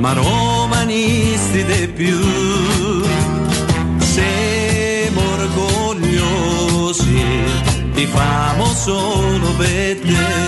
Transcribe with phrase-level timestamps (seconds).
[0.00, 2.18] Ma romanisti di più.
[3.98, 7.22] Siamo orgogliosi,
[7.92, 10.39] ti famo solo per te.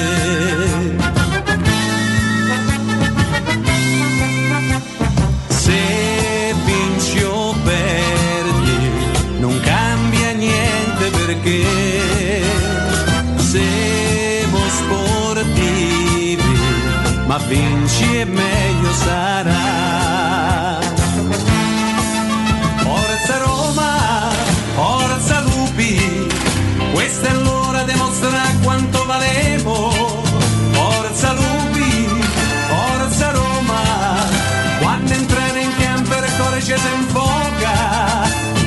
[36.83, 37.77] Si infoca.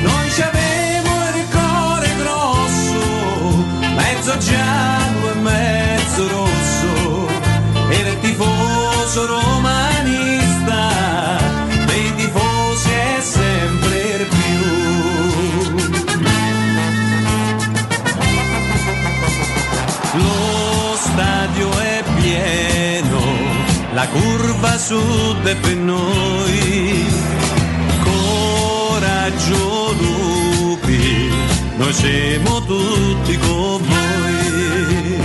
[0.02, 2.98] Noi ci avevo il cuore grosso,
[3.94, 7.28] mezzo giallo e mezzo rosso,
[7.90, 10.78] era il tifoso romanista,
[11.86, 14.64] dei tifosi è sempre più.
[20.14, 23.20] Lo stadio è pieno,
[23.92, 27.35] la curva sud è per noi.
[29.26, 31.28] Coraggio lupi,
[31.78, 35.20] noi siamo tutti con voi.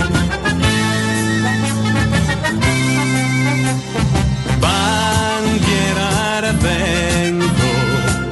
[4.58, 7.46] Bandiera vento,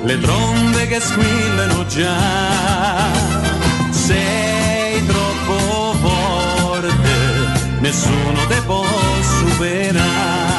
[0.02, 3.12] le trombe che squillano già.
[3.90, 6.90] Sei troppo forte,
[7.78, 8.84] nessuno te può
[9.22, 10.49] superare.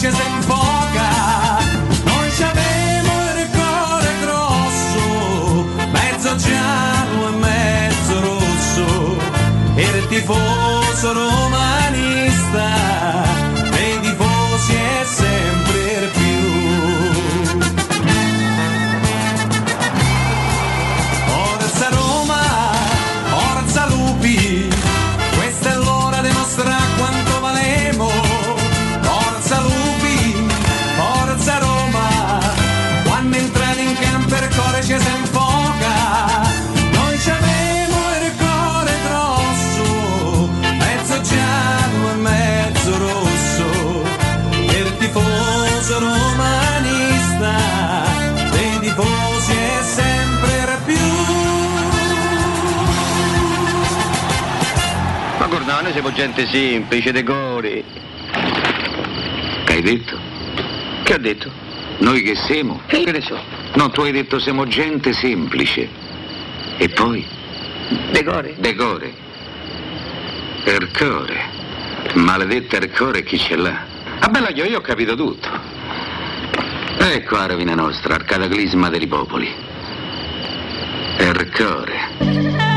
[0.00, 1.58] Ci si infoca.
[2.04, 5.02] Noi abbiamo il cuore grosso,
[5.92, 8.86] mezzo giallo e mezzo rosso,
[9.74, 12.68] e il tifoso romanista,
[56.00, 57.84] siamo gente semplice, decori.
[59.64, 60.18] Che hai detto?
[61.02, 61.50] Che ha detto?
[61.98, 62.80] Noi che siamo?
[62.86, 63.38] Che ne so?
[63.74, 65.86] No, tu hai detto siamo gente semplice.
[66.78, 67.22] E poi?
[68.12, 68.54] Decore.
[68.56, 69.12] Decore.
[70.64, 71.58] Ercore.
[72.14, 73.84] Maledetta Ercore chi ce l'ha?
[74.20, 75.48] Ah bella io, io ho capito tutto.
[76.96, 79.52] Ecco la rovina nostra, al cataclisma dei popoli.
[81.18, 82.69] Ercore.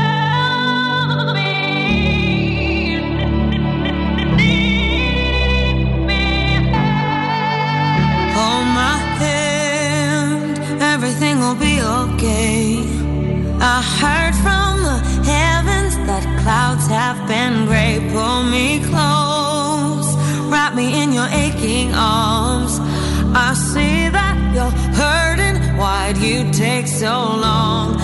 [14.00, 17.94] Heard from the heavens that clouds have been gray.
[18.12, 20.08] Pull me close,
[20.50, 22.78] wrap me in your aching arms.
[23.36, 25.56] I see that you're hurting.
[25.76, 27.14] Why'd you take so
[27.46, 27.98] long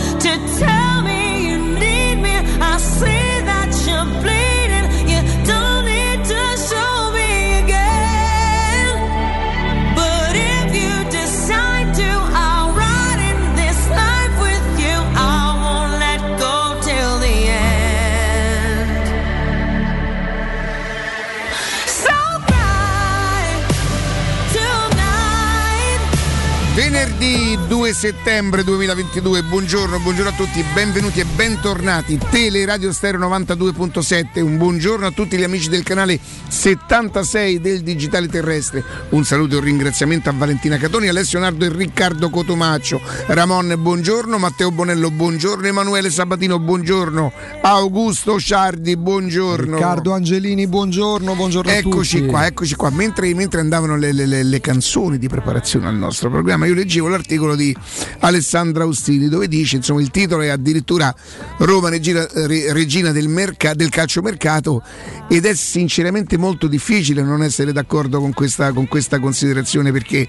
[27.21, 32.19] Venerdì 2 settembre 2022, buongiorno, buongiorno a tutti, benvenuti e bentornati.
[32.31, 36.19] Tele Radio Stereo 92.7, un buongiorno a tutti gli amici del canale
[36.49, 38.83] 76 del Digitale Terrestre.
[39.11, 43.01] Un saluto e un ringraziamento a Valentina Catoni, Alessio Nardo e Riccardo Cotomaccio.
[43.27, 49.77] Ramon, buongiorno, Matteo Bonello, buongiorno, Emanuele Sabatino, buongiorno, Augusto Ciardi, buongiorno.
[49.77, 52.31] Riccardo Angelini, buongiorno, buongiorno eccoci a tutti.
[52.31, 52.91] qua, eccoci qua.
[52.91, 57.09] Mentre, mentre andavano le, le, le canzoni di preparazione al nostro programma, ma io leggevo
[57.09, 57.75] l'articolo di
[58.21, 61.15] Alessandra Austini dove dice, insomma, il titolo è addirittura
[61.59, 64.83] Roma regina, regina del, merc- del calciomercato
[65.29, 70.29] ed è sinceramente molto difficile non essere d'accordo con questa, con questa considerazione perché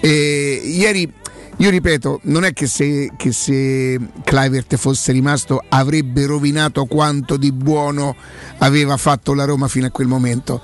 [0.00, 1.12] eh, ieri
[1.60, 7.50] io ripeto, non è che se, che se Clivert fosse rimasto avrebbe rovinato quanto di
[7.50, 8.14] buono
[8.58, 10.60] aveva fatto la Roma fino a quel momento.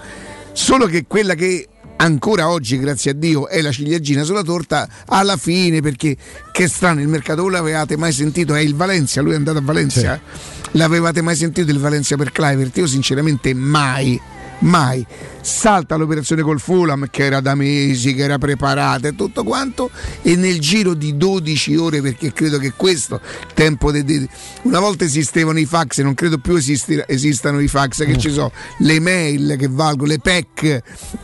[0.53, 1.67] Solo che quella che
[2.05, 6.17] ancora oggi, grazie a Dio, è la ciliegina sulla torta alla fine perché
[6.53, 8.55] che strano il mercato voi l'avevate mai sentito?
[8.55, 10.21] È il Valencia, lui è andato a Valencia.
[10.23, 10.53] Sì.
[10.73, 12.77] L'avevate mai sentito il Valencia per Clivert?
[12.77, 14.21] Io sinceramente mai
[14.65, 15.05] mai.
[15.41, 19.91] Salta l'operazione col Fulham che era da mesi, che era preparata e tutto quanto
[20.23, 23.21] e nel giro di 12 ore perché credo che questo
[23.53, 24.27] tempo de, de,
[24.63, 28.53] una volta esistevano i fax, non credo più esisti, esistano i fax che ci sono,
[28.79, 30.83] le mail che valgono, le PEC,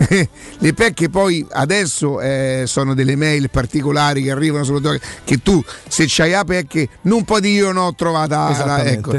[0.59, 5.63] le PEC che poi adesso eh, sono delle mail particolari che arrivano tua che tu
[5.89, 9.19] se c'hai la PEC non puoi dire io non ho trovata la, ecco.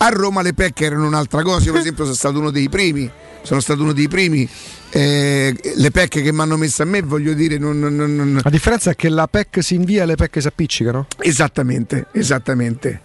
[0.00, 3.10] A Roma le PEC erano un'altra cosa, io per esempio sono stato uno dei primi
[3.48, 4.48] sono stato uno dei primi.
[4.90, 8.40] Eh, le PEC che mi hanno messo a me, voglio dire, non, non, non...
[8.42, 11.06] La differenza è che la PEC si invia e le PEC si appiccicano?
[11.20, 13.00] Esattamente, esattamente.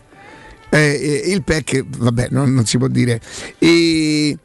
[0.69, 3.21] Eh, eh, il PEC, vabbè, non, non si può dire.
[3.57, 4.37] E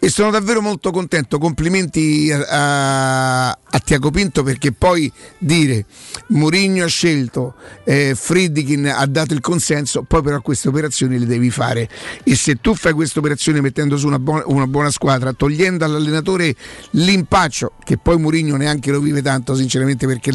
[0.00, 1.38] e sono davvero molto contento.
[1.38, 5.84] Complimenti a, a, Tiago Pinto perché poi dire
[6.28, 7.54] Mourinho ha scelto,
[7.84, 11.88] eh, Friedkin ha dato il consenso, poi però queste operazioni le devi fare.
[12.22, 16.54] E se tu fai queste operazioni mettendo su una buona, una buona squadra, togliendo all'allenatore
[16.90, 20.32] l'impaccio, che poi Mourinho neanche lo vive tanto, sinceramente, perché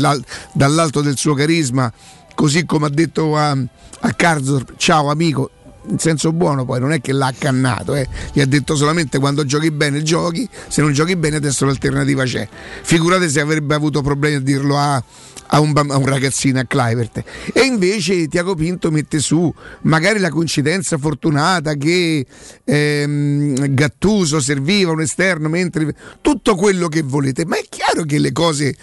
[0.54, 1.92] dall'alto del suo carisma,
[2.36, 5.52] così come ha detto a, a Carzor, ciao amico,
[5.90, 8.08] in senso buono poi non è che l'ha accannato eh.
[8.32, 12.48] gli ha detto solamente quando giochi bene giochi se non giochi bene adesso l'alternativa c'è.
[12.82, 15.04] Figurate se avrebbe avuto problemi a dirlo a,
[15.48, 17.24] a, un, a un, ragazzino a Clivert.
[17.54, 22.26] E invece Tiago Pinto mette su magari la coincidenza fortunata che
[22.64, 28.32] ehm, Gattuso serviva un esterno mentre tutto quello che volete ma è chiaro che le
[28.32, 28.76] cose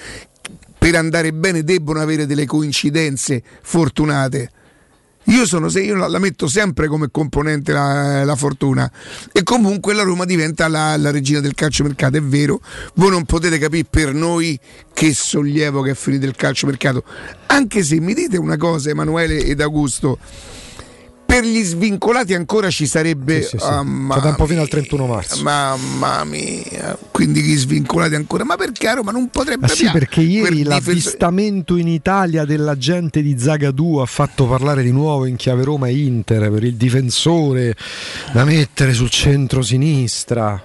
[0.79, 4.51] per andare bene debbono avere delle coincidenze fortunate
[5.25, 8.91] io, sono, io la metto sempre come componente la, la, fortuna.
[9.33, 12.61] E comunque la Roma diventa la, la regina del calciomercato, è vero,
[12.95, 14.59] voi non potete capire per noi
[14.93, 17.05] che sollievo che è finito il calciomercato,
[17.47, 20.19] anche se mi dite una cosa Emanuele ed Augusto,
[21.31, 23.65] per gli svincolati ancora ci sarebbe sì, sì, sì.
[23.65, 25.43] Oh, c'è tempo fino al 31 marzo.
[25.43, 26.99] Mamma mia.
[27.13, 28.45] Quindi gli svincolati ancora.
[28.45, 33.39] Ma perché Roma non potrebbe ah, sì perché ieri l'avvistamento in Italia della gente di
[33.39, 37.77] Zagadou ha fatto parlare di nuovo in chiave Roma e Inter per il difensore
[38.33, 40.65] da mettere sul centro-sinistra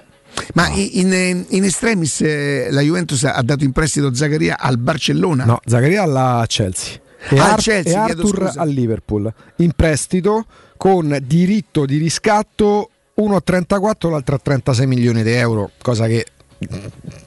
[0.54, 5.44] ma in, in, estremis eh, la Juventus ha dato in prestito Zagaria al Barcellona?
[5.44, 10.46] No Zagaria alla Chelsea e, ah, Ar- Chelsea, e Arthur al Liverpool in prestito
[10.76, 16.26] con diritto di riscatto uno a 34 l'altro a 36 milioni di euro cosa che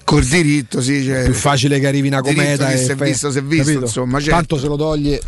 [0.04, 3.42] col diritto sì cioè, più facile che arrivi una cometa e se fai, visto se
[3.42, 3.86] visto capito?
[3.86, 4.36] insomma certo.
[4.36, 5.22] tanto se lo toglie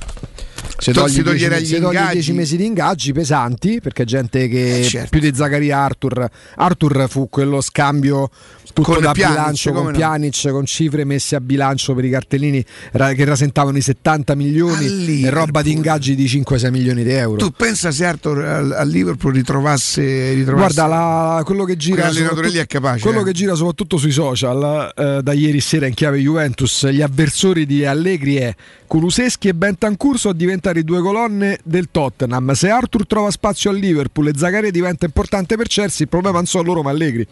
[0.82, 2.14] se togli, si toglierà gli ingaggi.
[2.14, 5.10] 10 mesi di ingaggi pesanti perché gente che eh, certo.
[5.12, 8.32] più di Zaccaria Arthur Arthur fu quello scambio
[8.74, 9.92] tutto con da Pjanic, bilancio con no?
[9.92, 15.30] Pjanic con cifre messe a bilancio per i cartellini che rasentavano i 70 milioni e
[15.30, 20.34] roba di ingaggi di 5-6 milioni di euro tu pensa se Arthur al, Liverpool ritrovasse,
[20.34, 23.26] ritrovasse guarda la, quello che gira lì è capace quello eh.
[23.26, 27.86] che gira soprattutto sui social eh, da ieri sera in chiave Juventus gli avversori di
[27.86, 28.56] Allegri è
[28.88, 32.54] Kuluseschi e Bentancur sono diventati due colonne del Tottenham.
[32.54, 36.46] Se Arthur trova spazio al Liverpool e Zaccaria diventa importante per Chelsea, il problema non
[36.46, 37.28] sono loro ma Allegri.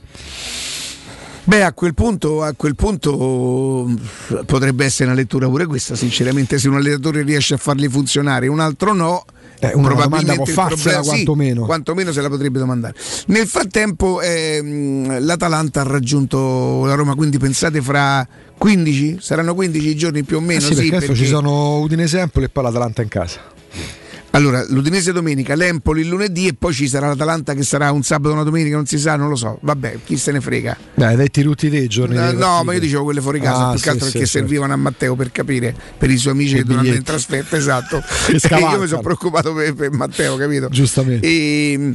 [1.50, 3.90] Beh, a quel, punto, a quel punto
[4.46, 8.60] potrebbe essere una lettura pure questa, sinceramente, se un allenatore riesce a farli funzionare, un
[8.60, 9.26] altro no.
[9.62, 11.62] Eh, una probabilmente può farsela quantomeno.
[11.62, 12.94] Sì, quantomeno se la potrebbe domandare.
[13.28, 18.26] Nel frattempo ehm, l'Atalanta ha raggiunto la Roma, quindi pensate fra
[18.60, 19.18] 15?
[19.22, 20.60] Saranno 15 giorni più o meno.
[20.60, 21.16] Eh sì, sì, perché, perché...
[21.16, 23.58] ci sono Udinese Empoli e poi l'Atalanta in casa.
[24.32, 28.30] Allora, l'Udinese domenica, l'Empoli il lunedì e poi ci sarà l'Atalanta che sarà un sabato
[28.30, 29.58] o una domenica, non si sa, non lo so.
[29.62, 30.78] Vabbè, chi se ne frega.
[30.94, 32.16] Dai, detti tutti dei giorni.
[32.16, 34.38] No, no ma io dicevo quelle fuori casa, ah, più che altro sì, perché sì,
[34.38, 37.98] servivano a Matteo per capire, per i suoi amici che dovranno in trasferta, esatto.
[38.30, 40.70] e io mi sono preoccupato per, per Matteo, capito?
[40.70, 41.26] Giustamente.
[41.26, 41.92] E,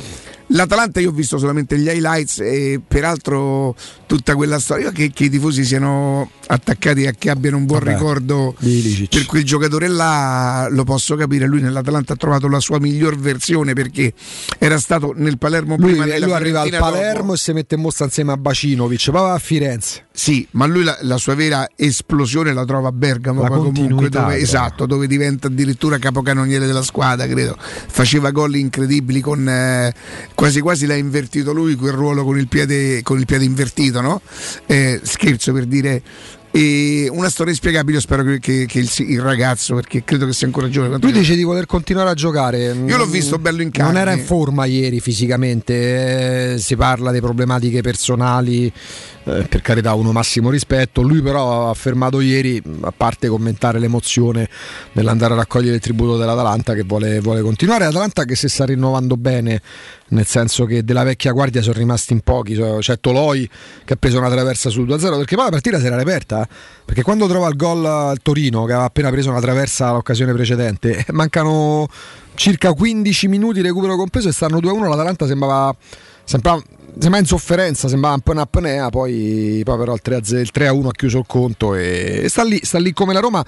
[0.48, 3.74] L'Atalanta io ho visto solamente gli highlights e peraltro
[4.06, 4.90] tutta quella storia.
[4.90, 9.44] Che, che i tifosi siano attaccati a che abbiano un buon Vabbè, ricordo per quel
[9.44, 11.46] giocatore là lo posso capire.
[11.46, 14.12] Lui nell'Atalanta ha trovato la sua miglior versione perché
[14.58, 17.34] era stato nel Palermo lui, prima lui arriva al Palermo dopo.
[17.34, 20.06] e si mette in mostra insieme a Bacinovic va a Firenze.
[20.12, 24.36] Sì ma lui la, la sua vera esplosione la trova a Bergamo la comunque dove,
[24.36, 27.56] esatto dove diventa addirittura capocannoniere della squadra credo.
[27.58, 29.92] Faceva gol incredibili con eh,
[30.34, 34.20] quasi quasi l'ha invertito lui quel ruolo con il piede, con il piede invertito, no?
[34.66, 36.02] Eh, scherzo per dire
[36.56, 40.46] e una storia inspiegabile, spero che, che, che il, il, ragazzo, perché credo che sia
[40.46, 40.98] ancora giovane.
[41.00, 42.72] Lui dice di voler continuare a giocare.
[42.72, 43.90] Io l'ho visto bello in casa.
[43.90, 48.72] Non era in forma ieri fisicamente, eh, si parla di problematiche personali,
[49.24, 51.02] eh, per carità uno massimo rispetto.
[51.02, 54.48] Lui però ha affermato ieri, a parte commentare l'emozione
[54.92, 57.84] nell'andare a raccogliere il tributo dell'Atalanta, che vuole, vuole continuare.
[57.84, 59.60] L'Atalanta che si sta rinnovando bene,
[60.08, 62.56] nel senso che della vecchia guardia sono rimasti in pochi.
[62.78, 63.48] C'è Toloi
[63.84, 66.46] che ha preso una traversa sul 2-0, perché poi la partita si era reperta
[66.84, 71.04] perché quando trova il gol al Torino, che aveva appena preso una traversa all'occasione precedente,
[71.12, 71.88] mancano
[72.34, 75.74] circa 15 minuti recupero compreso e stanno 2-1, l'Atalanta sembrava,
[76.24, 76.62] sembrava,
[76.98, 81.18] sembrava in sofferenza, sembrava un po' una apnea, poi, poi però il 3-1 ha chiuso
[81.18, 83.44] il conto e sta lì, sta lì come la Roma.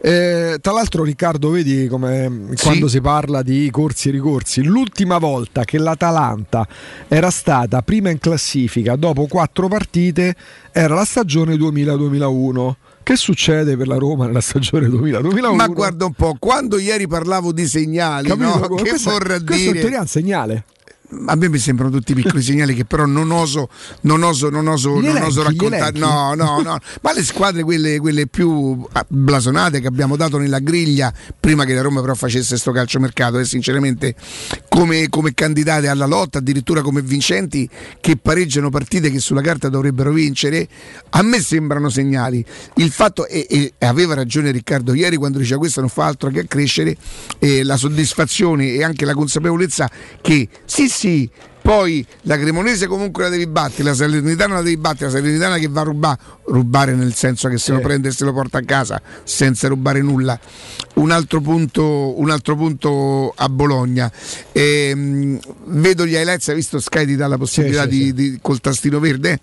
[0.00, 2.64] Eh, tra l'altro Riccardo, vedi come sì.
[2.64, 6.66] quando si parla di corsi e ricorsi, l'ultima volta che l'Atalanta
[7.08, 10.34] era stata prima in classifica dopo quattro partite
[10.72, 12.72] era la stagione 2000-2001.
[13.02, 15.54] Che succede per la Roma nella stagione 2000-2001?
[15.54, 18.68] Ma guarda un po', quando ieri parlavo di segnali, Capito?
[18.68, 18.74] no?
[18.74, 19.80] che questo, vorrà questo dire?
[19.80, 20.64] Questo è un segnale
[21.26, 23.68] a me mi sembrano tutti piccoli segnali che però non oso,
[24.02, 25.98] non oso, non oso, non oso raccontare.
[25.98, 26.78] No, no, no.
[27.02, 31.74] Ma le squadre, quelle, quelle, più ah, blasonate che abbiamo dato nella griglia prima che
[31.74, 34.14] la Roma però facesse questo calciomercato e sinceramente
[34.68, 37.68] come, come, candidate alla lotta, addirittura come vincenti
[38.00, 40.68] che pareggiano partite che sulla carta dovrebbero vincere,
[41.10, 42.44] a me sembrano segnali.
[42.76, 46.40] Il fatto, e, e aveva ragione Riccardo ieri quando diceva questo non fa altro che
[46.40, 46.96] accrescere
[47.38, 49.90] eh, la soddisfazione e anche la consapevolezza
[50.20, 51.30] che sì, sì,
[51.62, 55.68] poi la Cremonese comunque la devi battere, la Salernitana la devi battere, la Salernitana che
[55.68, 58.62] va a rubare, rubare nel senso che se lo prende e se lo porta a
[58.62, 60.38] casa senza rubare nulla.
[60.94, 64.10] Un altro punto, un altro punto a Bologna.
[64.52, 68.38] Ehm, vedo gli highlights, hai visto Sky ti dà la possibilità sì, sì, di, di,
[68.42, 69.38] col tastino verde.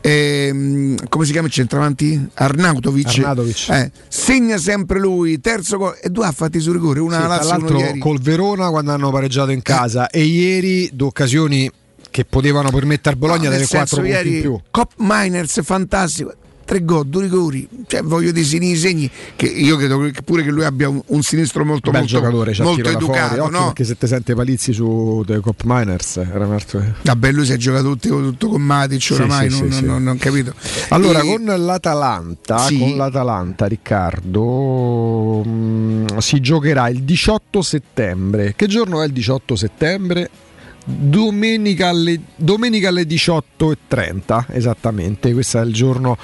[0.00, 2.28] Ehm, come si chiama il centravanti?
[2.34, 3.18] Arnautovic.
[3.18, 3.68] Arnautovic.
[3.68, 7.48] Eh, segna sempre lui, terzo gol e due ha fatti su rigore, una sì, Lazio,
[7.48, 10.20] l'altro col Verona quando hanno pareggiato in casa eh.
[10.20, 11.10] e ieri due
[11.48, 11.70] occasioni
[12.10, 14.60] che potevano permettere a Bologna no, delle 4 punti in più.
[14.70, 16.34] Cop Miners fantastico
[16.68, 20.50] tre gol, due rigori, cioè voglio dei segni, segni che io credo che pure che
[20.50, 23.36] lui abbia un, un sinistro molto, molto, giocatore, molto educato.
[23.36, 23.64] Fuori, no?
[23.64, 26.84] Perché se te sente Palizzi su The Cop Miners era un altro...
[27.00, 30.16] Vabbè, lui si è giocato tutto, tutto con Matic oramai, sì, non, sì, non, non,
[30.16, 30.52] ho capito.
[30.90, 31.26] Allora, e...
[31.26, 38.52] con l'Atalanta, con l'Atalanta, Riccardo, mh, mm, si giocherà il 18 settembre.
[38.54, 40.28] Che giorno è il 18 settembre?
[40.88, 46.16] Domenica alle, domenica alle 18.30 esattamente questo è il giorno.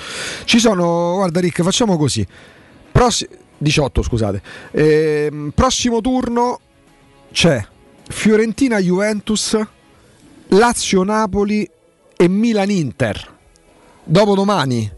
[0.45, 2.27] Ci sono guarda Rick facciamo così.
[2.91, 3.29] Prossi-
[3.59, 4.43] 18 scusate.
[4.71, 6.61] Eh, prossimo turno
[7.31, 7.65] c'è
[8.09, 9.59] Fiorentina Juventus
[10.49, 11.69] Lazio Napoli
[12.17, 13.33] e Milan Inter.
[14.03, 14.91] Dopodomani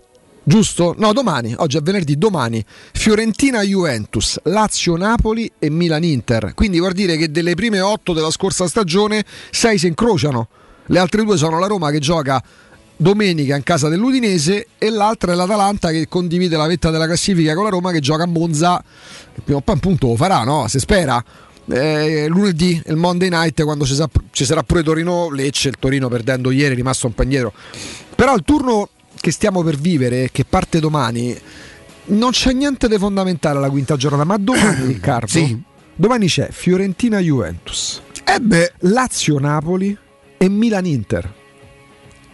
[0.47, 0.95] giusto?
[0.97, 6.53] No, domani, oggi è venerdì, domani Fiorentina Juventus, Lazio Napoli e Milan Inter.
[6.55, 10.49] Quindi vuol dire che delle prime otto della scorsa stagione sei si incrociano.
[10.87, 12.43] Le altre due sono la Roma che gioca
[12.97, 17.65] domenica in casa dell'Udinese e l'altra è l'Atalanta che condivide la vetta della classifica con
[17.65, 18.83] la Roma che gioca a Monza,
[19.35, 20.69] che prima o poi appunto lo farà, no?
[20.69, 21.23] Se spera.
[21.69, 26.75] Eh, lunedì, il Monday night, quando ci sarà, pure Torino Lecce, il Torino perdendo ieri
[26.75, 27.25] è rimasto un po'.
[28.15, 31.37] Però il turno che stiamo per vivere, che parte domani,
[32.06, 35.61] non c'è niente di fondamentale alla quinta giornata, ma domani, Riccardo, sì.
[35.94, 39.96] domani c'è Fiorentina-Juventus, eh Lazio-Napoli
[40.38, 41.44] e Milan-Inter.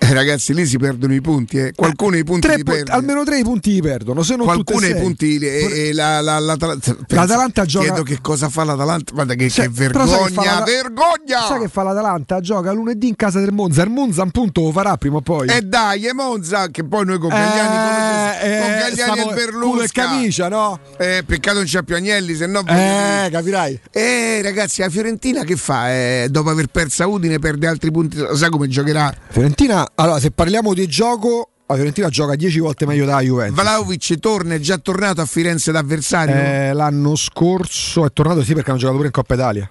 [0.03, 1.59] Eh, ragazzi, lì si perdono i punti.
[1.59, 1.73] Eh.
[1.75, 2.97] Qualcuno eh, i punti li perdono.
[2.97, 4.23] Almeno tre i punti li perdono.
[4.23, 6.57] Se non Qualcuno i punti li, e, e la, la, la,
[7.09, 7.87] l'Atalanta gioca.
[7.87, 9.13] Chiedo che cosa fa l'Atalanta.
[9.13, 11.47] Guarda che, cioè, che vergogna, sai vergogna!
[11.47, 12.41] Sai che fa l'Atalanta?
[12.41, 13.83] Gioca lunedì in casa del Monza.
[13.83, 15.49] Il Monza un punto lo farà prima o poi.
[15.49, 17.77] E dai, è Monza che poi noi con Cagliani
[18.43, 19.85] eh, con Gagliani e Berlusca.
[19.85, 20.79] e camicia, no?
[20.99, 22.61] Eh, peccato non c'è più Agnelli, se no...
[22.67, 23.81] Eh, capirai.
[23.91, 25.91] Eh, ragazzi, la Fiorentina che fa?
[25.91, 29.15] Eh, dopo aver perso Udine perde altri punti, sai come giocherà?
[29.29, 33.59] Fiorentina, allora, se parliamo di gioco la Fiorentina gioca 10 volte meglio della Juventus.
[33.59, 36.35] Vlaovic torna, è già tornato a Firenze d'avversario?
[36.35, 39.71] Eh, l'anno scorso è tornato sì perché hanno giocato pure in Coppa Italia.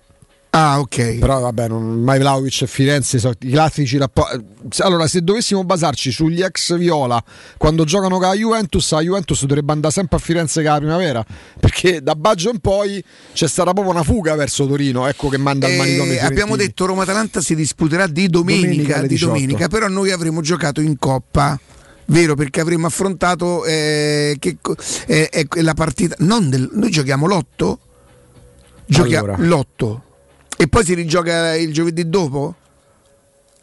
[0.53, 1.19] Ah, ok.
[1.19, 4.81] Però vabbè, non, mai Vlaovic e Firenze sono i classici rapporti.
[4.81, 7.23] Allora, se dovessimo basarci sugli ex Viola
[7.55, 11.25] quando giocano con la Juventus, la Juventus dovrebbe andare sempre a Firenze che la primavera.
[11.57, 15.07] Perché da Baggio in poi c'è stata proprio una fuga verso Torino.
[15.07, 16.21] Ecco che manda il manicomio.
[16.21, 20.97] Abbiamo detto Roma-Atalanta si disputerà di domenica, domenica di domenica, però noi avremo giocato in
[20.97, 21.57] Coppa
[22.07, 24.57] vero perché avremmo affrontato eh, che,
[25.07, 27.79] eh, eh, la partita non del, noi giochiamo l'otto
[28.85, 29.47] giochiamo allora.
[29.47, 30.03] l'otto
[30.61, 32.53] e poi si rigioca il giovedì dopo?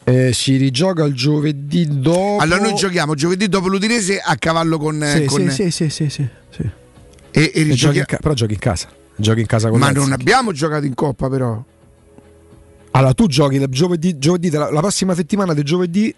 [0.03, 2.39] Eh, si rigioca il giovedì dopo.
[2.41, 5.01] Allora noi giochiamo giovedì dopo l'Udinese a cavallo con...
[5.01, 5.49] Sì, con...
[5.49, 6.69] sì, sì, sì, sì, sì.
[7.31, 8.03] E, e, rigiochi...
[8.05, 8.89] ca- però giochi in casa.
[9.15, 11.63] Giochi in casa con Ma non abbiamo giocato in Coppa però.
[12.91, 16.13] Allora tu giochi il giovedì, giovedì la, la prossima settimana del giovedì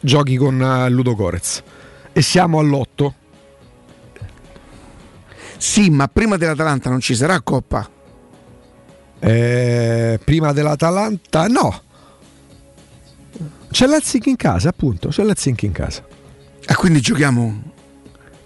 [0.00, 1.62] giochi con uh, Ludo Corez
[2.10, 3.16] e siamo all'otto.
[5.58, 8.00] Sì, ma prima dell'Atalanta non ci sarà Coppa.
[9.24, 11.82] Eh, prima dell'Atalanta no.
[13.70, 16.04] C'è l'Helsinki in casa, appunto, c'è l'Helsinki in casa.
[16.66, 17.62] E quindi giochiamo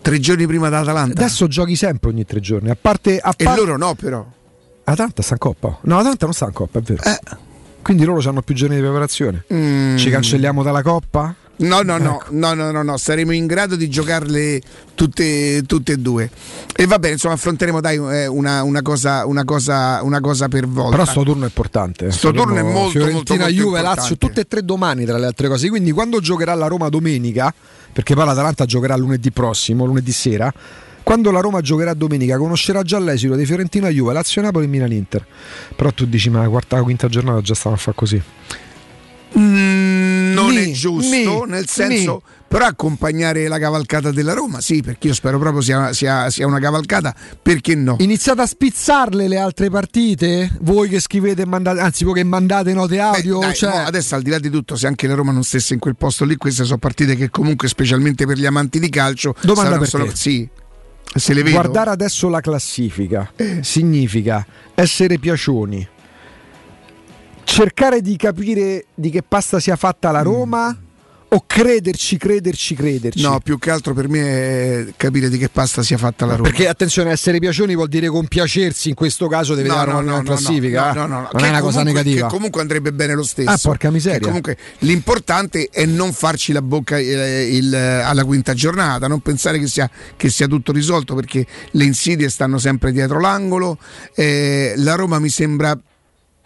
[0.02, 1.20] tre giorni prima dell'Atalanta?
[1.22, 3.18] Adesso giochi sempre ogni tre giorni, a parte...
[3.18, 4.24] A e par- loro no però.
[4.84, 5.78] Atalanta sta in Coppa?
[5.82, 7.02] No, Atalanta non sta in Coppa, è vero.
[7.02, 7.20] Eh.
[7.82, 9.44] Quindi loro hanno più giorni di preparazione.
[9.52, 9.96] Mm.
[9.96, 11.34] Ci cancelliamo dalla Coppa?
[11.58, 12.26] No, no, no, ecco.
[12.32, 14.60] no, no, no, no, saremo in grado di giocarle
[14.94, 16.30] tutte, tutte e due.
[16.74, 20.66] E va bene, insomma, affronteremo dai eh, una, una, cosa, una, cosa, una cosa per
[20.66, 20.96] volta.
[20.96, 22.10] Però sto turno è importante.
[22.10, 24.00] Sto turno è molto, Fiorentina, molto, Juve, importante.
[24.00, 25.68] Lazio, tutte e tre domani tra le altre cose.
[25.70, 27.52] Quindi quando giocherà la Roma domenica,
[27.90, 30.52] perché poi l'Atalanta giocherà lunedì prossimo, lunedì sera,
[31.02, 34.92] quando la Roma giocherà domenica conoscerà già l'esito di Fiorentina, Juve, Lazio, Napoli e Milan
[34.92, 35.24] Inter.
[35.74, 38.22] Però tu dici, ma la quarta, la quinta giornata già stanno a fare così.
[39.38, 40.05] Mm,
[40.46, 42.32] non è giusto, ni, nel senso, ni.
[42.48, 46.58] però accompagnare la cavalcata della Roma, sì, perché io spero proprio sia, sia, sia, una
[46.58, 47.96] cavalcata, perché no?
[48.00, 50.50] Iniziate a spizzarle le altre partite?
[50.60, 53.38] Voi che scrivete, mandate, anzi voi che mandate note audio?
[53.38, 53.70] Beh, dai, cioè...
[53.70, 55.96] no, adesso al di là di tutto, se anche la Roma non stesse in quel
[55.96, 59.88] posto lì, queste sono partite che comunque, specialmente per gli amanti di calcio, Domanda per
[59.88, 60.10] solo...
[60.14, 60.48] Sì.
[61.50, 63.60] Guardare adesso la classifica eh.
[63.62, 65.86] significa essere piacioni,
[67.46, 70.72] cercare di capire di che pasta sia fatta la Roma.
[70.72, 70.84] Mm
[71.28, 73.20] o crederci, crederci, crederci?
[73.20, 76.48] No, più che altro per me è capire di che pasta sia fatta la Roma.
[76.48, 80.16] Perché attenzione, essere piacioni vuol dire compiacersi, in questo caso deve no, dare no, una
[80.16, 80.92] no, classifica.
[80.92, 82.28] No, no, no, non è una cosa negativa.
[82.28, 83.50] Che comunque andrebbe bene lo stesso.
[83.50, 84.20] Ah, porca miseria.
[84.20, 89.58] comunque l'importante è non farci la bocca il, eh, il, alla quinta giornata, non pensare
[89.58, 93.78] che sia, che sia, tutto risolto perché le insidie stanno sempre dietro l'angolo.
[94.14, 95.76] Eh, la Roma mi sembra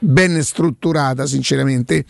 [0.00, 2.04] ben strutturata, sinceramente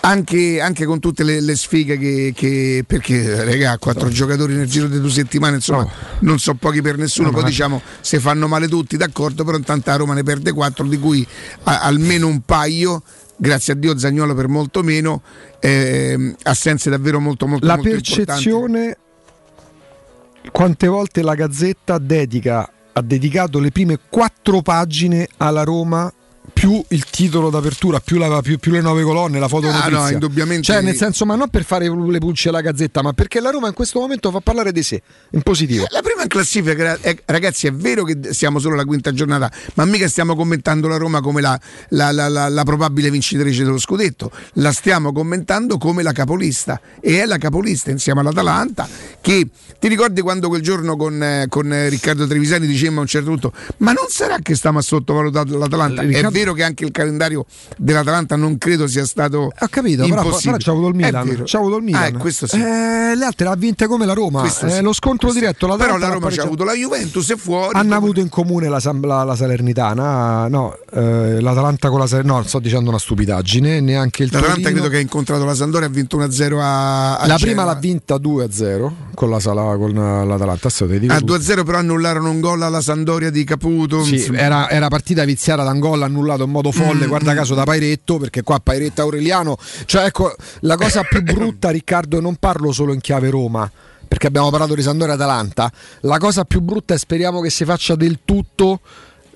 [0.00, 4.86] anche, anche con tutte le, le sfighe che, che, perché regà quattro giocatori nel giro
[4.86, 5.90] di due settimane insomma no.
[6.20, 7.48] non so pochi per nessuno no, poi ma...
[7.48, 11.26] diciamo se fanno male tutti d'accordo però intanto a Roma ne perde quattro di cui
[11.64, 13.02] a, almeno un paio
[13.36, 15.22] grazie a Dio Zagnolo per molto meno
[15.58, 20.50] eh, assenze davvero molto molto la molto percezione importanti.
[20.52, 26.12] quante volte la Gazzetta dedica ha dedicato le prime quattro pagine alla Roma
[26.52, 30.08] più il titolo d'apertura, più, la, più, più le nove colonne, la foto ah, no,
[30.08, 30.64] indubbiamente.
[30.64, 33.68] Cioè, nel senso, ma non per fare le pulci alla gazzetta, ma perché la Roma
[33.68, 35.86] in questo momento fa parlare di sé, in positivo.
[35.90, 40.08] La prima in classifica, ragazzi, è vero che siamo solo alla quinta giornata, ma mica
[40.08, 41.58] stiamo commentando la Roma come la,
[41.90, 47.26] la, la, la probabile vincitrice dello scudetto, la stiamo commentando come la capolista e è
[47.26, 48.88] la capolista insieme all'Atalanta
[49.20, 53.28] che ti ricordi quando quel giorno con, eh, con Riccardo Trevisani dicemmo a un certo
[53.28, 56.02] punto ma non sarà che stiamo a sottovalutare l'Atalanta?
[56.02, 56.35] Riccardo...
[56.36, 57.46] Vero che anche il calendario
[57.76, 61.82] dell'Atalanta non credo sia stato ho capito però, però avuto il Milan c'ha avuto il
[61.82, 62.56] Milan ah, questo sì.
[62.56, 64.80] eh, le altre l'ha vinte come la Roma eh, sì.
[64.82, 65.76] lo scontro questo diretto sì.
[65.78, 69.24] però la Roma c'ha avuto la Juventus e fuori hanno avuto in comune la, la,
[69.24, 74.30] la Salernitana no eh, l'Atalanta con la Salernitana no sto dicendo una stupidaggine neanche il
[74.30, 74.80] l'Atalanta Torino.
[74.80, 78.16] credo che ha incontrato la Sandoria ha vinto 1-0 a, a la prima l'ha vinta
[78.16, 83.44] 2-0 con la Sala con l'Atalanta a 2-0 però annullarono un gol alla Sandoria di
[83.44, 85.78] Caputo sì, era, era partita viziata da un
[86.26, 87.36] gol annullato in modo folle mm, guarda mm.
[87.36, 92.36] caso da Pairetto perché qua Pairetto Aureliano cioè ecco la cosa più brutta Riccardo non
[92.36, 93.70] parlo solo in chiave Roma
[94.06, 97.94] perché abbiamo parlato di Sandoria Atalanta la cosa più brutta è speriamo che si faccia
[97.94, 98.80] del tutto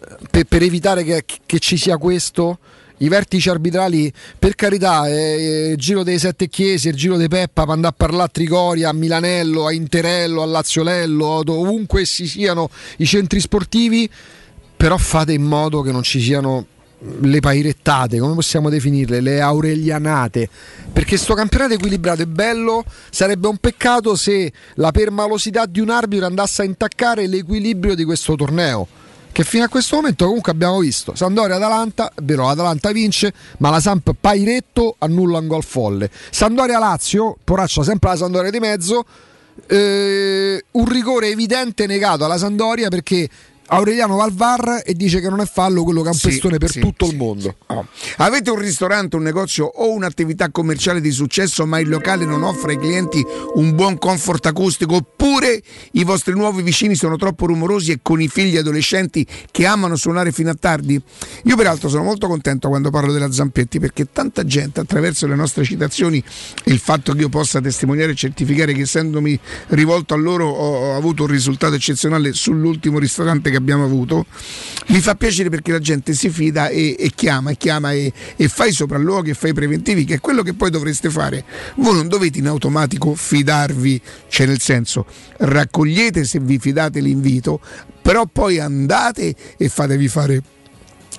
[0.01, 2.59] eh, per, per evitare che, che ci sia questo
[3.03, 7.63] i vertici arbitrali, per carità, eh, il giro dei sette chiesi, il giro di Peppa,
[7.63, 12.69] per andare a parlare a Trigoria, a Milanello, a Interello, a Laziolello, ovunque si siano
[12.99, 14.07] i centri sportivi,
[14.81, 16.67] però fate in modo che non ci siano
[17.21, 20.49] le pairettate, come possiamo definirle, le aurelianate,
[20.93, 26.27] perché sto campionato equilibrato è bello, sarebbe un peccato se la permalosità di un arbitro
[26.27, 28.87] andasse a intaccare l'equilibrio di questo torneo
[29.33, 31.15] che fino a questo momento comunque abbiamo visto.
[31.15, 36.11] Sandoria-Atalanta, è vero l'Atalanta vince ma la Samp Pairetto annulla un gol folle.
[36.31, 39.05] Sandoria-Lazio, poraccia sempre la Sandoria di mezzo
[39.67, 43.29] eh, un rigore evidente negato alla Sandoria perché
[43.73, 46.59] Aureliano va al VAR e dice che non è fallo quello che è un pestone
[46.59, 47.57] per sì, tutto sì, il mondo.
[47.67, 47.87] Oh.
[48.17, 52.73] Avete un ristorante, un negozio o un'attività commerciale di successo, ma il locale non offre
[52.73, 57.99] ai clienti un buon comfort acustico, oppure i vostri nuovi vicini sono troppo rumorosi e
[58.03, 61.01] con i figli adolescenti che amano suonare fino a tardi?
[61.45, 65.63] Io peraltro sono molto contento quando parlo della Zampetti perché tanta gente attraverso le nostre
[65.63, 66.23] citazioni
[66.65, 70.97] e il fatto che io possa testimoniare e certificare che essendomi rivolto a loro ho
[70.97, 74.27] avuto un risultato eccezionale sull'ultimo ristorante che abbiamo avuto,
[74.89, 78.49] mi fa piacere perché la gente si fida e, e chiama, e chiama e, e
[78.49, 81.45] fa i sopralluoghi e fa i preventivi, che è quello che poi dovreste fare.
[81.77, 85.07] Voi non dovete in automatico fidarvi, cioè nel senso
[85.39, 87.61] raccogliete se vi fidate l'invito,
[88.03, 90.43] però poi andate e fatevi fare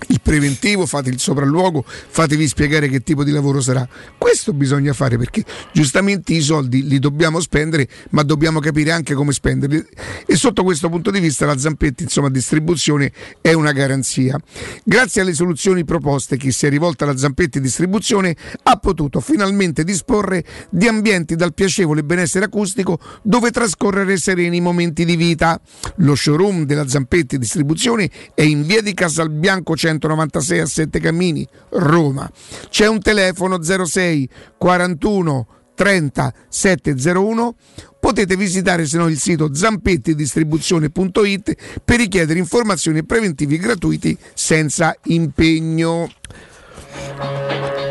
[0.07, 3.87] il preventivo, fate il sopralluogo, fatevi spiegare che tipo di lavoro sarà.
[4.17, 9.31] Questo bisogna fare perché giustamente i soldi li dobbiamo spendere, ma dobbiamo capire anche come
[9.31, 9.83] spenderli.
[10.25, 13.11] E sotto questo punto di vista la Zampetti, insomma, distribuzione
[13.41, 14.39] è una garanzia.
[14.83, 20.43] Grazie alle soluzioni proposte, chi si è rivolta alla Zampetti distribuzione ha potuto finalmente disporre
[20.69, 25.59] di ambienti dal piacevole benessere acustico dove trascorrere sereni momenti di vita.
[25.97, 31.47] Lo showroom della Zampetti distribuzione è in via di Casalbianco 100 196 a Sette Cammini,
[31.69, 32.29] Roma.
[32.69, 37.55] C'è un telefono 06 41 30 701
[37.99, 46.09] potete visitare se no il sito zampettidistribuzione.it per richiedere informazioni e preventivi gratuiti senza impegno.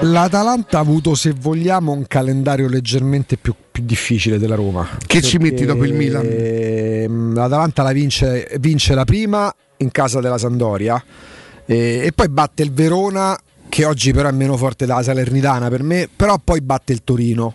[0.02, 4.88] L'Atalanta ha avuto, se vogliamo, un calendario leggermente più, più difficile della Roma.
[5.06, 7.34] Che ci metti dopo il Milan?
[7.34, 11.02] L'Atalanta la vince, vince la prima in casa della Sandoria
[11.66, 15.82] e, e poi batte il Verona, che oggi però è meno forte della Salernitana per
[15.82, 17.54] me, però poi batte il Torino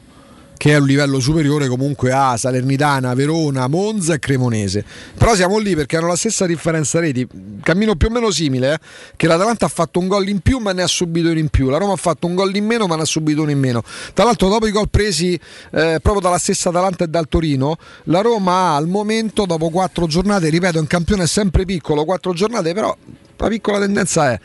[0.58, 4.84] che è un livello superiore comunque a Salernitana, Verona, Monza e Cremonese.
[5.18, 7.28] Però siamo lì perché hanno la stessa differenza reti,
[7.62, 8.80] cammino più o meno simile, eh?
[9.16, 11.70] che l'Atalanta ha fatto un gol in più ma ne ha subito uno in più,
[11.70, 13.84] la Roma ha fatto un gol in meno ma ne ha subito uno in meno.
[14.14, 18.22] Tra l'altro dopo i gol presi eh, proprio dalla stessa Atalanta e dal Torino, la
[18.22, 22.96] Roma al momento, dopo quattro giornate, ripeto, è un campione sempre piccolo, quattro giornate però
[23.38, 24.40] la piccola tendenza è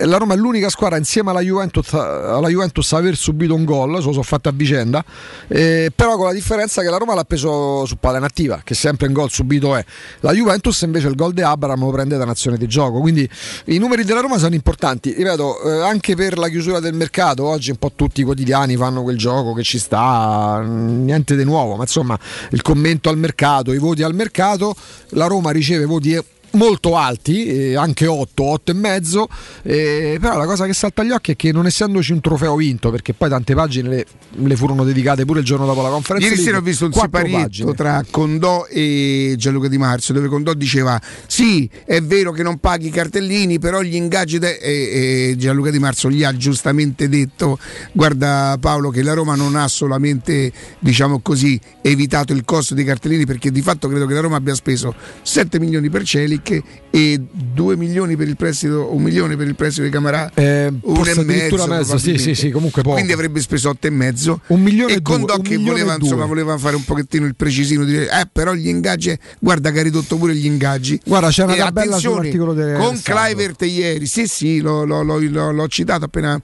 [0.00, 3.90] la Roma è l'unica squadra insieme alla Juventus, alla Juventus a aver subito un gol,
[4.00, 5.04] se lo sono fatto a vicenda,
[5.48, 9.06] eh, però con la differenza che la Roma l'ha preso su palla inattiva, che sempre
[9.06, 9.84] in gol subito è.
[10.20, 13.28] La Juventus invece il gol di Abraham lo prende da nazione di gioco, quindi
[13.66, 17.70] i numeri della Roma sono importanti, ripeto, eh, anche per la chiusura del mercato, oggi
[17.70, 21.82] un po' tutti i quotidiani fanno quel gioco che ci sta, niente di nuovo, ma
[21.82, 22.18] insomma
[22.50, 24.74] il commento al mercato, i voti al mercato,
[25.10, 26.18] la Roma riceve voti
[26.52, 29.28] molto alti, eh, anche 8, 8 e mezzo,
[29.62, 32.90] eh, però la cosa che salta agli occhi è che non essendoci un trofeo vinto,
[32.90, 36.28] perché poi tante pagine le, le furono dedicate pure il giorno dopo la conferenza.
[36.28, 41.00] Ieri sera ho visto un siparietto tra Condò e Gianluca Di Marzio, dove Condò diceva
[41.26, 45.70] sì, è vero che non paghi i cartellini, però gli ingaggi de- e, e Gianluca
[45.70, 47.58] Di Marzio gli ha giustamente detto
[47.92, 53.26] guarda Paolo che la Roma non ha solamente diciamo così evitato il costo dei cartellini
[53.26, 57.18] perché di fatto credo che la Roma abbia speso 7 milioni per Celi Flick e
[57.30, 61.24] 2 milioni per il prestito, un milione per il prestito di Camarà, eh, un e
[61.24, 62.96] mezzo, mezzo sì, sì, sì, comunque poco.
[62.96, 64.40] quindi avrebbe speso 8 e mezzo.
[64.48, 68.28] Un milione e con che voleva, insomma, voleva fare un pochettino il precisino, dire, eh,
[68.30, 71.00] però gli ingaggi, guarda che ha ridotto pure gli ingaggi.
[71.04, 75.50] Guarda, c'è una e tabella sull'articolo del con Clivert ieri, sì, sì, l'ho, l'ho, l'ho,
[75.50, 76.38] l'ho citato appena.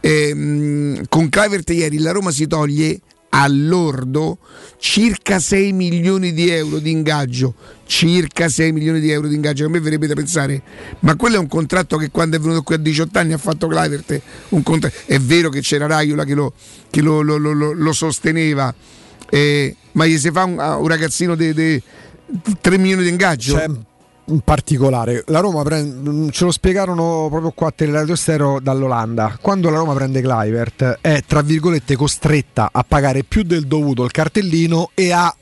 [0.00, 3.00] Ehm, con Clivert ieri la Roma si toglie
[3.36, 4.38] all'ordo
[4.78, 9.68] circa 6 milioni di euro di ingaggio circa 6 milioni di euro di ingaggio a
[9.68, 10.62] me verrebbe da pensare
[11.00, 13.66] ma quello è un contratto che quando è venuto qui a 18 anni ha fatto
[13.66, 14.20] Clivert
[14.62, 16.52] contra- è vero che c'era Raiola che lo,
[16.88, 18.72] che lo, lo, lo sosteneva
[19.28, 21.82] eh, ma gli si fa un, un ragazzino di
[22.60, 23.56] 3 milioni di ingaggio?
[23.56, 23.68] C'è
[24.42, 25.24] particolare.
[25.28, 29.38] La Roma prende, ce lo spiegarono proprio qua a Teleradio Stereo dall'Olanda.
[29.40, 34.10] Quando la Roma prende Clivert è tra virgolette costretta a pagare più del dovuto il
[34.10, 35.34] cartellino e a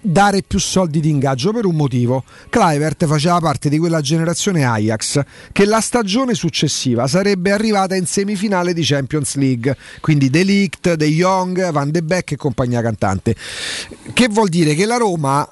[0.00, 2.24] dare più soldi di ingaggio per un motivo.
[2.48, 5.22] Clivert faceva parte di quella generazione Ajax
[5.52, 11.08] che la stagione successiva sarebbe arrivata in semifinale di Champions League, quindi De Ligt, De
[11.08, 13.34] Jong, Van de Beek e compagnia cantante.
[14.12, 15.48] Che vuol dire che la Roma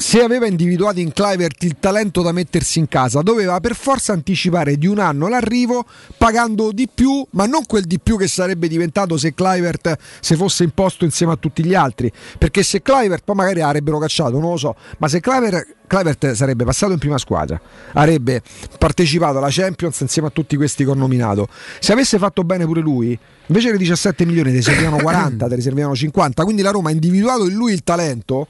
[0.00, 4.76] se aveva individuato in Clivert il talento da mettersi in casa, doveva per forza anticipare
[4.76, 5.84] di un anno l'arrivo
[6.16, 10.64] pagando di più, ma non quel di più che sarebbe diventato se Clivert se fosse
[10.64, 12.10] imposto insieme a tutti gli altri.
[12.38, 16.64] Perché se Clivert poi magari avrebbero cacciato, non lo so, ma se Clivert, Clivert sarebbe
[16.64, 17.60] passato in prima squadra,
[17.92, 18.42] avrebbe
[18.78, 21.46] partecipato alla Champions insieme a tutti questi che ho nominato.
[21.78, 25.60] Se avesse fatto bene pure lui, invece dei 17 milioni te servivano 40, te ne
[25.60, 26.42] servivano 50.
[26.42, 28.48] Quindi la Roma ha individuato in lui il talento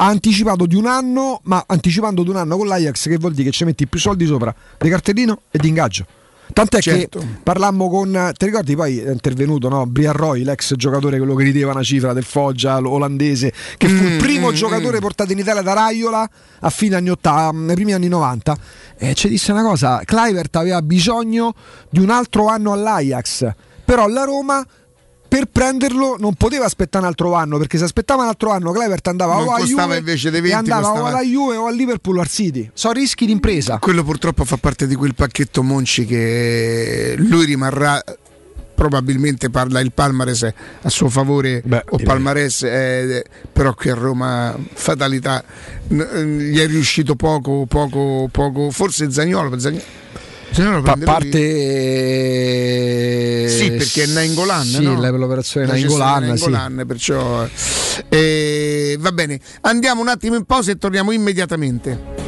[0.00, 3.50] ha anticipato di un anno, ma anticipando di un anno con l'Ajax, che vuol dire
[3.50, 6.06] che ci metti più soldi sopra di cartellino e di ingaggio.
[6.52, 7.18] Tant'è certo.
[7.18, 8.30] che parlammo con.
[8.34, 9.84] Ti ricordi poi è intervenuto no?
[9.86, 14.06] Brian Roy, l'ex giocatore, quello che rideva una cifra del Foggia olandese, che fu mm,
[14.06, 15.00] il primo mm, giocatore mm.
[15.00, 16.30] portato in Italia da Raiola
[16.60, 18.56] a fine anni 80, nei primi anni 90.
[18.96, 21.54] E ci disse una cosa: Clivert aveva bisogno
[21.90, 23.52] di un altro anno all'Ajax.
[23.84, 24.64] Però la Roma
[25.28, 29.06] per prenderlo non poteva aspettare un altro anno perché se aspettava un altro anno Clevert
[29.08, 31.04] andava non o a Juve invece dei 20, andava costava...
[31.04, 32.70] o alla Juve o al Liverpool o al City.
[32.72, 33.78] Sono rischi d'impresa.
[33.78, 38.02] Quello purtroppo fa parte di quel pacchetto Monci che lui rimarrà
[38.74, 40.44] probabilmente parla il Palmares
[40.82, 45.42] a suo favore Beh, o Palmares eh, però qui a Roma fatalità
[45.88, 49.82] gli è riuscito poco poco poco forse Zagnolo, Zagnolo
[50.82, 51.38] pa- parte
[53.48, 55.00] sì perché è Nainggolan sì, no?
[55.16, 56.84] l'operazione Nainggolan sì.
[56.86, 57.46] perciò
[58.08, 62.27] eh, va bene andiamo un attimo in pausa e torniamo immediatamente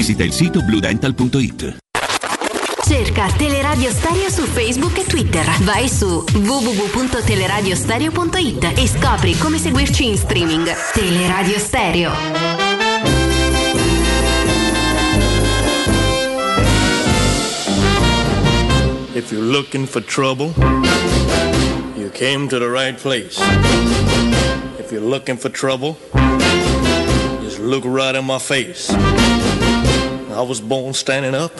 [0.01, 1.77] visita il sito bluedental.it.
[2.83, 5.45] Cerca Teleradio Stereo su Facebook e Twitter.
[5.59, 10.67] Vai su www.teleradiostereo.it e scopri come seguirci in streaming.
[10.93, 12.11] Teleradio Stereo.
[19.13, 20.51] If you're looking for trouble,
[21.95, 23.39] you came to the right place.
[24.79, 25.95] If you're looking for trouble,
[27.43, 28.89] just look right in my face.
[30.33, 31.51] I was born standing up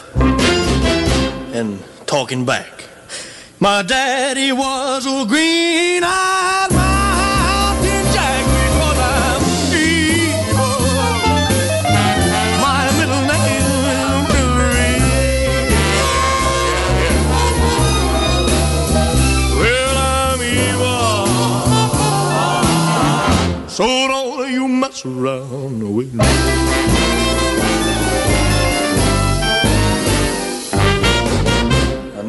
[1.54, 2.86] and talking back.
[3.60, 9.42] My daddy was a green-eyed mountain jack because I'm
[9.76, 10.80] evil.
[12.62, 14.96] My middle name is Billy.
[19.60, 21.28] Well, I'm evil.
[23.68, 26.26] So don't you mess around with me.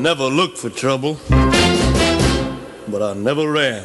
[0.02, 1.16] Never looked for trouble,
[2.88, 3.84] but I never ran.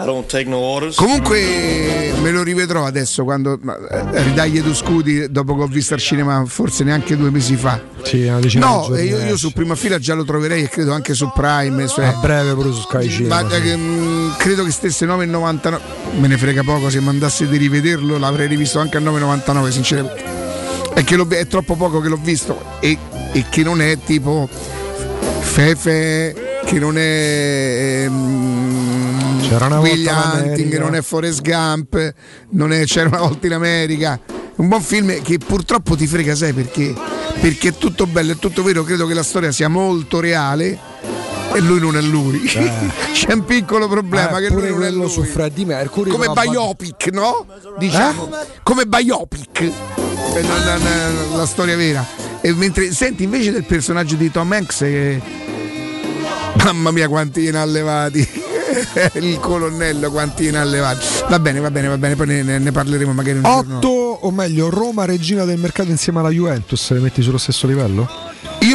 [0.00, 0.94] I don't take no orders.
[0.94, 5.98] Comunque me lo rivedrò adesso quando eh, ridagli tu scudi dopo che ho visto al
[6.00, 7.80] cinema forse neanche due mesi fa.
[8.04, 11.14] Sì, una decina No, io, io su prima fila già lo troverei e credo anche
[11.14, 11.88] su Prime.
[11.88, 13.42] cioè- A breve pure su Sky Cinema.
[13.42, 13.56] Ma sì.
[13.70, 15.78] eh, mh, credo che stesse 9,99.
[16.20, 20.36] Me ne frega poco se mandasse di rivederlo, l'avrei rivisto anche a 9,99, sinceramente.
[20.98, 22.98] È è troppo poco che l'ho visto e,
[23.30, 24.48] e che non è tipo
[25.40, 28.08] Fefe, che non è
[29.78, 32.14] Willy in Hunting, non è Forrest Gump,
[32.50, 34.18] non è C'era una volta in America.
[34.56, 36.92] Un buon film che purtroppo ti frega, sai perché?
[37.40, 40.76] Perché è tutto bello, è tutto vero, credo che la storia sia molto reale
[41.54, 42.40] e lui non è lui.
[43.12, 45.08] C'è un piccolo problema Eh, che lui non è lui.
[45.08, 46.10] su Freddie Mercury.
[46.10, 47.46] Come biopic, no?
[47.78, 48.28] Diciamo.
[48.62, 49.60] Come biopic.
[49.60, 49.72] Eh,
[50.42, 52.04] non- non- la storia vera.
[52.40, 55.20] E mentre senti invece del personaggio di Tom Hanks che
[56.64, 58.26] Mamma mia quanti ne ha levati.
[59.14, 61.04] Il colonnello quanti ne ha levati.
[61.28, 63.76] Va bene, va bene, va bene, poi ne, ne- parleremo magari un giorno.
[63.78, 68.08] 8 o meglio Roma regina del mercato insieme alla Juventus le metti sullo stesso livello?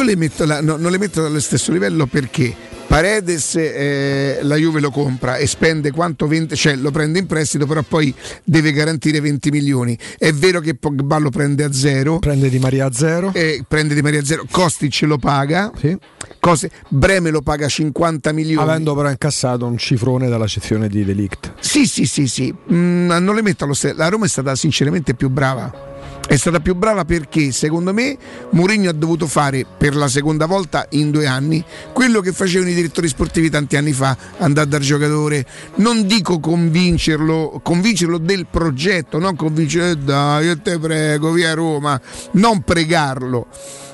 [0.04, 2.54] Le metto no, non le metto allo stesso livello perché
[2.86, 7.66] Paredes eh, la Juve lo compra e spende quanto 20, cioè lo prende in prestito,
[7.66, 8.14] però poi
[8.44, 9.98] deve garantire 20 milioni.
[10.18, 12.18] È vero che Pogba lo prende a zero.
[12.18, 13.32] Prende di Maria a zero.
[13.34, 15.96] eh, prende di Maria a zero, Kostic lo paga, Sì.
[16.38, 18.62] Cose- Breme lo paga 50 milioni.
[18.68, 21.54] Avendo però incassato un cifrone dalla sezione di Delict.
[21.60, 22.54] Sì, sì, sì, sì.
[22.72, 23.94] Mm, non le metto allo stesso.
[23.96, 25.92] La Roma è stata sinceramente più brava.
[26.26, 28.16] È stata più brava perché secondo me
[28.50, 32.74] Mourinho ha dovuto fare per la seconda volta in due anni quello che facevano i
[32.74, 39.36] direttori sportivi tanti anni fa, andare dal giocatore, non dico convincerlo, convincerlo del progetto, non
[39.36, 42.00] convincerlo "Eh, dai, io te prego, via Roma,
[42.32, 43.46] non pregarlo.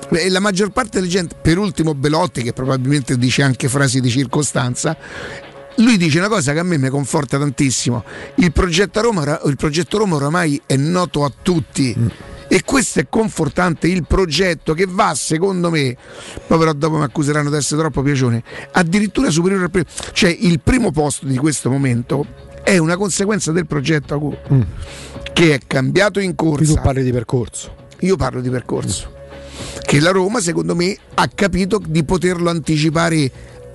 [0.09, 4.09] E la maggior parte delle gente, per ultimo Belotti, che probabilmente dice anche frasi di
[4.09, 4.97] circostanza,
[5.75, 8.03] lui dice una cosa che a me mi conforta tantissimo.
[8.35, 11.95] Il progetto Roma, il progetto Roma oramai è noto a tutti.
[12.47, 15.95] E questo è confortante, il progetto che va, secondo me,
[16.47, 19.85] poi però dopo mi accuseranno di essere troppo piacione, addirittura superiore al primo.
[20.11, 22.25] Cioè il primo posto di questo momento
[22.61, 24.37] è una conseguenza del progetto Agu,
[25.31, 27.73] che è cambiato in Qui tu parli di percorso.
[27.99, 29.19] Io parlo di percorso.
[29.81, 33.31] Che la Roma, secondo me, ha capito di poterlo anticipare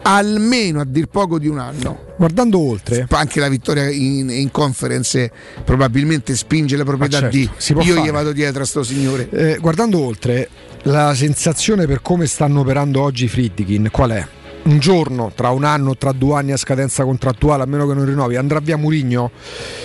[0.06, 2.04] almeno a dir poco di un anno.
[2.16, 5.30] Guardando oltre, Anche la vittoria in, in conference
[5.64, 8.00] probabilmente spinge la proprietà certo, di io fare.
[8.00, 9.28] gli vado dietro a sto signore.
[9.30, 10.48] eh, guardando oltre,
[10.82, 14.26] la sensazione per come stanno operando oggi i Friedkin qual è?
[14.66, 18.04] un giorno, tra un anno, tra due anni a scadenza contrattuale, a meno che non
[18.04, 19.30] rinnovi, andrà via Murigno,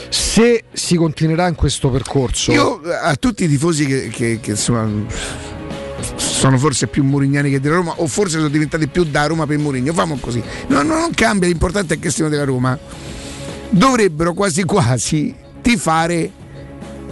[0.09, 2.51] se si continuerà in questo percorso...
[2.51, 4.89] Io a tutti i tifosi che, che, che insomma
[6.41, 9.59] sono forse più murignani che della Roma o forse sono diventati più da Roma per
[9.59, 10.41] Murigno, famo così.
[10.69, 12.75] No, no, non cambia, l'importante è che siano della Roma.
[13.69, 16.31] Dovrebbero quasi quasi tifare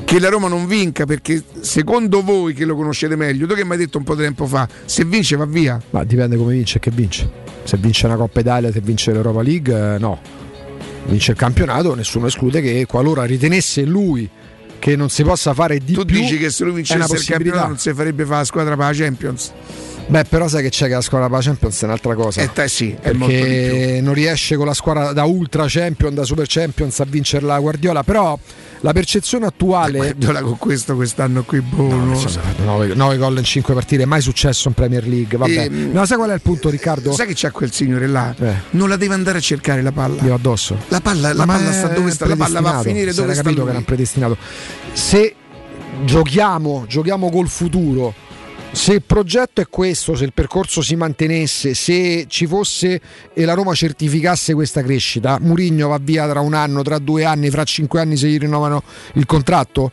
[0.04, 3.74] che la Roma non vinca perché secondo voi che lo conoscete meglio, tu che mi
[3.74, 5.80] hai detto un po' di tempo fa, se vince va via.
[5.92, 7.30] Ma dipende come vince e che vince.
[7.66, 10.20] Se vince una Coppa Italia, se vince l'Europa League, eh, no.
[11.06, 14.28] Vince il campionato, nessuno esclude che qualora ritenesse lui
[14.80, 16.16] che non si possa fare di tu più.
[16.16, 18.86] Tu dici che se lui vincesse il campionato non si farebbe fare la squadra per
[18.86, 19.52] la Champions?
[20.10, 22.42] Beh, però sai che c'è che la squadra la Champions è un'altra cosa.
[22.42, 27.00] Eh, te sì, perché non riesce con la squadra da Ultra Champion, da Super Champions
[27.00, 28.38] a vincere la Guardiola, però
[28.80, 30.00] la percezione attuale.
[30.00, 32.20] Guardiola con questo quest'anno qui buono.
[32.66, 35.38] No, 9, gol in 5 partite, mai successo in Premier League.
[35.38, 35.66] Vabbè.
[35.66, 37.12] E, no, sai qual è il punto, Riccardo?
[37.12, 38.34] Sai che c'è quel signore là?
[38.40, 38.54] Eh.
[38.72, 40.24] Non la deve andare a cercare la palla.
[40.24, 40.76] Io addosso.
[40.88, 42.26] La palla, la palla sta dove sta?
[42.26, 43.44] La palla va a finire dove sta?
[43.44, 43.70] capito lui.
[43.70, 44.38] che era predestinato.
[44.92, 45.36] Se
[46.04, 48.28] giochiamo, giochiamo col futuro
[48.72, 53.02] se il progetto è questo, se il percorso si mantenesse, se ci fosse
[53.34, 57.50] e la Roma certificasse questa crescita, Murigno va via tra un anno, tra due anni,
[57.50, 59.92] fra cinque anni se gli rinnovano il contratto,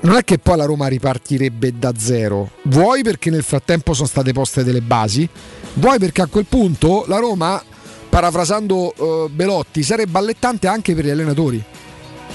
[0.00, 2.50] non è che poi la Roma ripartirebbe da zero.
[2.64, 5.28] Vuoi perché nel frattempo sono state poste delle basi,
[5.74, 7.62] vuoi perché a quel punto la Roma,
[8.08, 11.64] parafrasando uh, Belotti, sarebbe allettante anche per gli allenatori.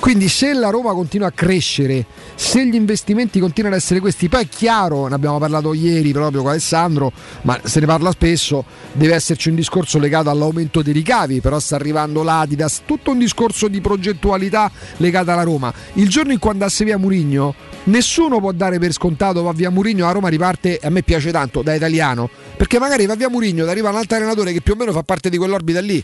[0.02, 4.46] Quindi se la Roma continua a crescere, se gli investimenti continuano ad essere questi, poi
[4.46, 9.14] è chiaro, ne abbiamo parlato ieri proprio con Alessandro, ma se ne parla spesso, deve
[9.14, 13.80] esserci un discorso legato all'aumento dei ricavi, però sta arrivando l'Adidas, tutto un discorso di
[13.80, 15.72] progettualità legata alla Roma.
[15.94, 20.06] Il giorno in cui andasse via Murigno, nessuno può dare per scontato va via Murigno,
[20.06, 22.28] la Roma riparte, a me piace tanto, da italiano,
[22.58, 25.30] perché magari va via Murigno, arriva un altro allenatore che più o meno fa parte
[25.30, 26.04] di quell'orbita lì.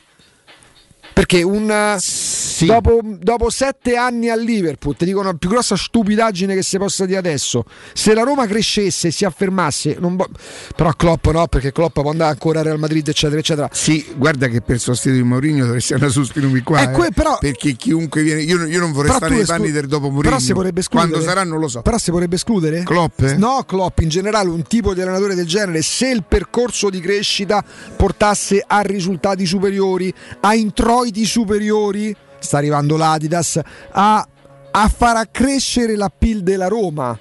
[1.13, 1.97] Perché un
[2.57, 2.65] sì.
[2.65, 7.05] Dopo, dopo, sette anni a Liverpool, ti dicono la più grossa stupidaggine che si possa
[7.05, 7.65] dire adesso.
[7.93, 10.27] Se la Roma crescesse e si affermasse, bo-
[10.75, 13.69] però Klopp no, perché Klopp può andare ancora a Real Madrid, eccetera, eccetera.
[13.71, 16.81] Sì, guarda che per sostituire Mourinho dovresti andare su Spinumi qua.
[16.81, 19.85] Eh, que- però, perché chiunque viene, io, io non vorrei stare nei esclu- panni del
[19.85, 20.21] dopo Mourinho.
[20.23, 21.11] Però si potrebbe escludere.
[21.11, 21.81] Quando sarà non lo so.
[21.83, 22.81] Però si potrebbe escludere?
[22.83, 23.21] Klopp?
[23.21, 23.37] Eh?
[23.37, 27.63] No, Klopp in generale, un tipo di allenatore del genere, se il percorso di crescita
[27.95, 33.59] portasse a risultati superiori, a introiti superiori sta arrivando l'Adidas,
[33.91, 34.27] a,
[34.71, 37.17] a far accrescere la PIL della Roma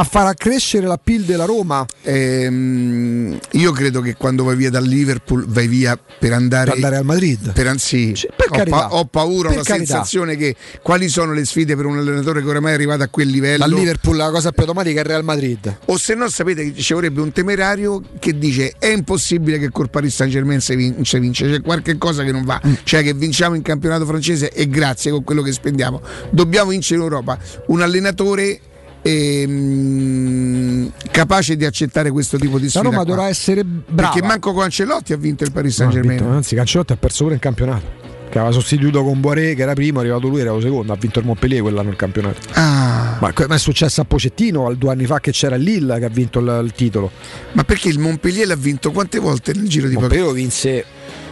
[0.00, 1.84] a far accrescere la PIL della Roma.
[2.04, 6.96] Ehm, io credo che quando vai via dal Liverpool vai via per andare, per andare
[6.96, 7.52] al Madrid.
[7.52, 9.74] Per, sì, cioè, per ho, pa- ho, paura, ho la carità.
[9.74, 13.28] sensazione che quali sono le sfide per un allenatore che oramai è arrivato a quel
[13.28, 13.66] livello.
[13.66, 15.78] Dal Liverpool la cosa più automatica è il Real Madrid.
[15.86, 19.90] O se no sapete che ci vorrebbe un temerario che dice è impossibile che col
[19.90, 22.72] Paris Saint Germain si vince, vince, c'è qualche cosa che non va, mm.
[22.84, 26.00] cioè che vinciamo in campionato francese e grazie con quello che spendiamo.
[26.30, 27.38] Dobbiamo vincere in Europa.
[27.66, 28.60] Un allenatore
[29.02, 32.84] ehm, capace di accettare questo tipo di sfida.
[32.84, 34.12] La Roma dovrà essere brava.
[34.12, 36.22] Perché manco Cancellotti ha vinto il Paris Saint Germain.
[36.22, 37.98] No, anzi, Cancellotti ha perso pure il campionato.
[38.30, 41.18] Che aveva sostituito con Boiré, che era primo, è arrivato lui, era secondo, ha vinto
[41.18, 42.38] il Montpellier quell'anno il campionato.
[42.52, 43.16] Ah.
[43.18, 46.38] Ma, ma, è successo a Pocettino due anni fa che c'era Lille che ha vinto
[46.38, 47.10] il, il, titolo.
[47.52, 49.94] Ma perché il Montpellier l'ha vinto quante volte nel giro di?
[49.94, 50.84] Montpellier lo vinse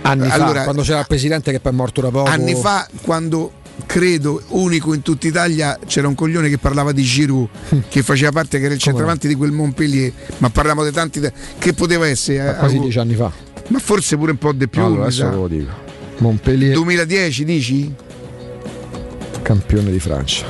[0.02, 2.28] anni allora, fa, quando c'era il presidente che poi è morto da poco.
[2.28, 3.52] Anni fa, quando
[3.86, 7.48] credo unico in tutta Italia c'era un coglione che parlava di Giroud
[7.88, 11.20] che faceva parte che era il centravanti di quel Montpellier ma parliamo di tanti
[11.58, 13.30] che poteva essere ma quasi dieci anni fa.
[13.68, 15.86] Ma forse pure un po' di più allora, adesso lo dico.
[16.18, 17.94] Montpellier 2010 dici?
[19.48, 20.44] campione di Francia.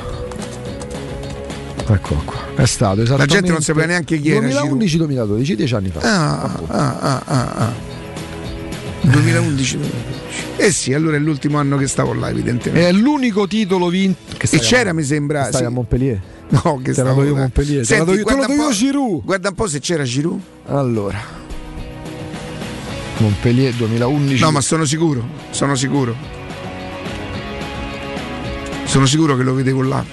[1.87, 2.37] Eccolo qua.
[2.55, 5.99] È stato esattamente la gente non sapeva neanche chi era 2011-2012 dieci anni fa.
[6.01, 7.73] Ah, ah, ah, ah, ah.
[9.09, 9.79] 2011
[10.59, 12.89] eh sì, allora è l'ultimo anno che stavo là, evidentemente.
[12.89, 14.35] È l'unico titolo vinto.
[14.37, 15.45] e c'era, mi sembra.
[15.45, 15.65] Stai sì.
[15.65, 16.21] a Montpellier.
[16.49, 17.85] No, che te stavo io Montpellier.
[17.85, 19.23] Senti, te lo do io Giroud.
[19.23, 20.41] Guarda un po' se c'era Giroud.
[20.65, 21.17] Allora.
[23.19, 24.41] Montpellier 2011.
[24.41, 26.13] No, ma sono sicuro, sono sicuro.
[28.83, 30.03] Sono sicuro che lo vedevo là.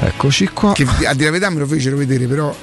[0.00, 0.72] Eccoci qua.
[0.72, 2.54] Che a dire la verità me lo fecero vedere, però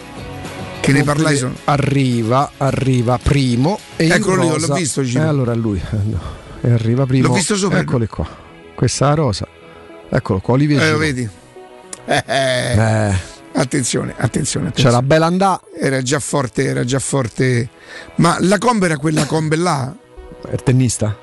[0.85, 1.55] che ne parlai sono...
[1.65, 5.23] arriva arriva primo e eccolo lì l'ho visto Gino.
[5.23, 6.21] Eh, allora lui eh, no.
[6.73, 8.27] arriva primo l'ho visto sopra eccoli qua
[8.75, 9.47] questa è la rosa
[10.09, 11.29] eccolo qua Olivier eh, lo vedi
[12.05, 12.77] eh, eh.
[12.77, 13.33] eh.
[13.57, 14.71] Attenzione, attenzione, attenzione.
[14.73, 15.61] C'era bella andà.
[15.79, 17.69] Era già forte, era già forte.
[18.15, 19.95] Ma la combe era quella combe là?
[20.51, 21.17] Il tennista?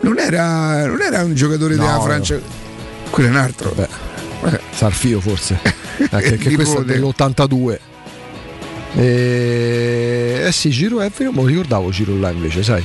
[0.00, 2.34] Non era, non era un giocatore no, della Francia.
[2.34, 2.42] No.
[3.08, 3.70] Quello è un altro.
[3.70, 3.88] Beh,
[4.70, 5.58] Sarfio forse.
[6.10, 7.78] Anche che questo è dell'82.
[8.94, 10.42] E...
[10.46, 12.84] Eh sì, Giro è vero, ma ricordavo Giro là invece, sai.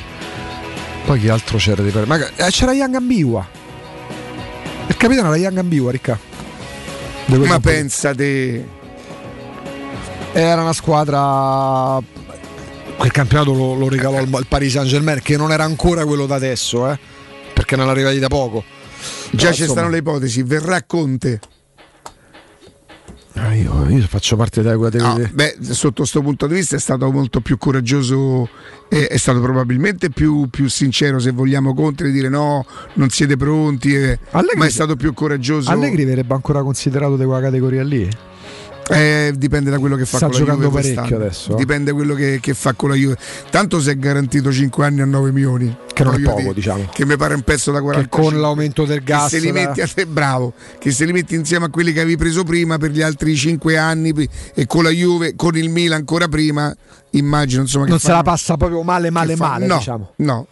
[1.05, 2.05] Poi chi altro c'era di per...
[2.05, 3.47] Ma eh, c'era Young Ambiwa.
[4.87, 6.19] Il capitano era Young Ambiwa, Ricca.
[7.27, 8.67] Ma pensate.
[10.33, 12.01] Era una squadra.
[12.97, 16.25] Quel campionato lo, lo regalò il, il Paris Saint Germain, che non era ancora quello
[16.25, 16.97] da adesso, eh?
[17.53, 18.63] perché non arrivati da poco.
[19.31, 21.39] Già ci stanno le ipotesi, verrà Conte.
[23.37, 25.27] Ah, io, io, faccio parte della categoria.
[25.27, 28.49] No, beh, sotto questo punto di vista è stato molto più coraggioso,
[28.89, 33.37] è, è stato probabilmente più, più, sincero se vogliamo contro e dire no, non siete
[33.37, 34.19] pronti, eh,
[34.55, 35.69] ma è stato più coraggioso.
[35.69, 38.09] Allegri verrebbe ancora considerato di quella categoria lì?
[38.89, 41.53] Eh, dipende da quello che fa Sta con la Juve parecchio adesso.
[41.53, 41.55] Eh.
[41.55, 43.17] Dipende da quello che, che, fa con la Juve.
[43.49, 45.75] Tanto si è garantito 5 anni a 9 milioni.
[45.93, 46.89] Che non è poco, dire, diciamo.
[46.91, 48.07] Che mi pare un pezzo da 40.
[48.07, 49.31] Che con l'aumento del gas.
[49.31, 51.99] Che se li metti a te, bravo, che se li metti insieme a quelli che
[51.99, 54.13] avevi preso prima per gli altri 5 anni
[54.53, 56.73] e con la Juve, con il Milan ancora prima,
[57.11, 57.85] immagino insomma.
[57.87, 59.65] non se la passa proprio male, male, male.
[59.65, 60.11] No, diciamo.
[60.17, 60.47] no.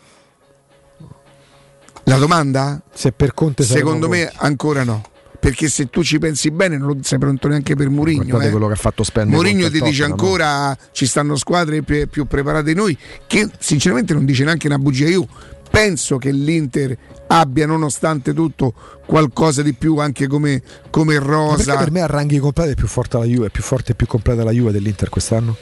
[2.08, 2.80] La domanda?
[2.94, 7.20] Se per Conte Secondo me ancora no perché se tu ci pensi bene non sei
[7.20, 8.40] pronto neanche per Mourinho.
[8.40, 8.50] Eh.
[8.50, 9.36] quello che ha fatto spendere.
[9.36, 10.78] Mourinho ti dice ancora no?
[10.92, 15.08] ci stanno squadre più, più, preparate di noi, che sinceramente non dice neanche una bugia.
[15.08, 15.28] Io
[15.70, 18.74] penso che l'Inter abbia nonostante tutto
[19.06, 21.78] qualcosa di più anche come, come rosa.
[21.78, 24.08] per me a ranghi completi è più forte la Juve, è più forte e più
[24.08, 25.56] completa la Juve dell'Inter quest'anno.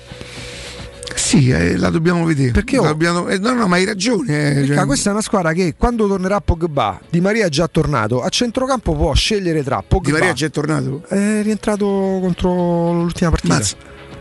[1.15, 2.51] Sì, eh, la dobbiamo vedere.
[2.51, 3.27] Perché oh, dobbiamo...
[3.27, 4.61] eh, no, no, ma hai ragione.
[4.61, 4.85] Eh, cioè...
[4.85, 8.21] Questa è una squadra che quando tornerà Pogba, Di Maria è già tornato.
[8.21, 10.05] A centrocampo può scegliere tra Pogba.
[10.05, 11.03] Di Maria è già tornato?
[11.07, 13.53] È rientrato contro l'ultima partita.
[13.55, 13.75] Mazza.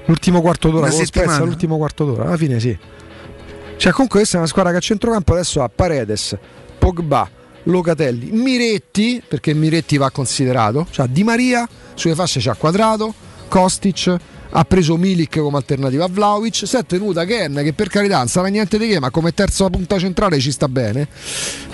[0.06, 2.24] L'ultimo quarto d'ora, con Spezia, l'ultimo quarto d'ora.
[2.24, 2.76] Alla fine sì.
[3.76, 6.36] Cioè, comunque questa è una squadra che a centrocampo adesso ha Paredes,
[6.78, 7.28] Pogba,
[7.64, 10.86] Locatelli, Miretti, perché Miretti va considerato.
[10.90, 13.14] Cioè, Di Maria sulle fasce c'ha Quadrato,
[13.48, 14.16] Kostic
[14.52, 16.04] ha preso Milik come alternativa.
[16.04, 19.10] A Vlaovic, si è tenuta Ken che per carità non sarà niente di che ma
[19.10, 21.08] come terza punta centrale ci sta bene.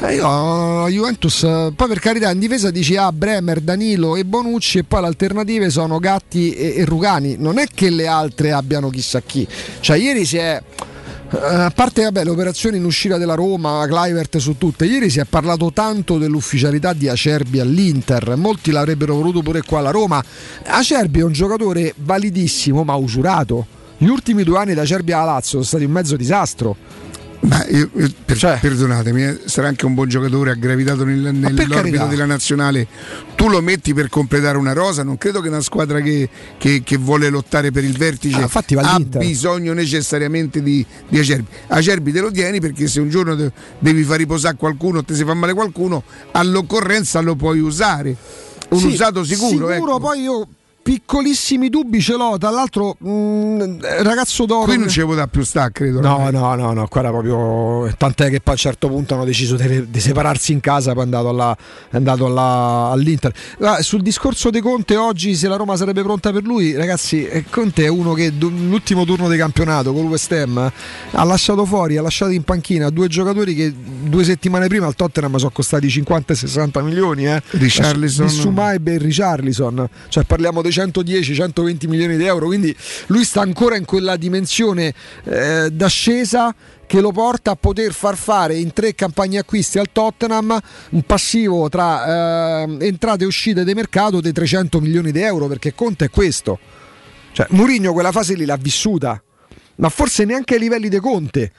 [0.00, 1.40] E io Juventus
[1.74, 5.70] poi per carità in difesa dici ah Bremer, Danilo e Bonucci e poi le alternative
[5.70, 7.36] sono Gatti e, e Rugani.
[7.38, 9.46] Non è che le altre abbiano chissà chi.
[9.80, 10.62] Cioè ieri si è
[11.30, 12.30] a parte vabbè, le
[12.76, 17.60] in uscita della Roma, Clivert su tutte, ieri si è parlato tanto dell'ufficialità di Acerbi
[17.60, 20.24] all'Inter, molti l'avrebbero voluto pure qua alla Roma.
[20.64, 23.66] Acerbi è un giocatore validissimo ma usurato.
[23.98, 26.76] Gli ultimi due anni da Acerbi alla Lazio sono stati un mezzo disastro.
[27.40, 31.32] Ma io, io, per, cioè, perdonatemi, eh, sarà anche un buon giocatore, ha gravitato nel,
[31.32, 32.86] nell'orbita della nazionale.
[33.36, 35.04] Tu lo metti per completare una rosa.
[35.04, 36.28] Non credo che una squadra che,
[36.58, 41.46] che, che vuole lottare per il vertice ah, ha bisogno necessariamente di, di, Acerbi.
[41.68, 45.14] Acerbi te lo tieni perché se un giorno de, devi far riposare qualcuno o ti
[45.14, 48.16] si fa male qualcuno, all'occorrenza lo puoi usare.
[48.70, 49.70] Un sì, usato sicuro.
[49.70, 50.00] Sicuro, ecco.
[50.00, 50.48] poi io
[50.88, 52.38] piccolissimi dubbi ce l'ho.
[52.38, 54.64] Tra l'altro, mh, mm, ragazzo d'oro.
[54.64, 56.00] Qui non ci dare più sta, credo.
[56.00, 57.92] No, no, no, no, qua era proprio.
[57.98, 60.92] Tant'è che poi a un certo punto hanno deciso di, di separarsi in casa.
[60.92, 61.54] Poi è andato, alla,
[61.90, 63.34] è andato alla, all'Inter.
[63.60, 67.44] Ah, sul discorso di Conte, oggi se la Roma sarebbe pronta per lui, ragazzi, eh,
[67.50, 70.72] Conte è uno che l'ultimo turno di campionato con West Ham
[71.10, 75.36] ha lasciato fuori, ha lasciato in panchina due giocatori che due settimane prima al Tottenham
[75.36, 77.26] sono costati 50-60 milioni.
[77.26, 77.42] Eh.
[77.50, 78.24] Richarlison.
[78.24, 79.86] Bissumaib e Richarlison.
[80.08, 82.74] Cioè parliamo di 110-120 milioni di euro, quindi
[83.06, 86.54] lui sta ancora in quella dimensione eh, d'ascesa
[86.88, 90.58] che lo porta a poter far fare in tre campagne acquisti al Tottenham
[90.90, 95.74] un passivo tra eh, entrate e uscite di mercato di 300 milioni di euro, perché
[95.74, 96.58] Conte è questo.
[97.32, 99.22] Cioè, Mourinho quella fase lì l'ha vissuta,
[99.76, 101.52] ma forse neanche ai livelli di Conte.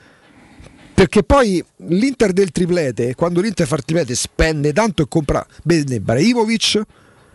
[0.92, 6.00] Perché poi l'Inter del triplete, quando l'Inter fa il triplete spende tanto e compra bene
[6.00, 6.82] Braivovic,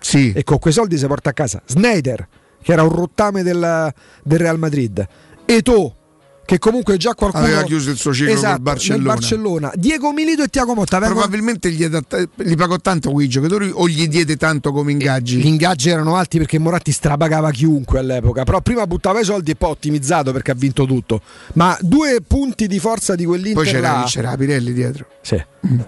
[0.06, 0.32] sì.
[0.34, 2.28] E con quei soldi si porta a casa Snyder,
[2.62, 3.92] che era un rottame del,
[4.24, 5.08] del Real Madrid.
[5.46, 5.96] Eto,
[6.46, 9.14] che comunque già qualcuno aveva chiuso il suo ciclo esatto, Barcellona.
[9.14, 9.72] Barcellona.
[9.74, 11.22] Diego Milito e Tiago Motta vengono...
[11.22, 12.20] probabilmente gli, adatta...
[12.36, 16.38] gli, pagò tanto quei giocatori o gli diede tanto come ingaggi gli ingaggi erano alti
[16.38, 20.56] perché Moratti strapagava chiunque all'epoca però prima buttava i soldi e poi ottimizzato perché ha
[20.56, 21.20] vinto tutto
[21.54, 24.04] ma due punti di forza di quell'Inter poi c'era, là...
[24.06, 25.44] c'era Pirelli dietro sì.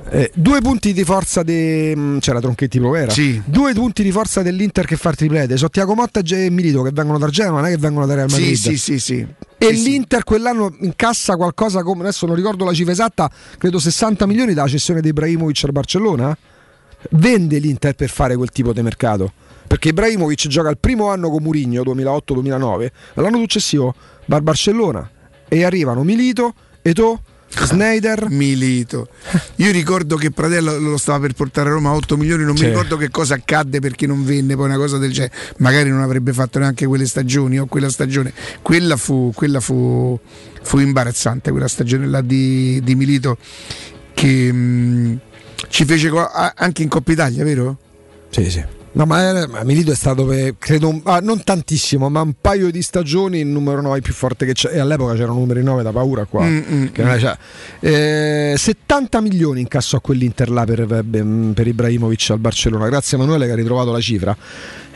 [0.10, 1.94] Eh, due punti di forza de...
[1.96, 3.12] Mm, c'era Tronchetti Provera.
[3.12, 3.42] Sì.
[3.46, 6.92] due punti di forza dell'Inter che fa il triplete sono Tiago Motta e Milito che
[6.92, 8.56] vengono da Genova non è che vengono da Real Madrid.
[8.56, 9.28] sì sì sì, sì.
[9.58, 14.26] e sì, l'Inter quell'anno incassa qualcosa come adesso non ricordo la cifra esatta credo 60
[14.26, 16.38] milioni dalla cessione di Ibrahimovic al Barcellona?
[17.12, 19.32] Vende l'Inter per fare quel tipo di mercato.
[19.68, 23.94] Perché Ibrahimovic gioca il primo anno con Murigno 2008-2009 l'anno successivo
[24.26, 25.10] va al Barcellona
[25.48, 26.54] e arrivano Milito,
[26.88, 27.20] Eto
[27.50, 28.28] Snyder.
[28.32, 29.08] Milito.
[29.58, 32.64] Io ricordo che Pratello lo stava per portare a Roma a 8 milioni, non sì.
[32.64, 35.34] mi ricordo che cosa accadde perché non venne poi una cosa del genere.
[35.58, 38.34] Magari non avrebbe fatto neanche quelle stagioni o quella stagione.
[38.62, 40.20] Quella fu, quella fu,
[40.62, 43.38] fu imbarazzante, quella stagione là di, di Milito
[44.14, 45.16] che mh, mm,
[45.70, 46.12] ci fece
[46.56, 47.78] anche in Coppa Italia, vero?
[48.30, 48.64] Sì, sì.
[48.98, 52.72] No, ma, era, ma Milito è stato, per, credo, ah, non tantissimo, ma un paio
[52.72, 54.72] di stagioni il numero 9 più forte che c'è.
[54.74, 56.44] E all'epoca c'erano numeri 9 da paura qua.
[56.44, 57.32] Mm, mm, mm.
[57.80, 62.88] Eh, 70 milioni incassò quell'Inter là per, per Ibrahimovic al Barcellona.
[62.88, 64.36] Grazie Emanuele che ha ritrovato la cifra.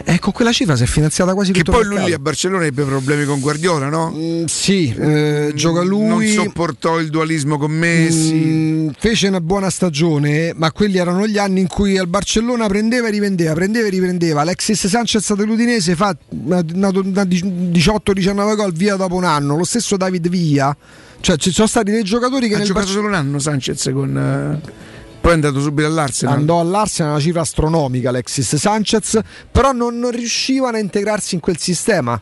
[0.03, 2.83] Ecco, quella cifra si è finanziata quasi che tutto poi lui lì a Barcellona ebbe
[2.83, 4.11] problemi con Guardiola, no?
[4.15, 6.07] Mm, sì, eh, gioca lui.
[6.07, 8.33] Non sopportò il dualismo con Messi.
[8.33, 13.07] Mm, fece una buona stagione, ma quelli erano gli anni in cui al Barcellona prendeva
[13.07, 14.41] e rivendeva, prendeva e riprendeva.
[14.41, 19.55] Alexis Sanchez dell'Udinese fa 18-19 gol via dopo un anno.
[19.55, 20.75] Lo stesso David Villa.
[21.19, 22.55] Cioè, ci sono stati dei giocatori che.
[22.55, 24.61] Ha giocato Barce- solo un anno Sanchez con.
[24.63, 24.89] Uh
[25.21, 26.35] poi è andato subito all'Arsenal.
[26.35, 29.19] Andò all'Arsenal una cifra astronomica Alexis Sanchez,
[29.51, 32.19] però non, non riuscivano a integrarsi in quel sistema.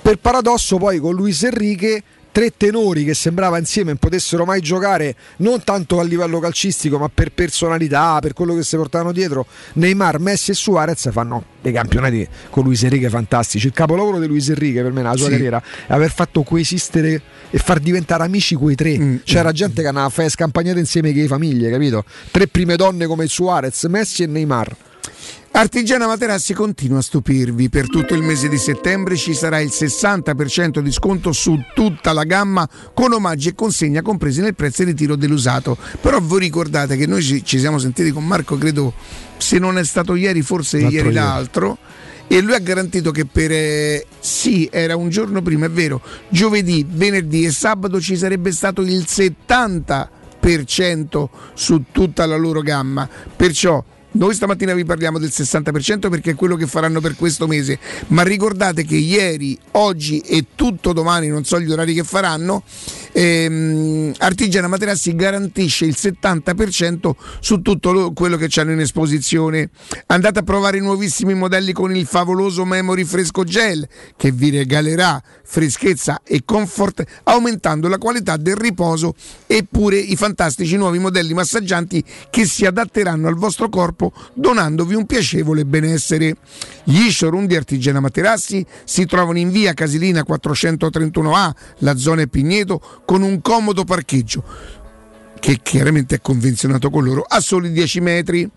[0.00, 2.00] Per paradosso poi con Luis Enrique
[2.32, 7.08] tre tenori che sembrava insieme non potessero mai giocare non tanto a livello calcistico ma
[7.12, 12.26] per personalità, per quello che si portavano dietro Neymar, Messi e Suarez fanno dei campionati
[12.50, 15.32] con Luis Enrique fantastici il capolavoro di Luis Enrique per me nella sua sì.
[15.32, 17.20] carriera è aver fatto coesistere
[17.50, 19.52] e far diventare amici quei tre mm, c'era mm.
[19.52, 22.04] gente che andava a fare scampagnate insieme con le famiglie capito?
[22.30, 24.76] tre prime donne come Suarez, Messi e Neymar
[25.60, 27.68] Artigiana Materassi continua a stupirvi.
[27.68, 32.24] Per tutto il mese di settembre ci sarà il 60% di sconto su tutta la
[32.24, 35.76] gamma con omaggi e consegna compresi nel prezzo di tiro dell'usato.
[36.00, 38.94] Però voi ricordate che noi ci, ci siamo sentiti con Marco, credo
[39.36, 41.76] se non è stato ieri, forse l'altro ieri l'altro.
[42.26, 46.00] E lui ha garantito che per eh, sì, era un giorno prima, è vero,
[46.30, 53.06] giovedì, venerdì e sabato ci sarebbe stato il 70% su tutta la loro gamma.
[53.36, 57.78] Perciò noi stamattina vi parliamo del 60% perché è quello che faranno per questo mese,
[58.08, 62.62] ma ricordate che ieri, oggi e tutto domani, non so gli orari che faranno,
[63.12, 69.70] ehm, Artigiana Materassi garantisce il 70% su tutto lo, quello che hanno in esposizione.
[70.06, 73.86] Andate a provare i nuovissimi modelli con il favoloso Memory Fresco Gel
[74.16, 79.14] che vi regalerà freschezza e comfort aumentando la qualità del riposo
[79.46, 85.64] eppure i fantastici nuovi modelli massaggianti che si adatteranno al vostro corpo donandovi un piacevole
[85.64, 86.36] benessere.
[86.84, 92.99] Gli showroom di Artigiana Materassi si trovano in via Casilina 431A, la zona è Pigneto,
[93.10, 94.44] con un comodo parcheggio
[95.40, 98.48] che chiaramente è convenzionato con loro, a soli 10 metri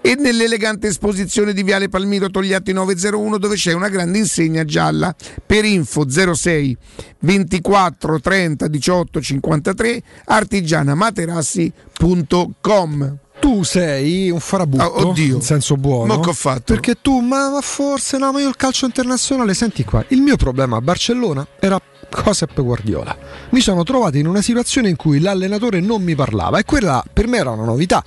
[0.00, 5.14] e nell'elegante esposizione di Viale Palmiro Togliatti 901 dove c'è una grande insegna gialla.
[5.44, 6.74] Per info 06
[7.18, 15.36] 24 30 18 53 artigianamaterassi.com tu sei un farabutto oh, oddio.
[15.36, 16.16] in senso buono.
[16.16, 16.72] Ma che ho fatto?
[16.72, 20.36] Perché tu, ma, ma, forse no, ma io il calcio internazionale, senti qua, il mio
[20.36, 21.78] problema a Barcellona era
[22.10, 23.16] Josep Guardiola.
[23.50, 27.26] Mi sono trovato in una situazione in cui l'allenatore non mi parlava e quella per
[27.26, 28.02] me era una novità.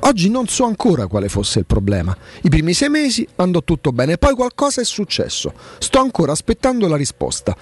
[0.00, 2.14] Oggi non so ancora quale fosse il problema.
[2.42, 5.52] I primi sei mesi andò tutto bene, poi qualcosa è successo.
[5.78, 7.56] Sto ancora aspettando la risposta.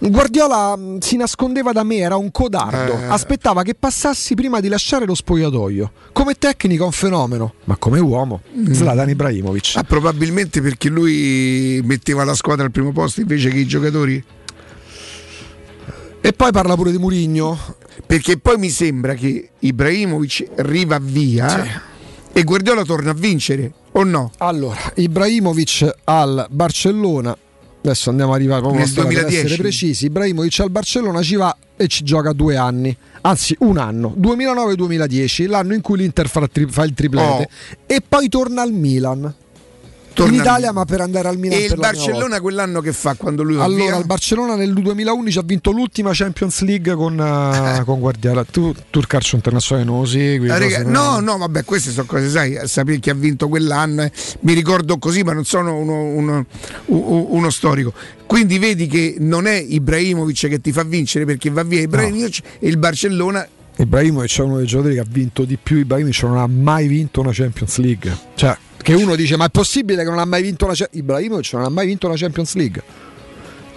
[0.00, 2.92] Guardiola mm, si nascondeva da me, era un codardo.
[2.92, 3.06] Eh.
[3.06, 5.90] Aspettava che passassi prima di lasciare lo spogliatoio.
[6.12, 8.72] Come tecnico un fenomeno, ma come uomo, mm.
[8.72, 9.72] Zlatan Ibrahimovic.
[9.76, 14.22] Ah, probabilmente perché lui metteva la squadra al primo posto invece che i giocatori.
[16.20, 17.58] E poi parla pure di Murigno.
[18.06, 21.70] Perché poi mi sembra che Ibrahimovic riva via sì.
[22.32, 24.30] e Guardiola torna a vincere, o no?
[24.38, 27.36] Allora, Ibrahimovic al Barcellona
[27.80, 31.56] adesso andiamo a arrivare proprio nel 2010 per essere precisi Ibrahimovic al Barcellona ci va
[31.76, 36.92] e ci gioca due anni anzi un anno 2009-2010 l'anno in cui l'Inter fa, il
[36.94, 37.48] triplete oh.
[37.86, 39.32] e poi torna al Milan
[40.18, 41.58] Torna in Italia, ma per andare al Milan.
[41.58, 43.98] E il Barcellona quell'anno che fa quando lui va Allora, via?
[43.98, 48.44] il Barcellona nel 2011 ha vinto l'ultima Champions League con, uh, con Guardiola.
[48.44, 50.48] Tu, tu il calcio internazionale non lo segui?
[50.50, 54.02] Rega, no, no, vabbè, queste sono cose, sai, sapere chi ha vinto quell'anno.
[54.02, 54.12] Eh.
[54.40, 56.46] Mi ricordo così, ma non sono uno, uno,
[56.86, 57.92] uno, uno storico.
[58.26, 62.50] Quindi vedi che non è Ibrahimovic che ti fa vincere perché va via Ibrahimovic no.
[62.58, 65.78] e il Barcellona Ibrahimovic è uno dei giocatori che ha vinto di più.
[65.78, 68.16] Ibrahimovic non ha mai vinto una Champions League.
[68.34, 70.88] Cioè, che uno dice: Ma è possibile che non ha mai vinto League?
[70.92, 72.82] Ibrahimovic non ha mai vinto una Champions League.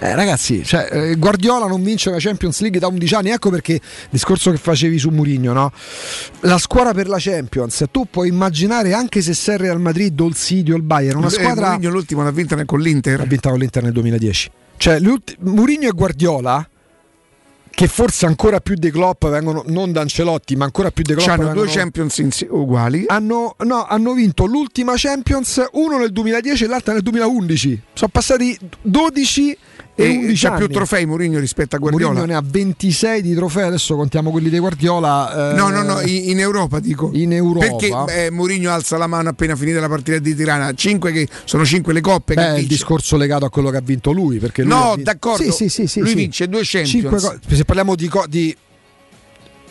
[0.04, 3.30] Eh, ragazzi, cioè, eh, Guardiola non vince una Champions League da 11 anni.
[3.30, 5.72] Ecco perché il discorso che facevi su Murigno, no?
[6.40, 10.34] La scuola per la Champions, tu puoi immaginare anche se sei Real Madrid o il
[10.34, 11.70] City o il Bayern, una eh, squadra.
[11.70, 13.22] Murigno l'ultimo l'ha vinta con l'Inter.
[13.22, 14.52] Ha vinta con l'Inter nel 2010.
[14.78, 15.00] Cioè,
[15.42, 16.68] Murigno e Guardiola
[17.72, 21.30] che forse ancora più dei Klopp vengono non da Ancelotti ma ancora più dei Klopp
[21.30, 23.06] hanno due Champions insi- uguali.
[23.08, 28.58] Hanno, no, hanno vinto l'ultima Champions uno nel 2010 e l'altra nel 2011 sono passati
[28.82, 29.58] 12
[30.04, 33.64] e, 11 c'ha più trofei Mourinho rispetto a Guardiola Mourinho ne ha 26 di trofei
[33.64, 38.26] adesso contiamo quelli di Guardiola eh, no no no in, Europa dico in Europa perché
[38.26, 41.94] eh, Mourinho alza la mano appena finita la partita di Tirana 5 che sono 5
[41.94, 44.96] le coppe Beh, il discorso legato a quello che ha vinto lui perché lui no
[44.98, 48.56] d'accordo sì, sì, sì, lui vince due Champions co- se parliamo di, co- di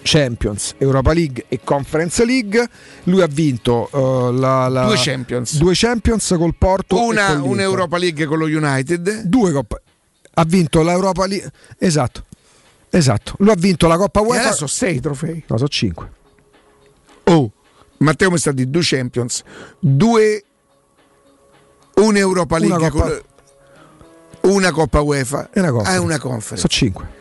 [0.03, 2.69] Champions, Europa League e Conference League.
[3.05, 5.57] Lui ha vinto uh, la, la, due, Champions.
[5.57, 7.03] due Champions col Porto.
[7.03, 9.23] Una, un'Europa League con lo United.
[9.23, 9.83] Due coppe.
[10.41, 11.51] Ha vinto l'Europa League.
[11.79, 12.25] Esatto.
[12.89, 13.35] Esatto.
[13.39, 14.43] Lui ha vinto la Coppa UEFA.
[14.43, 15.45] E adesso sei trofei.
[15.47, 16.11] No, sono cinque.
[17.25, 17.51] Oh,
[17.99, 19.43] Matteo mi sta di due Champions,
[19.79, 20.45] due
[21.97, 23.21] un'Europa League una Coppa,
[24.41, 25.95] con, una Coppa UEFA e una, Coppa.
[25.95, 26.57] e una Conference.
[26.57, 27.19] Sono cinque.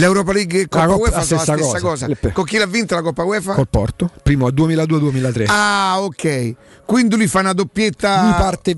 [0.00, 2.06] L'Europa League e Coppa, Coppa UEFA la stessa, la stessa cosa.
[2.06, 2.32] cosa.
[2.32, 3.54] Con chi l'ha vinta la Coppa UEFA?
[3.54, 5.44] Col Porto, primo a 2002-2003.
[5.46, 6.54] Ah, ok.
[6.84, 8.22] Quindi lui fa una doppietta.
[8.22, 8.76] Lui parte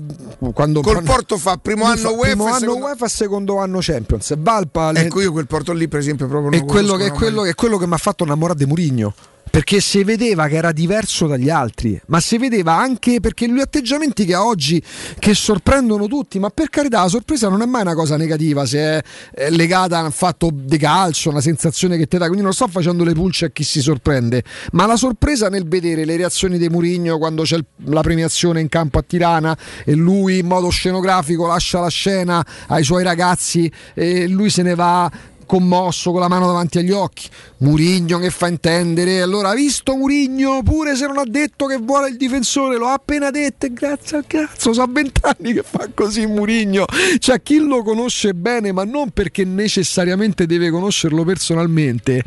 [0.53, 2.85] quando col Porto fa primo anno UEFA, primo anno secondo...
[2.85, 4.35] UEFA, secondo anno Champions.
[4.37, 4.91] Valpa.
[4.93, 7.55] Ecco, io quel Porto lì, per esempio, proprio non è quello che, è quello, è
[7.55, 9.13] quello che mi ha fatto innamorare di Murigno
[9.53, 14.25] perché si vedeva che era diverso dagli altri, ma si vedeva anche perché lui atteggiamenti
[14.25, 14.81] che ha oggi
[15.19, 19.03] che sorprendono tutti, ma per carità la sorpresa non è mai una cosa negativa se
[19.31, 22.67] è legata a un fatto di calcio, una sensazione che ti dà, quindi non sto
[22.67, 26.67] facendo le pulce a chi si sorprende, ma la sorpresa nel vedere le reazioni di
[26.67, 31.79] Murigno quando c'è la premiazione in campo a Tirana e lui in modo scenografico lascia
[31.79, 35.11] la scena ai suoi ragazzi e lui se ne va
[35.45, 37.27] commosso con la mano davanti agli occhi.
[37.57, 39.21] Murigno che fa intendere.
[39.21, 42.93] Allora, ha visto Murigno, pure se non ha detto che vuole il difensore, lo ha
[42.93, 43.67] appena detto.
[43.71, 46.85] Grazie al cazzo, sono vent'anni che fa così Murigno.
[47.17, 52.23] C'è chi lo conosce bene, ma non perché necessariamente deve conoscerlo personalmente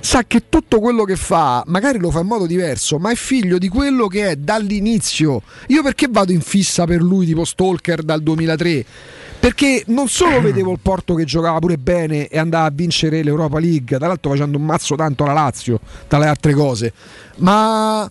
[0.00, 3.58] sa che tutto quello che fa, magari lo fa in modo diverso, ma è figlio
[3.58, 5.42] di quello che è dall'inizio.
[5.68, 8.84] Io perché vado in fissa per lui tipo Stalker dal 2003?
[9.40, 13.58] Perché non solo vedevo il Porto che giocava pure bene e andava a vincere l'Europa
[13.58, 16.92] League, tra l'altro facendo un mazzo tanto alla Lazio, tra le altre cose,
[17.36, 18.10] ma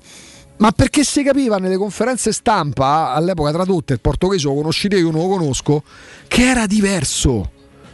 [0.59, 5.11] ma perché si capiva nelle conferenze stampa all'epoca tradotte il portoghese lo conosci te, io
[5.11, 5.83] non lo conosco
[6.27, 7.51] che era diverso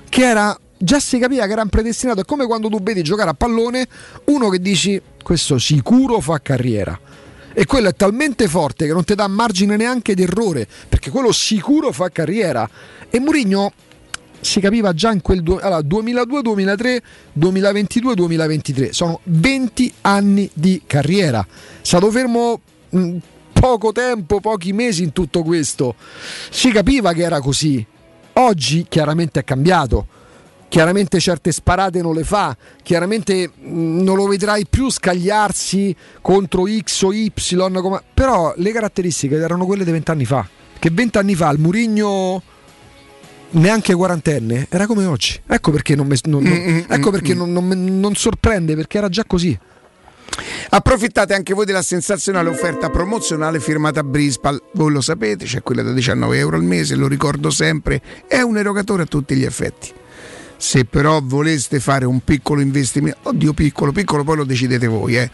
[0.07, 3.29] che era già si capiva che era un predestinato è come quando tu vedi giocare
[3.29, 3.87] a pallone
[4.25, 6.99] uno che dici questo sicuro fa carriera
[7.53, 11.31] e quello è talmente forte che non ti dà margine neanche di errore, perché quello
[11.31, 12.67] sicuro fa carriera.
[13.11, 13.71] E Mourinho
[14.41, 16.97] si capiva già in quel du- allora, 2002-2003,
[17.39, 21.45] 2022-2023, sono 20 anni di carriera.
[21.81, 22.59] Stato fermo
[22.89, 23.17] mh,
[23.53, 25.93] poco tempo, pochi mesi in tutto questo.
[26.49, 27.85] Si capiva che era così.
[28.33, 30.07] Oggi chiaramente è cambiato
[30.73, 37.03] chiaramente certe sparate non le fa, chiaramente mm, non lo vedrai più scagliarsi contro X
[37.03, 37.31] o Y,
[38.11, 40.49] però le caratteristiche erano quelle di vent'anni fa,
[40.79, 42.41] che vent'anni fa il Murigno
[43.51, 47.35] neanche quarantenne era come oggi, ecco perché non, me, non, non, mm, mm, ecco perché
[47.35, 49.55] non sorprende, perché era già così.
[50.69, 54.59] Approfittate anche voi della sensazionale offerta promozionale firmata Brispal.
[54.73, 58.57] Voi lo sapete, c'è quella da 19 euro al mese, lo ricordo sempre, è un
[58.57, 60.01] erogatore a tutti gli effetti.
[60.63, 65.29] Se però voleste fare un piccolo investimento, oddio piccolo, piccolo poi lo decidete voi, eh.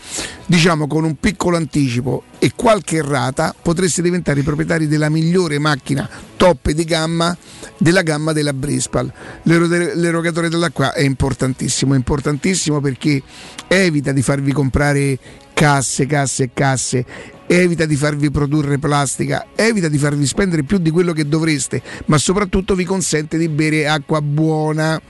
[0.47, 6.09] diciamo con un piccolo anticipo e qualche rata potreste diventare i proprietari della migliore macchina
[6.35, 7.37] top di gamma
[7.77, 9.13] della gamma della Brispal.
[9.43, 13.21] L'erogatore dell'acqua è importantissimo, è importantissimo perché
[13.67, 15.19] evita di farvi comprare
[15.53, 17.05] casse, casse e casse
[17.51, 22.19] evita di farvi produrre plastica, evita di farvi spendere più di quello che dovreste, ma
[22.19, 25.01] soprattutto vi consente di bere acqua buona.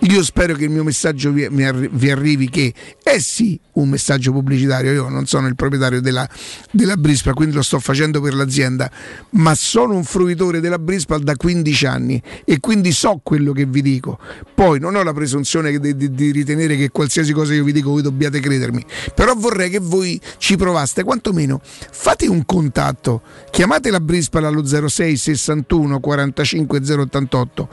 [0.00, 4.92] Io spero che il mio messaggio vi, vi arrivi che è sì un messaggio pubblicitario,
[4.92, 6.28] io non sono il proprietario della,
[6.72, 8.90] della Brispal, quindi lo sto facendo per l'azienda,
[9.30, 13.82] ma sono un fruitore della Brispal da 15 anni e quindi so quello che vi
[13.82, 14.18] dico.
[14.52, 17.90] Poi non ho la presunzione di, di, di ritenere che qualsiasi cosa io vi dico
[17.90, 18.84] voi dobbiate credermi,
[19.14, 21.60] però vorrei che voi ci provaste quantomeno
[21.90, 27.68] fate un contatto, chiamate la Brispal allo 06 61 45 088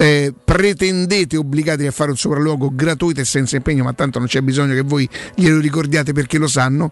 [0.00, 4.40] eh, pretendete obbligati a fare un sopralluogo gratuito e senza impegno, ma tanto non c'è
[4.40, 6.90] bisogno che voi glielo ricordiate perché lo sanno,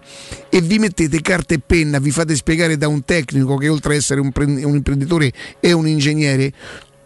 [0.51, 4.01] e vi mettete carta e penna, vi fate spiegare da un tecnico che oltre ad
[4.01, 6.53] essere un, un imprenditore è un ingegnere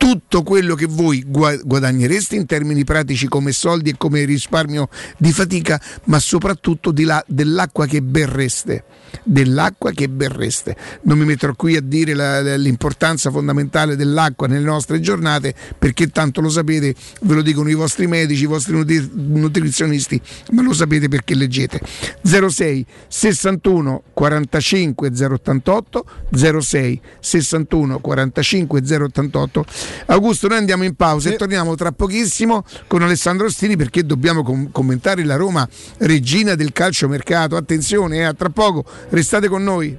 [0.03, 5.81] tutto quello che voi guadagnereste in termini pratici come soldi e come risparmio di fatica,
[6.07, 8.83] ma soprattutto là, dell'acqua che berreste.
[9.23, 10.75] Dell'acqua che berreste.
[11.03, 16.41] Non mi metterò qui a dire la, l'importanza fondamentale dell'acqua nelle nostre giornate, perché tanto
[16.41, 21.07] lo sapete, ve lo dicono i vostri medici, i vostri nutri- nutrizionisti, ma lo sapete
[21.07, 21.81] perché leggete.
[22.23, 29.67] 06 61 45 088 06 61 45 088
[30.07, 31.35] Augusto, noi andiamo in pausa sì.
[31.35, 35.69] e torniamo tra pochissimo con Alessandro Ostini perché dobbiamo com- commentare la Roma
[35.99, 37.57] regina del calciomercato.
[37.57, 39.97] Attenzione, eh, a tra poco, restate con noi.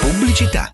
[0.00, 0.73] Pubblicità.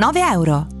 [0.33, 0.80] euro.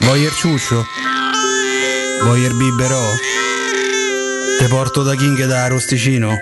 [0.00, 0.84] Voyer ciuccio?
[2.22, 3.02] Voyer biberò?
[4.58, 6.36] Te porto da King da Arrosticino?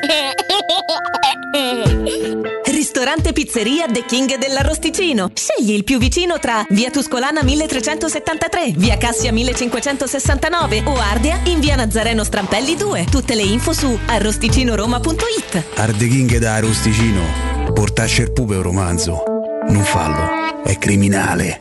[2.64, 5.30] Ristorante Pizzeria The King dell'Arrosticino.
[5.32, 11.76] Scegli il più vicino tra Via Tuscolana 1373, Via Cassia 1569 o Ardea in Via
[11.76, 13.06] Nazareno Strampelli 2.
[13.10, 15.64] Tutte le info su arrosticinoroma.it.
[15.76, 17.72] Arde King da Arrosticino.
[17.72, 19.22] Portasce il pupe un romanzo.
[19.68, 21.60] Non fallo, è criminale.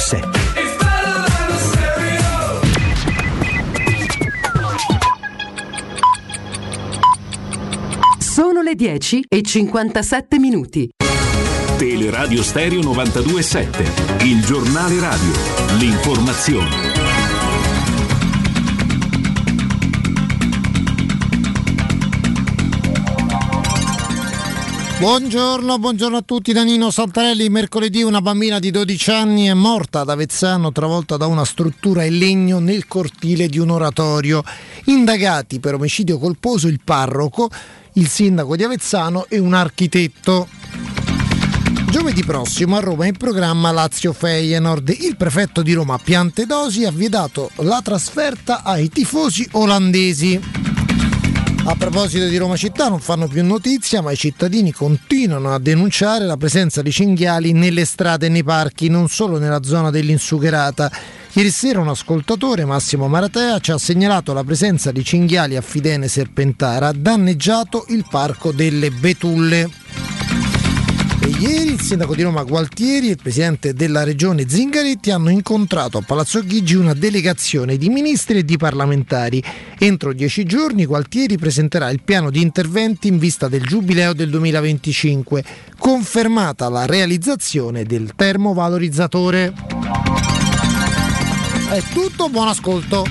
[0.00, 0.28] 92.7
[8.18, 10.88] Sono le 10 e 57 minuti.
[11.76, 15.32] Teleradio Stereo 92.7, il giornale radio,
[15.78, 16.99] l'informazione.
[25.00, 27.48] Buongiorno, buongiorno a tutti da Nino Santarelli.
[27.48, 32.18] Mercoledì una bambina di 12 anni è morta ad Avezzano travolta da una struttura in
[32.18, 34.44] legno nel cortile di un oratorio.
[34.84, 37.48] Indagati per omicidio colposo il parroco,
[37.94, 40.46] il sindaco di Avezzano e un architetto.
[41.90, 44.94] Giovedì prossimo a Roma è in programma Lazio Feyenoord.
[45.00, 50.78] Il prefetto di Roma Piantedosi ha vietato la trasferta ai tifosi olandesi.
[51.62, 56.24] A proposito di Roma città non fanno più notizia, ma i cittadini continuano a denunciare
[56.24, 60.90] la presenza di cinghiali nelle strade e nei parchi, non solo nella zona dell'Insugherata.
[61.32, 66.08] Ieri sera un ascoltatore, Massimo Maratea, ci ha segnalato la presenza di cinghiali a Fidene
[66.08, 69.70] Serpentara, danneggiato il parco delle Betulle.
[71.22, 75.98] E ieri il sindaco di Roma Gualtieri e il presidente della regione Zingaretti hanno incontrato
[75.98, 79.42] a Palazzo Chigi una delegazione di ministri e di parlamentari.
[79.78, 85.44] Entro dieci giorni Gualtieri presenterà il piano di interventi in vista del giubileo del 2025,
[85.76, 89.52] confermata la realizzazione del termovalorizzatore.
[91.70, 93.04] È tutto, buon ascolto.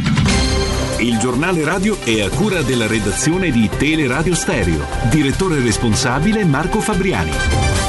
[0.98, 4.86] Il giornale radio è a cura della redazione di Teleradio Stereo.
[5.10, 7.89] Direttore responsabile Marco Fabriani.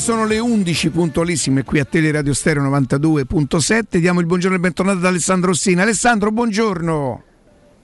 [0.00, 3.98] sono le 11 puntualissime qui a Teleradio Stereo 92.7.
[3.98, 5.82] Diamo il buongiorno e bentornato ad Alessandro Ossina.
[5.82, 7.22] Alessandro, buongiorno.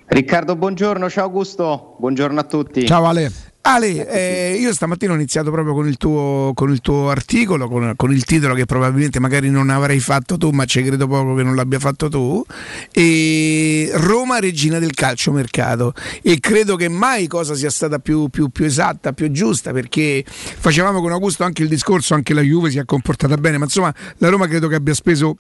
[0.07, 2.87] Riccardo, buongiorno, ciao Augusto, buongiorno a tutti.
[2.87, 3.31] Ciao Ale.
[3.67, 7.95] Ale, eh, io stamattina ho iniziato proprio con il tuo, con il tuo articolo, con,
[7.97, 11.43] con, il titolo che probabilmente magari non avrai fatto tu, ma ci credo poco che
[11.43, 12.45] non l'abbia fatto tu.
[12.93, 15.95] E Roma, regina del calcio mercato.
[16.23, 21.01] E credo che mai cosa sia stata più, più, più esatta, più giusta, perché facevamo
[21.01, 24.29] con Augusto anche il discorso, anche la Juve si è comportata bene, ma insomma la
[24.29, 25.39] Roma credo che abbia speso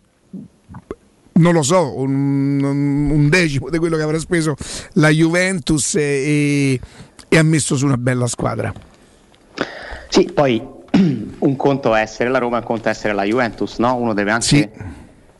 [1.36, 4.56] non lo so, un, un, decimo di quello che avrà speso
[4.94, 6.80] la Juventus e,
[7.28, 8.72] e ha messo su una bella squadra.
[10.08, 10.62] Sì, poi
[11.38, 13.94] un conto è essere la Roma, un conto è essere la Juventus, no?
[13.96, 14.46] Uno deve anche...
[14.46, 14.68] Sì.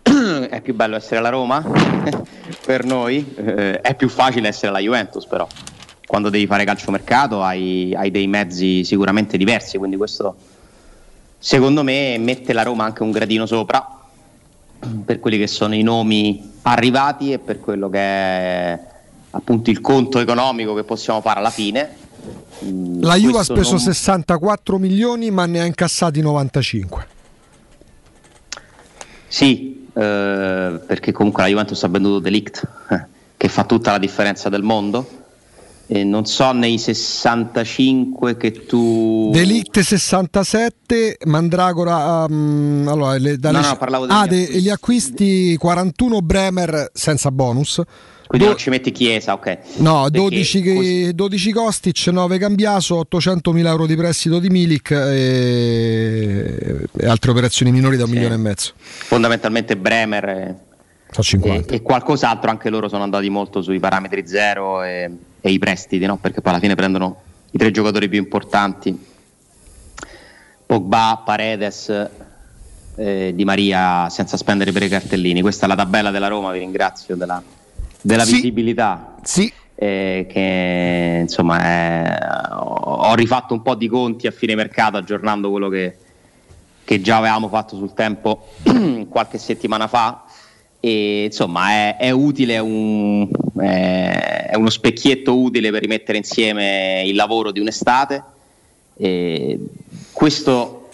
[0.49, 1.63] è più bello essere la Roma
[2.65, 5.47] per noi, eh, è più facile essere la Juventus però.
[6.07, 10.37] Quando devi fare calciomercato hai, hai dei mezzi sicuramente diversi, quindi questo
[11.39, 13.85] secondo me mette la Roma anche un gradino sopra
[15.05, 18.81] per quelli che sono i nomi arrivati e per quello che è
[19.37, 22.05] appunto il conto economico che possiamo fare alla fine.
[23.01, 23.81] La Juve ha speso non...
[23.81, 27.07] 64 milioni ma ne ha incassati 95.
[29.29, 33.05] Sì, eh, perché comunque la Juventus ha venduto Delict, eh,
[33.37, 35.25] che fa tutta la differenza del mondo.
[35.89, 43.61] E non so nei 65 che tu Delict 67 Mandragora um, allora le, dalle...
[43.61, 47.81] no, no, parlavo ah, de, gli acquisti 41 Bremer senza bonus
[48.27, 48.53] quindi Do...
[48.53, 49.59] non ci metti Chiesa, ok.
[49.77, 51.15] No, 12, così...
[51.15, 57.97] 12 Kostic, 9 Cambiaso, 800.000 euro di prestito di Milik e, e altre operazioni minori
[57.97, 58.15] da un sì.
[58.15, 58.73] milione e mezzo.
[58.77, 60.57] Fondamentalmente Bremer e...
[61.19, 65.09] E, e, qualcos'altro, anche loro sono andati molto sui parametri zero e,
[65.41, 66.17] e i prestiti, no?
[66.19, 67.23] perché poi alla fine prendono
[67.53, 68.99] i tre giocatori più importanti.
[70.67, 72.11] Pogba, Paredes,
[72.97, 75.41] eh, Di Maria senza spendere per i cartellini.
[75.41, 77.41] Questa è la tabella della Roma, vi ringrazio della,
[78.07, 78.35] della sì.
[78.35, 79.17] visibilità.
[79.23, 79.53] Sì.
[79.75, 82.19] Eh, che insomma è,
[82.53, 85.97] ho rifatto un po' di conti a fine mercato aggiornando quello che,
[86.85, 88.47] che già avevamo fatto sul tempo
[89.11, 90.25] qualche settimana fa
[90.81, 93.29] e insomma è, è utile, è, un,
[93.59, 98.23] è, uno specchietto utile per rimettere insieme il lavoro di un'estate.
[98.99, 99.59] E
[100.13, 100.86] questo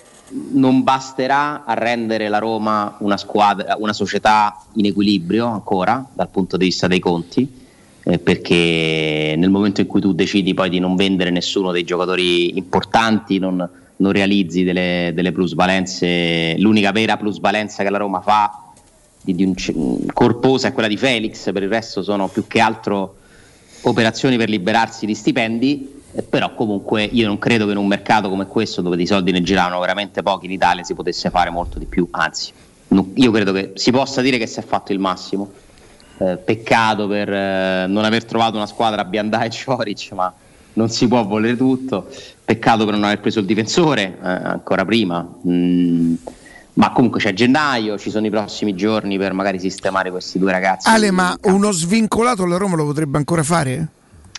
[0.53, 6.57] non basterà a rendere la Roma una, squadra, una società in equilibrio ancora dal punto
[6.57, 7.61] di vista dei conti.
[8.05, 12.57] Eh, perché nel momento in cui tu decidi poi di non vendere nessuno dei giocatori
[12.57, 18.73] importanti, non, non realizzi delle, delle, plusvalenze, l'unica vera plusvalenza che la Roma fa
[19.21, 19.55] di, di un,
[20.13, 23.19] corposa è quella di Felix, per il resto sono più che altro
[23.83, 28.29] operazioni per liberarsi di stipendi eh, però comunque io non credo che in un mercato
[28.29, 31.79] come questo dove di soldi ne giravano veramente pochi in Italia si potesse fare molto
[31.79, 32.53] di più, anzi
[32.93, 35.51] no, io credo che si possa dire che si è fatto il massimo.
[36.19, 40.33] Eh, peccato per eh, non aver trovato una squadra Biandà e Cioric, ma
[40.75, 42.09] non si può volere tutto.
[42.45, 45.27] Peccato per non aver preso il difensore eh, ancora prima.
[45.47, 46.15] Mm,
[46.75, 50.89] ma comunque c'è gennaio, ci sono i prossimi giorni per magari sistemare questi due ragazzi.
[50.89, 53.89] Ale, ma uno svincolato la Roma lo potrebbe ancora fare?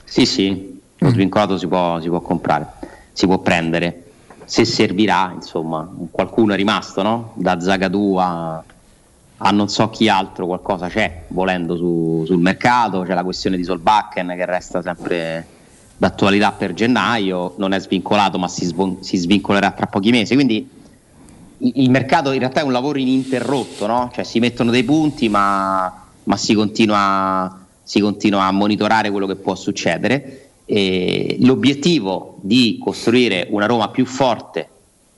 [0.05, 1.13] Sì, sì, lo mm.
[1.13, 2.67] svincolato si può, si può comprare,
[3.11, 3.99] si può prendere.
[4.45, 7.31] Se servirà, insomma, qualcuno è rimasto, no?
[7.35, 8.63] Da Zagadou a,
[9.37, 13.01] a non so chi altro, qualcosa c'è volendo su, sul mercato.
[13.01, 15.47] C'è la questione di Solbakken che resta sempre
[15.95, 20.33] d'attualità per gennaio, non è svincolato ma si, svon- si svincolerà tra pochi mesi.
[20.33, 20.69] Quindi
[21.57, 24.11] il mercato in realtà è un lavoro ininterrotto, no?
[24.13, 29.35] cioè si mettono dei punti ma, ma si, continua, si, continua, a monitorare quello che
[29.35, 34.70] può succedere eh, l'obiettivo di costruire una Roma più forte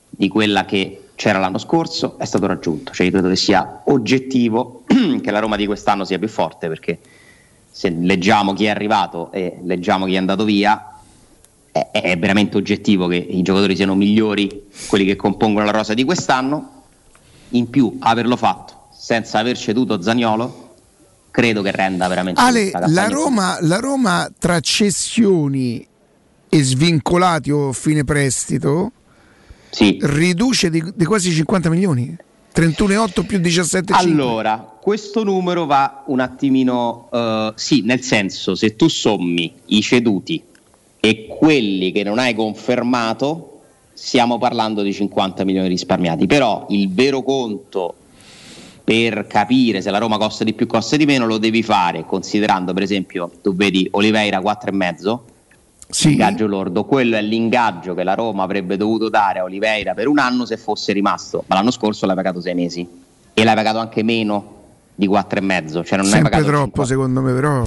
[0.08, 4.84] di quella che c'era l'anno scorso è stato raggiunto, cioè io credo che sia oggettivo
[4.86, 6.98] che la Roma di quest'anno sia più forte perché
[7.70, 10.96] se leggiamo chi è arrivato e leggiamo chi è andato via
[11.70, 16.04] è, è veramente oggettivo che i giocatori siano migliori quelli che compongono la rosa di
[16.04, 16.72] quest'anno.
[17.50, 20.65] In più averlo fatto senza aver ceduto Zagnolo
[21.36, 25.86] credo che renda veramente Ale, la Roma, la Roma tra cessioni
[26.48, 28.90] e svincolati o fine prestito
[29.68, 29.98] sì.
[30.00, 32.16] riduce di, di, quasi 50 milioni?
[32.54, 38.88] 31,8 più 17,5 allora questo numero va un attimino uh, sì nel senso se tu
[38.88, 40.42] sommi i ceduti
[40.98, 43.60] e quelli che non hai confermato
[43.92, 46.26] stiamo parlando di 50 milioni risparmiati.
[46.26, 47.94] Però il vero conto
[48.86, 52.72] per capire se la Roma costa di più, costa di meno, lo devi fare considerando
[52.72, 55.18] per esempio, tu vedi Oliveira 4,5
[55.88, 56.12] sì.
[56.12, 60.20] ingaggio lordo, quello è l'ingaggio che la Roma avrebbe dovuto dare a Oliveira per un
[60.20, 62.88] anno se fosse rimasto, ma l'anno scorso l'hai pagato 6 mesi
[63.34, 64.54] e l'hai pagato anche meno
[64.94, 66.86] di 4,5, cioè non Sempre troppo 5.
[66.86, 67.64] secondo me però.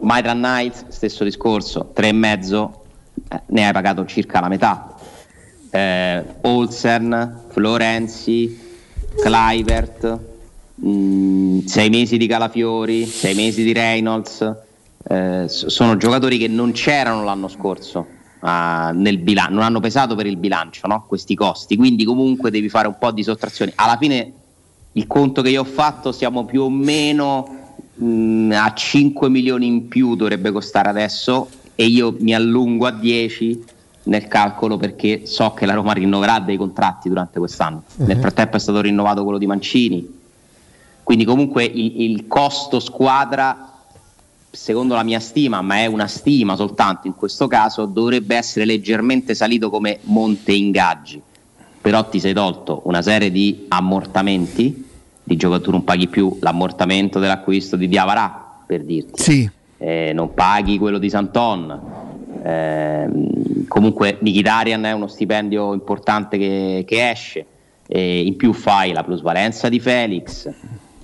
[0.00, 2.70] Maitland Knight, stesso discorso, 3,5,
[3.28, 4.96] eh, ne hai pagato circa la metà.
[5.70, 8.66] Eh, Olsen, Florenzi,
[9.14, 10.18] Clivert,
[10.84, 14.54] mm, sei mesi di Calafiori, sei mesi di Reynolds,
[15.08, 18.06] eh, sono giocatori che non c'erano l'anno scorso
[18.40, 21.04] uh, nel bilancio, non hanno pesato per il bilancio no?
[21.06, 23.72] questi costi, quindi comunque devi fare un po' di sottrazioni.
[23.76, 24.32] Alla fine
[24.92, 29.66] il conto che io ho fatto siamo più o meno mh, mm, a 5 milioni
[29.66, 33.64] in più dovrebbe costare adesso e io mi allungo a 10
[34.08, 37.84] nel calcolo perché so che la Roma rinnoverà dei contratti durante quest'anno.
[37.96, 38.06] Uh-huh.
[38.06, 40.16] Nel frattempo è stato rinnovato quello di Mancini.
[41.02, 43.72] Quindi comunque il, il, costo squadra,
[44.50, 49.34] secondo la mia stima, ma è una stima soltanto in questo caso, dovrebbe essere leggermente
[49.34, 51.22] salito come monte ingaggi.
[51.80, 54.86] Però ti sei tolto una serie di ammortamenti,
[55.22, 59.22] di giocatori non paghi più l'ammortamento dell'acquisto di Diavarà, per dirti.
[59.22, 59.50] Sì.
[59.78, 61.97] Eh, non paghi quello di Santon,
[62.48, 63.06] Eh,
[63.68, 67.44] comunque Mkhitaryan è uno stipendio importante che, che esce,
[67.86, 70.50] e in più fai la plusvalenza di Felix,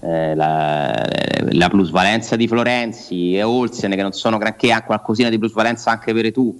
[0.00, 1.06] eh, la,
[1.50, 6.14] la, plusvalenza di Florenzi e Olsen che non sono granché, ha qualcosina di plusvalenza anche
[6.14, 6.58] per tu.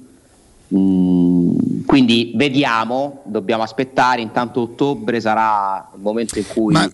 [0.74, 6.74] Mm, quindi vediamo, dobbiamo aspettare, intanto ottobre sarà il momento in cui...
[6.74, 6.90] Ma...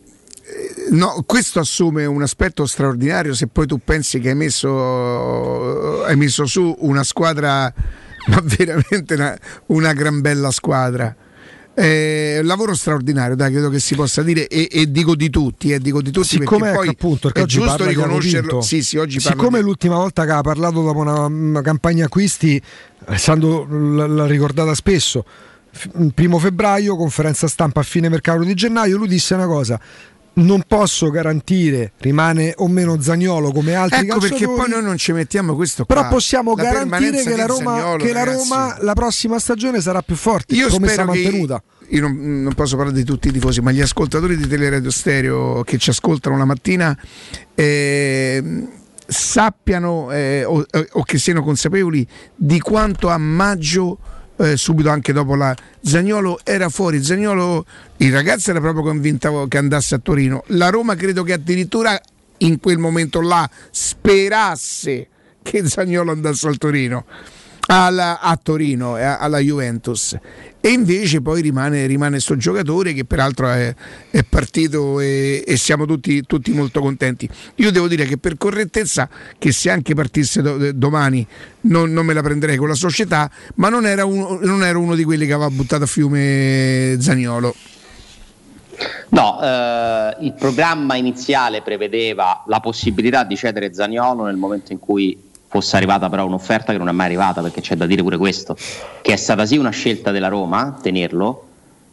[0.91, 6.47] No, questo assume un aspetto straordinario se poi tu pensi che hai messo, hai messo
[6.47, 7.73] su una squadra,
[8.27, 11.15] ma veramente una, una gran bella squadra.
[11.73, 15.79] Eh, lavoro straordinario, dai, credo che si possa dire, e, e dico di tutti, eh,
[15.79, 18.61] dico di tutti Siccome poi appunto, è giusto riconoscerlo.
[18.61, 22.61] Sì, sì, oggi Siccome l'ultima volta che ha parlato dopo una, una campagna acquisti,
[23.05, 25.25] Alessandro l'ha ricordata spesso.
[26.15, 29.81] Primo febbraio, conferenza stampa a fine mercato di gennaio, lui disse una cosa:
[30.35, 35.13] non posso garantire rimane o meno Zagnolo come altri ecco perché poi noi non ci
[35.13, 35.95] mettiamo questo qua.
[35.95, 40.03] però possiamo la garantire che, la Roma, Zagnolo, che la Roma, la prossima stagione sarà
[40.03, 41.63] più forte io come spero mantenuta.
[41.89, 45.63] io non, non, posso parlare di tutti i tifosi ma gli ascoltatori di Teleradio Stereo
[45.65, 46.97] che ci ascoltano la mattina
[47.55, 48.69] eh,
[49.07, 53.99] sappiano eh, o, o che siano consapevoli di quanto a maggio
[54.41, 57.65] eh, subito anche dopo la Zagnolo era fuori, Zagnolo
[57.99, 62.01] il ragazzo era proprio convinto che andasse a Torino, la Roma credo che addirittura
[62.39, 65.09] in quel momento là sperasse
[65.43, 67.05] che Zagnolo andasse al Torino
[67.67, 70.17] alla, a Torino, alla Juventus.
[70.63, 73.75] E invece poi rimane, rimane sto giocatore che peraltro è,
[74.11, 77.27] è partito e, e siamo tutti, tutti, molto contenti.
[77.57, 79.09] Io devo dire che per correttezza,
[79.39, 81.27] che se anche partisse do, domani
[81.63, 84.95] non, non, me la prenderei con la società, ma non era, uno, non era uno
[84.95, 87.55] di quelli che aveva buttato a fiume Zaniolo.
[89.09, 95.30] No, eh, il programma iniziale prevedeva la possibilità di cedere Zaniolo nel momento in cui
[95.51, 98.57] fosse arrivata però un'offerta che non è mai arrivata, perché c'è da dire pure questo,
[99.03, 101.47] che è stata sì una scelta della Roma tenerlo,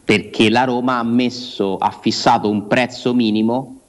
[0.04, 3.80] perché la Roma ha messo, ha fissato un prezzo minimo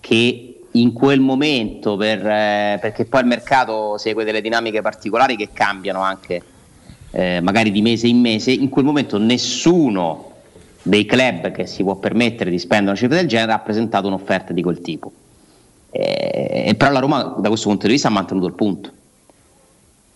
[0.00, 5.50] che in quel momento, per, eh, perché poi il mercato segue delle dinamiche particolari che
[5.52, 6.42] cambiano anche
[7.12, 10.32] eh, magari di mese in mese, in quel momento nessuno
[10.82, 14.52] dei club che si può permettere di spendere una cifra del genere ha presentato un'offerta
[14.52, 15.12] di quel tipo.
[15.90, 18.92] Eh, però la Roma da questo punto di vista ha mantenuto il punto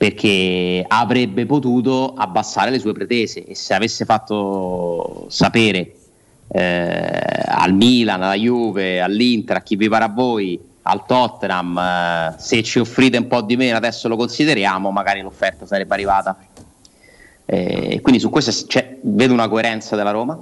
[0.02, 5.94] perché avrebbe potuto abbassare le sue pretese e se avesse fatto sapere
[6.48, 12.34] eh, al Milan, alla Juve, all'Inter, a chi vi pare a voi, al Tottenham, eh,
[12.36, 16.36] se ci offrite un po' di meno adesso lo consideriamo, magari l'offerta sarebbe arrivata.
[17.44, 18.50] Eh, quindi su questo
[19.02, 20.36] vedo una coerenza della Roma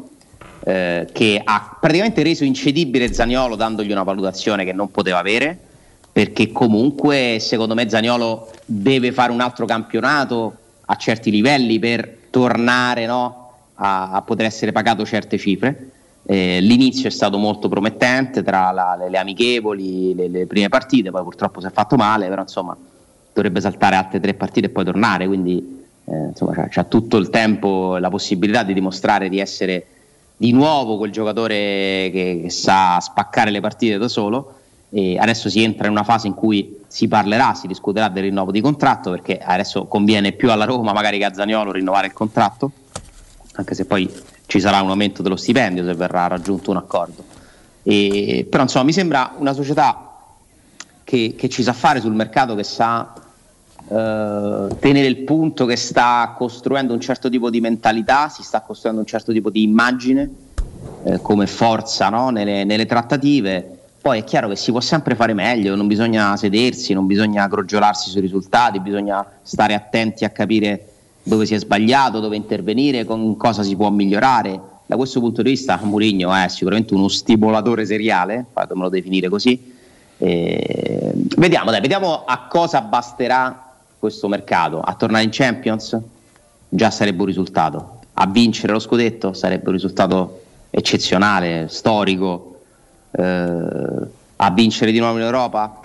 [0.65, 5.59] eh, che ha praticamente reso incedibile Zaniolo dandogli una valutazione che non poteva avere
[6.13, 10.55] perché comunque secondo me Zaniolo deve fare un altro campionato
[10.87, 15.91] a certi livelli per tornare no, a, a, poter essere pagato certe cifre.
[16.27, 21.11] Eh, l'inizio è stato molto promettente tra la, le, le, amichevoli, le, le, prime partite,
[21.11, 22.77] poi purtroppo si è fatto male, però insomma
[23.33, 27.97] dovrebbe saltare altre tre partite e poi tornare, quindi eh, insomma c'ha, tutto il tempo
[27.97, 29.87] e la possibilità di dimostrare di essere
[30.41, 34.55] di nuovo quel giocatore che, che sa spaccare le partite da solo.
[34.89, 38.51] E adesso si entra in una fase in cui si parlerà, si discuterà del rinnovo
[38.51, 42.71] di contratto perché adesso conviene più alla Roma magari che a Zaniolo rinnovare il contratto,
[43.57, 44.11] anche se poi
[44.47, 47.23] ci sarà un aumento dello stipendio se verrà raggiunto un accordo.
[47.83, 50.11] E, però insomma mi sembra una società
[51.05, 53.13] che, che ci sa fare sul mercato, che sa
[53.89, 59.01] eh, tenere il punto che sta costruendo un certo tipo di mentalità, si sta costruendo
[59.01, 60.31] un certo tipo di immagine
[61.05, 62.31] eh, come forza no?
[62.31, 63.79] nelle, nelle, trattative.
[64.01, 68.11] Poi è chiaro che si può sempre fare meglio, non bisogna sedersi, non bisogna crogiolarsi
[68.11, 70.87] sui risultati, bisogna stare attenti a capire
[71.23, 74.59] dove si è sbagliato, dove intervenire, con cosa si può migliorare.
[74.87, 79.77] Da questo punto di vista Mourinho è sicuramente uno stimolatore seriale, fatemelo definire così.
[80.17, 83.70] Eh, vediamo, dai, vediamo a cosa basterà
[84.01, 85.97] questo mercato, a tornare in Champions
[86.67, 90.41] già sarebbe un risultato, a vincere lo scudetto sarebbe un risultato
[90.71, 92.63] eccezionale, storico,
[93.11, 93.23] eh,
[94.37, 95.81] a vincere di nuovo in Europa,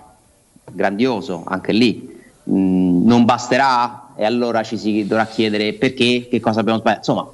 [0.71, 2.13] grandioso, anche lì.
[2.49, 4.13] Mm, non basterà?
[4.15, 7.11] E allora ci si dovrà chiedere perché, che cosa abbiamo sbagliato.
[7.11, 7.29] Insomma,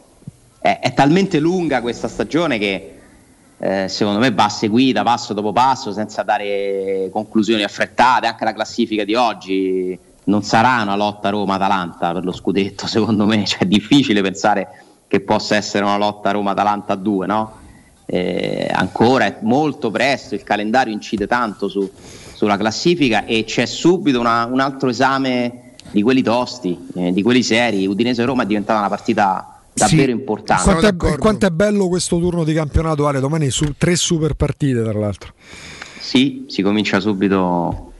[0.60, 2.96] è, è talmente lunga questa stagione che
[3.60, 9.04] eh, secondo me va seguita passo dopo passo senza dare conclusioni affrettate, anche la classifica
[9.04, 14.22] di oggi non sarà una lotta Roma-Atalanta per lo scudetto, secondo me, cioè, è difficile
[14.22, 14.68] pensare
[15.08, 17.60] che possa essere una lotta Roma-Atalanta a due, no?
[18.06, 21.90] Eh, ancora è molto presto, il calendario incide tanto su,
[22.34, 27.44] sulla classifica e c'è subito una, un altro esame di quelli tosti, eh, di quelli
[27.44, 27.86] seri.
[27.86, 30.64] Udinese-Roma è diventata una partita davvero sì, importante.
[30.64, 33.20] Quanto è, quanto è, bello questo turno di campionato, Ale?
[33.20, 35.34] Domani su tre super partite, tra l'altro.
[36.00, 37.91] Sì, si comincia subito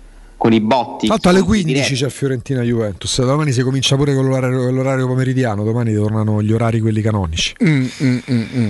[0.42, 1.06] con i botti.
[1.06, 1.94] Fatto alle 15 diretti.
[1.94, 3.24] c'è Fiorentina Juventus.
[3.24, 5.64] Domani si comincia pure con l'orario, l'orario pomeridiano.
[5.64, 7.54] Domani tornano gli orari quelli canonici.
[7.64, 8.70] Mm, mm, mm, mm.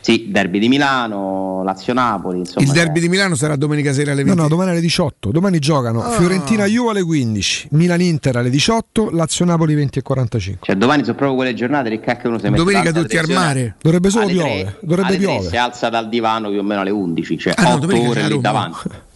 [0.00, 2.38] Sì, derby di Milano, Lazio-Napoli.
[2.38, 3.02] Insomma, il derby è...
[3.02, 4.34] di Milano sarà domenica sera alle 20.
[4.34, 5.30] No, no, domani alle 18.
[5.30, 6.12] Domani giocano ah.
[6.12, 10.66] Fiorentina Juve alle 15, Milan-Inter alle 18, Lazio-Napoli 20 e 45.
[10.66, 13.74] Cioè domani sono proprio quelle giornate che cacchio uno si mette Domenica tutti al mare.
[13.78, 14.78] Dovrebbe solo piovere.
[14.80, 15.48] Dovrebbe piovere.
[15.50, 18.40] Si alza dal divano più o meno alle 11, cioè ah, 8 no, ore lì
[18.40, 18.88] davanti.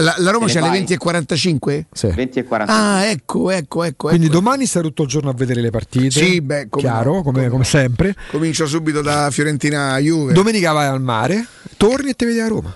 [0.00, 1.84] La, la Roma c'è alle 20.45?
[1.92, 2.06] Sì.
[2.06, 2.64] 20.45.
[2.66, 4.08] Ah, ecco, ecco, ecco.
[4.08, 4.36] Quindi ecco.
[4.36, 6.10] domani stai tutto il giorno a vedere le partite.
[6.10, 8.14] Sì, beh, come chiaro, no, come, come, sempre.
[8.30, 10.32] Comincio subito da Fiorentina Juve.
[10.32, 11.46] Domenica vai al mare,
[11.76, 12.74] torni e ti vedi a Roma.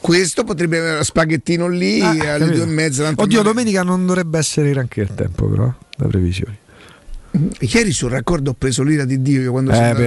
[0.00, 2.50] Questo potrebbe avere spaghettino lì ah, alle capito.
[2.52, 3.12] due e mezza.
[3.14, 6.56] Oddio, domenica non dovrebbe essere granché il tempo, però, da previsioni.
[7.60, 10.02] Ieri sul raccordo ho preso l'ira di Dio quando, eh, sono, andato,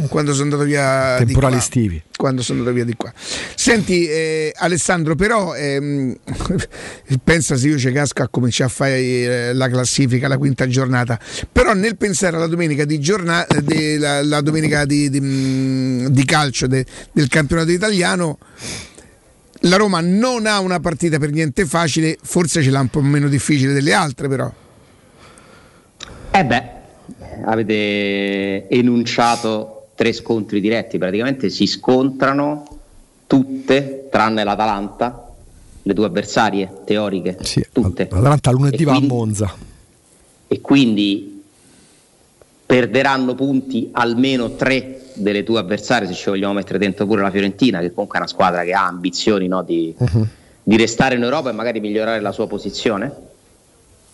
[0.00, 2.02] beh, quando sono andato via temporali estivi.
[2.16, 3.12] Quando sono andato via di qua.
[3.14, 6.16] Senti eh, Alessandro però ehm,
[7.22, 11.18] pensa se io ci casco a cominciare a fare eh, la classifica la quinta giornata.
[11.50, 16.24] Però nel pensare alla domenica di giornata de, la, la, domenica di, di, mm, di
[16.24, 18.38] calcio de, del campionato italiano
[19.64, 23.28] la Roma non ha una partita per niente facile forse ce l'ha un po' meno
[23.28, 24.52] difficile delle altre però
[26.32, 26.62] eh beh,
[27.44, 32.78] avete enunciato tre scontri diretti, praticamente si scontrano
[33.26, 35.28] tutte, tranne l'Atalanta,
[35.82, 38.08] le due avversarie teoriche, sì, tutte.
[38.10, 39.54] L'Atalanta lunedì va a Monza.
[40.48, 41.42] E quindi
[42.64, 47.80] perderanno punti almeno tre delle tue avversarie, se ci vogliamo mettere dentro pure la Fiorentina,
[47.80, 50.26] che comunque è una squadra che ha ambizioni no, di, uh-huh.
[50.62, 53.30] di restare in Europa e magari migliorare la sua posizione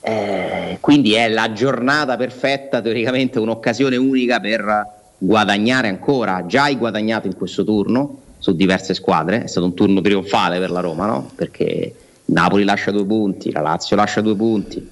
[0.01, 6.47] eh, quindi è la giornata perfetta, teoricamente un'occasione unica per guadagnare ancora.
[6.47, 10.71] Già hai guadagnato in questo turno su diverse squadre, è stato un turno trionfale per
[10.71, 11.31] la Roma, no?
[11.35, 11.95] perché
[12.27, 14.89] Napoli lascia due punti, la Lazio lascia due punti,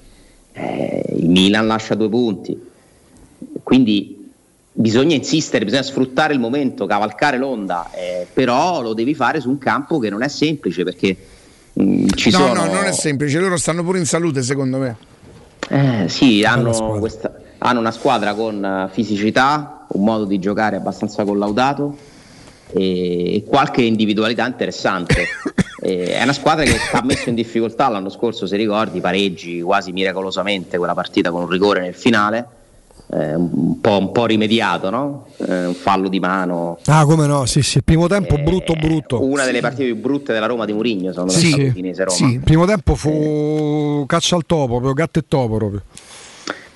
[0.53, 2.59] eh, il Milan lascia due punti.
[3.63, 4.29] Quindi
[4.71, 9.57] bisogna insistere, bisogna sfruttare il momento, cavalcare l'onda, eh, però lo devi fare su un
[9.57, 11.15] campo che non è semplice perché
[12.15, 12.65] ci no, sono...
[12.65, 14.97] no, non è semplice, loro stanno pure in salute secondo me.
[15.69, 21.23] Eh, sì, hanno, questa, hanno, una squadra con eh, fisicità, un modo di giocare abbastanza
[21.23, 21.97] collaudato
[22.73, 25.25] e qualche individualità interessante.
[25.79, 30.77] è una squadra che ha messo in difficoltà l'anno scorso, se ricordi, pareggi quasi miracolosamente
[30.77, 32.56] quella partita con un rigore nel finale
[33.09, 35.27] eh, un, po', un, po', rimediato, no?
[35.37, 36.77] eh, un fallo di mano.
[36.87, 37.45] Ah, come no?
[37.45, 37.81] Sì, sì.
[37.81, 39.23] Primo tempo eh, brutto, brutto.
[39.23, 42.11] Una delle partite più brutte della Roma di Murigno, secondo sì, me, sì, Roma.
[42.11, 42.39] Sì.
[42.43, 45.81] Primo tempo fu caccia al topo, proprio gatto e topo proprio.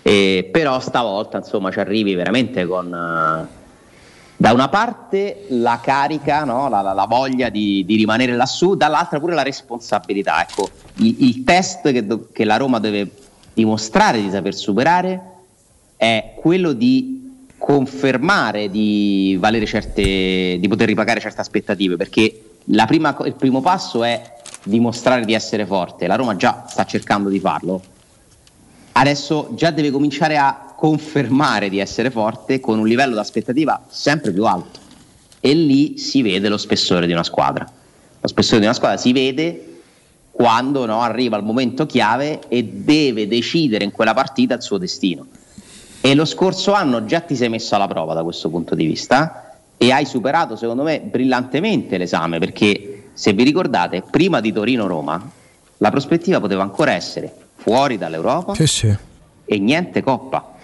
[0.04, 3.50] E, però stavolta, insomma, ci arrivi veramente con.
[4.38, 6.68] Da una parte la carica, no?
[6.68, 10.42] la, la, la, voglia di, di, rimanere lassù, dall'altra pure la responsabilità.
[10.42, 13.08] Ecco, il, il test che, che la Roma deve
[13.54, 15.31] dimostrare di saper superare
[16.02, 22.42] è quello di confermare di certe, di poter ripagare certe aspettative, perché
[22.88, 24.34] prima, il primo passo è
[24.64, 26.08] dimostrare di essere forte.
[26.08, 27.84] La Roma già sta cercando di farlo.
[28.94, 34.32] Adesso già deve cominciare a confermare di essere forte con un livello di aspettativa sempre
[34.32, 34.80] più alto.
[35.40, 37.72] E lì si vede lo spessore di una squadra.
[38.20, 39.82] Lo spessore di una squadra si vede
[40.32, 45.28] quando no, arriva il momento chiave e deve decidere in quella partita il suo destino.
[46.04, 49.54] E lo scorso anno già ti sei messo alla prova da questo punto di vista
[49.78, 55.30] e hai superato, secondo me, brillantemente l'esame, perché se vi ricordate, prima di Torino-Roma,
[55.78, 58.96] la prospettiva poteva ancora essere fuori dall'Europa sì, sì.
[59.46, 60.56] e niente Coppa.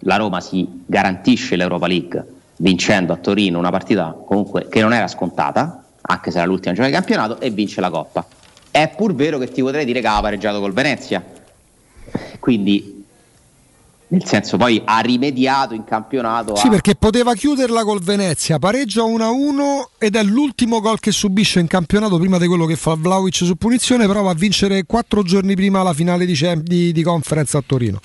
[0.00, 2.26] La Roma si garantisce l'Europa League
[2.56, 6.98] vincendo a Torino una partita comunque che non era scontata, anche se era l'ultima giornata
[6.98, 8.26] di campionato, e vince la Coppa.
[8.70, 11.22] È pur vero che ti potrei dire che aveva pareggiato col Venezia.
[12.38, 12.95] Quindi
[14.08, 16.54] nel senso poi ha rimediato in campionato.
[16.54, 16.70] Sì, a...
[16.70, 22.16] perché poteva chiuderla col Venezia, pareggia 1-1 ed è l'ultimo gol che subisce in campionato
[22.18, 25.82] prima di quello che fa Vlaovic su punizione, però va a vincere quattro giorni prima
[25.82, 28.00] la finale di, di, di conference a Torino.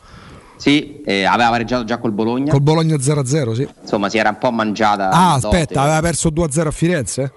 [0.55, 2.51] Sì, eh, aveva pareggiato già col Bologna.
[2.51, 3.67] Col Bologna 0-0, sì.
[3.81, 5.09] Insomma, si era un po' mangiata.
[5.09, 7.33] Ah, aspetta, aveva perso 2-0 a Firenze?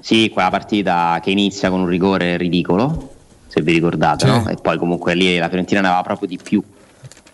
[0.00, 3.10] Sì, quella partita che inizia con un rigore ridicolo,
[3.46, 4.30] se vi ricordate, sì.
[4.30, 4.48] no?
[4.48, 6.62] E poi comunque lì la Fiorentina ne aveva proprio di più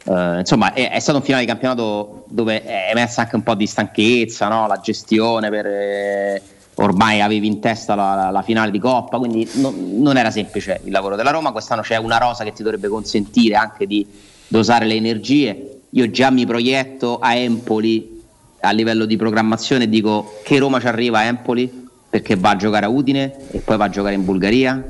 [0.05, 3.55] Uh, insomma, è, è, stato un finale di campionato dove è emersa anche un po'
[3.55, 4.67] di stanchezza, no?
[4.67, 6.43] la gestione per eh,
[6.75, 10.91] ormai avevi in testa la, la, finale di Coppa, quindi no, non era semplice il
[10.91, 11.53] lavoro della Roma.
[11.53, 14.05] Quest'anno c'è una rosa che ti dovrebbe consentire anche di
[14.49, 15.81] dosare le energie.
[15.91, 18.21] Io già mi proietto a Empoli
[18.65, 22.57] a livello di programmazione e dico che Roma ci arriva a Empoli perché va a
[22.57, 24.83] giocare a Udine e poi va a giocare in Bulgaria.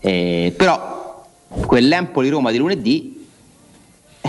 [0.00, 3.15] Eh, però quell'Empoli-Roma di lunedì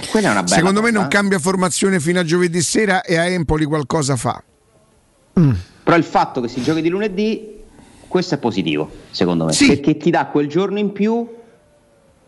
[0.01, 1.09] eh, quella è una bella Secondo cosa, me non eh?
[1.09, 4.41] cambia formazione fino a giovedì sera e a Empoli qualcosa fa.
[5.39, 5.51] Mm.
[5.83, 7.55] Però il fatto che si giochi di lunedì,
[8.07, 9.67] questo è positivo, secondo me, Sì.
[9.67, 11.27] perché ti dà quel giorno in più.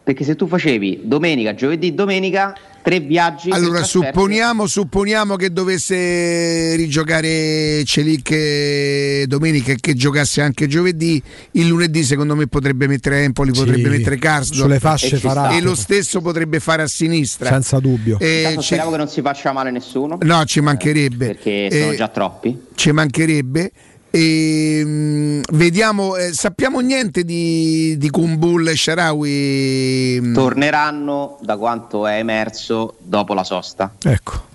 [0.09, 3.51] Perché se tu facevi domenica, giovedì, domenica, tre viaggi.
[3.51, 11.21] Allora, supponiamo, supponiamo che dovesse rigiocare Celic eh, domenica e che giocasse anche giovedì.
[11.51, 14.61] Il lunedì, secondo me, potrebbe mettere Empoli, Sì, potrebbe mettere Karsdorp.
[14.63, 15.49] sulle fasce E farà.
[15.55, 17.47] E lo stesso potrebbe fare a sinistra.
[17.49, 18.17] Senza dubbio.
[18.19, 20.17] Eh, speriamo che non si faccia male nessuno.
[20.21, 21.27] No, ci mancherebbe.
[21.27, 22.59] Perché sono Eh, già troppi.
[22.73, 23.71] Ci mancherebbe.
[24.11, 30.19] E, mm, vediamo, eh, sappiamo niente di, di Kumbul e Sharawi.
[30.21, 33.93] mm, Torneranno da quanto è emerso dopo la sosta.
[34.01, 34.47] Ecco.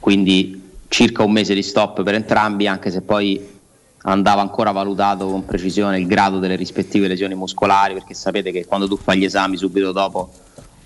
[0.00, 3.60] Quindi circa un mese di stop per entrambi, anche se poi
[4.04, 8.88] andava ancora valutato con precisione il grado delle rispettive lesioni muscolari, perché sapete che quando
[8.88, 10.32] tu fai gli esami subito dopo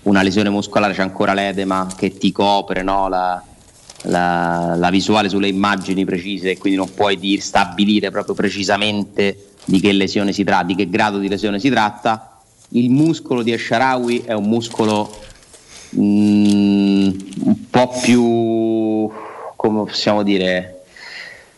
[0.03, 3.09] una lesione muscolare c'è ancora l'edema che ti copre no?
[3.09, 3.43] la,
[4.07, 9.79] la- la visuale sulle immagini precise e quindi non puoi dir- stabilire proprio precisamente di
[9.79, 12.39] che lesione si tratta, di che grado di lesione si tratta.
[12.69, 15.09] Il muscolo di Esharawi è un muscolo
[15.97, 17.09] mm,
[17.43, 19.09] un po' più,
[19.55, 20.73] come possiamo dire,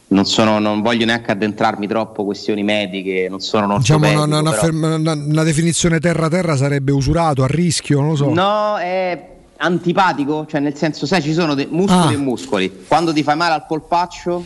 [0.08, 5.14] non, sono, non voglio neanche addentrarmi troppo questioni mediche, non sono Diciamo una, una- una-
[5.14, 8.34] una definizione terra-terra sarebbe usurato, a rischio, non lo so.
[8.34, 12.18] No, è antipatico, cioè nel senso, sai, ci sono dei muscoli Ah.
[12.18, 12.86] e muscoli.
[12.88, 14.44] Quando ti fai male al polpaccio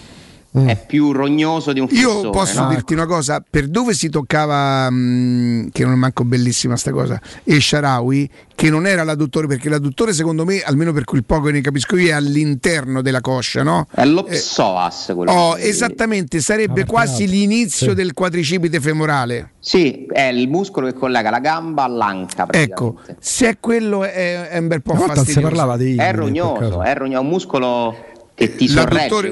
[0.55, 0.67] Mm.
[0.67, 2.21] è più rognoso di un flessore.
[2.25, 2.69] Io posso no?
[2.69, 7.19] dirti una cosa, per dove si toccava, mh, che non è manco bellissima sta cosa,
[7.43, 11.53] e Sharawi, che non era l'adduttore, perché l'adduttore secondo me, almeno per quel poco che
[11.53, 13.87] ne capisco io, è all'interno della coscia, no?
[13.91, 15.31] È lo psoas quello.
[15.31, 17.95] Oh, che- esattamente, sarebbe Ah, quasi l'inizio sì.
[17.95, 19.53] del quadricipite femorale.
[19.59, 22.45] Sì, è il muscolo che collega la gamba all'anca.
[22.51, 25.41] Ecco, se è quello è, è un bel po' non si fastidioso.
[25.41, 27.95] parlava dei- È rognoso, è rognoso, è un muscolo
[28.35, 29.31] che ti L'adduttore,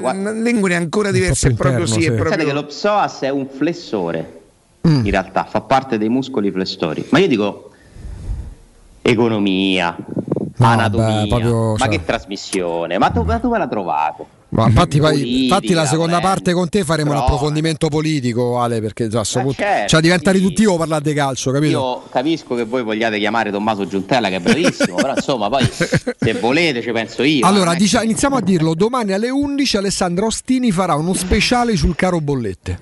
[0.72, 2.52] è ancora diverso, è proprio sì, è Pensate che proprio...
[2.54, 4.40] lo psoas è un flessore,
[4.88, 5.04] Mm.
[5.04, 7.04] in realtà, fa parte dei muscoli flessori.
[7.10, 7.70] Ma io dico
[9.00, 9.96] economia,
[10.58, 14.26] anatomia, beh, proprio, ma cioè- che trasmissione, ma, tu- ma dove l'ha trovato?
[14.54, 16.24] Ma infatti, Politica, infatti la seconda vabbè.
[16.26, 20.30] parte con te faremo un Però- approfondimento politico, Ale, perché già, punto- certo, cioè, diventa
[20.30, 20.36] sì.
[20.36, 21.70] riduttivo parlare di calcio, capito?
[21.78, 26.34] Io capisco che voi vogliate chiamare Tommaso Giuntella, che è bravissimo, però insomma, poi se
[26.38, 27.46] volete ci penso io.
[27.46, 28.74] Allora, non è dicia- iniziamo a dirlo.
[28.74, 32.78] Domani alle 11 Alessandro Ostini farà uno speciale sul caro bollette.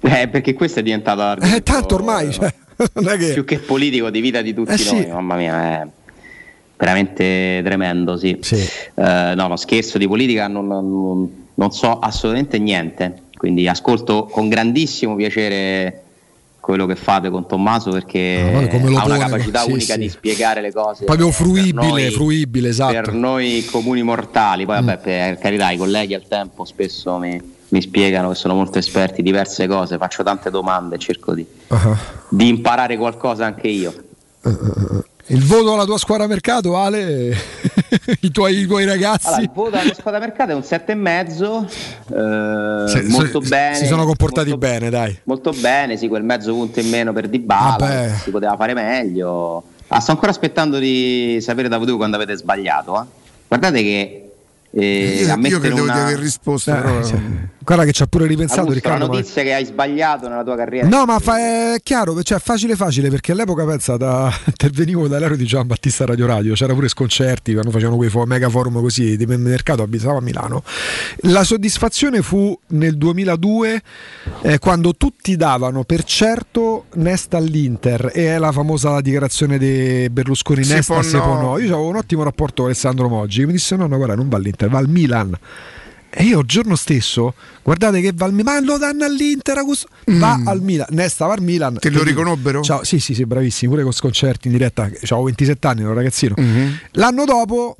[0.00, 2.52] Eh, perché questo è diventato Eh, tanto ormai, cioè,
[3.18, 3.32] che...
[3.32, 4.94] più che politico di vita di tutti Eh, sì.
[4.94, 5.86] noi, mamma mia, è
[6.86, 8.36] veramente tremendo, sì.
[8.40, 14.48] Eh, no, no, scherzo di politica non, non- non so assolutamente niente, quindi ascolto con
[14.48, 15.98] grandissimo piacere
[16.58, 19.92] quello che fate con Tommaso perché Ah, come lo ha una pone, capacità sì, unica
[19.94, 19.98] sì.
[20.00, 21.04] di spiegare le cose.
[21.04, 22.92] Proprio fruibile, noi- fruibile, esatto.
[22.92, 27.80] Per noi comuni mortali, poi vabbè, per carità, i colleghi al tempo spesso mi, mi
[27.80, 31.96] spiegano che sono molto esperti di diverse cose, faccio tante domande cerco di, Ah.
[32.28, 33.94] di imparare qualcosa anche io.
[35.32, 37.34] Il voto alla tua squadra mercato, Ale?
[38.20, 39.28] I, tuoi, I tuoi ragazzi?
[39.28, 43.76] Allora, il voto alla squadra mercato è un 7,5, eh, Se- molto se- bene.
[43.76, 45.18] Si sono comportati molto, bene, dai.
[45.24, 49.62] molto bene, sì, quel mezzo punto in meno per Dybala, si poteva fare meglio.
[49.88, 53.00] Ah, sto ancora aspettando di sapere da voi quando avete sbagliato.
[53.00, 53.04] eh.
[53.48, 54.30] Guardate che
[54.70, 55.94] eh, Io, a io mettere credevo una...
[55.94, 57.14] di aver risposto, Eh, però- sì.
[57.64, 59.12] Guarda che ci ha pure ripensato Augusto, la Riccardo.
[59.12, 60.88] ma- notizia che hai sbagliato nella tua carriera.
[60.88, 65.44] No, ma fa- è chiaro, cioè facile facile perché all'epoca pensa da, intervenivo dall'aereo di
[65.44, 69.82] Gian Battista Radio Radio, c'era pure sconcerti quando facevano quei mega forum così di mercato
[69.82, 70.62] abitavo a Milano.
[71.22, 73.82] La soddisfazione fu nel 2002
[74.42, 80.64] eh, quando tutti davano per certo Nesta all'Inter e è la famosa dichiarazione di Berlusconi
[80.64, 81.22] Se Nesta può se no.
[81.22, 81.58] può no.
[81.58, 84.36] Io avevo un ottimo rapporto con Alessandro Moggi, mi disse no, no, guarda, non va
[84.36, 85.38] all'Inter, va al Milan.
[86.14, 89.88] E io il giorno stesso, guardate che va al Milan, ma lo danno all'Inter, Augusto.
[90.04, 91.72] va al Milan, Nesta va al Milan.
[91.74, 91.76] Mm.
[91.76, 92.60] Te lo riconobbero?
[92.62, 96.34] Ciao, sì, sì, sì, bravissimi, pure con sconcerti in diretta, avevo 27 anni, ero ragazzino.
[96.36, 96.78] Mhm.
[96.92, 97.76] L'anno dopo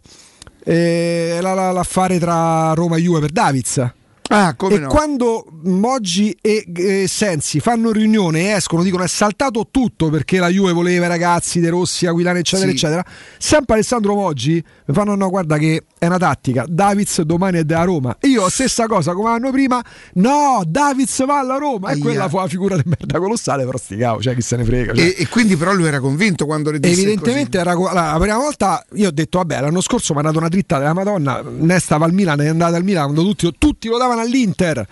[0.64, 3.90] eh, la- la- l'affare tra Roma e Juve per Davids.
[4.28, 4.88] Ah, e no?
[4.88, 10.48] quando Moggi e eh, Sensi fanno riunione e escono, dicono è saltato tutto perché la
[10.48, 12.74] Juve voleva i ragazzi De Rossi, Aquilani, eccetera, Sì.
[12.76, 13.04] eccetera.
[13.36, 16.64] Sempre Alessandro Moggi mi fanno: no, guarda che è una tattica.
[16.68, 18.16] Davids domani è da Roma.
[18.22, 19.80] Io stessa cosa come l'anno prima.
[20.14, 21.90] No, Davids va alla Roma.
[21.90, 21.96] Aia.
[21.96, 24.64] E quella fu una figura di merda colossale, però sti cavo, cioè chi se ne
[24.64, 24.94] frega.
[24.94, 25.04] Cioè.
[25.04, 28.84] E, e, quindi però lui era convinto quando le disse Evidentemente era la prima volta
[28.94, 32.06] io ho detto vabbè, l'anno scorso mi ha dato una dritta della Madonna, Nesta va
[32.06, 34.84] al Milan, è andata al Milan quando tutti, tutti lo davano all'Inter.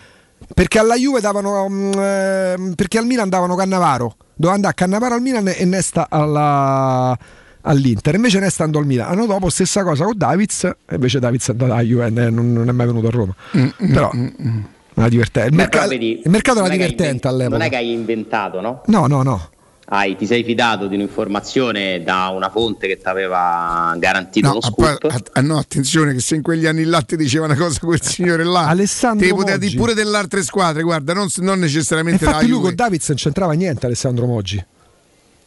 [0.55, 4.15] Perché alla Juve davano eh, perché al Milan davano Cannavaro.
[4.35, 7.19] Doveva andare a Cannavaro al Milan e Nesta alla
[7.63, 8.15] all'Inter.
[8.15, 9.09] Invece ne stando al Milan.
[9.11, 12.69] L'anno dopo stessa cosa con Davids, e invece Davids è andato a Juve, non, non,
[12.69, 13.35] è mai venuto a Roma.
[13.57, 14.63] Mm, mm Però mm, mm.
[14.95, 15.49] una divertente.
[15.49, 17.57] Il, merc- vedi, il mercato era divertente invent- all'epoca.
[17.57, 18.83] Non è che hai inventato, no?
[18.87, 19.51] No, no, no.
[19.93, 24.61] Hai, ti sei fidato di un'informazione da una fonte che ti aveva garantito no, lo
[24.61, 25.05] scoop?
[25.11, 28.01] A, a, no, attenzione che se in quegli anni là ti diceva una cosa quel
[28.01, 32.47] signore là Alessandro te poteva dire pure delle altre squadre guarda non, non necessariamente infatti
[32.47, 34.65] lui con Davids non c'entrava niente Alessandro Moggi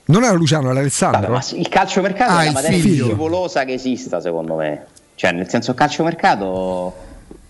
[0.06, 1.32] non era Luciano, era Alessandro.
[1.32, 4.86] Vabbè, il calciomercato ah, è la materia più scivolosa che esista, secondo me.
[5.16, 6.94] Cioè, nel senso, il calciomercato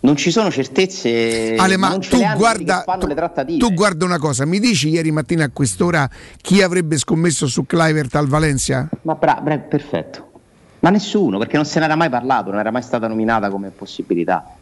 [0.01, 1.55] non ci sono certezze.
[1.55, 6.09] Ale, ma tu guarda, tu, tu guarda una cosa, mi dici ieri mattina a quest'ora
[6.41, 8.88] chi avrebbe scommesso su Clivert al Valencia?
[9.03, 10.31] Ma bra- bra- perfetto.
[10.80, 14.55] Ma nessuno, perché non se n'era mai parlato, non era mai stata nominata come possibilità.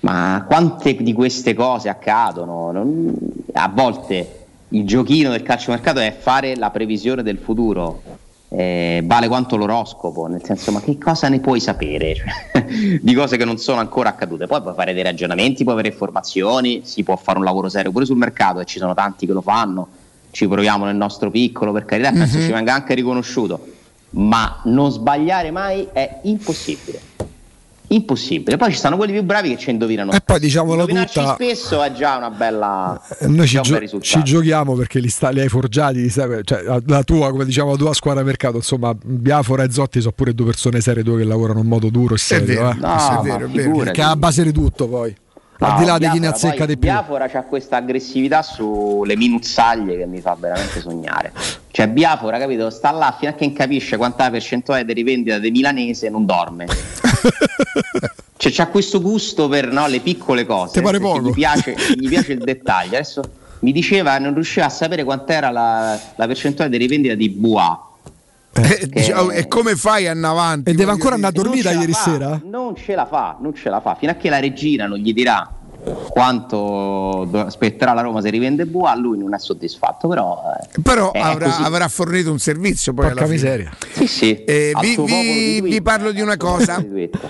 [0.00, 2.70] Ma quante di queste cose accadono?
[2.70, 3.16] Non...
[3.54, 4.43] a volte
[4.74, 8.02] il giochino del calciomercato è fare la previsione del futuro.
[8.48, 12.62] Eh, vale quanto l'oroscopo, nel senso, ma che cosa ne puoi sapere cioè,
[13.02, 14.46] di cose che non sono ancora accadute?
[14.46, 18.04] Poi puoi fare dei ragionamenti, puoi avere informazioni, si può fare un lavoro serio pure
[18.04, 19.88] sul mercato e ci sono tanti che lo fanno.
[20.30, 22.46] Ci proviamo nel nostro piccolo, per carità, penso mm-hmm.
[22.46, 23.66] ci venga anche riconosciuto,
[24.10, 27.00] ma non sbagliare mai è impossibile
[27.94, 28.56] impossibile.
[28.56, 30.12] Poi ci stanno quelli più bravi che ci indovinano.
[30.12, 31.34] E poi diciamolo tutta.
[31.34, 33.00] spesso è già una bella.
[33.18, 37.30] Eh, noi ci, gio- ci, giochiamo perché li, sta- li hai forgiati, cioè, la tua,
[37.30, 38.56] come diciamo, la tua squadra mercato.
[38.56, 42.14] Insomma, Biafora e Zotti sono pure due persone serie, due che lavorano in modo duro
[42.14, 42.44] e serio.
[42.44, 42.74] È vero, eh.
[42.74, 43.76] no, è vero, è vero.
[43.76, 45.14] Perché è a base di tutto poi.
[45.56, 46.88] No, al di là di chi ne azzecca di più.
[46.88, 51.32] Biafora c'ha questa aggressività sulle minuzzaglie che mi fa veramente sognare.
[51.70, 52.70] Cioè, Biafora, capito?
[52.70, 56.66] Sta là fino a che non capisce quanta percentuale di rivendita di milanese non dorme.
[58.36, 60.72] cioè, c'ha questo gusto per no, le piccole cose.
[60.74, 61.28] Ti pare poco?
[61.28, 62.96] Gli piace, gli piace il dettaglio.
[62.96, 63.22] Adesso
[63.60, 67.92] mi diceva, non riusciva a sapere quant'era la, la percentuale di rivendita di Bois
[68.56, 70.70] eh, diciamo, e come fai a andare avanti?
[70.70, 72.40] E deve ancora andare a dormire ieri fa, sera?
[72.44, 73.96] Non ce la fa, non ce la fa.
[73.96, 75.50] Fino a che la regina non gli dirà
[76.08, 81.58] quanto aspetterà la Roma se rivende Bua, lui non è soddisfatto, però, eh, però avrà,
[81.58, 82.94] avrà, fornito un servizio.
[82.94, 83.70] Poi Porca miseria.
[83.92, 84.44] Sì, sì.
[84.44, 86.82] Eh, vi, vi, vi, parlo di una cosa,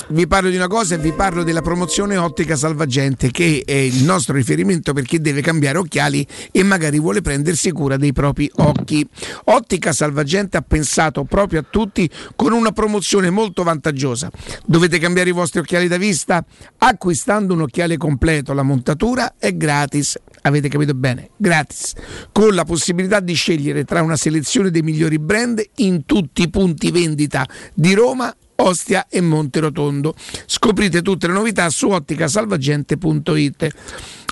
[0.09, 4.05] vi parlo di una cosa e vi parlo della promozione Ottica Salvagente, che è il
[4.05, 9.07] nostro riferimento per chi deve cambiare occhiali e magari vuole prendersi cura dei propri occhi.
[9.45, 14.31] Ottica Salvagente ha pensato proprio a tutti con una promozione molto vantaggiosa.
[14.65, 16.45] Dovete cambiare i vostri occhiali da vista
[16.79, 20.19] acquistando un occhiale completo ripeto, la montatura è gratis.
[20.43, 21.31] Avete capito bene?
[21.37, 21.95] Gratis.
[22.31, 26.91] Con la possibilità di scegliere tra una selezione dei migliori brand in tutti i punti
[26.91, 30.15] vendita di Roma Ostia e Monterotondo.
[30.47, 33.75] Scoprite tutte le novità su otticasalvagente.it.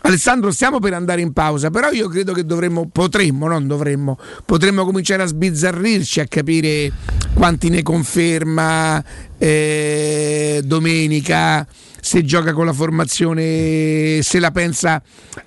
[0.05, 4.84] Alessandro, stiamo per andare in pausa, però io credo che dovremmo, potremmo, non dovremmo, potremmo
[4.84, 6.90] cominciare a sbizzarrirci a capire
[7.34, 9.02] quanti ne conferma
[9.39, 11.66] eh, domenica
[12.04, 15.00] se gioca con la formazione, se la pensa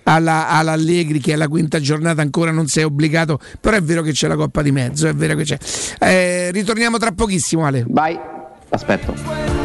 [0.04, 4.30] alla, all'Allegri che alla quinta giornata ancora non sei obbligato, però è vero che c'è
[4.30, 5.58] la Coppa di mezzo, è vero che c'è.
[6.00, 7.84] Eh, ritorniamo tra pochissimo Ale.
[7.90, 8.18] Vai,
[8.70, 9.65] aspetto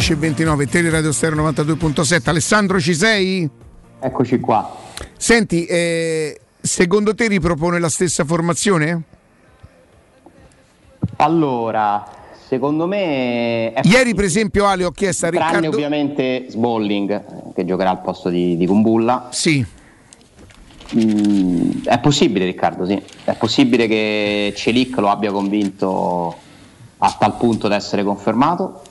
[0.00, 2.30] Eccoci, 11 e 29, Teleradio Stereo 92.7.
[2.30, 3.46] Alessandro, ci sei?
[4.00, 4.74] Eccoci qua.
[5.18, 9.02] Senti, eh, secondo te ripropone la stessa formazione?
[11.16, 12.08] Allora,
[12.46, 13.74] secondo me...
[13.82, 15.58] Ieri per esempio Ale ho chiesto a Riccardo...
[15.58, 19.28] Tranne ovviamente Sbolling, che giocherà al posto di, di Kumbulla.
[19.32, 19.62] Sì.
[20.96, 22.98] Mm, è possibile Riccardo, sì.
[23.24, 26.34] È possibile che Celic lo abbia convinto
[26.96, 28.84] a tal punto da essere confermato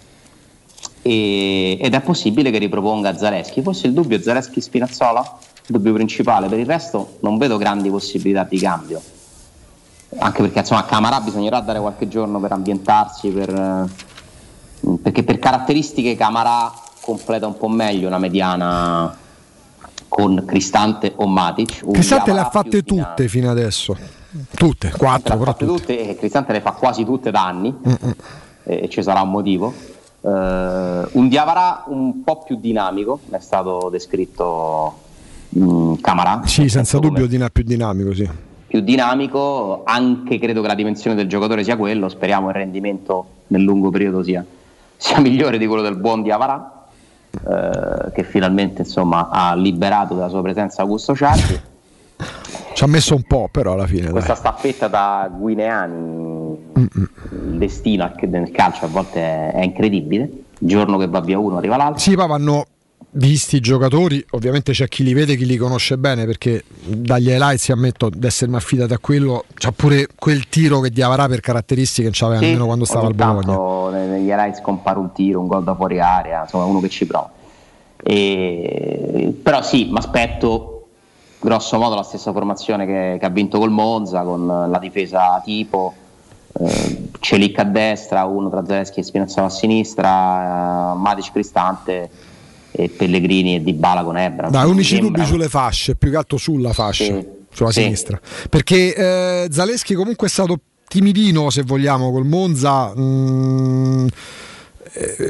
[1.02, 3.62] e, ed è possibile che riproponga Zareschi.
[3.62, 8.44] Forse il dubbio è Zareschi-Spinazzola, il dubbio principale, per il resto non vedo grandi possibilità
[8.44, 9.02] di cambio.
[10.18, 15.38] Anche perché insomma a Camarà bisognerà dare qualche giorno per ambientarsi, per, eh, perché per
[15.38, 19.16] caratteristiche Camarà completa un po' meglio una mediana
[20.08, 21.86] con Cristante o Matic.
[21.92, 23.96] Cristante le ha fatte tutte fino adesso.
[24.54, 25.96] Tutte, quattro, però tutte.
[25.96, 26.16] tutte.
[26.16, 28.16] Cristante le fa quasi tutte da anni Mm-mm.
[28.64, 29.74] e ci sarà un motivo.
[30.22, 34.98] Uh, un Diavara un po' più dinamico, è stato descritto
[35.50, 36.42] um, Camarà.
[36.44, 37.50] Sì, senza dubbio come...
[37.50, 38.30] più dinamico, sì.
[38.68, 43.62] Più dinamico, anche credo che la dimensione del giocatore sia quello, speriamo il rendimento nel
[43.62, 44.46] lungo periodo sia,
[44.98, 46.88] sia migliore di quello del buon Diavara,
[47.32, 51.62] uh, che finalmente insomma, ha liberato dalla sua presenza Augusto Ciardi.
[52.74, 54.10] Ci ha messo un po' però alla fine.
[54.10, 54.42] Questa dai.
[54.42, 56.39] staffetta da guineani.
[56.76, 60.24] Il destino nel calcio a volte è, incredibile.
[60.24, 62.00] il giorno che va via uno arriva l'altro.
[62.00, 62.66] Sì, ma vanno
[63.12, 67.70] visti i giocatori, ovviamente c'è chi li vede, chi li conosce bene, perché dagli highlights
[67.70, 72.14] ammetto di essermi affidato a quello, c'ha pure quel tiro che Diavarà per caratteristiche che
[72.16, 74.06] c'aveva sì, almeno quando stava al Bologna.
[74.06, 77.32] Negli highlights compare un tiro, un gol da fuori area, insomma uno che ci prova.
[78.02, 79.38] E...
[79.42, 80.88] Però sì, mi aspetto
[81.40, 85.94] grosso modo la stessa formazione che, che, ha vinto col Monza, con la difesa tipo,
[86.54, 92.10] eh, Celic a destra, uno tra Zelensky e Spinazzola a sinistra, eh, Matic Cristante
[92.72, 94.50] e Pellegrini e Dybala con Ebra.
[94.50, 97.26] Dai, unici dubbi sulle fasce, più che altro sulla fascia, sì.
[97.52, 97.82] sulla sì.
[97.82, 98.20] sinistra.
[98.50, 102.94] Perché eh, Zaleschi comunque è stato timidino, se vogliamo, col Monza.
[102.98, 104.12] Mm, eh,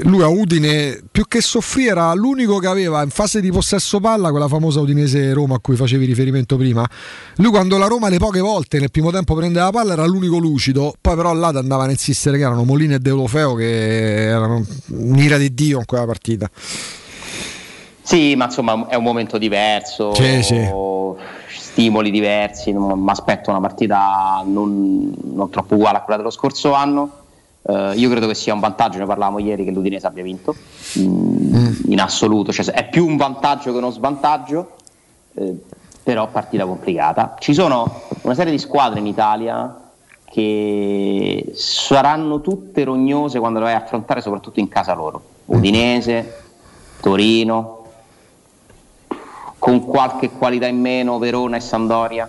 [0.04, 4.30] lui a Udine più che soffrire era l'unico che aveva in fase di possesso palla
[4.30, 6.88] quella famosa Udinese Roma a cui facevi riferimento prima
[7.36, 10.38] lui quando la Roma le poche volte nel primo tempo prendeva la palla era l'unico
[10.38, 15.38] lucido poi però là andavano a insistere che erano Molina e Deulofeo che erano un'ira
[15.38, 16.50] di Dio in quella partita
[18.10, 20.68] sì, ma insomma è un momento diverso, sì, sì.
[21.48, 27.12] stimoli diversi, mi aspetto una partita non, non, troppo uguale a quella dello scorso anno.
[27.70, 30.56] Uh, io credo che sia un vantaggio, ne parlavamo ieri, che l'Udinese abbia vinto,
[30.98, 31.74] mm, mm.
[31.90, 34.72] in assoluto, cioè, è più un vantaggio che uno svantaggio,
[35.36, 35.56] eh,
[36.02, 37.36] però partita complicata.
[37.38, 39.92] Ci sono una serie di squadre in Italia
[40.26, 45.22] che saranno tutte rognose quando le vai a affrontare, soprattutto in casa loro.
[45.46, 46.38] Udinese,
[47.02, 47.86] Torino,
[49.60, 52.28] con qualche qualità in meno Verona e Sandoria,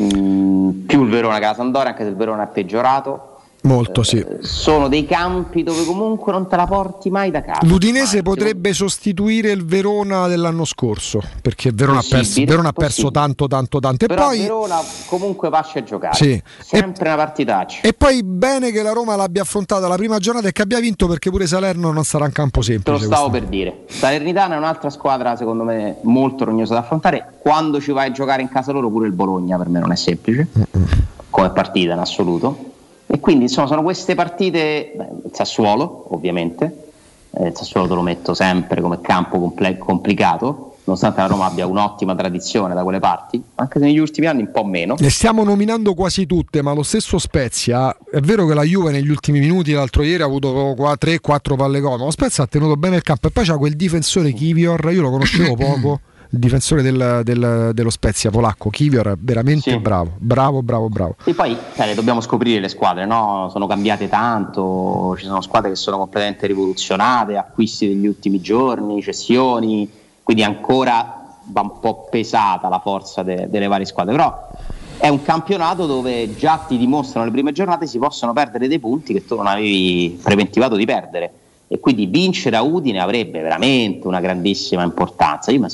[0.00, 3.32] mm, più il Verona che la Sandoria, anche se il Verona è peggiorato.
[3.64, 4.18] Molto sì.
[4.18, 7.60] Eh, sono dei campi dove comunque non te la porti mai da casa.
[7.62, 13.46] L'Udinese potrebbe sostituire il Verona dell'anno scorso perché Verona, ha perso, Verona ha perso, tanto,
[13.46, 14.04] tanto, tanto.
[14.04, 16.14] E Però poi Verona comunque pasce a giocare.
[16.14, 16.42] Sì.
[16.58, 17.80] Sempre e, una partitaccia.
[17.80, 21.06] E poi bene che la Roma l'abbia affrontata la prima giornata e che abbia vinto
[21.06, 22.98] perché pure Salerno non sarà un campo semplice.
[22.98, 23.84] Te lo stavo per dire.
[23.86, 27.32] Salernitana è un'altra squadra secondo me molto rognosa da affrontare.
[27.38, 29.96] Quando ci vai a giocare in casa loro pure il Bologna per me non è
[29.96, 30.48] semplice.
[30.58, 30.86] Mm-mm.
[31.30, 32.72] Come partita in assoluto
[33.14, 36.88] e quindi insomma sono queste partite, beh, il Sassuolo ovviamente,
[37.30, 41.64] eh, il Sassuolo te lo metto sempre come campo comple- complicato, nonostante la Roma abbia
[41.64, 44.96] un'ottima tradizione da quelle parti, anche se negli ultimi anni un po' meno.
[44.98, 49.10] Le stiamo nominando quasi tutte, ma lo stesso Spezia, è vero che la Juve negli
[49.10, 52.96] ultimi minuti, l'altro ieri ha avuto 3-4 palle gol, ma lo Spezia ha tenuto bene
[52.96, 56.00] il campo e poi c'ha quel difensore Kivior, io lo conoscevo poco
[56.34, 59.78] il difensore del, del, dello Spezia polacco, Kivior, veramente sì.
[59.78, 61.16] bravo, bravo, bravo, bravo.
[61.24, 63.48] E poi cioè, dobbiamo scoprire le squadre, no?
[63.50, 69.88] sono cambiate tanto, ci sono squadre che sono completamente rivoluzionate, acquisti degli ultimi giorni, cessioni,
[70.22, 74.50] quindi ancora va un po' pesata la forza de, delle varie squadre, però
[74.98, 79.12] è un campionato dove già ti dimostrano le prime giornate si possono perdere dei punti
[79.12, 81.32] che tu non avevi preventivato di perdere
[81.68, 85.50] e quindi vincere a Udine avrebbe veramente una grandissima importanza.
[85.50, 85.66] Io mi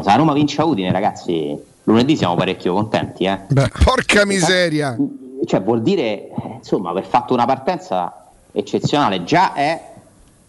[0.00, 3.24] se la Roma vince a Udine, ragazzi, lunedì siamo parecchio contenti.
[3.24, 3.38] Eh?
[3.48, 4.96] Beh, porca miseria!
[5.44, 9.24] Cioè, vuol dire, insomma, aver fatto una partenza eccezionale.
[9.24, 9.90] Già è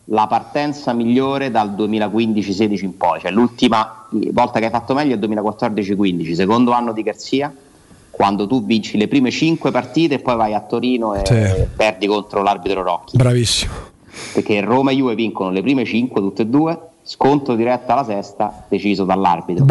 [0.06, 3.20] la partenza migliore dal 2015-16 in poi.
[3.20, 7.54] Cioè, l'ultima volta che hai fatto meglio è il 2014-15, secondo anno di Garzia
[8.14, 11.64] quando tu vinci le prime 5 partite e poi vai a Torino e sì.
[11.76, 13.18] perdi contro l'arbitro Rocchi.
[13.18, 13.74] Bravissimo.
[14.34, 18.64] Perché Roma e Juve vincono le prime 5 tutte e due scontro diretto alla sesta
[18.68, 19.66] deciso dall'arbitro.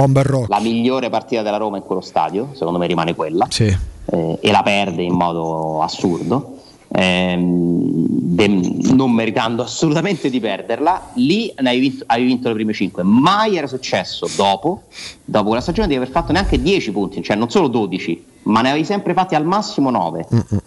[0.49, 3.75] La migliore partita della Roma in quello stadio, secondo me rimane quella, sì.
[4.05, 6.59] eh, e la perde in modo assurdo.
[6.95, 8.49] Ehm, de,
[8.93, 13.03] non meritando assolutamente di perderla, lì hai vinto, hai vinto le prime 5.
[13.03, 14.83] Mai era successo dopo,
[15.25, 18.71] dopo quella stagione di aver fatto neanche 10 punti, cioè non solo 12, ma ne
[18.71, 20.27] avevi sempre fatti al massimo 9.
[20.35, 20.61] Mm-mm.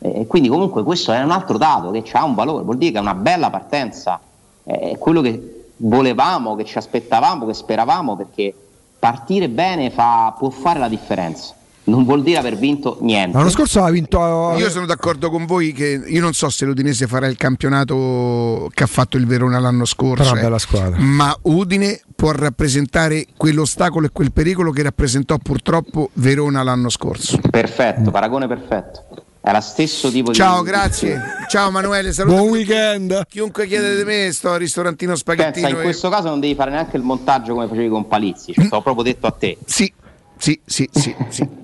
[0.00, 2.98] E quindi comunque questo è un altro dato che ha un valore, vuol dire che
[2.98, 4.20] è una bella partenza.
[4.62, 8.54] È quello che volevamo, che ci aspettavamo, che speravamo, perché
[8.98, 11.54] partire bene fa, può fare la differenza.
[11.86, 13.36] Non vuol dire aver vinto niente.
[13.36, 14.54] L'anno scorso ha vinto.
[14.56, 18.84] Io sono d'accordo con voi che io non so se l'Udinese farà il campionato che
[18.84, 20.34] ha fatto il Verona l'anno scorso.
[20.56, 20.98] Squadra.
[20.98, 27.38] Ma Udine può rappresentare quell'ostacolo e quel pericolo che rappresentò purtroppo Verona l'anno scorso.
[27.50, 29.04] Perfetto, paragone perfetto.
[29.46, 30.70] Era stesso tipo Ciao, di...
[30.70, 31.20] grazie.
[31.50, 32.36] Ciao Manuele, saluto.
[32.36, 33.26] Buon weekend.
[33.28, 35.66] Chiunque chiede di me, sto al ristorantino spaghettino.
[35.66, 38.64] Pensa, in questo caso non devi fare neanche il montaggio come facevi con Palizzi, cioè,
[38.64, 38.68] mm.
[38.68, 39.58] proprio detto a te.
[39.66, 39.92] Sì,
[40.38, 41.48] sì, sì, sì, sì.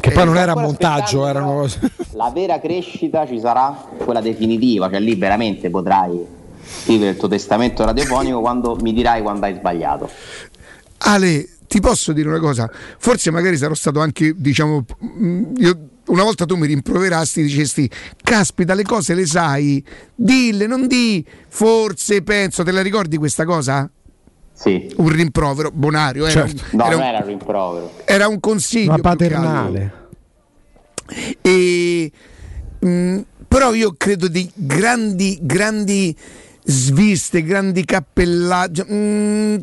[0.00, 1.78] Che poi non era montaggio, erano cose.
[2.12, 6.26] La vera crescita ci sarà quella definitiva, cioè lì veramente potrai
[6.62, 10.10] scrivere il tuo testamento radiofonico quando mi dirai quando hai sbagliato.
[10.98, 12.68] Ale, ti posso dire una cosa?
[12.98, 17.90] Forse magari sarò stato anche, diciamo, mm, io una volta tu mi rimproverasti, dicesti,
[18.22, 23.88] caspita, le cose le sai, dille, non di forse, penso, te la ricordi questa cosa?
[24.52, 24.92] Sì.
[24.96, 26.26] Un rimprovero, bonario.
[26.26, 26.62] Era certo.
[26.70, 27.92] un, no, era non un, era un rimprovero.
[28.04, 28.92] Era un consiglio.
[28.92, 29.92] Una paternale.
[31.42, 32.12] E,
[32.78, 33.18] mh, mm,
[33.48, 36.16] però io credo di grandi, grandi
[36.64, 38.84] sviste, grandi cappellaggi.
[38.90, 39.56] Mm,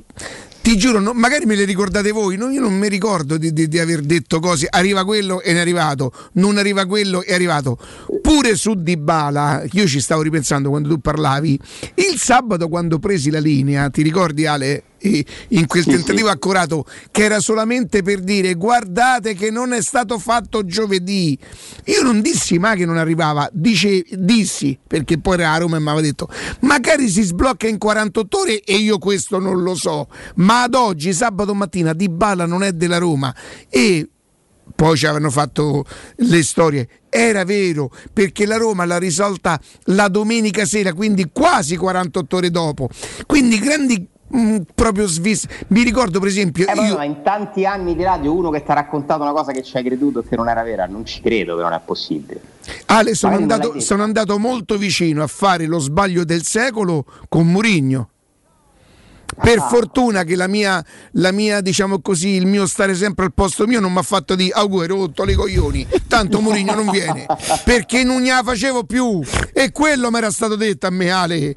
[0.62, 3.68] ti giuro, no, magari me le ricordate voi, no, io non mi ricordo di, di,
[3.68, 7.78] di, aver detto cose, arriva quello e è arrivato, non arriva quello e è arrivato.
[8.22, 11.60] Pure su Dybala, io ci stavo ripensando quando tu parlavi,
[11.96, 14.84] il sabato quando presi la linea, ti ricordi Ale?
[15.02, 16.34] In quel sì, tentativo sì.
[16.34, 21.38] accurato che era solamente per dire guardate che non è stato fatto giovedì
[21.86, 25.80] io non dissi mai che non arrivava dice, dissi perché poi era a Roma e
[25.80, 26.30] mi aveva detto
[26.62, 31.14] magari si sblocca in 48 ore e io questo non lo so ma ad oggi
[31.14, 33.34] sabato mattina Di Balla non è della Roma
[33.70, 34.08] e
[34.76, 36.88] poi ci avevano fatto le storie.
[37.10, 42.90] Era vero, perché la Roma l'ha risolta la domenica sera, quindi quasi 48 ore dopo.
[43.26, 45.46] Quindi grandi Mm, proprio svis.
[45.68, 46.66] Mi ricordo, per esempio.
[46.68, 46.96] Eh, io...
[46.96, 49.76] ma in tanti anni di radio, uno che ti ha raccontato una cosa che ci
[49.78, 52.42] hai creduto e che non era vera, non ci credo che non è possibile.
[52.86, 58.10] Ale, sono andato, sono andato, molto vicino a fare lo sbaglio del secolo con Murigno.
[59.42, 59.68] Per ah.
[59.68, 60.84] fortuna che la mia,
[61.14, 64.36] la mia, diciamo così, il mio stare sempre al posto mio non mi ha fatto
[64.36, 65.88] di auguri, rotto le coglioni.
[66.08, 67.26] Tanto Murigno non viene
[67.64, 69.22] perché non gliela facevo più.
[69.54, 71.56] E quello mi era stato detto a me, Ale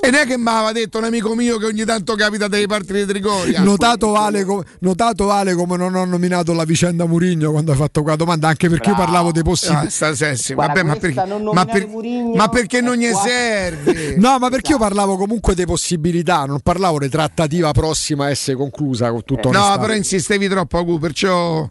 [0.00, 2.66] e non è che mi aveva detto un amico mio che ogni tanto capita delle
[2.66, 3.62] parti di Trigoria.
[3.62, 8.02] Notato vale, com- notato vale come non ho nominato la vicenda Murigno quando hai fatto
[8.02, 9.00] quella domanda, anche perché Bravo.
[9.00, 9.86] io parlavo dei possibili.
[9.86, 11.88] Ah, Vabbè, ma, perché, ma, per,
[12.34, 14.16] ma perché non gli serve?
[14.20, 18.56] no, ma perché io parlavo comunque di possibilità, non parlavo di trattativa prossima a essere
[18.56, 21.68] conclusa con tutto eh, No, però insistevi troppo, Agu, perciò.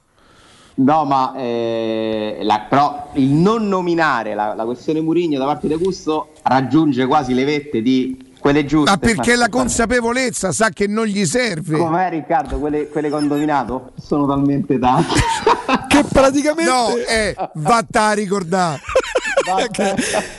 [0.75, 5.73] No, ma eh, la, però il non nominare la, la questione Murigno da parte di
[5.73, 8.91] Augusto raggiunge quasi le vette di quelle giuste.
[8.91, 11.77] Ma perché la consapevolezza sa che non gli serve.
[11.77, 12.59] Com'è Riccardo?
[12.59, 15.13] Quelle, quelle che ho indovinato sono talmente tante.
[15.87, 16.69] che praticamente...
[16.69, 18.81] No, è vatta a ricordare
[19.71, 19.95] che,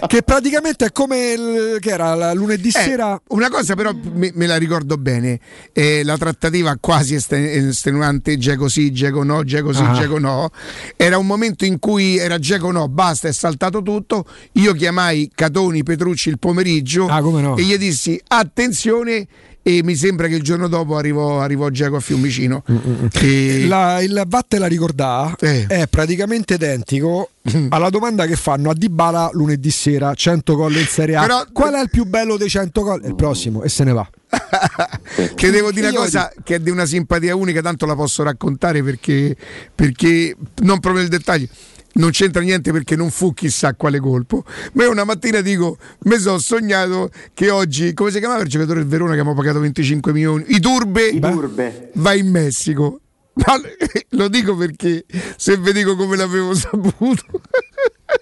[0.07, 3.21] che, praticamente è come il, che era lunedì eh, sera.
[3.29, 5.39] Una cosa però me, me la ricordo bene,
[5.73, 9.93] eh, la trattativa quasi estenuante, Geco sì, Geco no, Geco sì, ah.
[9.93, 10.51] Geco no,
[10.97, 15.83] era un momento in cui era Geco no, basta, è saltato tutto, io chiamai Catoni
[15.83, 17.57] Petrucci il pomeriggio ah, no.
[17.57, 19.27] e gli dissi attenzione
[19.67, 22.63] e mi sembra che il giorno dopo arrivò, arrivò Giacomo a Fiumicino.
[22.71, 23.07] Mm-hmm.
[23.13, 23.67] E...
[23.67, 25.67] La, il Vatte la ricordà eh.
[25.67, 27.31] è praticamente identico
[27.71, 31.23] alla domanda che fanno a Dybala lunedì sera 100 gol in Serie A.
[31.23, 31.45] Però...
[31.51, 33.05] Qual è il più bello dei 100 gol?
[33.07, 34.07] Il prossimo e se ne va.
[35.35, 38.83] che devo dire una cosa che è di una simpatia unica, tanto la posso raccontare
[38.83, 39.35] perché,
[39.75, 41.49] perché non proprio nel dettaglio
[41.95, 44.45] non c'entra niente perché non fu chissà quale colpo.
[44.73, 48.81] Ma io una mattina dico: mi sono sognato che oggi, come si chiamava il giocatore
[48.81, 50.45] del Verona che abbiamo pagato 25 milioni?
[50.49, 51.91] I Turbe, I turbe.
[51.95, 53.01] va in Messico.
[53.35, 53.59] Ma
[54.11, 55.05] lo dico perché
[55.37, 57.23] se vi dico come l'avevo saputo.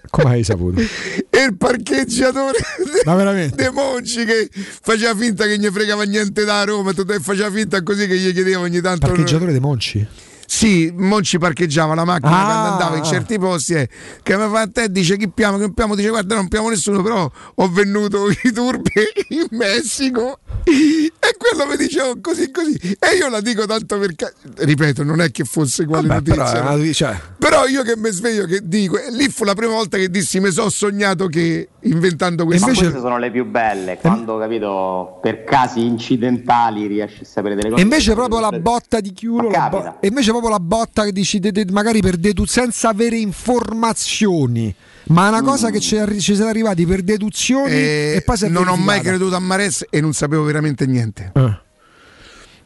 [0.09, 0.81] Come hai saputo?
[1.29, 2.57] E il parcheggiatore
[3.03, 7.81] de, De Monci che faceva finta che gli fregava niente da Roma e faceva finta
[7.81, 9.07] così che gli chiedeva ogni tanto.
[9.07, 10.07] Parcheggiatore De Monci?
[10.55, 13.89] Sì, Monci parcheggiava la macchina ah, quando andava in certi posti eh,
[14.21, 17.01] che mi fa a te dice chi piamo, chi piamo, dice guarda non piamo nessuno
[17.01, 18.91] però ho venuto i turbi
[19.29, 20.37] in Messico.
[20.63, 22.77] E quello mi dice oh, così così.
[22.99, 26.77] E io la dico tanto perché ripeto non è che fosse quale Vabbè, notizia però,
[26.77, 26.93] no?
[26.93, 27.19] cioè...
[27.37, 30.51] però, io che mi sveglio che dico lì fu la prima volta che dissi mi
[30.51, 32.83] sono sognato che inventando questo invece...
[32.83, 37.81] queste sono le più belle quando capito per casi incidentali riesci a sapere delle cose
[37.81, 41.39] e invece proprio la botta di chiulo bo- e invece proprio la botta che dici
[41.39, 44.73] de- de- magari per deduzione senza avere informazioni
[45.07, 45.71] ma è una cosa mm.
[45.71, 48.75] che ci, arri- ci siete arrivati per deduzioni e, e poi si è non ho
[48.75, 51.59] mai creduto a Mares e non sapevo veramente niente eh.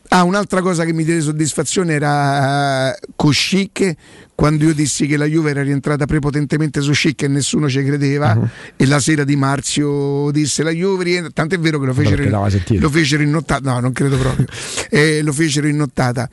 [0.10, 3.96] Ah, un'altra cosa che mi diede soddisfazione era uh, Koscic
[4.38, 8.34] quando io dissi che la Juve era rientrata prepotentemente su Schick e nessuno ci credeva
[8.34, 8.48] uh-huh.
[8.76, 12.80] e la sera di Marzio disse la Juve rientra tant'è vero che lo fecero, in,
[12.80, 14.46] lo fecero in nottata no non credo proprio.
[14.90, 16.30] Eh, lo fecero in nottata.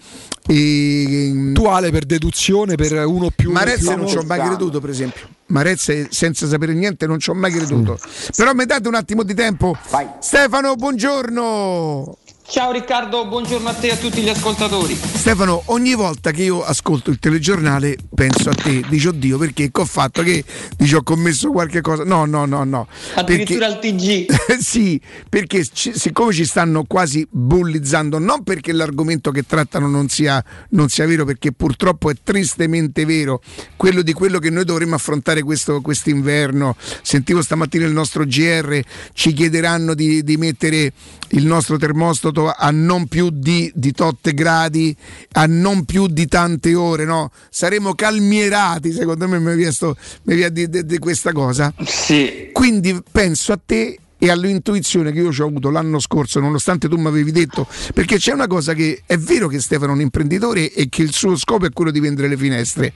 [0.47, 4.91] E, tu Ale per deduzione per uno più Marezza non ci ho mai creduto per
[4.91, 5.27] esempio.
[5.47, 7.93] Marezza senza sapere niente non ci ho mai creduto.
[7.93, 8.29] Mm.
[8.37, 9.77] però mi date un attimo di tempo.
[9.91, 10.07] Vai.
[10.21, 14.95] Stefano buongiorno Ciao Riccardo, buongiorno a te e a tutti gli ascoltatori.
[14.95, 19.85] Stefano, ogni volta che io ascolto il telegiornale penso a te, dici oddio perché ho
[19.87, 20.45] fatto che
[20.77, 22.05] dici ho commesso qualche cosa.
[22.05, 22.87] No, no, no, no.
[23.15, 24.27] Addirittura al TG.
[24.61, 30.45] sì, perché c- siccome ci stanno quasi bullizzando, non perché l'argomento che trattano non sia,
[30.71, 33.41] non sia vero, perché purtroppo è tristemente vero,
[33.75, 35.81] quello di quello che noi dovremmo affrontare questo
[36.11, 36.77] inverno.
[37.01, 38.83] Sentivo stamattina il nostro GR,
[39.15, 40.93] ci chiederanno di, di mettere
[41.31, 44.95] il nostro termostato a non più di, di tot gradi,
[45.33, 47.31] a non più di tante ore, no?
[47.51, 51.73] Saremo calmierati, secondo me mi ha chiesto di, di, di questa cosa.
[51.85, 52.51] Sì.
[52.53, 57.09] Quindi penso a te e all'intuizione che io ho avuto l'anno scorso, nonostante tu mi
[57.09, 60.89] avevi detto, perché c'è una cosa che è vero che Stefano è un imprenditore e
[60.89, 62.95] che il suo scopo è quello di vendere le finestre,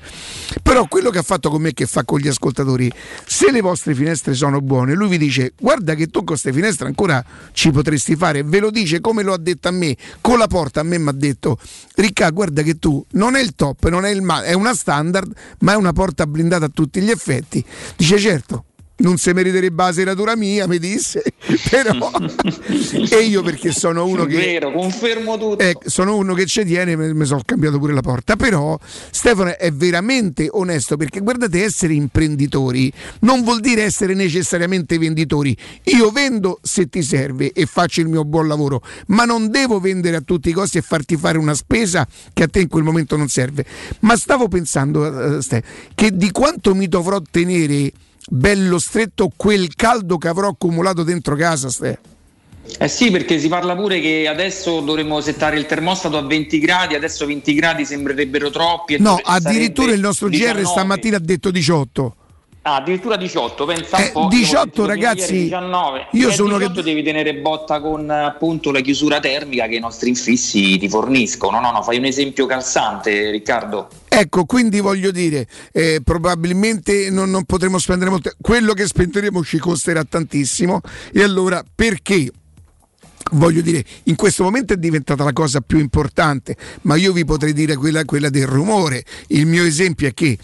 [0.62, 2.90] però quello che ha fatto con me che fa con gli ascoltatori,
[3.26, 6.86] se le vostre finestre sono buone, lui vi dice guarda che tu con queste finestre
[6.86, 7.22] ancora
[7.52, 10.80] ci potresti fare, ve lo dice come lo ha detto a me, con la porta
[10.80, 11.58] a me mi ha detto
[11.96, 15.30] Ricca guarda che tu non è il top, non è il male, è una standard,
[15.58, 17.62] ma è una porta blindata a tutti gli effetti,
[17.96, 18.64] dice certo
[18.98, 21.22] non si meriterebbe la seratura mia, mi disse,
[21.70, 22.10] però
[23.10, 24.36] e io perché sono uno che...
[24.36, 25.62] Vero, confermo tutto.
[25.62, 28.78] Eh, sono uno che ci tiene, mi sono cambiato pure la porta, però
[29.10, 35.56] Stefano è veramente onesto perché guardate, essere imprenditori non vuol dire essere necessariamente venditori.
[35.84, 40.16] Io vendo se ti serve e faccio il mio buon lavoro, ma non devo vendere
[40.16, 43.16] a tutti i costi e farti fare una spesa che a te in quel momento
[43.16, 43.64] non serve.
[44.00, 45.62] Ma stavo pensando, uh, Ste,
[45.94, 47.92] che di quanto mi dovrò tenere
[48.28, 51.98] bello stretto quel caldo che avrò accumulato dentro casa, Ste.
[52.78, 56.94] Eh sì, perché si parla pure che adesso dovremmo settare il termostato a 20 gradi,
[56.94, 58.98] adesso 20 gradi sembrerebbero troppi.
[59.00, 60.60] no, addirittura il nostro 19.
[60.60, 62.16] GR stamattina ha detto 18.
[62.68, 64.28] Ah, addirittura 18, pensa eh, po'.
[64.28, 66.08] 18 ragazzi, 19.
[66.12, 70.10] Io sono 18 che devi tenere botta con appunto la chiusura termica che i nostri
[70.10, 71.60] infissi ti forniscono.
[71.60, 73.88] No, no, fai un esempio calzante, Riccardo.
[74.06, 78.32] Ecco, quindi voglio dire, eh, probabilmente non, non potremo spendere molto.
[78.38, 80.82] Quello che spenderemo ci costerà tantissimo.
[81.10, 82.30] E allora perché?
[83.32, 87.52] voglio dire, in questo momento è diventata la cosa più importante, ma io vi potrei
[87.52, 89.04] dire quella, quella del rumore.
[89.28, 90.38] Il mio esempio è che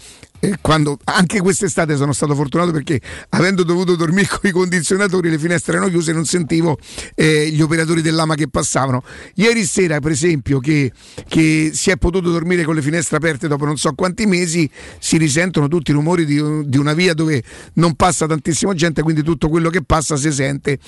[0.61, 2.99] quando anche quest'estate sono stato fortunato perché
[3.29, 6.77] avendo dovuto dormire con i condizionatori le finestre erano chiuse non sentivo
[7.15, 9.03] eh, gli operatori dell'ama che passavano.
[9.35, 10.91] Ieri sera per esempio che,
[11.27, 15.17] che, si è potuto dormire con le finestre aperte dopo non so quanti mesi si
[15.17, 17.43] risentono tutti i rumori di, di una via dove
[17.73, 20.79] non passa tantissima gente quindi tutto quello che passa si sente.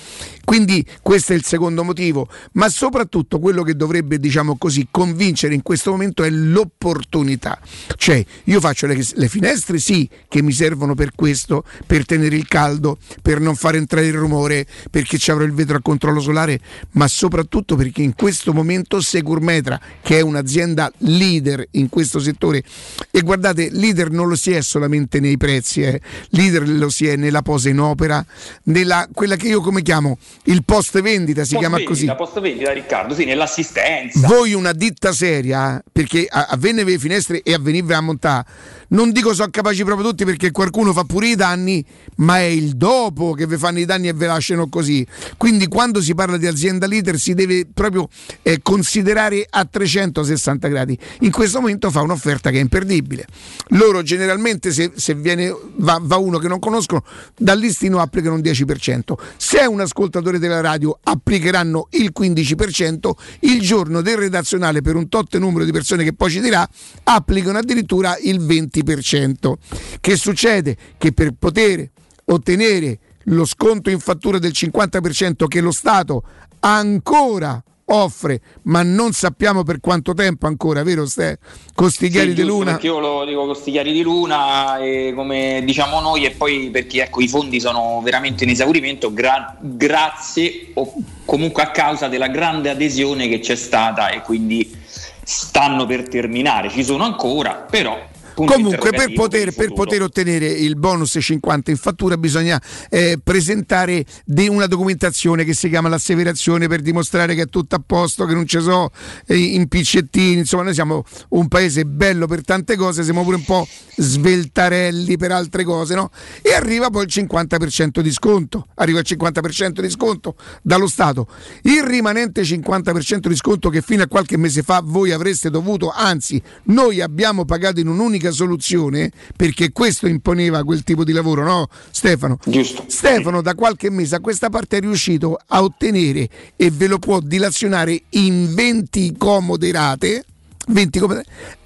[0.44, 2.28] Quindi questo è il secondo motivo.
[2.52, 7.58] Ma soprattutto quello che dovrebbe diciamo così convincere in questo momento è l'opportunità.
[7.96, 12.36] Cioè io faccio le, le finestre finestre sì che mi servono per questo, per tenere
[12.36, 16.20] il caldo, per non far entrare il rumore, perché ci avrò il vetro a controllo
[16.20, 16.60] solare,
[16.92, 22.62] ma soprattutto perché in questo momento Securmetra, che è un'azienda leader in questo settore,
[23.10, 26.00] e guardate, leader non lo si è solamente nei prezzi, eh.
[26.30, 28.24] leader lo si è nella posa in opera,
[28.64, 32.06] nella quella che io come chiamo il post vendita, si post chiama vendita, così.
[32.06, 34.26] La post vendita, Riccardo, sì, nell'assistenza.
[34.26, 39.10] Voi una ditta seria, perché a, a le finestre e a venirvi a montare non
[39.12, 41.84] dico sono capaci proprio tutti perché qualcuno fa pure i danni,
[42.16, 45.06] ma è il dopo che vi fanno i danni e ve lasciano così.
[45.36, 48.08] Quindi quando si parla di azienda leader si deve proprio
[48.42, 50.98] eh, considerare a 360 gradi.
[51.20, 53.26] In questo momento fa un'offerta che è imperdibile.
[53.68, 57.04] Loro generalmente se, se viene, va, va, uno che non conoscono,
[57.36, 59.12] dal listino applicano un 10%.
[59.36, 63.10] Se è un ascoltatore della radio applicheranno il 15%,
[63.40, 66.66] il giorno del redazionale per un tot numero di persone che poi ci dirà
[67.04, 68.77] applicano addirittura il 20%.
[68.82, 69.52] 20%.
[70.00, 70.76] Che succede?
[70.96, 71.88] Che per poter
[72.26, 76.22] ottenere lo sconto in fattura del 50% che lo Stato
[76.60, 81.38] ancora offre, ma non sappiamo per quanto tempo ancora, vero Ste?
[81.74, 82.78] Costigliari sì, di Luna.
[82.82, 87.28] Io lo dico Costigliari di Luna, e come diciamo noi, e poi perché ecco, i
[87.28, 90.92] fondi sono veramente in esaurimento, gra- grazie o
[91.24, 94.76] comunque a causa della grande adesione che c'è stata e quindi
[95.22, 96.70] stanno per terminare.
[96.70, 98.07] Ci sono ancora, però
[98.46, 104.04] Comunque per poter, per poter, ottenere il bonus 50 in fattura bisogna eh, presentare
[104.48, 108.46] una documentazione che si chiama l'asseverazione per dimostrare che è tutto a posto, che non
[108.46, 108.90] ci sono
[109.26, 113.66] eh, impiccettini, insomma noi siamo un paese bello per tante cose, siamo pure un po'
[113.96, 116.10] sveltarelli per altre cose, no?
[116.42, 121.26] E arriva poi il 50% di sconto, arriva il 50% di sconto dallo Stato.
[121.62, 126.40] Il rimanente 50% di sconto che fino a qualche mese fa voi avreste dovuto, anzi
[126.64, 131.68] noi abbiamo pagato in un'unica l'unica soluzione, perché questo imponeva quel tipo di lavoro, no
[131.90, 132.38] Stefano?
[132.44, 132.84] Giusto.
[132.86, 137.20] Stefano da qualche mese a questa parte è riuscito a ottenere e ve lo può
[137.20, 140.24] dilazionare in 20 comode rate
[140.68, 141.00] 20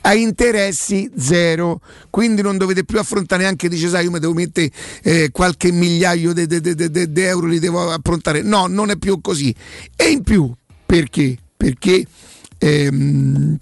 [0.03, 1.81] a interessi zero.
[2.09, 4.71] Quindi non dovete più affrontare neanche dice sai io mi devo mettere
[5.03, 6.47] eh, qualche migliaio di
[7.23, 8.43] euro li devo affrontare.
[8.43, 9.53] No non è più così.
[9.97, 10.53] E in più
[10.87, 11.37] perché?
[11.57, 12.07] Perché
[12.59, 13.57] ehm,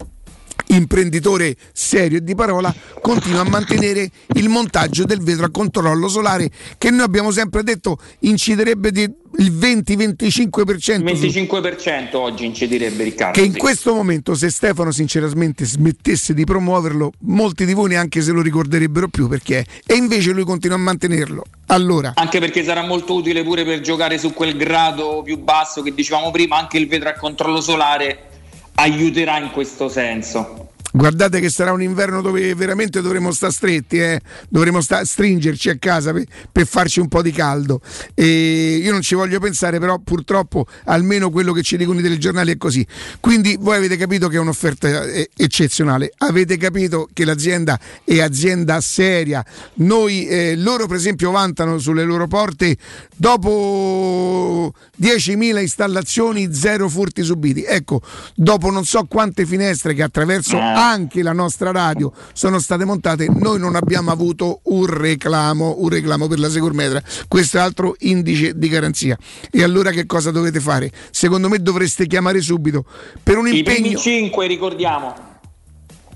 [0.75, 6.49] imprenditore serio e di parola, continua a mantenere il montaggio del vetro a controllo solare
[6.77, 11.03] che noi abbiamo sempre detto inciderebbe di il 20-25%.
[11.03, 13.39] 25% oggi inciderebbe Riccardo.
[13.39, 18.31] Che in questo momento se Stefano sinceramente smettesse di promuoverlo, molti di voi neanche se
[18.31, 19.65] lo ricorderebbero più perché è.
[19.85, 21.43] E invece lui continua a mantenerlo.
[21.67, 22.13] Allora.
[22.15, 26.31] Anche perché sarà molto utile pure per giocare su quel grado più basso che dicevamo
[26.31, 28.30] prima, anche il vetro a controllo solare
[28.75, 30.70] aiuterà in questo senso.
[30.93, 34.19] Guardate che sarà un inverno dove veramente dovremo stare stretti, eh?
[34.49, 37.79] dovremo sta- stringerci a casa per, per, farci un po' di caldo.
[38.13, 42.51] E io non ci voglio pensare, però purtroppo almeno quello che ci dicono i telegiornali
[42.51, 42.85] è così.
[43.19, 48.81] Quindi voi avete capito che è un'offerta eh, eccezionale, avete capito che l'azienda è azienda
[48.81, 49.45] seria.
[49.75, 52.75] Noi, eh, loro per esempio vantano sulle loro porte
[53.15, 57.63] dopo 10.000 installazioni zero furti subiti.
[57.63, 58.01] Ecco,
[58.35, 63.59] dopo non so quante finestre che attraverso anche la nostra radio sono state montate, noi
[63.59, 67.01] non abbiamo avuto un reclamo, un reclamo per la Securmetra.
[67.27, 69.17] Questo è altro indice di garanzia.
[69.51, 70.91] E allora che cosa dovete fare?
[71.11, 72.85] Secondo me dovreste chiamare subito
[73.23, 73.77] per un impegno.
[73.77, 75.29] I primi 5 ricordiamo.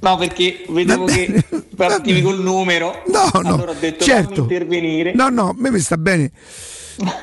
[0.02, 1.44] No, perché vedevo che
[1.76, 3.04] partivi col numero.
[3.08, 3.56] No, no.
[3.56, 4.42] Allora ho detto certo.
[4.42, 5.14] intervenire.
[5.14, 6.32] No, no, a me mi sta bene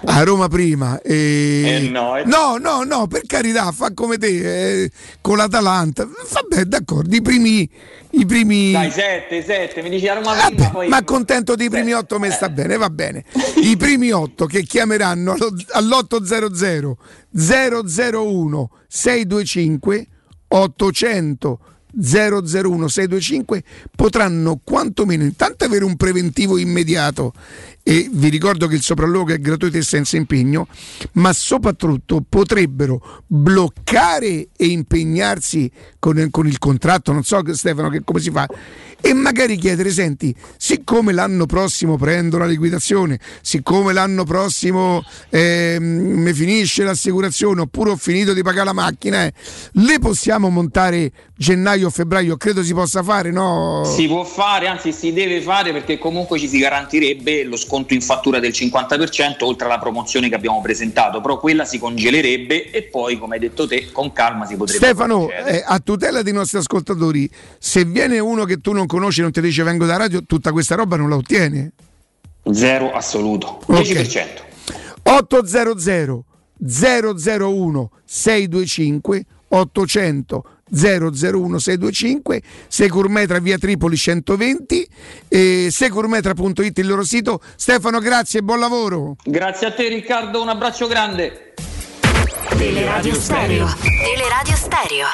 [0.04, 1.84] a Roma prima e...
[1.84, 2.24] eh no, eh...
[2.24, 4.90] no, no, no, per carità, fa come te eh,
[5.20, 6.06] con l'Atalanta.
[6.06, 7.70] Vabbè, d'accordo, i primi
[8.14, 10.88] i primi Dai, 7, 7, mi dici a Roma prima, poi...
[10.88, 13.24] Ma contento dei primi 8 me sta bene, va bene.
[13.62, 16.92] I primi 8 che chiameranno all'800
[17.30, 20.06] 001 625
[20.48, 21.58] 800
[22.00, 23.62] 001 625
[23.94, 27.32] potranno quantomeno intanto avere un preventivo immediato.
[27.84, 30.68] E vi ricordo che il sopralluogo è gratuito e senza impegno,
[31.12, 38.20] ma soprattutto potrebbero bloccare e impegnarsi con, con il contratto, non so Stefano che come
[38.20, 38.48] si fa,
[39.04, 46.32] e magari chiedere, senti, siccome l'anno prossimo prendo la liquidazione, siccome l'anno prossimo eh, mi
[46.32, 49.32] finisce l'assicurazione oppure ho finito di pagare la macchina, eh,
[49.72, 52.36] le possiamo montare gennaio o febbraio?
[52.36, 53.82] Credo si possa fare, no?
[53.84, 58.00] Si può fare, anzi si deve fare perché comunque ci si garantirebbe lo sconto in
[58.00, 63.18] fattura del 50% oltre alla promozione che abbiamo presentato, però quella si congelerebbe e poi,
[63.18, 64.84] come hai detto te, con calma si potrebbe...
[64.84, 69.32] Stefano, eh, a tutela dei nostri ascoltatori, se viene uno che tu non conosci, non
[69.32, 71.72] ti dice vengo da radio, tutta questa roba non la ottiene?
[72.52, 74.26] Zero assoluto, 10%.
[75.04, 76.24] 800
[76.64, 84.88] 001 625 800 001 625 Securmetra via Tripoli 120
[85.28, 87.40] e securmetra.it il loro sito.
[87.56, 89.16] Stefano grazie e buon lavoro.
[89.24, 91.54] Grazie a te Riccardo un abbraccio grande.
[92.56, 93.74] Teleradio Stereo.
[93.80, 95.08] Teleradio Stereo.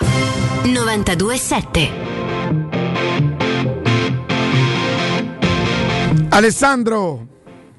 [0.64, 3.37] 927
[6.38, 7.26] Alessandro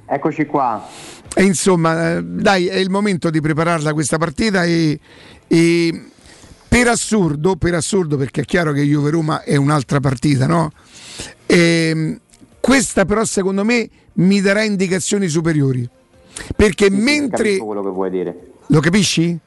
[0.05, 0.85] eccoci qua
[1.33, 4.99] e insomma eh, dai è il momento di prepararla questa partita e,
[5.47, 6.03] e
[6.67, 10.71] per assurdo, per assurdo, perché è chiaro che Juve-Roma è un'altra partita, no?
[11.45, 12.19] E, ehm,
[12.59, 15.87] questa però secondo me mi darà indicazioni superiori.
[16.53, 17.57] Perché sì, mentre...
[17.57, 18.51] quello che vuoi dire.
[18.67, 19.39] Lo capisci?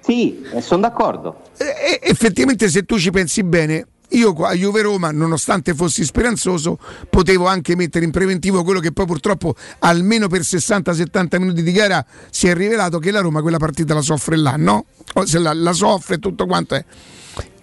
[0.00, 1.42] Sì, sono d'accordo.
[1.58, 6.78] E, effettivamente se tu ci pensi bene, io a Juve Roma, nonostante fossi speranzoso,
[7.10, 12.04] potevo anche mettere in preventivo quello che poi purtroppo almeno per 60-70 minuti di gara
[12.30, 14.86] si è rivelato che la Roma quella partita la soffre là, no?
[15.24, 16.84] Se la, la soffre tutto quanto è.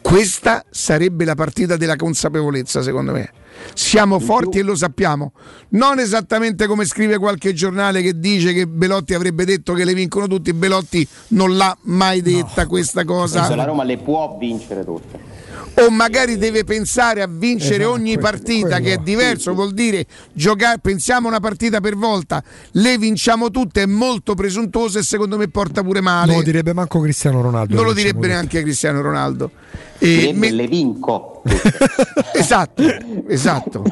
[0.01, 3.31] Questa sarebbe la partita della consapevolezza, secondo me.
[3.73, 5.33] Siamo forti e lo sappiamo.
[5.69, 10.27] Non esattamente come scrive qualche giornale che dice che Belotti avrebbe detto che le vincono
[10.27, 10.51] tutti.
[10.53, 12.67] Belotti non l'ha mai detta no.
[12.67, 13.55] questa cosa.
[13.55, 15.31] La Roma le può vincere tutte
[15.75, 20.05] o magari deve pensare a vincere esatto, ogni partita quello, che è diverso, vuol dire
[20.33, 25.47] giocare, pensiamo una partita per volta, le vinciamo tutte, è molto presuntuoso e secondo me
[25.47, 26.27] porta pure male.
[26.27, 27.75] Non lo direbbe manco Cristiano Ronaldo.
[27.75, 29.51] Non lo direbbe neanche Cristiano Ronaldo.
[29.97, 30.51] E me...
[30.51, 31.41] le vinco.
[32.33, 32.83] esatto,
[33.27, 33.83] esatto.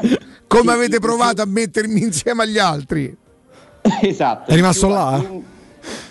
[0.48, 3.16] Come avete provato a mettermi insieme agli altri?
[4.02, 4.52] Esatto.
[4.52, 5.24] È rimasto là?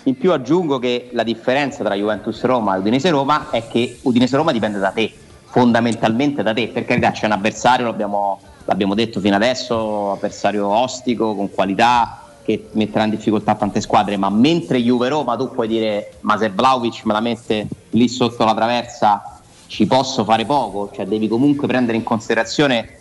[0.03, 4.35] In più aggiungo che la differenza tra Juventus Roma e Udinese Roma è che Udinese
[4.35, 5.13] Roma dipende da te
[5.49, 11.35] fondamentalmente da te, per carità c'è un avversario, l'abbiamo, l'abbiamo detto fino adesso, avversario ostico,
[11.35, 16.37] con qualità, che metterà in difficoltà tante squadre, ma mentre Juve-Roma tu puoi dire ma
[16.37, 21.27] se Vlaovic me la mette lì sotto la traversa ci posso fare poco, cioè devi
[21.27, 22.97] comunque prendere in considerazione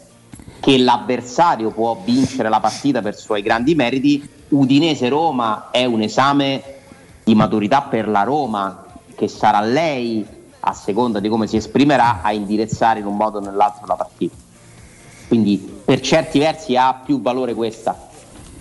[0.60, 6.62] che l'avversario può vincere la partita per suoi grandi meriti, Udinese-Roma è un esame
[7.24, 8.84] di maturità per la Roma
[9.14, 10.26] che sarà lei
[10.68, 14.34] a seconda di come si esprimerà a indirizzare in un modo o nell'altro la partita.
[15.26, 18.06] Quindi per certi versi ha più valore questa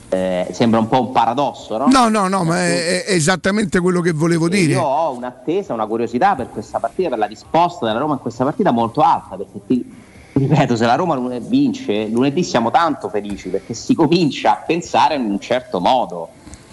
[0.09, 1.87] eh, sembra un po' un paradosso, no?
[1.87, 4.73] No, no, no, ma è, è esattamente quello che volevo dire.
[4.73, 8.45] Io ho un'attesa, una curiosità per questa partita, per la risposta della Roma in questa
[8.45, 9.93] partita molto alta, perché ti,
[10.33, 15.15] ripeto, se la Roma lunedì vince, lunedì siamo tanto felici perché si comincia a pensare
[15.15, 16.29] in un certo modo,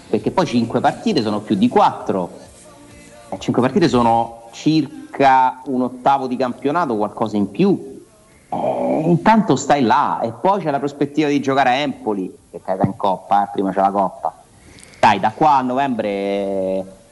[0.09, 2.29] perché poi cinque partite sono più di quattro,
[3.29, 7.93] e cinque partite sono circa un ottavo di campionato, qualcosa in più
[8.49, 12.85] eh, intanto stai là e poi c'è la prospettiva di giocare a Empoli, che cade
[12.85, 14.33] in coppa, eh, prima c'è la coppa.
[14.99, 17.03] Dai, da qua a novembre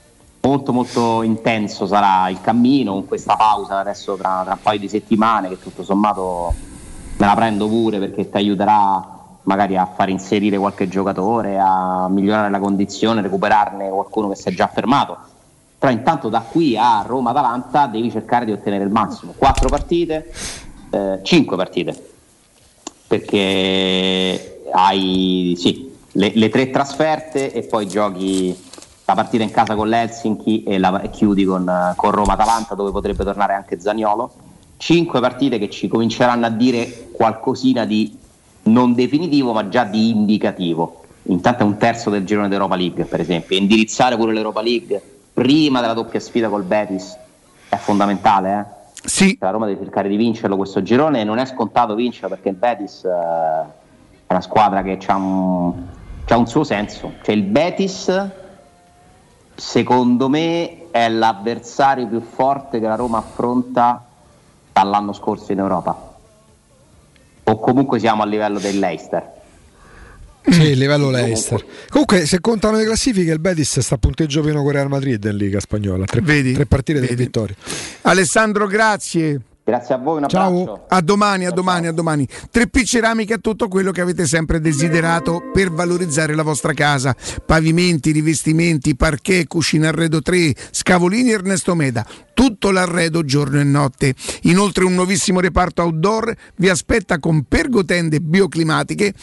[0.41, 4.90] molto molto intenso sarà il cammino con questa pausa adesso tra, tra un paio di
[4.90, 6.53] settimane che tutto sommato
[7.15, 9.07] me la prendo pure perché ti aiuterà
[9.44, 14.53] magari a far inserire qualche giocatore, a migliorare la condizione, recuperarne qualcuno che si è
[14.53, 15.18] già fermato.
[15.84, 19.34] Però intanto da qui a Roma-Atalanta devi cercare di ottenere il massimo.
[19.35, 20.31] Quattro partite,
[20.89, 22.11] eh, 5 partite
[23.05, 28.57] perché hai sì, le, le, tre trasferte e poi giochi
[29.03, 33.26] la partita in casa con l'Helsinki e, la, e chiudi con, con Roma-Atalanta dove potrebbe
[33.26, 34.31] tornare anche Zaniolo.
[34.77, 38.18] Cinque partite che ci cominceranno a dire qualcosina di
[38.64, 41.01] non definitivo ma già di indicativo.
[41.23, 43.57] Intanto è un terzo del girone d'Europa League, per esempio.
[43.57, 47.18] Indirizzare pure l'Europa League prima della doppia sfida col Betis
[47.69, 48.81] è fondamentale, eh?
[49.05, 49.38] Sì.
[49.39, 52.55] La Roma deve cercare di vincerlo questo girone e non è scontato vincerlo perché il
[52.55, 55.73] Betis eh, è una squadra che ha un,
[56.30, 57.14] un, suo senso.
[57.22, 58.30] Cioè il Betis,
[59.55, 64.05] secondo me, è l'avversario più forte che la Roma affronta
[64.72, 66.11] dall'anno scorso in Europa.
[67.43, 69.41] O comunque siamo a livello del Leicester.
[70.49, 71.64] Sì, il livello Leicester.
[71.90, 75.38] Comunque, se contano le classifiche, il Betis sta a punteggio pieno con Real Madrid in
[75.38, 76.06] Liga Spagnola.
[76.06, 76.53] Tre, Vedi?
[76.53, 77.14] tre partite, Vedi.
[77.15, 77.56] tre vittorie.
[78.02, 79.40] Alessandro, grazie.
[79.65, 80.84] Grazie a voi, un Ciao.
[80.90, 82.27] A domani, a domani, a domani.
[82.53, 87.15] 3P Ceramica è tutto quello che avete sempre desiderato per valorizzare la vostra casa.
[87.45, 92.06] Pavimenti, rivestimenti, parquet, cucina arredo 3, scavolini Ernesto Meda.
[92.34, 94.15] Tutto l'arredo giorno e notte.
[94.41, 99.14] Inoltre un nuovissimo reparto outdoor vi aspetta con pergotende bioclimatiche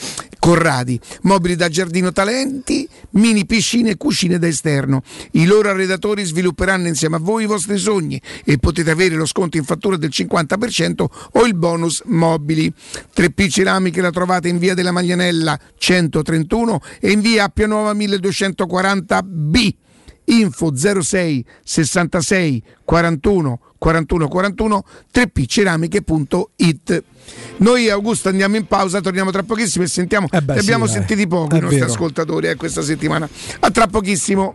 [0.41, 5.03] Corradi, mobili da giardino talenti, mini piscine e cucine da esterno.
[5.33, 9.59] I loro arredatori svilupperanno insieme a voi i vostri sogni e potete avere lo sconto
[9.59, 12.73] in fattura del 50% o il bonus mobili.
[13.15, 19.75] 3P Ceramiche la trovate in via della Maglianella 131 e in via Appia Nuova 1240B
[20.23, 27.03] info 06 66 41 41 41 3pceramiche.it
[27.57, 31.27] noi Augusto andiamo in pausa torniamo tra pochissimo e sentiamo eh beh, abbiamo sì, sentiti
[31.27, 31.91] poco i nostri vero.
[31.91, 33.29] ascoltatori eh, questa settimana.
[33.61, 34.55] A tra pochissimo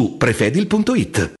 [0.09, 1.40] prefedil.it.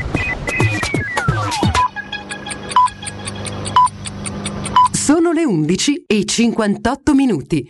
[5.13, 7.67] Sono le 11 e 58 minuti.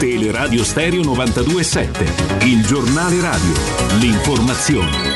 [0.00, 2.04] Teleradio Stereo 927,
[2.46, 3.52] il giornale radio,
[4.00, 5.09] l'informazione.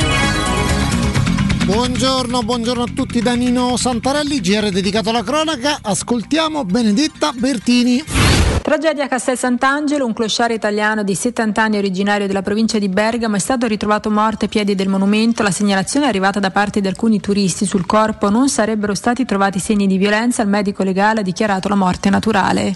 [1.65, 5.79] Buongiorno, buongiorno a tutti da Nino Santarelli, GR dedicato alla cronaca.
[5.81, 8.05] Ascoltiamo Benedetta Bertini.
[8.61, 13.37] Tragedia a Castel Sant'Angelo, un clochard italiano di 70 anni originario della provincia di Bergamo
[13.37, 15.43] è stato ritrovato morto ai piedi del monumento.
[15.43, 17.65] La segnalazione è arrivata da parte di alcuni turisti.
[17.65, 20.43] Sul corpo non sarebbero stati trovati segni di violenza.
[20.43, 22.75] Il medico legale ha dichiarato la morte naturale.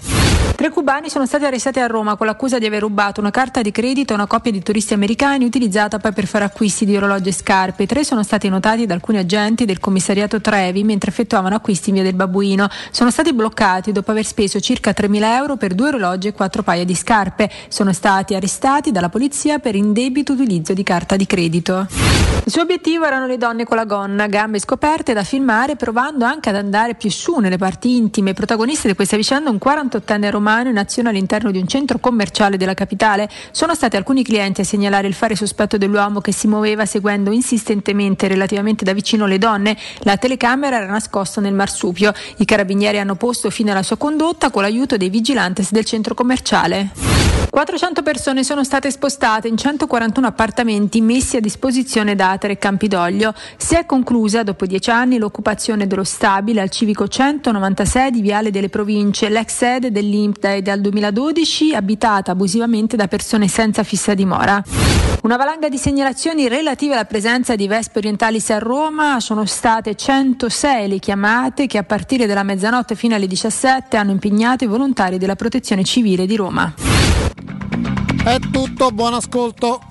[0.55, 3.71] Tre cubani sono stati arrestati a Roma con l'accusa di aver rubato una carta di
[3.71, 7.33] credito a una coppia di turisti americani utilizzata poi per fare acquisti di orologi e
[7.33, 7.85] scarpe.
[7.85, 12.03] Tre sono stati notati da alcuni agenti del commissariato Trevi mentre effettuavano acquisti in via
[12.03, 12.67] del Babuino.
[12.91, 16.85] Sono stati bloccati dopo aver speso circa 3.000 euro per due orologi e quattro paia
[16.85, 17.49] di scarpe.
[17.67, 21.87] Sono stati arrestati dalla polizia per indebito utilizzo di carta di credito.
[22.45, 26.49] Il suo obiettivo erano le donne con la gonna, gambe scoperte da filmare, provando anche
[26.49, 28.33] ad andare più su nelle parti intime.
[28.33, 32.73] Protagonista di questa vicenda un 48enne romano in azione all'interno di un centro commerciale della
[32.73, 33.29] capitale.
[33.51, 38.25] Sono stati alcuni clienti a segnalare il fare sospetto dell'uomo che si muoveva seguendo insistentemente
[38.25, 38.29] e
[38.69, 39.77] relativamente da vicino le donne.
[39.99, 42.13] La telecamera era nascosta nel marsupio.
[42.37, 46.91] I carabinieri hanno posto fine alla sua condotta con l'aiuto dei vigilantes del centro commerciale.
[47.49, 53.33] 400 persone sono state spostate in 141 appartamenti messi a disposizione da Atere Campidoglio.
[53.57, 58.69] Si è conclusa dopo dieci anni l'occupazione dello stabile al civico 196 di Viale delle
[58.69, 64.63] Province, l'ex sede dell'IMPDA dal 2012 abitata abusivamente da persone senza fissa dimora.
[65.23, 70.87] Una valanga di segnalazioni relative alla presenza di vespe orientali a Roma sono state 106
[70.89, 75.35] le chiamate che a partire dalla mezzanotte fino alle 17 hanno impegnato i volontari della
[75.35, 76.73] Protezione Civile di Roma.
[78.23, 79.81] È tutto, buon ascolto.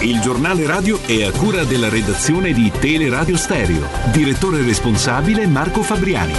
[0.00, 3.88] Il giornale radio è a cura della redazione di Teleradio Stereo.
[4.12, 6.34] Direttore responsabile Marco Fabriani.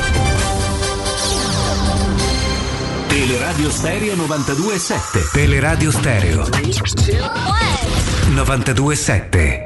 [3.07, 5.31] Teleradio Stereo 92.7.
[5.31, 7.66] Teleradio Stereo
[8.37, 9.65] 92.7.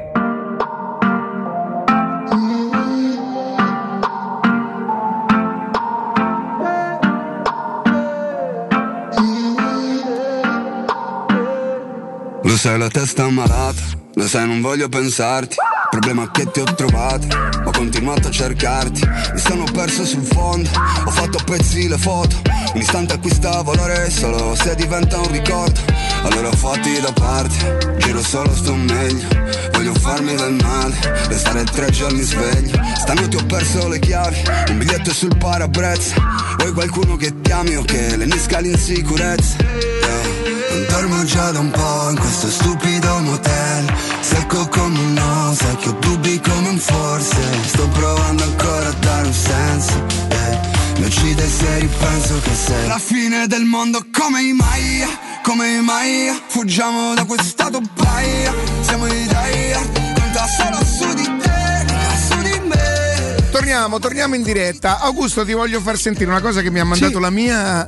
[12.42, 13.82] Lo sai la testa malata,
[14.14, 15.56] lo sai non voglio pensarti
[15.92, 17.26] problema che ti ho trovato,
[17.64, 20.70] ho continuato a cercarti Mi sono perso sul fondo,
[21.04, 22.34] ho fatto a pezzi le foto
[22.72, 25.78] Un istante acquista valore solo se diventa un ricordo.
[26.22, 29.28] Allora fatti da parte, giro solo sto meglio.
[29.72, 30.96] Voglio farmi del male,
[31.28, 32.80] restare tre giorni sveglio.
[32.96, 34.36] Stanotte ho perso le chiavi,
[34.70, 36.14] un biglietto sul parabrezza.
[36.58, 39.56] Vuoi qualcuno che ti ami o che lenisca l'insicurezza?
[39.60, 40.52] Yeah.
[40.72, 45.76] Non dormo già da un po' in questo stupido motel Secco come un no, sai
[45.76, 50.58] che ho dubbi come un forse Sto provando ancora a dare un senso eh.
[50.98, 55.04] Mi uccide se ripenso che sei La fine del mondo come mai,
[55.42, 59.72] come mai Fuggiamo da quest'stato baia Siamo i dai,
[60.14, 61.86] conta solo su di te
[62.28, 64.98] Su di me Torniamo, torniamo in diretta.
[65.00, 67.84] Augusto, ti voglio far sentire una cosa che mi ha mandato la mia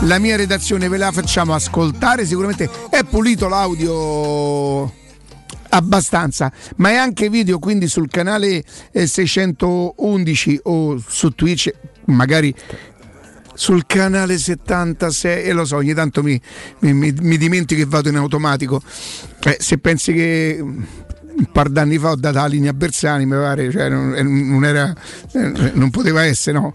[0.00, 2.26] la mia redazione ve la facciamo ascoltare.
[2.26, 5.04] Sicuramente è pulito l'audio
[5.76, 11.70] abbastanza, ma è anche video, quindi sul canale 611 o su Twitch,
[12.06, 12.54] magari
[13.54, 16.40] sul canale 76 e lo so, ogni tanto mi,
[16.80, 18.82] mi, mi, dimentico che vado in automatico.
[19.44, 23.70] Eh, se pensi che un par d'anni fa ho dato la linea Bersani, mi pare,
[23.70, 24.94] cioè non, non, era,
[25.72, 26.72] non poteva essere, no.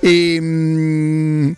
[0.00, 1.56] E, mh,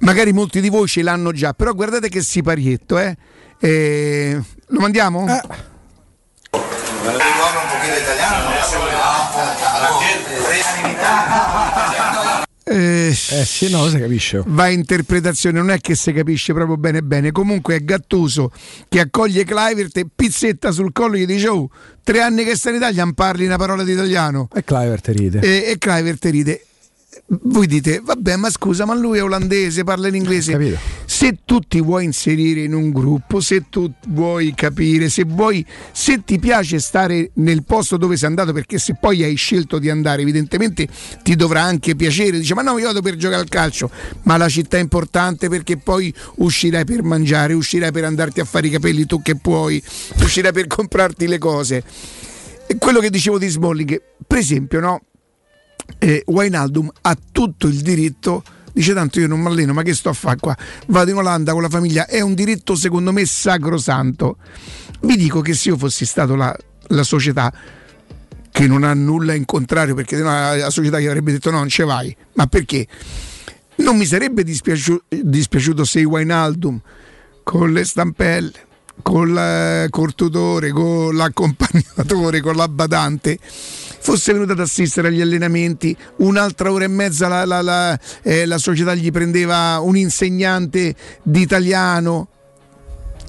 [0.00, 3.16] magari molti di voi ce l'hanno già, però guardate che siparietto, eh.
[3.60, 5.26] eh lo mandiamo?
[7.02, 7.48] Eh.
[12.70, 14.42] Eh, eh sì, no, si capisce.
[14.44, 17.32] Va interpretazione, non è che si capisce proprio bene bene.
[17.32, 18.52] Comunque è Gattuso
[18.88, 21.70] che accoglie Clivert e pizzetta sul collo gli dice "Oh,
[22.02, 24.48] tre anni che sta in Italia non parli una parola di italiano".
[24.54, 25.40] E Clivert ride.
[25.40, 26.62] E, e Clivert ride
[27.26, 30.52] voi dite, vabbè, ma scusa, ma lui è olandese, parla in inglese.
[30.52, 30.78] Capito.
[31.04, 36.22] Se tu ti vuoi inserire in un gruppo, se tu vuoi capire, se vuoi, se
[36.24, 40.22] ti piace stare nel posto dove sei andato, perché se poi hai scelto di andare,
[40.22, 40.86] evidentemente
[41.22, 42.38] ti dovrà anche piacere.
[42.38, 43.90] Dice, ma no, io vado per giocare al calcio,
[44.22, 48.66] ma la città è importante perché poi uscirai per mangiare, uscirai per andarti a fare
[48.66, 49.82] i capelli tu che puoi,
[50.22, 51.82] uscirai per comprarti le cose.
[52.66, 55.00] E quello che dicevo di Smalling, per esempio, no?
[55.98, 58.42] Eh, Wijnaldum ha tutto il diritto
[58.72, 60.56] dice tanto io non mi alleno ma che sto a fare qua?
[60.86, 64.36] Vado in Olanda con la famiglia è un diritto secondo me sacrosanto.
[65.00, 66.56] Vi dico che se io fossi stato la,
[66.88, 67.52] la società
[68.50, 71.68] che non ha nulla in contrario perché la, la società gli avrebbe detto no non
[71.68, 72.86] ce vai ma perché?
[73.76, 76.80] Non mi sarebbe dispiaciuto, dispiaciuto se Wijnaldum
[77.44, 78.66] con le stampelle
[79.02, 83.38] con il tutore, con l'accompagnatore, con la badante
[83.98, 88.58] fosse venuto ad assistere agli allenamenti, un'altra ora e mezza la, la, la, eh, la
[88.58, 92.28] società gli prendeva un insegnante di italiano,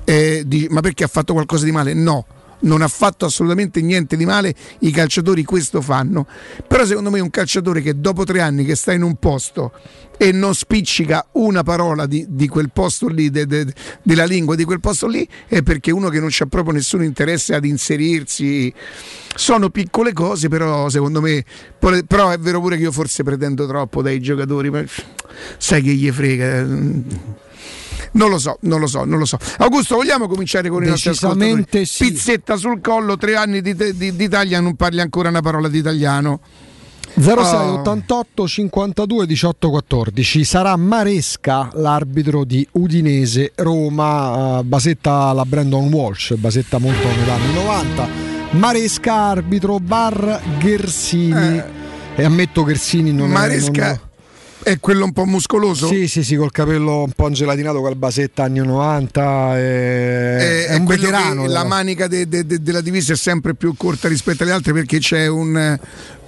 [0.06, 1.94] eh, ma perché ha fatto qualcosa di male?
[1.94, 2.26] No
[2.62, 6.28] non ha fatto assolutamente niente di male, i calciatori questo fanno,
[6.68, 9.72] però secondo me un calciatore che dopo tre anni che sta in un posto
[10.22, 13.74] e non spiccica una parola di, di quel posto lì, de, de,
[14.04, 17.56] della lingua di quel posto lì, è perché uno che non c'ha proprio nessun interesse
[17.56, 18.74] ad inserirsi.
[19.34, 21.46] Sono piccole cose, però secondo me,
[22.06, 24.84] però è vero pure che io forse pretendo troppo dai giocatori, ma
[25.58, 26.68] sai che gli frega.
[28.12, 29.38] Non lo so, non lo so, non lo so.
[29.58, 31.86] Augusto, vogliamo cominciare con i nostri ascoltatori?
[31.86, 32.06] Sì.
[32.06, 36.40] Pizzetta sul collo, tre anni di, di, d'Italia, non parli ancora una parola di italiano.
[37.18, 46.36] 06 88 52 18 14 sarà Maresca l'arbitro di Udinese Roma Basetta la Brandon Walsh
[46.36, 48.08] Basetta molto negli anni 90
[48.52, 51.64] Maresca arbitro bar Gersini eh.
[52.16, 54.09] e ammetto Gersini non Maresca è non...
[54.62, 55.88] È quello un po' muscoloso?
[55.88, 59.58] Sì, sì, sì, col capello un po' gelatinato, col basetta anni 90.
[59.58, 61.46] È, è, è un veterano.
[61.48, 65.00] La manica de, de, de, della divisa è sempre più corta rispetto alle altre perché
[65.00, 65.80] c'è un,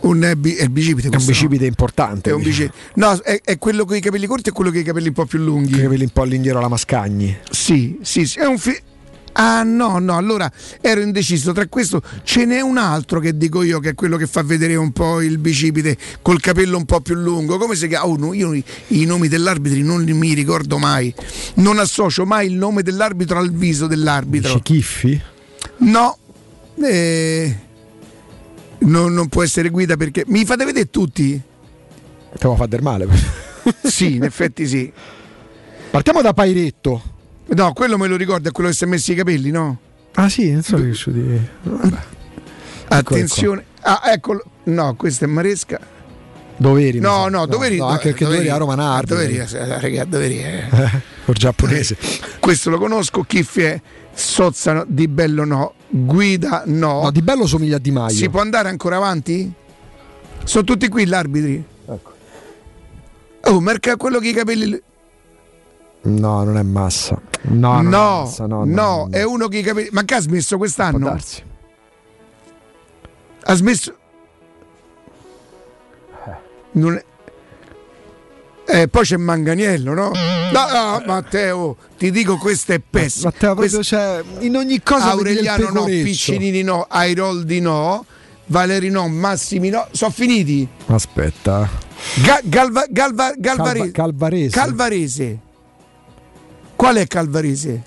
[0.01, 1.09] un è bicipite.
[1.09, 1.67] È un bicipite no?
[1.67, 2.29] importante.
[2.29, 2.73] È un bicipite.
[2.95, 5.25] No, è, è, quello con i capelli corti e quello con i capelli un po'
[5.25, 5.77] più lunghi.
[5.77, 7.37] I capelli un po' all'indietro alla Mascagni.
[7.49, 8.39] Sì, sì, sì.
[8.39, 8.79] È un, fi-
[9.33, 10.51] Ah no, no, allora
[10.81, 14.27] ero indeciso tra questo, ce n'è un altro che dico io che è quello che
[14.27, 18.07] fa vedere un po' il bicipite col capello un po' più lungo, come si chiama?
[18.07, 21.13] Oh, no, io i, nomi dell'arbitro non mi ricordo mai,
[21.55, 24.53] non associo mai il nome dell'arbitro al viso dell'arbitro.
[24.53, 25.21] Dici Chiffi?
[25.77, 26.17] No,
[26.81, 27.55] eh,
[28.79, 31.41] non, non può essere guida perché mi fate vedere tutti?
[32.35, 33.07] Stiamo a fare del male.
[33.83, 34.91] sì, in effetti sì.
[35.89, 37.19] Partiamo da Pairetto.
[37.53, 39.79] No, quello me lo ricordo, è quello che si è messo i capelli, no?
[40.13, 41.39] Ah sì, non so che di...
[42.87, 43.65] Attenzione.
[43.81, 44.43] Ah, eccolo.
[44.63, 45.79] No, questa è Maresca.
[46.57, 46.99] Doveri.
[46.99, 47.77] No, no, Doveri.
[47.77, 49.07] No, anche perché Doveri a Roma Nardi.
[49.07, 50.39] Doveri, raga, Doveri.
[50.39, 50.63] Eh.
[51.25, 51.97] Col giapponese.
[52.39, 53.81] Questo lo conosco, Chiffi è
[54.13, 57.01] Sozzano, Di Bello no, Guida no.
[57.03, 58.15] No, Di Bello somiglia a Di Maio.
[58.15, 59.51] Si può andare ancora avanti?
[60.43, 61.63] Sono tutti qui gli arbitri.
[61.87, 62.11] Ecco.
[63.45, 64.81] Oh, marca quello che i capelli...
[66.03, 67.19] No, non è massa.
[67.43, 69.89] No, no, massa, no, no, no, è uno che i capelli...
[69.91, 71.17] Ma che ha smesso quest'anno?
[73.43, 73.95] Ha smesso...
[76.73, 77.03] Non è...
[78.73, 80.11] Eh, poi c'è Manganiello, no?
[80.53, 83.29] No, no, Matteo, ti dico questo è pessimo.
[83.31, 83.83] Matteo, questo...
[83.83, 88.05] cioè, in ogni cosa Aureliano no, Piccinini no, Airoldi no,
[88.45, 89.87] Valeri no, Massimi no.
[89.91, 90.65] Sono finiti?
[90.85, 91.69] Aspetta.
[92.23, 93.91] Ga- Galva- Galva- Galvarese.
[93.91, 94.49] Calva- Calvarese.
[94.57, 95.39] Calvarese.
[96.81, 97.83] Qual è Calvarese?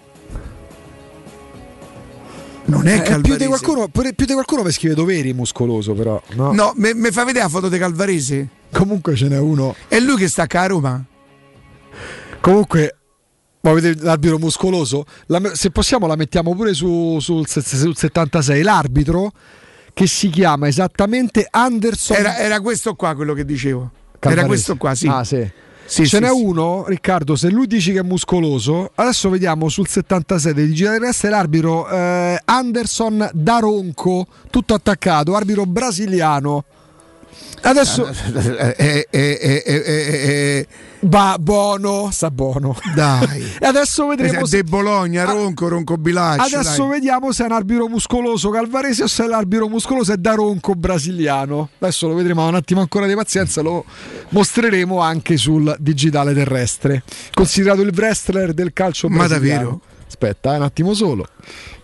[2.67, 3.21] Non è Eh, Calvarese.
[3.23, 6.23] più di qualcuno, più di qualcuno mi scrive doveri muscoloso, però.
[6.35, 8.49] No, No, mi fa vedere la foto di Calvarese?
[8.71, 9.75] Comunque ce n'è uno.
[9.89, 11.05] È lui che sta a Roma?
[12.41, 12.97] Comunque,
[13.63, 15.05] vuoi vedere l'arbitro muscoloso?
[15.27, 18.63] La se possiamo la mettiamo pure su- sul, sul 76.
[18.63, 19.33] L'arbitro
[19.93, 22.17] che si chiama esattamente Anderson.
[22.17, 23.91] Era, era questo qua quello che dicevo.
[24.21, 24.39] Calvarese.
[24.39, 25.09] Era questo qua, sì.
[25.09, 25.51] Ah, sì.
[25.87, 26.43] Sì, Ce sì, n'è sì.
[26.43, 31.89] uno, Riccardo, se lui dici che è muscoloso, adesso vediamo sul 77 di Terrestre l'arbitro
[31.89, 36.65] eh, Anderson Daronco, tutto attaccato, arbitro brasiliano.
[37.67, 40.67] Adesso Eh, eh, eh, eh, eh, eh,
[41.01, 42.77] va buono, sta buono.
[42.95, 43.53] Dai.
[43.59, 46.43] E adesso vedremo se- De Bologna, Ronco, Ronco Bilaccio.
[46.57, 46.91] Adesso dai.
[47.01, 51.71] vediamo se è un arbitro muscoloso calvarese o se è l'arbitro muscoloso è Daronco brasiliano.
[51.79, 53.85] Adesso lo vedremo, un attimo ancora di pazienza, lo
[54.31, 57.03] mostreremo anche sul digitale terrestre.
[57.33, 59.61] Considerato il wrestler del calcio Ma brasiliano.
[59.63, 59.81] davvero?
[60.07, 61.27] Aspetta, eh, un attimo solo.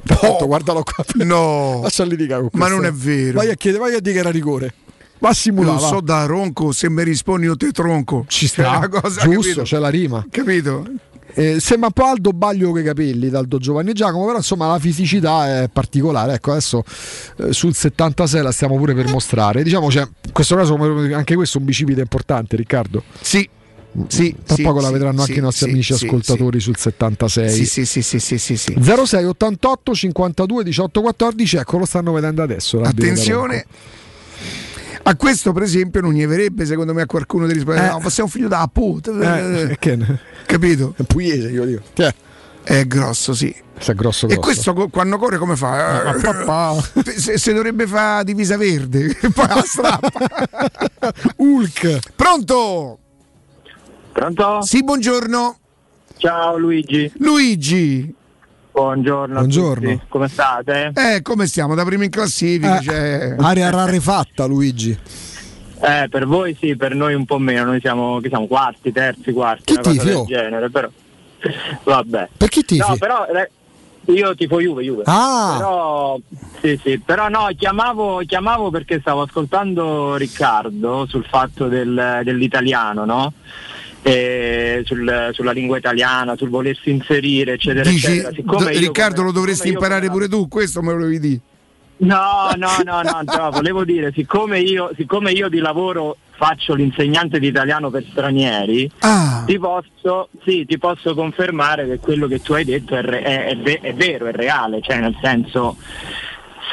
[0.06, 1.04] Aspetta, guardalo qua.
[1.24, 1.80] No.
[1.84, 3.38] Lascia litigare con Ma non è vero.
[3.38, 4.74] Vai a chiedere, vai a dire che era rigore.
[5.20, 5.78] Va a simulare.
[5.78, 8.24] Non so da Ronco se mi rispondi io te tronco.
[8.26, 9.62] Ci sta, una cosa, giusto, capito?
[9.62, 10.26] c'è la rima.
[10.30, 10.86] Capito?
[11.34, 14.78] Eh, sembra un po' Aldo Baglio che i capelli, Daldo Giovanni Giacomo, però insomma la
[14.78, 16.34] fisicità è particolare.
[16.34, 16.82] Ecco, adesso
[17.36, 19.62] eh, sul 76 la stiamo pure per mostrare.
[19.62, 23.02] Diciamo, cioè, in questo caso anche questo è un bicipite importante, Riccardo.
[23.20, 23.48] Sì.
[24.06, 27.50] Sì, Tra sì, poco la vedranno sì, anche i nostri sì, amici ascoltatori sul 76.
[27.50, 28.76] Sì, sì, sì, sì, sì, sì, sì.
[28.80, 32.80] 06 88 52 18 14, ecco lo stanno vedendo adesso.
[32.80, 33.66] Attenzione.
[35.02, 37.90] A questo, per esempio, non gli verrebbe secondo me a qualcuno di rispondere: Eh.
[37.90, 39.10] No, ma sei un figlio da puta.
[39.10, 40.94] Eh, ne- Capito?
[40.96, 41.82] È pugliese, io dico.
[41.94, 42.14] Tiè,
[42.62, 43.54] È grosso, sì.
[43.78, 44.40] è grosso E grosso.
[44.74, 46.14] questo quando corre come fa?
[46.14, 46.74] Eh, papà.
[47.16, 50.10] Se, se dovrebbe fare divisa verde, poi la strappa.
[51.36, 51.98] Hulk.
[52.14, 52.98] Pronto?
[54.12, 54.60] Pronto?
[54.62, 55.58] Sì, buongiorno.
[56.18, 57.10] Ciao Luigi.
[57.16, 58.14] Luigi.
[58.72, 59.34] Buongiorno.
[59.36, 59.90] a Buongiorno.
[59.90, 60.04] tutti.
[60.08, 60.92] Come state?
[60.94, 61.74] Eh, come stiamo?
[61.74, 62.78] Da prima in classifica.
[62.78, 64.96] Eh, cioè- Area rarefatta, Luigi.
[65.82, 67.64] Eh, per voi sì, per noi un po' meno.
[67.64, 70.24] Noi siamo, che siamo quarti, terzi, quarti, Chi una cosa tifi, del oh?
[70.24, 70.88] genere, però.
[71.84, 72.28] Vabbè.
[72.36, 72.86] Per chi tifi?
[72.88, 73.50] No, però eh,
[74.12, 75.02] io tifo Juve, Juve.
[75.06, 75.54] Ah.
[75.56, 76.18] Però,
[76.60, 83.32] sì, sì, però no, chiamavo, chiamavo perché stavo ascoltando Riccardo sul fatto del- dell'italiano, no?
[84.02, 88.70] E sul- sulla lingua italiana, sul volersi inserire, eccetera, Dici, eccetera.
[88.72, 91.40] Io Riccardo, come- lo dovresti imparare come- pure tu, questo me lo devi dire.
[91.98, 97.38] No, no, no, no, no, volevo dire, siccome io, siccome io di lavoro faccio l'insegnante
[97.38, 99.42] di italiano per stranieri, Ah.
[99.46, 103.80] ti, posso, sì, ti posso confermare che quello che tu hai detto è, è- è
[103.82, 105.76] è vero, è reale, cioè nel senso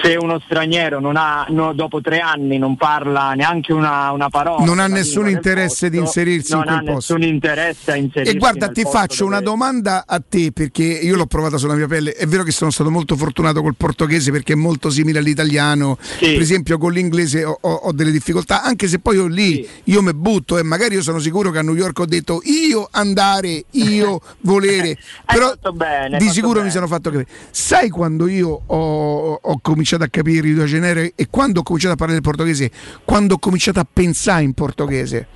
[0.01, 4.63] se uno straniero non ha, no, dopo tre anni non parla neanche una, una parola,
[4.63, 7.13] Non ha nessun interesse di posto, inserirsi non in quel ha posto.
[7.15, 11.15] nessun interesse a inserirsi E guarda, ti faccio una dove- domanda a te perché io
[11.15, 12.13] l'ho provata sulla mia pelle.
[12.13, 15.97] È vero che sono stato molto fortunato col portoghese perché è molto simile all'italiano.
[16.19, 20.01] Per esempio, con l'inglese ho, ho- ho delle difficoltà, anche se poi io lì io
[20.03, 23.65] mi butto e magari io sono sicuro che a New York ho detto io andare,
[23.71, 24.97] io volere.
[25.25, 26.71] Però fatto bene, di sicuro mi bene.
[26.71, 27.27] sono fatto capire.
[27.49, 31.93] Sai quando io ho, ho cominciato a capire i due genere e quando ho cominciato
[31.93, 32.71] a parlare il portoghese?
[33.03, 35.27] Quando ho cominciato a pensare in portoghese.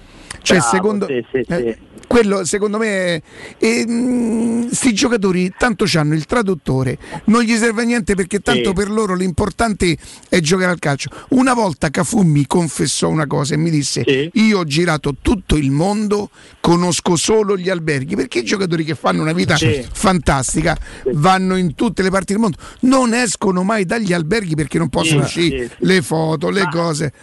[0.44, 1.54] Cioè, Bravo, secondo, sì, sì, sì.
[1.54, 1.78] eh,
[2.08, 3.22] quello secondo me è,
[3.60, 8.70] e, mh, sti giocatori tanto hanno il traduttore, non gli serve a niente perché tanto
[8.70, 8.74] Sì.
[8.76, 9.96] per loro l'importante
[10.28, 11.10] è giocare al calcio.
[11.30, 14.04] Una volta Cafu mi confessò una cosa e mi disse:
[14.34, 19.22] Io ho girato tutto il mondo, conosco solo gli alberghi, perché i giocatori che fanno
[19.22, 19.86] una vita Sì.
[19.94, 20.76] fantastica
[21.14, 25.20] vanno in tutte le parti del mondo, non escono mai dagli alberghi perché non possono
[25.28, 25.86] Sì, uscire sì, sì.
[25.86, 27.14] le foto, le cose.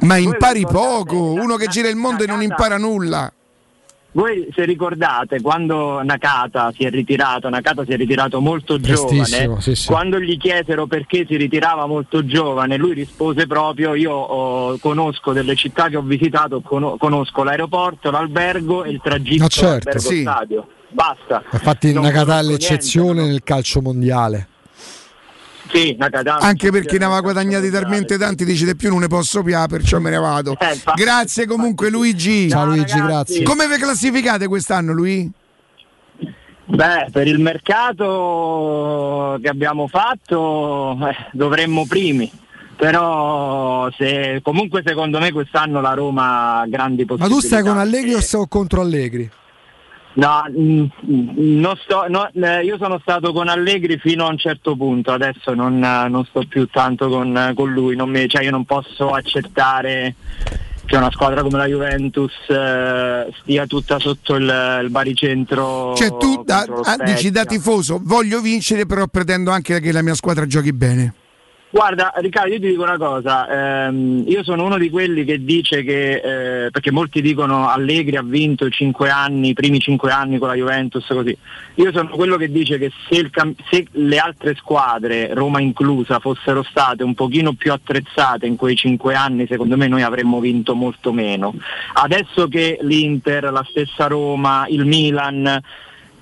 [0.00, 3.32] Ma impari poco, uno che gira il mondo e non impara nulla.
[4.12, 9.74] Voi se ricordate quando Nakata si è ritirato, Nakata si è ritirato molto giovane, sì,
[9.74, 9.86] sì.
[9.86, 15.54] quando gli chiesero perché si ritirava molto giovane, lui rispose proprio io oh, conosco delle
[15.54, 20.22] città che ho visitato, cono- conosco l'aeroporto, l'albergo e il tragitto Ah, certo, sì.
[20.22, 20.66] stadio.
[20.88, 21.42] Basta.
[21.52, 24.48] Infatti Non Nakata è l'eccezione nel calcio mondiale.
[25.68, 25.96] Sì.
[26.40, 29.98] Anche perché ne aveva guadagnati talmente tanti, dici di più non ne posso più, perciò
[29.98, 30.56] me ne vado.
[30.58, 32.48] Eh, infatti- Grazie comunque Luigi.
[32.48, 33.06] Ciao, Luigi, ragazzi.
[33.06, 33.42] grazie.
[33.42, 35.30] Come vi classificate quest'anno, Lui?
[36.68, 42.30] Beh, per il mercato che abbiamo fatto eh, dovremmo primi.
[42.76, 47.40] Però se, comunque secondo me quest'anno la Roma ha grandi Ma possibilità.
[47.40, 49.30] tu stai con Allegri o stai contro Allegri?
[50.16, 50.84] No, mm,
[51.60, 55.52] non sto- no, eh, io sono stato con Allegri fino a un certo punto, adesso
[55.52, 58.64] non, eh, non sto più tanto con, eh, con lui, non mi- cioè io non
[58.64, 60.14] posso accettare
[60.86, 65.92] che una squadra come la Juventus eh, stia tutta sotto il, il baricentro.
[65.96, 70.14] Cioè tu da- ah, dici da tifoso voglio vincere, però pretendo anche che la mia
[70.14, 71.12] squadra giochi bene.
[71.76, 75.82] Guarda Riccardo, io ti dico una cosa, ehm, io sono uno di quelli che dice
[75.82, 78.72] che, eh, perché molti dicono Allegri ha vinto i
[79.10, 81.36] anni, i primi cinque anni con la Juventus, così.
[81.74, 86.62] Io sono quello che dice che se, cam- se le altre squadre, Roma inclusa, fossero
[86.62, 91.12] state un pochino più attrezzate in quei cinque anni, secondo me noi avremmo vinto molto
[91.12, 91.52] meno.
[91.92, 95.60] Adesso che l'Inter, la stessa Roma, il Milan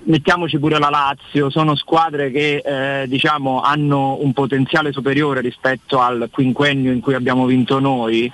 [0.05, 6.29] mettiamoci pure la Lazio, sono squadre che eh, diciamo, hanno un potenziale superiore rispetto al
[6.31, 8.31] quinquennio in cui abbiamo vinto noi.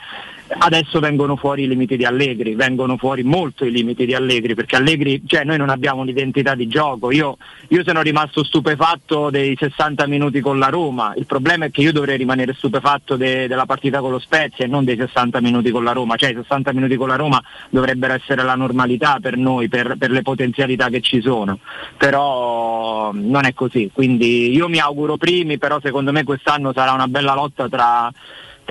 [0.58, 4.76] Adesso vengono fuori i limiti di Allegri, vengono fuori molto i limiti di Allegri, perché
[4.76, 7.12] Allegri, cioè noi non abbiamo un'identità di gioco.
[7.12, 7.38] Io,
[7.70, 11.94] io sono rimasto stupefatto dei 60 minuti con la Roma, il problema è che io
[11.94, 15.84] dovrei rimanere stupefatto de- della partita con lo Spezia e non dei 60 minuti con
[15.84, 19.70] la Roma, cioè i 60 minuti con la Roma dovrebbero essere la normalità per noi,
[19.70, 21.60] per, per le potenzialità che ci sono,
[21.98, 27.08] però non è così, quindi io mi auguro primi, però secondo me quest'anno sarà una
[27.08, 28.12] bella lotta tra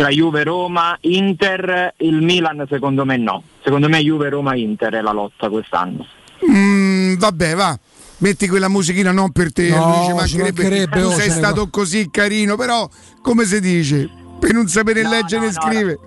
[0.01, 3.43] tra Juve, Roma, Inter, il Milan secondo me no.
[3.62, 6.06] Secondo me Juve, Roma, Inter è la lotta quest'anno.
[6.51, 7.78] Mm, vabbè, va.
[8.18, 10.62] Metti quella musichina non per te, No, Luigi, ci mancherebbe.
[10.62, 11.70] mancherebbe, Tu oh, sei stato va.
[11.70, 12.89] così carino, però
[13.20, 14.09] come si dice?
[14.39, 15.98] Per non sapere leggere e scrivere.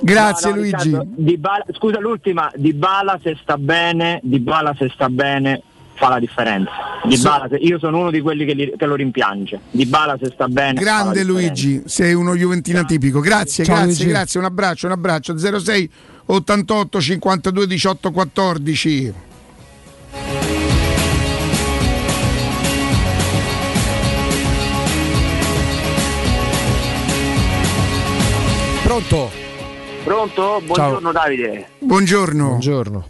[0.00, 0.84] Grazie No, no, Luigi.
[0.88, 5.60] Riccardo, Dybala- scusa l'ultima, Di Bala se sta bene, Di Bala se sta bene
[6.00, 6.70] fa la differenza.
[7.04, 9.60] Dybala, se- io sono uno di quelli che, li- che lo rimpiange.
[9.70, 10.80] Di Bala se sta bene.
[10.80, 11.22] Grande.
[11.22, 13.20] Luigi, sei uno Juventina tipico.
[13.20, 14.08] Grazie, Ciao, grazie, Luigi.
[14.08, 14.40] grazie.
[14.40, 15.36] Un abbraccio, un abbraccio.
[15.38, 15.90] 06
[16.26, 19.12] 88 52 18 14.
[28.82, 29.30] Pronto?
[30.04, 30.60] Pronto?
[30.64, 31.68] Buongiorno Davide.
[31.78, 32.46] Buongiorno.
[32.48, 33.06] Buongiorno.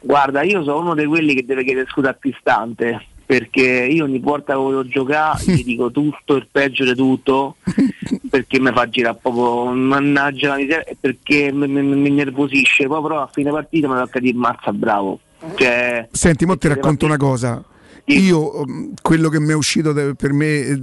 [0.00, 4.20] Guarda, io sono uno di quelli che deve chiedere scusa a Cristante perché io ogni
[4.20, 7.56] volta che voglio giocare gli dico tutto, il peggio di tutto,
[8.30, 13.20] perché mi fa girare proprio, mannaggia la miseria, perché mi, mi- mi nervosisce, poi però
[13.20, 15.20] a fine partita mi tocca dire mazza bravo.
[15.56, 17.62] Cioè, Senti, mo ti racconto una cosa.
[18.06, 20.80] Io, um, quello che mi è uscito per me eh,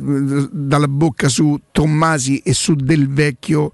[0.52, 3.72] dalla bocca su Tommasi e su Del Vecchio,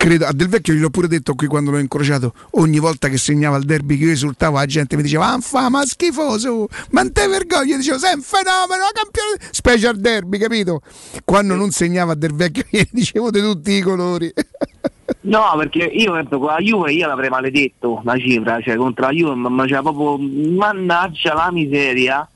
[0.00, 3.58] credo, a Del Vecchio gliel'ho pure detto qui quando l'ho incrociato, ogni volta che segnava
[3.58, 7.12] il derby che io esultavo, la gente mi diceva, ah, fa, ma schifoso, ma non
[7.12, 10.80] te vergogni, io dicevo, sei un fenomeno, campione, special derby, capito?
[11.22, 14.32] Quando non segnava Del Vecchio, io dicevo di tutti i colori.
[15.22, 19.06] No, perché io per esempio, con la Juve io l'avrei maledetto la cifra, cioè contro
[19.06, 22.26] la Juve ma c'era proprio mannaggia la miseria.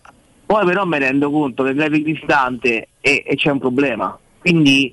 [0.45, 4.19] Poi però mi rendo conto che levi Cristante e, e c'è un problema.
[4.41, 4.93] Quindi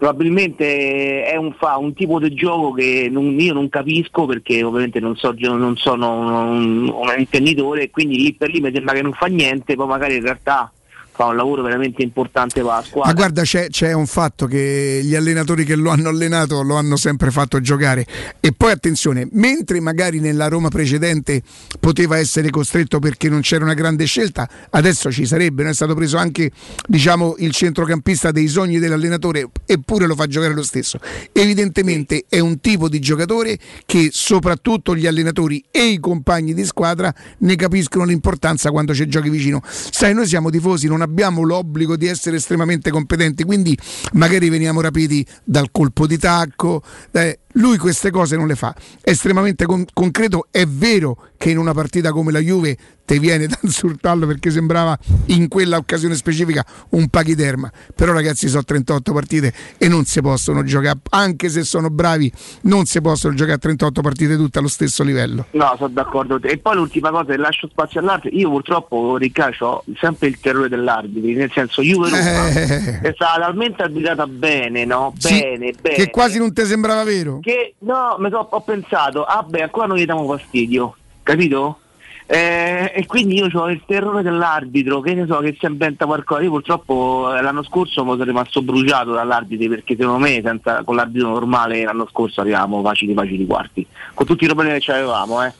[0.00, 4.98] probabilmente è un, fa, un tipo di gioco che non- io non capisco perché ovviamente
[4.98, 8.94] non, so, non sono un, un- un intenditore e quindi lì per lì mi sembra
[8.94, 10.72] che non fa niente, poi magari in realtà
[11.20, 13.12] fa un lavoro veramente importante per la squadra.
[13.12, 16.96] Ma guarda, c'è, c'è, un fatto che gli allenatori che lo hanno allenato lo hanno
[16.96, 18.06] sempre fatto giocare.
[18.40, 21.42] E poi attenzione, mentre magari nella Roma precedente
[21.78, 25.60] poteva essere costretto perché non c'era una grande scelta, adesso ci sarebbe.
[25.62, 26.50] Non è stato preso anche
[26.86, 30.98] diciamo, il centrocampista dei sogni dell'allenatore, eppure lo fa giocare lo stesso.
[31.32, 37.12] Evidentemente è un tipo di giocatore che soprattutto gli allenatori e i compagni di squadra
[37.40, 39.60] ne capiscono l'importanza quando c'è giochi vicino.
[39.66, 41.08] Sai, noi siamo tifosi, non abbiamo
[41.42, 43.76] l'obbligo di essere estremamente competenti, quindi
[44.12, 46.82] magari veniamo rapiti dal colpo di tacco.
[47.12, 51.58] Eh, lui queste cose non le fa, è estremamente con- concreto, è vero che in
[51.58, 54.96] una partita come la Juve te viene da insultarlo perché sembrava
[55.26, 60.62] in quella occasione specifica un pachiderma, però ragazzi sono 38 partite e non si possono
[60.62, 62.30] giocare, anche se sono bravi,
[62.62, 65.46] non si possono giocare a 38 partite tutte allo stesso livello.
[65.52, 66.40] No, sono d'accordo.
[66.42, 71.30] E poi l'ultima cosa, lascio spazio all'arbitro, io purtroppo Riccardo ho sempre il terrore dell'arbitro,
[71.30, 73.00] nel senso Juve eh.
[73.00, 75.12] è stata talmente arbitrata bene, no?
[75.20, 75.96] Bene, sì, bene.
[75.96, 77.39] Che quasi non ti sembrava vero.
[77.40, 81.78] Che no, so, ho pensato, ah beh, ancora non gli diamo fastidio, capito?
[82.32, 86.42] Eh, e quindi io ho il terrore dell'arbitro, che ne so, che si inventa qualcosa.
[86.42, 90.94] Io purtroppo eh, l'anno scorso mi sono rimasto bruciato dall'arbitro perché secondo me senza, con
[90.94, 95.44] l'arbitro normale l'anno scorso arrivavamo facili facili quarti, con tutti i problemi che avevamo.
[95.44, 95.52] Eh.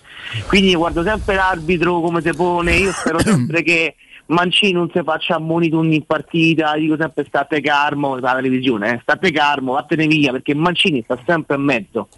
[0.47, 3.97] Quindi guardo sempre l'arbitro come si pone, io spero sempre che
[4.31, 9.31] Mancini non si faccia ammonito ogni partita, dico sempre state calmo, la televisione, eh, state
[9.33, 12.09] calmo, vattene via, perché Mancini sta sempre in mezzo.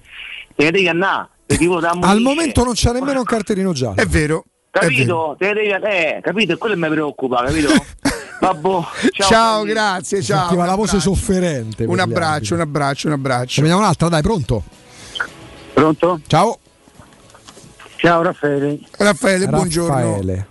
[0.54, 1.28] E devi andare,
[2.00, 3.96] Al momento non c'è nemmeno un cartellino giallo.
[3.96, 4.44] È vero.
[4.70, 5.36] Capito?
[5.38, 6.56] Te devi, eh, capito?
[6.58, 7.68] Quello mi preoccupa, capito?
[8.40, 8.68] Vabbè,
[9.12, 10.40] ciao, ciao grazie, ciao.
[10.40, 11.84] Sentiva la voce sofferente.
[11.84, 13.60] Un abbraccio, un abbraccio, un abbraccio.
[13.60, 14.62] Ne vediamo un'altra, dai, pronto?
[15.72, 16.20] Pronto?
[16.26, 16.58] Ciao.
[17.96, 18.80] Ciao Raffaele.
[18.98, 19.94] Raffaele, buongiorno.
[19.94, 20.46] Raffaele.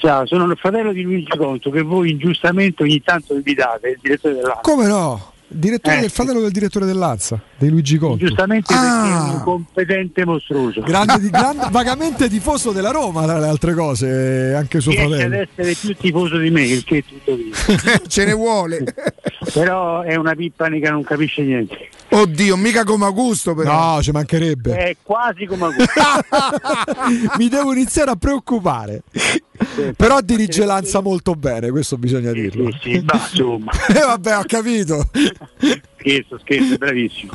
[0.00, 4.34] Ciao, sono il fratello di Luigi Conto che voi ingiustamente ogni tanto invitate, il direttore
[4.34, 4.60] dell'ANSA.
[4.62, 5.32] Come no?
[5.52, 8.24] Direttore Eh, del fratello del direttore dell'Azza, di Luigi Conti.
[8.24, 8.80] Giustamente Ah.
[8.80, 10.80] perché è un competente mostruoso.
[10.82, 15.18] Grande, di- grande- vagamente tifoso della Roma, tra le altre cose, anche suo Riesce ad
[15.18, 15.42] fratello.
[15.50, 17.98] essere più tifoso di me, il che è tutto via.
[18.06, 18.84] Ce ne vuole.
[19.52, 21.88] Però è una pippani che non capisce niente.
[22.10, 23.94] Oddio, mica come Augusto però.
[23.96, 24.76] No, ci mancherebbe.
[24.76, 26.00] È quasi come Augusto.
[27.38, 29.02] Mi devo iniziare a preoccupare.
[29.96, 32.70] Però dirige Lanza molto bene, questo bisogna dirlo.
[32.80, 33.70] Sì, sì, ma insomma.
[33.88, 35.08] Eh, vabbè, ho capito.
[35.98, 37.32] Scherzo, scherzo, bravissimo.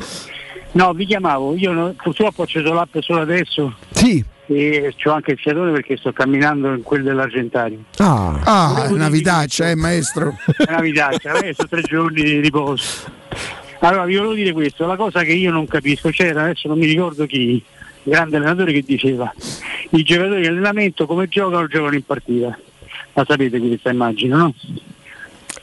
[0.72, 3.74] No, vi chiamavo, io no- purtroppo ho acceso l'app solo adesso.
[3.90, 4.22] Sì.
[4.48, 7.84] E ho anche il fiatone perché sto camminando in quel dell'Argentario.
[7.98, 10.36] Ah, Ah, una vitaccia, eh, maestro.
[10.56, 12.84] È una vitaccia, adesso tre giorni di riposo.
[13.80, 16.86] Allora vi volevo dire questo, la cosa che io non capisco, c'era adesso non mi
[16.86, 17.62] ricordo chi,
[18.10, 19.32] grande allenatore che diceva
[19.90, 22.58] i giocatori in allenamento come giocano giocano in partita.
[23.12, 24.54] La sapete questa immagine, no?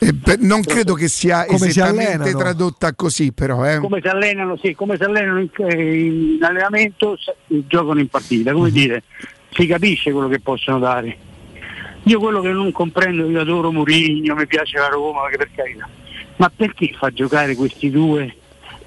[0.00, 2.38] Eh, per- non credo che sia Come si esattamente allenano?
[2.38, 3.64] tradotta così, però.
[3.64, 3.78] Eh.
[3.78, 7.16] Come si allenano, sì, come si allenano in, eh, in allenamento
[7.46, 9.04] giocano in partita, come dire,
[9.50, 11.16] si capisce quello che possono dare.
[12.02, 15.88] Io quello che non comprendo, io adoro Mourinho, mi piace la Roma, che per carità.
[16.36, 18.34] Ma perché fa giocare questi due?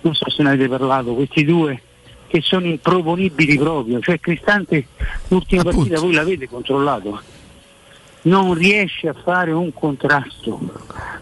[0.01, 1.81] Non so se ne avete parlato, questi due
[2.27, 3.99] che sono improponibili proprio.
[3.99, 4.87] Cioè Cristante
[5.29, 7.21] l'ultima partita voi l'avete controllato.
[8.23, 10.59] Non riesce a fare un contrasto.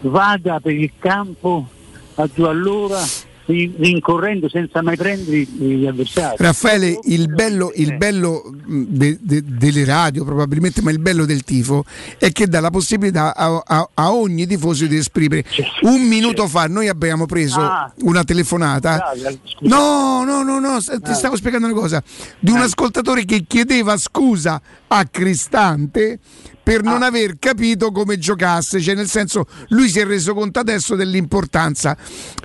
[0.00, 1.68] Vada per il campo
[2.16, 3.00] a due all'ora
[3.46, 6.36] rincorrendo senza mai prendere gli avversari.
[6.38, 11.42] Raffaele, il bello, il bello mh, de- de- delle radio probabilmente, ma il bello del
[11.44, 11.84] tifo
[12.18, 15.44] è che dà la possibilità a, a- a ogni tifoso di esprimere.
[15.82, 17.92] Un minuto fa noi abbiamo preso Ah.
[18.02, 18.96] una telefonata.
[18.96, 19.74] Bravo, scusa.
[19.76, 21.14] No, no, no, no, ti Ah.
[21.14, 22.02] stavo spiegando una cosa.
[22.38, 26.18] Di un ascoltatore che chiedeva scusa a Cristante
[26.66, 27.06] per non Ah.
[27.06, 31.96] aver capito come giocasse, cioè nel senso lui si è reso conto adesso dell'importanza.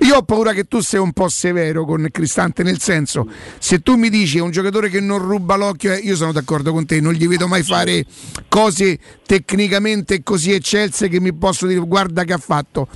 [0.02, 3.26] Io ho paura che tu sei un po' severo con Cristante, nel senso
[3.58, 6.70] se tu mi dici è un giocatore che non ruba l'occhio, eh, io sono d'accordo
[6.70, 8.06] con te, non gli vedo mai fare
[8.48, 12.86] cose tecnicamente così eccelse che mi posso dire guarda che ha fatto.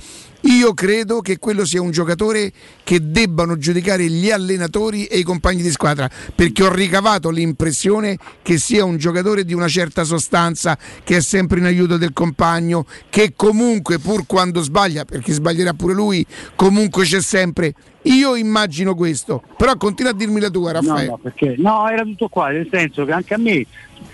[0.41, 2.51] Io credo che quello sia un giocatore
[2.83, 8.57] che debbano giudicare gli allenatori e i compagni di squadra, perché ho ricavato l'impressione che
[8.57, 13.33] sia un giocatore di una certa sostanza, che è sempre in aiuto del compagno, che
[13.35, 16.25] comunque pur quando sbaglia, perché sbaglierà pure lui,
[16.55, 17.73] comunque c'è sempre.
[18.03, 21.07] Io immagino questo, però continua a dirmi la tua, No, Raffaele.
[21.09, 23.65] no, perché no, era tutto qua, nel senso che anche a me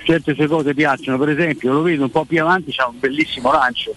[0.03, 3.51] certe sue cose piacciono, per esempio lo vedo un po' più avanti, c'ha un bellissimo
[3.51, 3.93] lancio.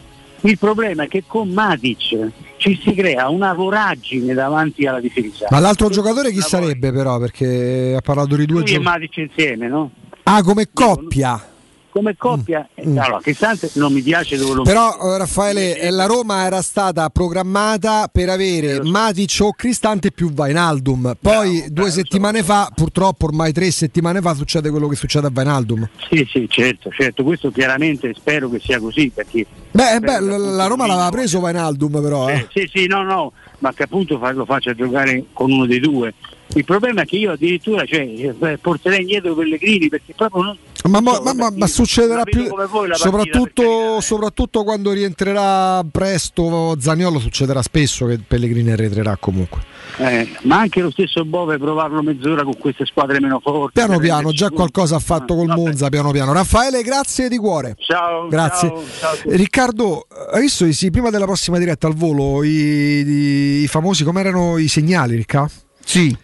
[0.46, 5.48] Il problema è che con Matic ci si crea una voragine davanti alla difesa.
[5.50, 7.18] Ma l'altro giocatore chi sarebbe però?
[7.18, 9.00] Perché ha parlato di due Lui e giocatori.
[9.00, 9.90] Matic insieme, no?
[10.22, 11.54] Ah, come coppia.
[11.96, 12.98] Come coppia, mm.
[12.98, 17.08] allora, Cristante non mi piace dove lo Però eh, Raffaele, eh, la Roma era stata
[17.08, 21.16] programmata per avere Matic o Cristante più Vainaldum.
[21.18, 25.30] Poi no, due settimane fa, purtroppo ormai tre settimane fa, succede quello che succede a
[25.32, 25.88] Vainaldum.
[26.10, 27.24] Sì, sì, certo, certo.
[27.24, 32.02] Questo chiaramente spero che sia così perché Beh, beh la, la Roma l'aveva preso Vainaldum
[32.02, 32.28] però.
[32.28, 32.46] Eh.
[32.52, 36.12] Sì, sì, no, no, ma che appunto lo faccia giocare con uno dei due.
[36.56, 40.56] Il problema è che io addirittura cioè, eh, porterei indietro Pellegrini perché proprio non.
[40.88, 42.48] Ma, ma, ma, ma, ma succederà più
[42.92, 49.60] soprattutto, soprattutto, quando rientrerà presto Zagnolo succederà spesso che Pellegrini arretrerà comunque.
[49.98, 54.30] Eh, ma anche lo stesso Bove provarlo mezz'ora con queste squadre meno forti piano piano
[54.30, 55.60] già qualcosa ha fatto col vabbè.
[55.60, 56.32] Monza piano piano.
[56.32, 57.74] Raffaele grazie di cuore.
[57.78, 58.68] Ciao grazie.
[58.68, 63.66] ciao, ciao Riccardo hai visto sì, prima della prossima diretta al volo i, i, i
[63.66, 65.50] famosi come erano i segnali Ricca?
[65.84, 66.16] sì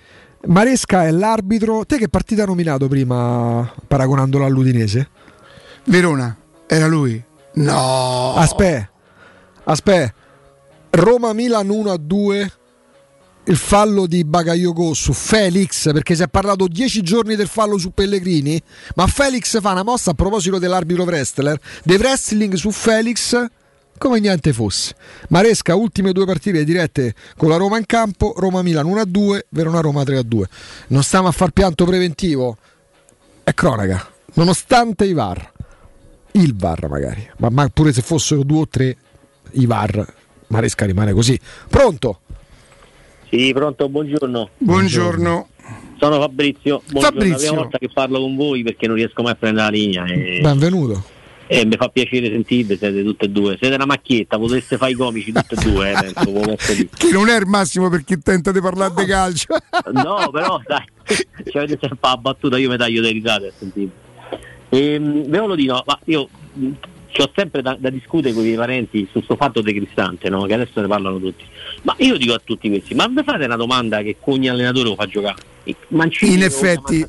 [0.47, 1.85] Maresca è l'arbitro.
[1.87, 5.09] Te che partita ha nominato prima paragonandolo all'Udinese?
[5.85, 7.23] Verona, era lui.
[7.55, 8.35] No.
[8.35, 8.91] Aspetta,
[9.65, 10.15] aspetta.
[10.91, 12.51] Roma-Milan 1-2.
[13.45, 17.91] Il fallo di Bagayoko su Felix, perché si è parlato dieci giorni del fallo su
[17.93, 18.63] Pellegrini,
[18.95, 23.45] ma Felix fa una mossa a proposito dell'arbitro wrestler, dei wrestling su Felix
[23.99, 24.95] come niente fosse.
[25.29, 30.43] Maresca, ultime due partite dirette con la Roma in campo, Roma-Milan 1-2, Verona-Roma 3-2.
[30.89, 32.57] Non stiamo a far pianto preventivo,
[33.45, 35.53] è cronaca, nonostante i VAR,
[36.33, 38.97] il VAR magari, ma, ma pure se fossero due o tre
[39.53, 40.15] i VAR,
[40.49, 41.39] Maresca rimane così.
[41.69, 42.21] Pronto?
[43.29, 44.51] Sì, pronto, buongiorno.
[44.59, 45.49] Buongiorno.
[45.99, 47.21] Sono Fabrizio, buongiorno.
[47.21, 47.27] Fabrizio.
[47.27, 49.73] È la prima volta che parlo con voi perché non riesco mai a prendere la
[49.73, 50.05] linea.
[50.07, 50.41] E...
[50.43, 51.21] Benvenuto.
[51.47, 53.57] E mi fa piacere sentirvi, siete tutte e due.
[53.59, 56.57] Siete una macchietta, potreste fare i comici tutte e due, eh, penso,
[56.97, 59.01] Che non è il massimo per chi tenta di parlare no.
[59.01, 59.57] di calcio.
[59.93, 63.93] no, però dai, ci avete sempre la battuta, io mi taglio dei risate a sentirvi.
[64.71, 66.29] Ehm, ve lo dico, ma io
[67.21, 70.45] ho sempre da, da, discutere con i miei parenti su questo fatto di Cristante, no?
[70.45, 71.45] che adesso ne parlano tutti.
[71.83, 74.95] Ma io dico a tutti questi, ma vi fate una domanda che ogni allenatore lo
[74.95, 75.51] fa giocare?
[75.89, 77.07] Mancini in effetti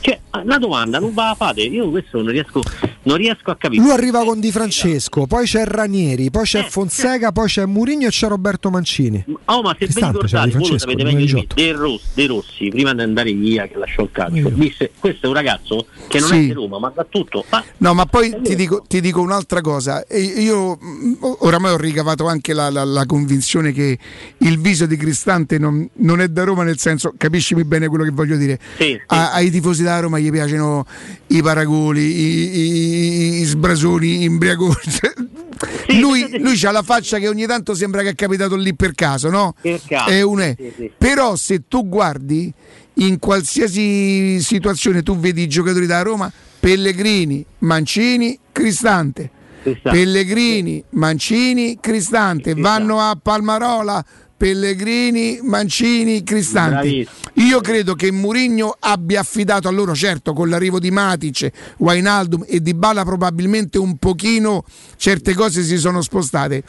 [0.00, 2.62] cioè, una domanda non va a fate, io questo non riesco,
[3.02, 3.82] non riesco a capire.
[3.82, 8.08] Lui arriva con Di Francesco, poi c'è Ranieri, poi c'è eh, Fonseca, poi c'è Murigno
[8.08, 9.24] e c'è Roberto Mancini.
[9.46, 12.68] Oh, ma se vi ricordate, voi lo sapete meglio di me, De Rossi, De Rossi,
[12.68, 16.28] prima di andare via, che lasciò il calcio, disse questo è un ragazzo che non
[16.28, 16.34] sì.
[16.34, 17.44] è di Roma, ma da tutto.
[17.50, 17.64] Ma...
[17.78, 20.04] No, ma poi ti dico, ti dico, un'altra cosa.
[20.10, 23.98] Io mm, oramai ho ricavato anche la, la, la convinzione che
[24.38, 28.10] il viso di Cristante non, non, è da Roma, nel senso, capiscimi bene quello che
[28.10, 28.58] voglio dire.
[28.76, 29.00] Sì, sì.
[29.06, 30.86] A, ai tifosi da Roma gli piacciono
[31.28, 34.74] i paragoli, i, i, i sbrasoni, imbriagoni.
[35.86, 38.74] Sì, lui, sì, lui ha la faccia che ogni tanto sembra che è capitato lì
[38.74, 39.54] per caso, no?
[39.58, 40.10] Per caso.
[40.10, 40.54] È un è.
[40.98, 42.52] Però se tu guardi
[42.94, 49.30] in qualsiasi situazione tu vedi i giocatori da Roma, Pellegrini, Mancini, Cristante.
[49.62, 49.98] Cristante.
[49.98, 54.04] Pellegrini, Mancini, Cristante, vanno a Palmarola,
[54.36, 57.06] Pellegrini, Mancini, Cristante.
[57.34, 62.60] Io credo che Mourinho abbia affidato a loro, certo, con l'arrivo di Matic, Wainaldum e
[62.60, 64.64] Di Bala probabilmente un pochino
[64.96, 66.62] certe cose si sono spostate.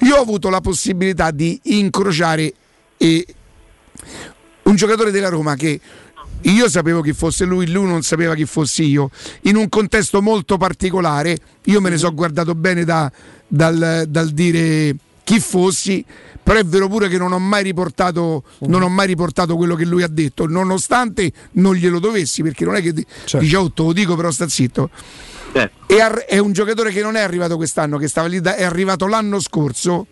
[0.00, 2.52] Io ho avuto la possibilità di incrociare
[2.98, 3.26] e
[4.64, 5.80] un giocatore della Roma che
[6.42, 9.10] io sapevo chi fosse lui, lui non sapeva chi fossi io,
[9.42, 13.10] in un contesto molto particolare, io me ne sono guardato bene da,
[13.46, 14.94] dal, dal dire
[15.26, 16.04] chi fossi,
[16.40, 19.84] però è vero pure che non ho mai riportato, non ho mai riportato quello che
[19.84, 23.38] lui ha detto, nonostante non glielo dovessi, perché non è che certo.
[23.38, 24.88] dice oh, te lo dico, però sta zitto.
[25.52, 26.24] Certo.
[26.28, 29.40] È, un giocatore che non è arrivato quest'anno, che stava lì, da, è arrivato l'anno
[29.40, 30.06] scorso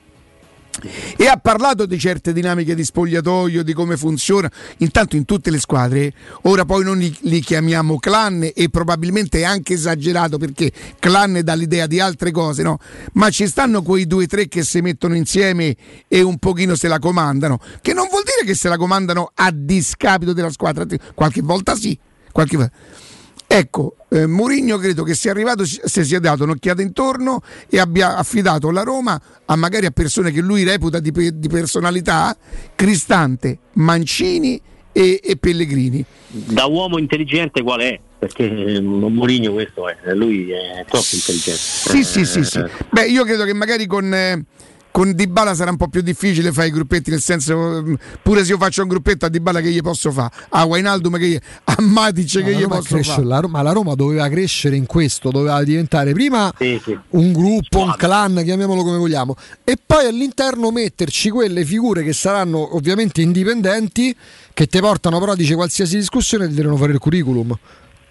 [1.16, 5.58] e ha parlato di certe dinamiche di spogliatoio, di come funziona, intanto in tutte le
[5.58, 6.12] squadre,
[6.42, 11.54] ora poi non li, li chiamiamo clan e probabilmente è anche esagerato perché clan dà
[11.54, 12.78] l'idea di altre cose, no?
[13.12, 15.76] ma ci stanno quei due o tre che si mettono insieme
[16.08, 19.50] e un pochino se la comandano, che non vuol dire che se la comandano a
[19.52, 21.98] discapito della squadra, qualche volta sì,
[22.32, 23.02] qualche volta
[23.56, 28.68] Ecco, eh, Mourinho credo che sia arrivato, si sia dato un'occhiata intorno e abbia affidato
[28.72, 32.36] la Roma a magari a persone che lui reputa di, di personalità,
[32.74, 34.60] Cristante, Mancini
[34.90, 36.04] e, e, Pellegrini.
[36.26, 38.00] Da uomo intelligente qual è?
[38.18, 41.60] Perché eh, Mourinho questo è, lui è troppo intelligente.
[41.60, 42.60] Sì, eh, sì, sì, sì.
[42.90, 44.44] Beh, io credo che magari con...
[44.94, 48.52] Con Dybala sarà un po' più difficile fare i gruppetti, nel senso mm, pure se
[48.52, 51.76] io faccio un gruppetto a Dybala che gli posso fare, a Wainaldum che gli, a
[51.80, 53.24] Matic che gli posso fare.
[53.24, 56.96] La, ma la Roma doveva crescere in questo, doveva diventare prima sì, sì.
[57.08, 62.76] un gruppo, un clan, chiamiamolo come vogliamo, e poi all'interno metterci quelle figure che saranno
[62.76, 64.14] ovviamente indipendenti,
[64.52, 67.58] che ti portano però, dice qualsiasi discussione, ti devono fare il curriculum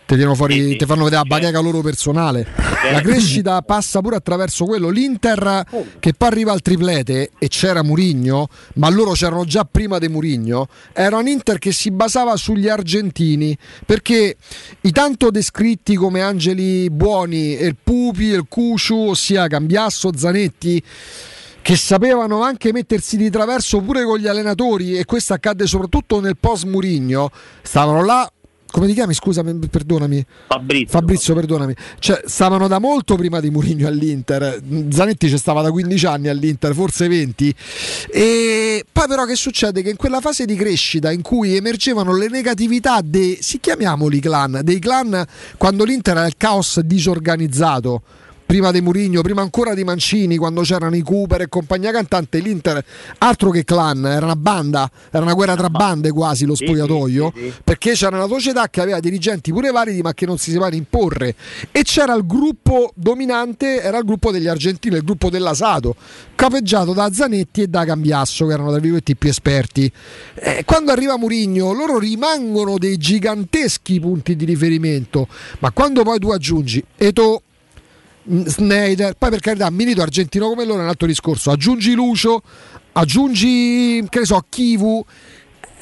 [0.05, 0.75] Ti, fuori, sì, sì.
[0.75, 2.45] ti fanno vedere la bacheca loro personale.
[2.91, 4.89] La crescita passa pure attraverso quello.
[4.89, 5.65] L'Inter
[5.99, 10.67] che poi arriva al triplete e c'era Murigno, ma loro c'erano già prima di Murigno,
[10.91, 14.35] era un Inter che si basava sugli argentini perché
[14.81, 20.83] i tanto descritti come angeli buoni, il Pupi, il Cuciu, ossia Cambiasso, Zanetti
[21.61, 26.35] che sapevano anche mettersi di traverso pure con gli allenatori e questo accadde soprattutto nel
[26.37, 28.29] post Murigno stavano là
[28.73, 29.13] come ti chiami?
[29.13, 30.25] Scusami, perdonami.
[30.47, 30.87] Fabrizio.
[30.87, 31.75] Fabrizio, perdonami.
[31.99, 34.59] Cioè, stavano da molto prima di Murigno all'Inter.
[34.89, 37.55] Zanetti ci stava da 15 anni all'Inter, forse 20.
[38.09, 39.83] E poi però che succede?
[39.83, 44.61] Che in quella fase di crescita in cui emergevano le negatività dei, si chiamiamoli clan,
[44.63, 45.23] dei clan
[45.55, 48.01] quando l'Inter era il caos disorganizzato
[48.53, 52.85] prima di Murigno, prima ancora di Mancini, quando c'erano i Cooper e compagnia cantante, l'Inter
[53.17, 57.39] altro che clan, era una banda, era una guerra tra bande quasi lo spogliatoio, sì,
[57.39, 60.51] sì, sì, perché c'era una società che aveva dirigenti pure validi ma che non si
[60.51, 61.33] sapevano imporre
[61.71, 65.95] e c'era il gruppo dominante, era il gruppo degli argentini, il gruppo dell'Asato,
[66.35, 69.91] capeggiato da Zanetti e da Cambiasso che erano tra virgolette più esperti.
[70.35, 76.29] Eh, quando arriva Murigno loro rimangono dei giganteschi punti di riferimento, ma quando poi tu
[76.29, 77.41] aggiungi Eto
[78.25, 81.51] Snyder, poi per carità, Milito argentino come loro è un altro discorso.
[81.51, 82.41] Aggiungi Lucio,
[82.93, 85.05] aggiungi che ne so, Kivu.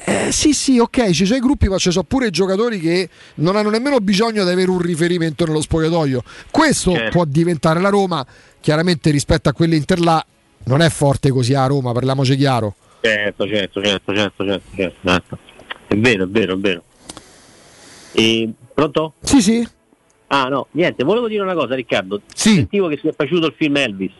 [0.03, 3.07] Eh, sì, sì, ok, ci sono i gruppi, ma ci sono pure i giocatori che
[3.35, 6.23] non hanno nemmeno bisogno di avere un riferimento nello spogliatoio.
[6.49, 7.09] Questo certo.
[7.11, 8.25] può diventare la Roma,
[8.59, 10.25] chiaramente rispetto a quell'Inter là,
[10.63, 12.75] non è forte così a Roma, parliamoci chiaro.
[13.01, 14.99] Certo, certo, certo, certo, certo, certo.
[15.03, 15.37] certo.
[15.87, 16.83] È vero, è vero, è vero.
[18.13, 19.13] E, pronto?
[19.21, 19.67] Sì, sì.
[20.33, 22.21] Ah no, niente, volevo dire una cosa Riccardo.
[22.33, 22.53] Sì.
[22.53, 24.13] Sentivo che ti è piaciuto il film Elvis.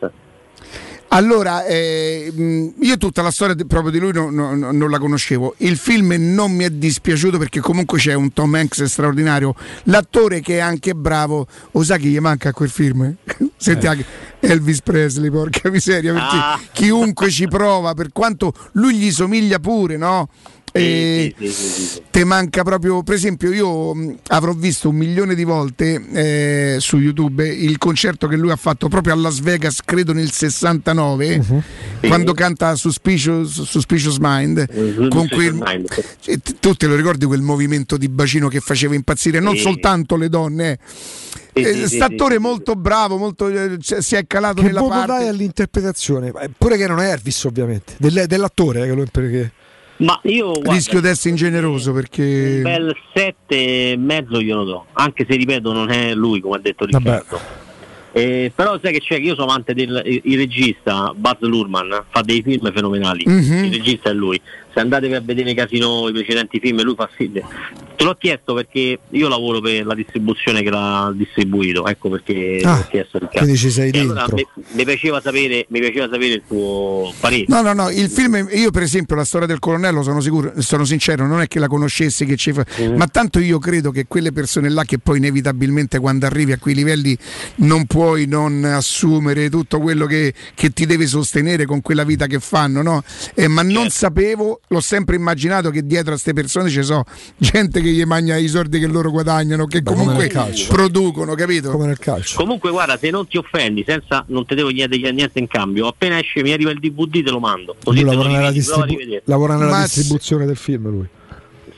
[1.08, 2.32] Allora, eh,
[2.78, 5.54] io tutta la storia proprio di lui no, no, non la conoscevo.
[5.58, 9.54] Il film non mi è dispiaciuto perché comunque c'è un Tom Hanks straordinario.
[9.84, 13.14] L'attore che è anche bravo, lo sa chi gli manca a quel film?
[13.56, 13.88] Senti eh.
[13.88, 14.04] anche
[14.40, 16.60] Elvis Presley, porca miseria, perché ah.
[16.72, 20.28] chiunque ci prova, per quanto lui gli somiglia pure, no?
[20.74, 25.34] E sì, sì, sì, te manca proprio, per esempio, io mh, avrò visto un milione
[25.34, 29.80] di volte eh, su YouTube il concerto che lui ha fatto proprio a Las Vegas,
[29.84, 31.62] credo nel 69, uh-huh.
[32.08, 34.66] quando canta Suspicious, Suspicious Mind.
[34.72, 35.08] Uh-huh.
[35.08, 35.88] Con quel, Mind.
[36.20, 40.30] Cioè, tu te lo ricordi quel movimento di bacino che faceva impazzire non soltanto le
[40.30, 40.78] donne?
[41.52, 45.06] Eh, stattore molto bravo, molto, eh, si è calato che nella parte.
[45.06, 46.32] dai all'interpretazione?
[46.56, 48.88] Pure che non è Elvis, ovviamente, dell'attore.
[48.88, 49.52] Eh, perché...
[49.98, 54.86] Ma io guarda, rischio di essere ingeneroso perché un bel 7 e mezzo glielo do,
[54.92, 57.60] anche se ripeto non è lui come ha detto Riccardo.
[58.14, 62.20] Eh, però sai che c'è che io sono amante del il regista Buzz Lurman fa
[62.20, 63.64] dei film fenomenali mm-hmm.
[63.64, 64.38] il regista è lui
[64.72, 67.40] se andatevi a vedere i casino i precedenti film lui fa film
[67.96, 72.78] te l'ho chiesto perché io lavoro per la distribuzione che l'ha distribuito ecco perché ah,
[72.78, 76.42] ho chiesto il caso ci sei allora, mi, mi, piaceva sapere, mi piaceva sapere il
[76.46, 80.20] tuo parere no no no il film io per esempio la storia del colonnello sono
[80.20, 82.96] sicuro sono sincero non è che la conoscessi che ci fa, mm-hmm.
[82.96, 86.74] ma tanto io credo che quelle persone là che poi inevitabilmente quando arrivi a quei
[86.74, 87.16] livelli
[87.56, 92.40] non puoi non assumere tutto quello che, che ti deve sostenere con quella vita che
[92.40, 93.02] fanno no?
[93.34, 93.90] Eh, ma non certo.
[93.90, 97.04] sapevo l'ho sempre immaginato che dietro a queste persone ci sono
[97.36, 100.30] gente che gli mangia i soldi che loro guadagnano, che Beh, comunque
[100.68, 101.70] producono, capito?
[101.70, 102.36] Come nel calcio.
[102.36, 106.18] Comunque, guarda, se non ti offendi, senza non ti devo niente, niente in cambio, appena
[106.18, 107.76] esce mi arriva il DVD te lo mando.
[107.82, 111.08] Così lavora nella, distribu- lavora nella distribuzione del film lui.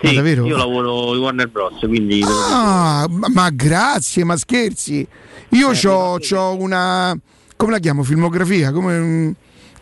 [0.00, 1.78] Sì, io lavoro in Warner Bros.
[1.78, 5.06] Quindi ah, ma, ma, grazie, ma scherzi.
[5.50, 7.16] Io eh, ho una.
[7.56, 8.02] Come la chiamo?
[8.02, 8.70] Filmografia?
[8.72, 9.34] Come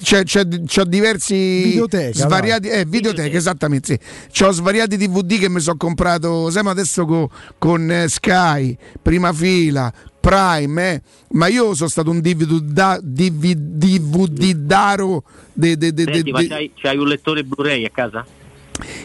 [0.03, 3.99] c'è, c'è, c'ho diversi videoteca, svariati eh, videoteche, esattamente sì.
[4.33, 9.93] C'ho svariati DVD che mi sono comprato siamo adesso co, con eh, Sky prima fila
[10.21, 11.03] Prime eh.
[11.31, 16.47] ma io sono stato un DVD, da, DVD, DVD daro de, de, de, Senti, ma
[16.47, 18.25] c'hai, c'hai un lettore Blu-ray a casa?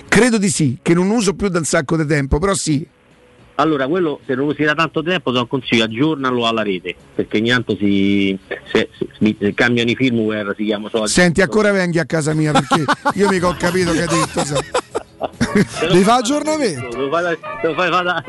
[0.08, 2.86] credo di sì che non uso più da un sacco di tempo però sì
[3.60, 7.38] allora, quello se non usi da tanto tempo te lo consiglio, aggiornalo alla rete, perché
[7.38, 8.38] ogni tanto si,
[8.72, 11.08] se, se, se cambiano i firmware, si chiama solo.
[11.08, 14.97] Senti, ancora vengi a casa mia perché io mica ho capito che hai detto.
[15.90, 17.10] Devi fare aggiornamento.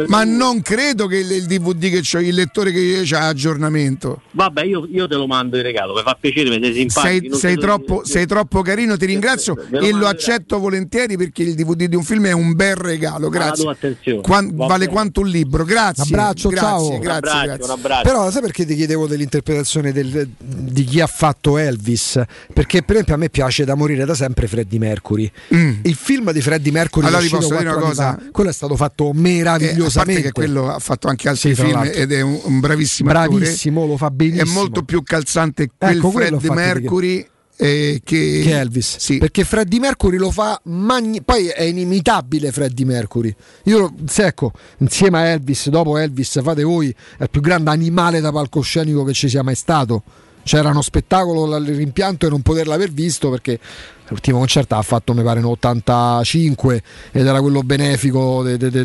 [0.07, 4.23] Ma non credo che il, il DVD che ho, il lettore che ho aggiornamento.
[4.31, 7.37] Vabbè, io, io, te lo mando in regalo, mi fa piacere, mi sei simpatico.
[7.37, 11.85] Sei, sei, troppo, sei troppo, carino, ti ringrazio e lo accetto volentieri perché il DVD
[11.85, 13.29] di un film è un bel regalo.
[13.29, 14.21] Grazie.
[14.23, 15.65] Quan, vale quanto un libro.
[15.65, 16.05] Grazie.
[16.07, 16.99] Un abbraccio, grazie, ciao.
[16.99, 17.65] Grazie, un abbraccio, grazie.
[17.65, 18.09] Un abbraccio.
[18.09, 22.23] Però sai perché ti chiedevo dell'interpretazione del, di chi ha fatto Elvis?
[22.53, 25.31] Perché per esempio a me piace da morire da sempre Freddie Mercury.
[25.55, 25.81] Mm.
[25.83, 28.19] Il film di Freddie Mercury allora è vi posso dire una cosa?
[28.31, 32.13] quello è stato fatto meravigliosamente eh, che quello ha fatto anche altri sì, film ed
[32.13, 33.93] è un, un bravissimo bravissimo attore.
[33.93, 34.51] lo fa benissimo.
[34.51, 37.27] È molto più calzante quel ecco, Fred Mercury
[37.61, 38.41] eh, che...
[38.45, 38.59] che...
[38.59, 38.99] Elvis.
[38.99, 39.19] Sì.
[39.19, 41.23] perché Freddie Mercury lo fa magni...
[41.23, 43.35] poi è inimitabile Freddie Mercury.
[43.65, 48.21] Io se, ecco insieme a Elvis dopo Elvis fate voi è il più grande animale
[48.21, 50.03] da palcoscenico che ci sia mai stato
[50.49, 53.61] c'era uno spettacolo il rimpianto e non poterla aver visto perché
[54.09, 58.85] l'ultimo concerto ha fatto mi pare in 85 ed era quello benefico de, de, de,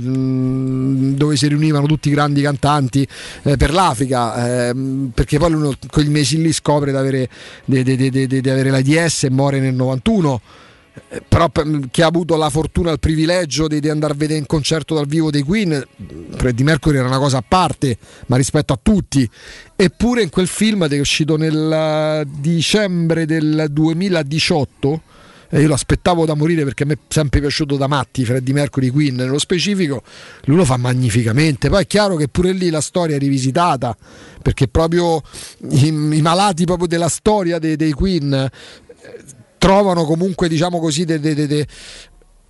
[1.16, 3.08] dove si riunivano tutti i grandi cantanti
[3.44, 4.76] eh, per l'Africa eh,
[5.14, 7.30] perché poi lui quei mesi lì scopre di avere,
[7.66, 10.63] avere l'AIDS e muore nel 91 eh,
[11.28, 11.52] però
[11.90, 15.08] chi ha avuto la fortuna il privilegio di, di, andare a vedere un concerto dal
[15.08, 15.84] vivo dei Queen
[16.36, 17.98] Freddie Mercury era una cosa a parte
[18.28, 19.28] ma rispetto a tutti.
[19.76, 25.02] Eppure in quel film che è uscito nel eh, dicembre del 2018
[25.50, 28.56] e io lo aspettavo da morire perché a me è sempre piaciuto da matti Freddie
[28.56, 30.02] Mercury Queen nello specifico
[30.46, 31.70] lui lo fa magnificamente.
[31.70, 33.96] Poi è chiaro che pure lì la storia è rivisitata
[34.42, 35.22] perché proprio
[35.72, 38.50] i, i malati proprio della storia dei, dei Queen
[39.64, 41.68] trovano comunque, diciamo così, de, de, de,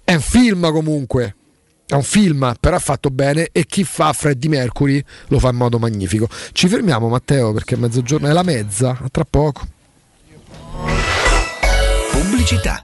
[0.03, 1.35] è un film comunque.
[1.85, 5.57] È un film, però è fatto bene e chi fa Freddie Mercury lo fa in
[5.57, 6.27] modo magnifico.
[6.53, 9.61] Ci fermiamo Matteo perché è mezzogiorno, è la mezza, tra poco.
[12.09, 12.83] Pubblicità.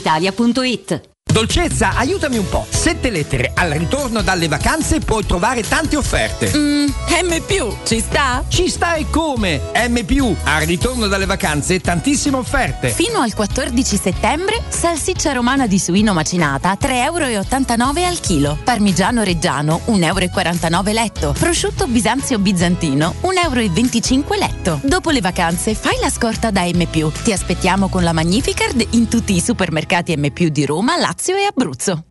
[0.01, 2.67] italia.it Dolcezza, aiutami un po'.
[2.69, 3.53] Sette lettere.
[3.55, 6.51] Al ritorno dalle vacanze puoi trovare tante offerte.
[6.53, 6.87] Mm,
[7.23, 7.41] M,
[7.85, 8.43] ci sta?
[8.49, 9.61] Ci sta e come?
[9.73, 12.89] M, al ritorno dalle vacanze tantissime offerte.
[12.89, 18.57] Fino al 14 settembre, salsiccia romana di suino macinata 3,89 euro al chilo.
[18.61, 21.35] Parmigiano reggiano 1,49 euro letto.
[21.39, 24.79] Prosciutto bisanzio bizantino 1,25 euro letto.
[24.83, 26.85] Dopo le vacanze, fai la scorta da M.
[26.89, 31.45] Ti aspettiamo con la Magnificard in tutti i supermercati M di Roma, Lazio Lazio e
[31.45, 32.10] Abruzzo.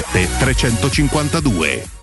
[0.13, 2.00] 352.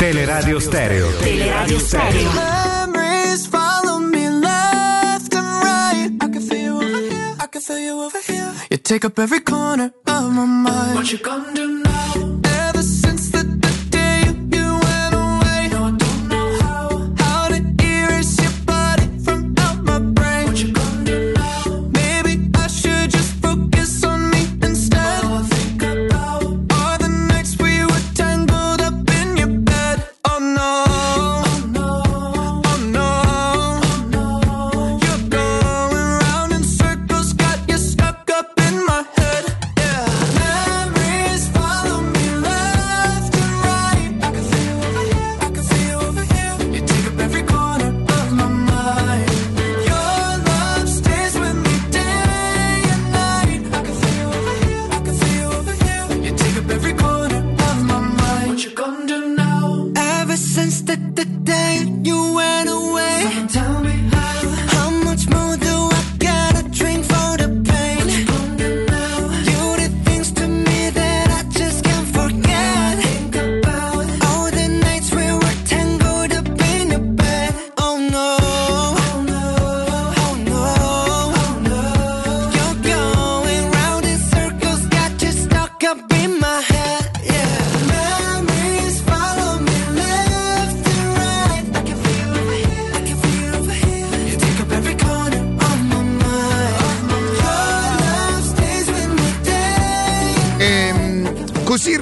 [0.00, 1.10] Teleradio Stereo.
[1.20, 2.30] Teleradio Stereo.
[2.32, 6.10] Memories follow me left and right.
[6.22, 7.36] I can feel you over here.
[7.38, 8.50] I can feel you over here.
[8.70, 10.94] You take up every corner of my mind.
[10.94, 11.79] What you gonna do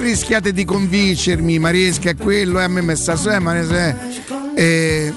[0.09, 3.95] rischiate di convincermi, Mariesca è quello, e a me sta eh, ma ne
[4.55, 5.13] eh,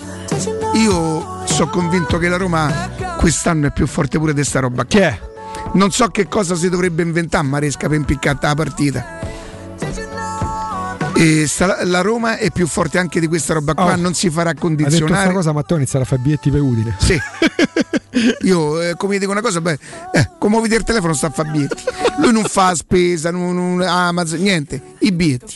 [0.75, 4.85] io sono convinto che la Roma quest'anno è più forte pure di sta roba.
[4.85, 5.19] Chi è?
[5.75, 9.19] Non so che cosa si dovrebbe inventare Maresca per impiccare la partita.
[11.15, 13.97] E sta- la Roma è più forte anche di questa roba qua, Oh.
[13.97, 15.13] non si farà condizionare.
[15.13, 16.97] questa cosa Matteo inizierà a fare biglietti per Udine.
[16.99, 17.19] Sì.
[18.43, 19.79] Io eh, come dico una cosa, beh,
[20.13, 21.83] eh, come vedi il telefono sta a fare biglietti.
[22.19, 25.55] Lui non fa spesa, non, non- Amazon, niente, i biglietti.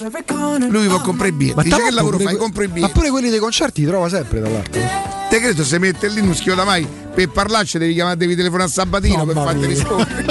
[0.68, 1.62] Lui a comprare i biglietti.
[1.62, 2.36] Dice che lavoro fai?
[2.36, 2.93] Compro i Ma biglietti.
[2.94, 4.81] pure quelli dei concerti li trova sempre dall'altro.
[5.28, 6.86] Te credo se mette lì non schioda mai.
[7.15, 10.25] Per parlarci devi chiamare, devi telefonare a Sabatino per Mamma farti rispondere.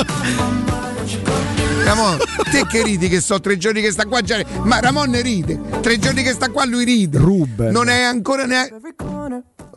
[1.83, 2.17] Ramon,
[2.49, 4.43] te che ridi che so tre giorni che sta qua già.
[4.63, 5.59] Ma Ramon ne ride.
[5.81, 7.17] Tre giorni che sta qua lui ride.
[7.19, 7.71] Ruben.
[7.71, 8.73] Non è ancora neanche.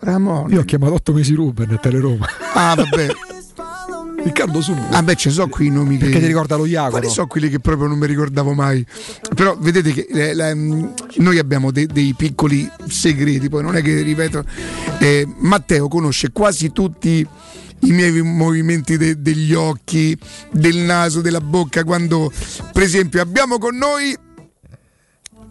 [0.00, 0.50] Ramon.
[0.50, 2.26] Io ho chiamato 8 mesi Ruben a Teleroma.
[2.54, 3.06] Ah, vabbè.
[4.22, 4.86] Riccardo subito.
[4.90, 6.04] Ah beh, ci so qui i nomi che.
[6.06, 7.12] Perché ti ricorda lo Iago, Quali no?
[7.12, 8.84] so quelli che proprio non mi ricordavo mai.
[9.34, 10.84] Però vedete che eh, la- mm,
[11.18, 14.44] noi abbiamo de- dei piccoli segreti, poi non è che ripeto.
[14.98, 17.26] eh, Matteo conosce quasi tutti
[17.82, 20.18] i miei movimenti de- degli occhi,
[20.50, 22.30] del naso, della bocca, quando
[22.72, 24.16] per esempio abbiamo con noi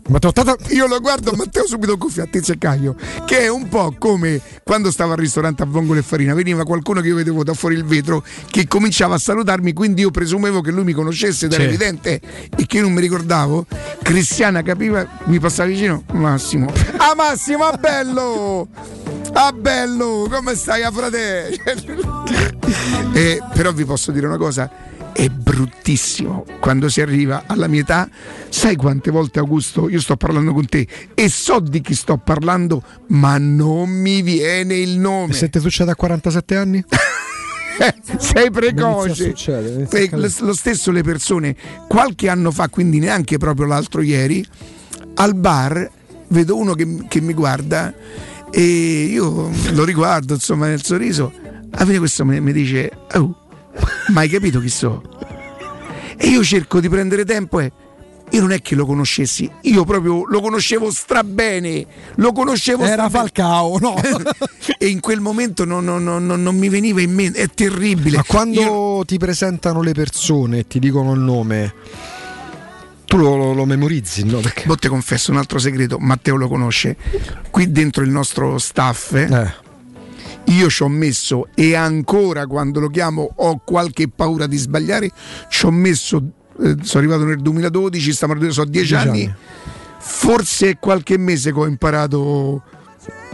[0.08, 0.56] Matteo Tata.
[0.70, 2.96] io lo guardo Matteo subito cuffia a Tizio e Caio
[3.26, 6.34] che è un po' come quando stavo al ristorante a Vongole e Farina.
[6.34, 10.12] Veniva qualcuno che io vedevo da fuori il vetro che cominciava a salutarmi quindi io
[10.12, 12.22] presumevo che lui mi conoscesse ed era evidente
[12.56, 13.66] e che io non mi ricordavo.
[14.02, 16.72] Cristiana capiva mi passava vicino Massimo.
[17.00, 18.68] Ah Massimo ah bello!
[19.34, 20.28] Ah bello!
[20.30, 22.24] Come stai a fratello
[23.14, 24.70] Eh, però vi posso dire una cosa
[25.18, 28.08] è bruttissimo quando si arriva alla mia età.
[28.50, 32.84] Sai quante volte, Augusto, io sto parlando con te e so di chi sto parlando,
[33.08, 35.34] ma non mi viene il nome.
[35.34, 36.86] Se ti succede a 47 anni?
[38.20, 39.30] Sei a precoce.
[39.30, 41.56] succedere, a lo, lo stesso le persone,
[41.88, 44.46] qualche anno fa, quindi neanche proprio l'altro ieri,
[45.16, 45.90] al bar
[46.28, 47.92] vedo uno che, che mi guarda
[48.52, 51.34] e io lo riguardo, insomma, nel sorriso.
[51.72, 53.47] Alla fine questo mi, mi dice, oh,
[54.10, 55.02] ma hai capito chi so?
[56.18, 57.72] E io cerco di prendere tempo e
[58.32, 63.18] io non è che lo conoscessi, io proprio lo conoscevo strabene, lo conoscevo Era strabene.
[63.20, 63.96] Falcao, no?
[64.78, 68.18] e in quel momento non, non- non- non- mi veniva in mente, è terribile.
[68.18, 71.74] Ma quando Io- ti presentano le persone e ti dicono il nome,
[73.06, 74.40] tu lo, lo- lo memorizzi, no?
[74.40, 74.64] Perché...
[74.66, 76.98] Boh, te confesso un altro segreto, Matteo lo conosce.
[77.50, 79.54] Qui dentro il nostro staff, eh,
[80.48, 85.12] io ci ho messo, e ancora quando lo chiamo ho qualche paura di sbagliare,
[85.50, 86.22] ci ho messo,
[86.62, 89.36] eh, sono arrivato nel 2012, stiamo so 10 Dieci anni, anni.
[90.00, 92.64] forse qualche mese che ho imparato.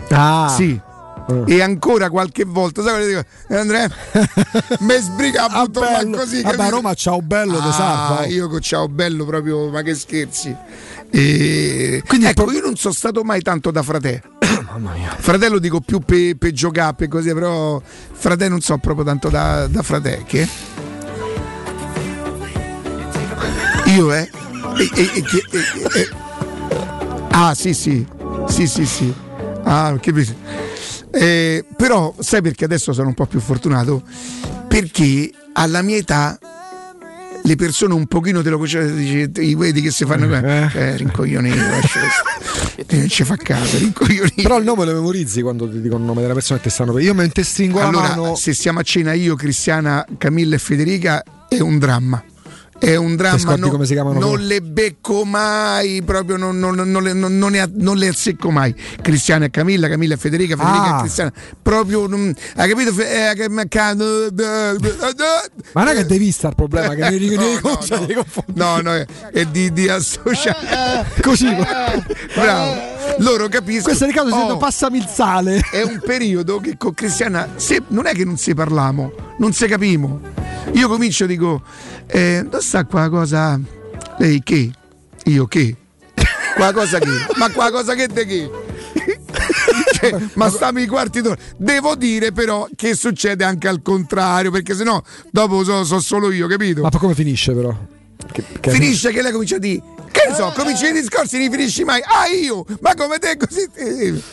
[0.09, 0.53] Ah.
[0.55, 0.79] Sì.
[1.25, 1.45] Uh.
[1.47, 3.23] E ancora qualche volta, sai cosa dico?
[3.47, 3.89] Eh, Andrea,
[4.79, 6.41] mi sbriga a buttare così.
[6.41, 8.25] Vabbè, Roma ciao bello, ah, salva.
[8.25, 10.53] Io con ciao bello proprio, ma che scherzi.
[11.09, 12.03] E...
[12.07, 14.32] Quindi ecco, io non sono stato mai tanto da fratello.
[14.69, 15.15] Mamma mia.
[15.17, 19.67] Fratello dico più per pe giocare, per così, però fratello non so proprio tanto da,
[19.67, 20.23] da fratello.
[20.25, 20.47] Che?
[23.85, 24.29] Io, eh?
[24.77, 26.09] E, e, e,
[27.31, 28.05] ah, sì, sì.
[28.47, 29.13] Sì, sì, sì.
[29.63, 30.13] Ah, che...
[31.11, 34.01] Eh, però sai perché adesso sono un po' più fortunato?
[34.67, 36.39] Perché alla mia età
[37.45, 41.49] le persone un pochino te lo dici, i vedi che si fanno eh, eh rincoglioni
[41.49, 46.21] non ci fa caso rincoglioni però il nome lo memorizzi quando ti dicono il nome
[46.21, 48.35] della persona che ti stanno io me ne stringo allora, la mano.
[48.35, 52.23] se siamo a cena io Cristiana Camilla e Federica è un dramma
[52.83, 57.01] è un dramma, non, come si chiamano non le becco mai, proprio non, non, non
[57.01, 58.75] le, non, le, non le azzecco mai.
[59.01, 60.97] Cristiana e Camilla, Camilla e Federica, Federica ah.
[60.97, 61.31] e Cristiana,
[61.61, 62.91] proprio, non, hai capito?
[63.01, 63.63] Eh, che Ma
[65.73, 69.05] non è che devi stare il problema, che ne no, no, no, no, no, è,
[69.31, 71.05] è di, di associare.
[71.21, 71.47] Così,
[72.35, 72.91] bravo.
[73.19, 73.83] Loro capiscono.
[73.83, 75.61] Questo Riccardo oh, passami il sale.
[75.71, 79.67] È un periodo che con Cristiana se, non è che non si parliamo, non si
[79.67, 80.19] capimo.
[80.73, 81.61] Io comincio dico
[82.07, 83.59] eh, dove sta qua cosa?
[84.17, 84.71] Lei che?
[85.25, 85.75] Io che?
[86.55, 87.09] Qua cosa che?
[87.37, 88.51] Ma qua cosa che de che?
[89.93, 91.35] cioè, ma stiamo i quarti d'ora.
[91.57, 95.01] Devo dire però che succede anche al contrario, perché sennò
[95.31, 96.81] dopo so, so solo io, capito?
[96.81, 97.75] Ma poi come finisce però?
[98.31, 99.81] Che, che finisce che lei comincia a dire
[100.13, 101.99] che ne so, cominci i discorsi, non finisci mai.
[102.03, 103.67] Ah, io, ma come te così?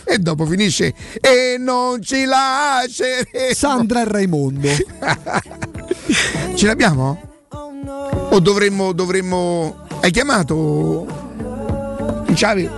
[0.05, 3.55] E dopo finisce e non ci lasceremo.
[3.55, 4.69] Sandra e Raimondo.
[6.55, 7.30] Ce l'abbiamo?
[8.31, 9.87] O dovremmo, dovremmo...
[10.01, 11.07] Hai chiamato?
[12.35, 12.69] Ciavi?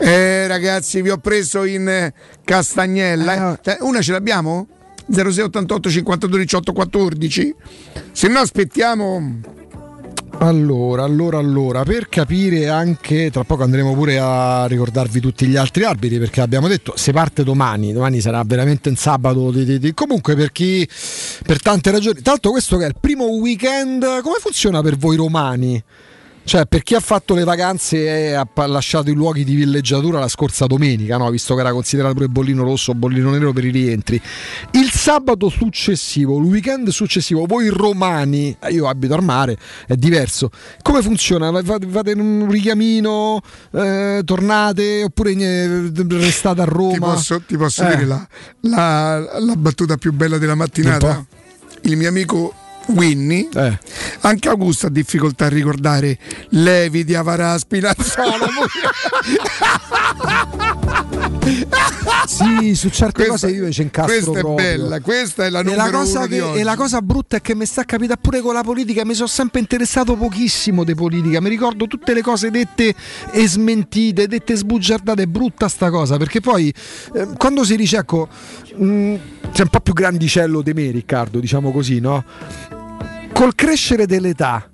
[0.00, 2.12] Eh ragazzi, vi ho preso in
[2.44, 3.58] Castagnella.
[3.62, 4.66] Eh, una ce l'abbiamo?
[5.06, 7.54] 0688 52 18 14.
[8.12, 9.40] Se no aspettiamo
[10.38, 15.84] allora, allora, allora, per capire anche, tra poco andremo pure a ricordarvi tutti gli altri
[15.84, 19.94] arbitri perché abbiamo detto se parte domani, domani sarà veramente un sabato, di, di, di.
[19.94, 20.88] comunque per chi,
[21.44, 25.82] per tante ragioni, tanto questo che è il primo weekend, come funziona per voi romani?
[26.48, 30.28] Cioè, per chi ha fatto le vacanze e ha lasciato i luoghi di villeggiatura la
[30.28, 31.28] scorsa domenica, no?
[31.28, 34.18] visto che era considerato pure bollino rosso o bollino nero per i rientri,
[34.70, 40.48] il sabato successivo, il weekend successivo, voi romani, eh, io abito al mare, è diverso.
[40.80, 41.52] Come funziona?
[41.62, 45.34] Fate un richiamino, eh, tornate oppure
[46.08, 46.92] restate a Roma?
[46.94, 47.88] Ti posso, ti posso eh.
[47.90, 48.26] dire la,
[48.60, 51.26] la, la battuta più bella della mattinata?
[51.82, 52.54] Il mio amico
[52.88, 53.48] Winnie.
[53.54, 53.78] Eh.
[54.20, 56.18] Anche Augusto ha difficoltà a ricordare
[56.50, 58.46] Levi di Avarà Spinazzola.
[62.26, 64.56] sì, su certe questa, cose io ci incastro Questa proprio.
[64.56, 67.40] è bella, questa è la numero e la cosa che, E la cosa brutta è
[67.40, 71.40] che mi sta capitando pure con la politica, mi sono sempre interessato pochissimo di politica,
[71.40, 72.94] mi ricordo tutte le cose dette
[73.30, 76.72] e smentite, dette sbugiardate, è brutta sta cosa, perché poi
[77.14, 78.28] eh, quando si dice ecco,
[78.76, 79.14] mh, mm,
[79.52, 82.24] c'è un po' più grandicello di me Riccardo, diciamo così, no?
[83.38, 84.68] Col crescere dell'età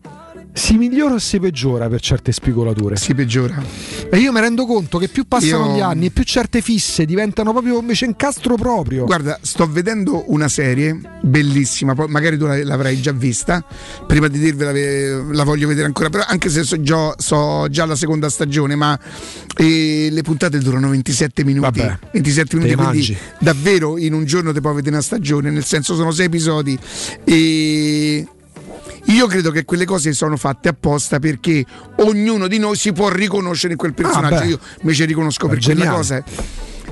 [0.54, 2.96] si migliora o si peggiora per certe spigolature?
[2.96, 3.62] Si peggiora.
[4.10, 5.76] E io mi rendo conto che più passano io...
[5.76, 9.04] gli anni e più certe fisse diventano proprio invece incastro proprio.
[9.04, 13.62] Guarda, sto vedendo una serie bellissima, poi magari tu l'avrai già vista,
[14.06, 14.72] prima di dirvela
[15.30, 18.98] la voglio vedere ancora, però anche se so già, so già la seconda stagione, ma
[19.58, 21.80] eh, le puntate durano 27 minuti.
[21.80, 23.18] Vabbè, 27 minuti, quindi mangi.
[23.38, 26.78] davvero in un giorno ti puoi vedere una stagione, nel senso sono sei episodi
[27.24, 28.26] e
[29.06, 31.64] io credo che quelle cose sono fatte apposta perché
[31.96, 34.34] ognuno di noi si può riconoscere in quel personaggio.
[34.36, 36.22] Ah, Io invece riconosco per quella cosa.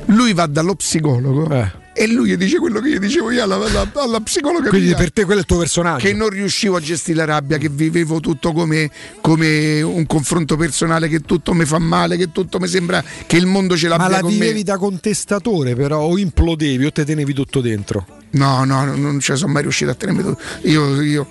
[0.07, 1.50] Lui va dallo psicologo.
[1.50, 4.89] Eh e lui gli dice quello che gli dicevo io alla, alla, alla psicologa quindi
[4.89, 7.58] mia, per te quello è il tuo personaggio che non riuscivo a gestire la rabbia
[7.58, 12.58] che vivevo tutto come, come un confronto personale che tutto mi fa male che tutto
[12.58, 14.62] mi sembra che il mondo ce l'abbia ma la vivevi me.
[14.62, 19.52] da contestatore però o implodevi o te tenevi tutto dentro no no non ce sono
[19.52, 21.27] mai riuscito a tenermi tutto io, io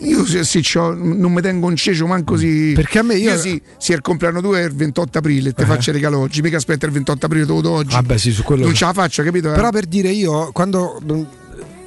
[0.00, 2.72] io sì, non mi tengo un cecio manco così.
[2.74, 5.62] Perché a me io, io sì, sì, il compleanno 2 è il 28 aprile, ti
[5.62, 5.66] eh.
[5.66, 7.94] faccio regalo oggi, mica aspetta il 28 aprile dovuto oggi.
[7.94, 8.64] Vabbè, sì, su quello.
[8.64, 9.50] Non ce la faccio, capito?
[9.50, 11.00] Però per dire io quando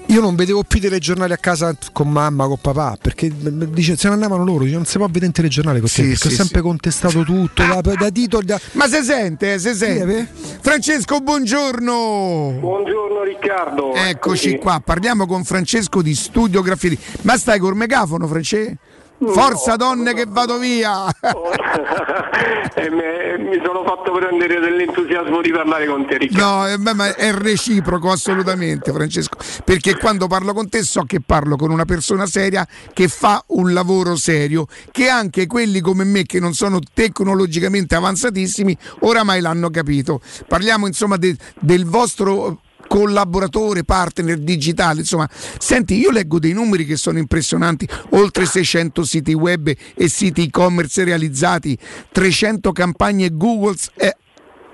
[0.08, 4.08] io non vedevo più i telegiornali a casa con mamma, con papà, perché dice, se
[4.08, 6.34] ne andavano loro, dice, non si può vedere il telegiornale con sì, te, perché sì,
[6.34, 6.64] ho sempre sì.
[6.64, 8.46] contestato tutto, da, da titoli.
[8.46, 8.60] Da...
[8.74, 10.28] Ma se sente, se sente.
[10.62, 12.58] Francesco, buongiorno.
[12.60, 13.94] Buongiorno Riccardo.
[13.94, 16.98] Eccoci qua, parliamo con Francesco di Studio Graffiti.
[17.22, 18.78] Ma stai col megafono, Francesco?
[19.18, 21.06] Forza no, donne che vado via!
[22.76, 22.90] eh,
[23.40, 26.46] mi sono fatto prendere dell'entusiasmo di parlare con te Riccardo.
[26.46, 31.56] No, eh, ma è reciproco assolutamente Francesco, perché quando parlo con te so che parlo
[31.56, 36.40] con una persona seria che fa un lavoro serio, che anche quelli come me che
[36.40, 40.20] non sono tecnologicamente avanzatissimi oramai l'hanno capito.
[40.48, 45.02] Parliamo insomma de, del vostro collaboratore, partner digitale.
[45.02, 50.44] Insomma, senti, io leggo dei numeri che sono impressionanti, oltre 600 siti web e siti
[50.44, 51.78] e-commerce realizzati,
[52.12, 54.16] 300 campagne Google e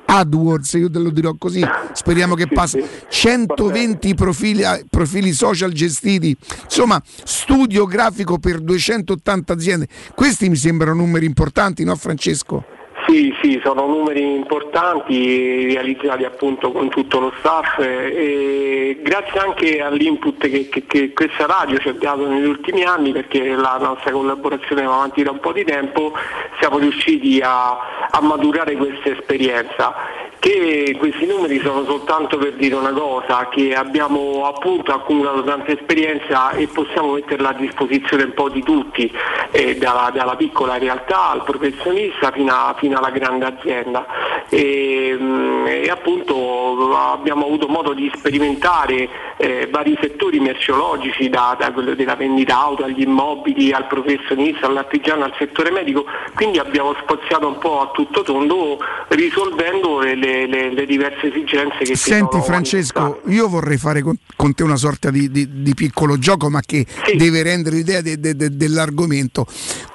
[0.05, 7.01] AdWords, io te lo dirò così, speriamo che passi, 120 profili, profili social gestiti, insomma
[7.23, 12.65] studio grafico per 280 aziende, questi mi sembrano numeri importanti, no Francesco?
[13.11, 20.47] Sì, sì, sono numeri importanti realizzati appunto con tutto lo staff e grazie anche all'input
[20.47, 24.83] che, che, che questa radio ci ha dato negli ultimi anni perché la nostra collaborazione
[24.83, 26.13] va avanti da un po' di tempo,
[26.61, 27.71] siamo riusciti a,
[28.11, 29.93] a maturare questa esperienza.
[30.39, 36.49] Che questi numeri sono soltanto per dire una cosa, che abbiamo appunto accumulato tanta esperienza
[36.51, 39.11] e possiamo metterla a disposizione un po' di tutti,
[39.51, 44.05] eh, dalla, dalla, piccola realtà al professionista fino, a, fino alla grande azienda.
[44.49, 51.71] E, mm, e, appunto abbiamo avuto modo di sperimentare eh, vari settori merceologici, da, da,
[51.71, 56.05] quello della vendita auto agli immobili, al professionista, all'artigiano, al settore medico,
[56.35, 58.77] quindi abbiamo spaziato un po' a tutto tondo
[59.09, 64.63] risolvendo le le, le, diverse esigenze che Senti Francesco, io vorrei fare con, con te
[64.63, 67.15] una sorta di, di, di, piccolo gioco, ma che sì.
[67.15, 69.45] deve rendere l'idea de, de, de, dell'argomento.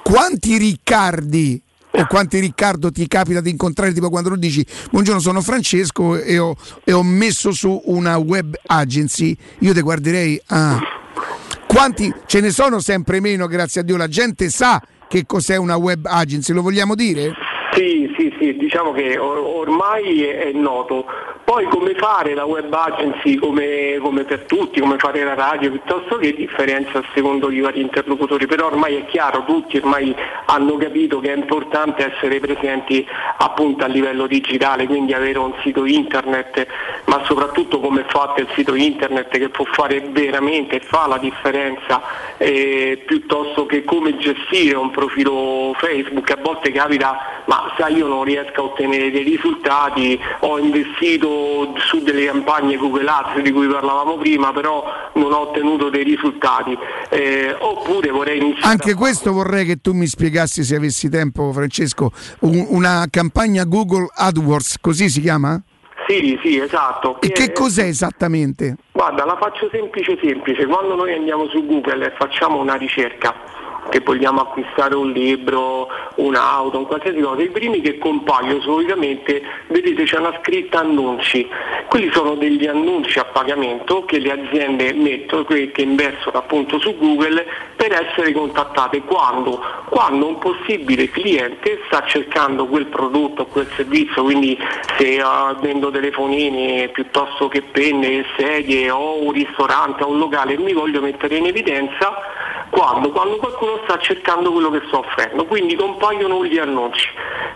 [0.02, 1.62] Quanti Riccardi
[1.96, 6.38] o quanti Riccardo ti capita di incontrare tipo quando lo dici buongiorno sono Francesco e
[6.38, 10.80] ho, e ho messo su una web agency io ti guarderei ah.
[11.66, 15.76] quanti ce ne sono sempre meno grazie a Dio la gente sa che cos'è una
[15.76, 17.34] web agency lo vogliamo dire?
[17.72, 21.04] Sì, sì, sì, diciamo che ormai è noto.
[21.56, 26.18] Poi come fare la web agency come, come, per tutti, come fare la radio, piuttosto
[26.18, 31.32] che differenza secondo i vari interlocutori, però ormai è chiaro, tutti ormai hanno capito che
[31.32, 36.66] è importante essere presenti appunto a livello digitale, quindi avere un sito internet,
[37.06, 42.02] ma soprattutto come è fatto il sito internet che può fare veramente, fa la differenza,
[42.36, 48.24] eh, piuttosto che come gestire un profilo Facebook, a volte capita, ma sai io non
[48.24, 51.44] riesco a ottenere dei risultati, ho investito
[51.88, 54.84] su delle campagne Google Ads di cui parlavamo prima, però
[55.14, 56.76] non ho ottenuto dei risultati.
[57.10, 58.68] Eh, oppure vorrei iniziare.
[58.68, 62.10] Anche questo vorrei che tu mi spiegassi se avessi tempo, Francesco,
[62.40, 65.60] un, una campagna Google AdWords, così si chiama?
[66.06, 67.20] Sì, sì, esatto.
[67.20, 68.76] E che cos'è esattamente?
[68.92, 70.64] Guarda, la faccio semplice semplice.
[70.66, 73.34] Quando noi andiamo su Google e facciamo una ricerca
[73.88, 80.04] che vogliamo acquistare un libro, un'auto, un qualsiasi cosa, i primi che compaiono solitamente, vedete
[80.04, 81.48] c'è una scritta annunci,
[81.88, 87.46] quelli sono degli annunci a pagamento che le aziende mettono, che investono appunto su Google
[87.76, 89.02] per essere contattate.
[89.02, 89.62] Quando?
[89.88, 94.58] Quando un possibile cliente sta cercando quel prodotto o quel servizio, quindi
[94.98, 100.58] se uh, vendo telefonini piuttosto che penne, sedie o un ristorante o un locale e
[100.58, 102.14] mi voglio mettere in evidenza
[102.70, 103.10] quando?
[103.10, 107.08] Quando qualcuno sta cercando quello che sto offrendo, quindi compaiono gli annunci,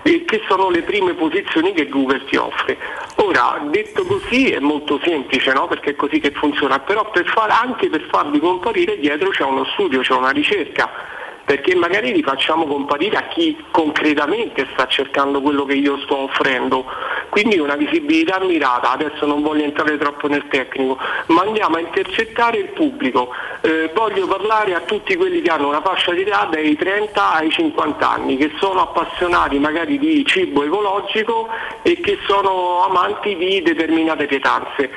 [0.03, 2.79] eh, che sono le prime posizioni che Google ti offre.
[3.17, 5.67] Ora, detto così è molto semplice, no?
[5.67, 9.65] perché è così che funziona, però per far, anche per farli comparire dietro c'è uno
[9.73, 15.65] studio, c'è una ricerca perché magari li facciamo comparire a chi concretamente sta cercando quello
[15.65, 16.85] che io sto offrendo.
[17.29, 22.59] Quindi una visibilità mirata, adesso non voglio entrare troppo nel tecnico, ma andiamo a intercettare
[22.59, 23.33] il pubblico.
[23.61, 27.51] Eh, voglio parlare a tutti quelli che hanno una fascia di età dai 30 ai
[27.51, 31.49] 50 anni, che sono appassionati magari di cibo ecologico
[31.83, 34.91] e che sono amanti di determinate pietanze.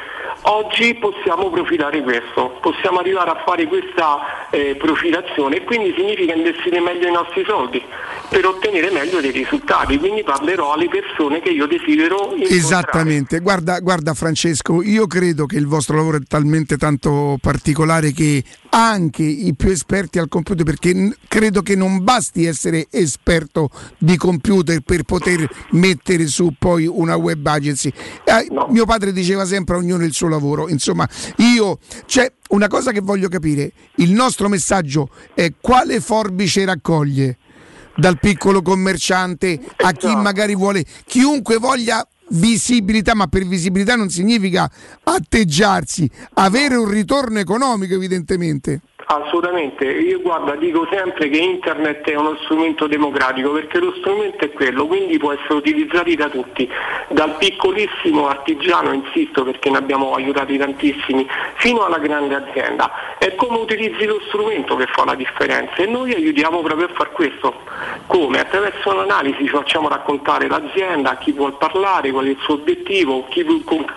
[0.46, 6.82] Oggi possiamo profilare questo, possiamo arrivare a fare questa eh, profilazione e quindi significa investire
[6.82, 7.82] meglio i nostri soldi
[8.28, 12.56] per ottenere meglio dei risultati, quindi parlerò alle persone che io desidero incontrare.
[12.56, 18.44] Esattamente, guarda, guarda Francesco, io credo che il vostro lavoro è talmente tanto particolare che
[18.76, 23.70] anche i più esperti al computer, perché credo che non basti essere esperto
[24.00, 27.92] di computer per poter mettere su poi una web agency.
[28.24, 28.68] Eh, no.
[28.70, 33.30] Mio padre diceva sempre ognuno il suo lavoro, insomma, io c'è una cosa che voglio
[33.30, 37.38] capire, il nostro messaggio è quale forbice raccoglie?
[37.96, 40.22] dal piccolo commerciante a chi esatto.
[40.22, 44.70] magari vuole, chiunque voglia visibilità, ma per visibilità non significa
[45.04, 48.82] atteggiarsi, avere un ritorno economico evidentemente.
[49.16, 54.52] Assolutamente, io guarda dico sempre che internet è uno strumento democratico perché lo strumento è
[54.52, 56.68] quello, quindi può essere utilizzato da tutti,
[57.10, 63.18] dal piccolissimo artigiano, insisto perché ne abbiamo aiutati tantissimi, fino alla grande azienda.
[63.20, 67.12] È come utilizzi lo strumento che fa la differenza e noi aiutiamo proprio a far
[67.12, 67.54] questo.
[68.08, 68.40] Come?
[68.40, 73.46] Attraverso un'analisi ci facciamo raccontare l'azienda, chi vuol parlare, qual è il suo obiettivo, chi,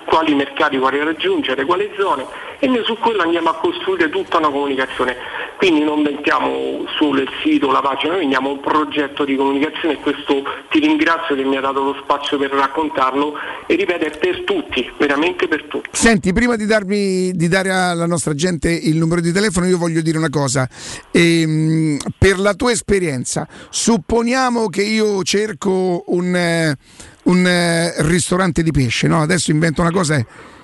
[0.04, 4.48] quali mercati vuole raggiungere, quali zone e noi su quello andiamo a costruire tutta una
[4.48, 5.16] comunicazione.
[5.56, 9.96] Quindi non mettiamo solo il sito, la pagina, noi vendiamo un progetto di comunicazione e
[10.00, 13.34] questo ti ringrazio che mi ha dato lo spazio per raccontarlo
[13.66, 15.88] e ripeto è per tutti, veramente per tutti.
[15.92, 20.02] Senti, prima di, darmi, di dare alla nostra gente il numero di telefono io voglio
[20.02, 20.68] dire una cosa.
[21.10, 26.76] Ehm, per la tua esperienza, supponiamo che io cerco un, eh,
[27.24, 29.22] un eh, ristorante di pesce, no?
[29.22, 30.16] adesso invento una cosa.
[30.16, 30.54] Eh.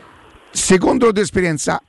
[0.53, 1.83] Secondo la tua esperienza,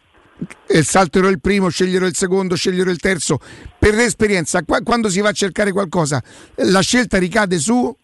[0.68, 3.40] eh, salterò il primo, sceglierò il secondo, sceglierò il terzo.
[3.78, 6.22] Per l'esperienza, qua, quando si va a cercare qualcosa,
[6.56, 7.96] la scelta ricade su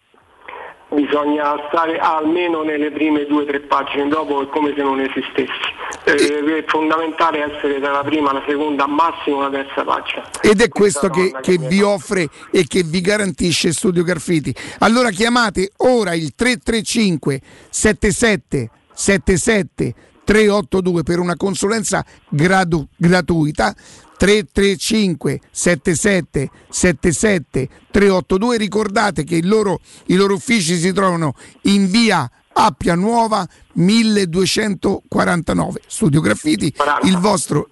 [0.92, 5.78] bisogna stare almeno nelle prime due o tre pagine, dopo è come se non esistessi.
[6.04, 10.28] Eh, è fondamentale essere dalla prima alla seconda, massimo la terza pagina.
[10.40, 14.54] Ed è questo che, che, che vi offre e che vi garantisce Studio Garfiti.
[14.80, 17.40] Allora chiamate ora il 335
[17.70, 19.94] 77 77
[20.30, 23.74] 382 per una consulenza gradu- gratuita
[24.16, 32.94] 335 77 77 382 ricordate che loro, i loro uffici si trovano in via Appia
[32.94, 37.68] Nuova 1249 Studio Graffiti il vostro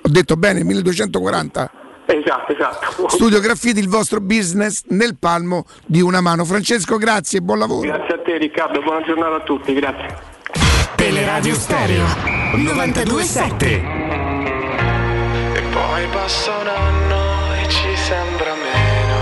[0.00, 1.72] ho detto bene 1240
[2.06, 3.08] Esatto, esatto.
[3.08, 6.44] Studio Graffiti, il vostro business nel palmo di una mano.
[6.44, 7.86] Francesco, grazie e buon lavoro.
[7.86, 10.39] Grazie a te Riccardo, buona giornata a tutti, grazie.
[11.00, 12.04] Teleradio Stereo
[12.52, 14.00] 927
[15.72, 19.18] poi passa un anno e ci sembra meno.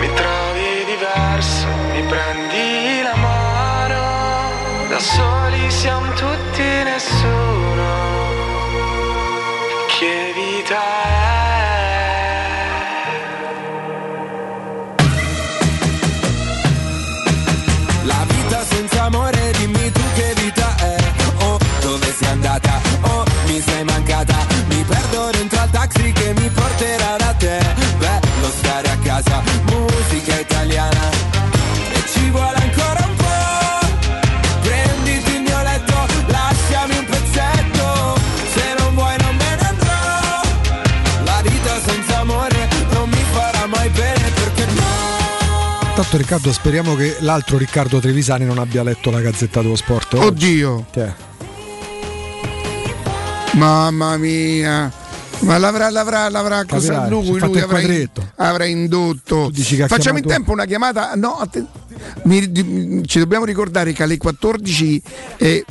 [0.00, 4.88] Mi trovi diverso, mi prendi la mano.
[4.88, 7.67] Da soli siamo tutti nessuno.
[46.10, 50.14] Tanto Riccardo, speriamo che l'altro Riccardo Trevisani non abbia letto la Gazzetta dello Sport.
[50.14, 50.24] oggi.
[50.62, 50.86] Oddio.
[50.90, 51.12] Cioè,
[53.52, 54.90] Mamma mia.
[55.40, 58.26] Ma l'avrà, l'avrà, l'avrà cosa lui, fatto lui avrà, quadretto.
[58.36, 59.50] avrà indotto.
[59.52, 61.12] dici che Facciamo in chiamato- tempo una chiamata.
[61.14, 61.68] No, atten-
[62.24, 65.02] mi- di- ci dobbiamo ricordare che alle 14
[65.36, 65.62] eh,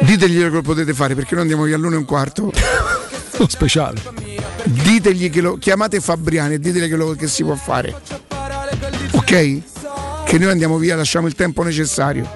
[0.00, 2.50] ditegli che lo potete fare perché noi andiamo via all'una e un quarto.
[3.36, 4.00] Lo speciale.
[4.64, 7.94] Ditegli che lo chiamate Fabriani e ditegli che, lo, che si può fare.
[9.12, 9.62] Ok?
[10.24, 12.28] Che noi andiamo via, lasciamo il tempo necessario.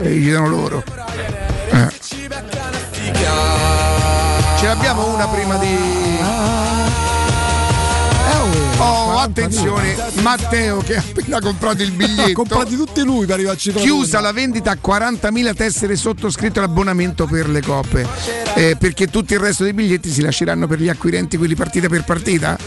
[0.00, 0.84] E gli danno loro.
[1.70, 1.88] Eh.
[4.58, 6.01] Ce l'abbiamo una prima di.
[9.22, 12.30] Attenzione, Matteo che ha appena comprato il biglietto.
[12.30, 13.72] Ha comprati tutti lui per arrivarci.
[13.72, 18.06] Chiusa la vendita a 40.000 tessere sottoscritto l'abbonamento per le coppe.
[18.54, 22.04] Eh, perché tutto il resto dei biglietti si lasceranno per gli acquirenti, quelli partita per
[22.04, 22.58] partita.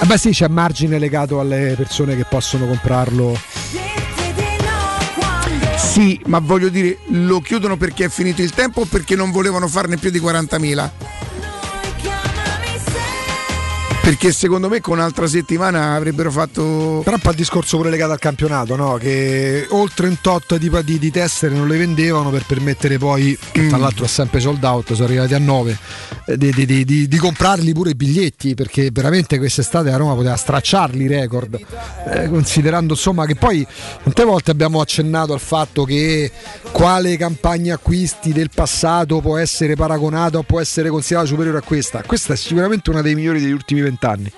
[0.00, 3.38] Eh beh sì, c'è margine legato alle persone che possono comprarlo.
[5.76, 9.68] Sì, ma voglio dire, lo chiudono perché è finito il tempo o perché non volevano
[9.68, 10.90] farne più di 40.000?
[14.04, 17.00] Perché secondo me con un'altra settimana avrebbero fatto.
[17.02, 18.96] Però un po' il discorso pure legato al campionato, no?
[18.96, 23.66] Che oltre un tot di, di- di tessere non le vendevano per permettere poi, che
[23.68, 25.78] tra l'altro è sempre sold out, sono arrivati a 9,
[26.36, 31.08] di, di- di- comprarli pure i biglietti, perché veramente quest'estate a Roma poteva stracciarli i
[31.08, 31.58] record,
[32.10, 33.66] eh, considerando insomma che poi
[34.02, 36.30] tante volte abbiamo accennato al fatto che
[36.72, 42.02] quale campagna acquisti del passato può essere paragonata o può essere considerata superiore a questa.
[42.02, 44.30] Questa è sicuramente una dei migliori degli ultimi vent'anni.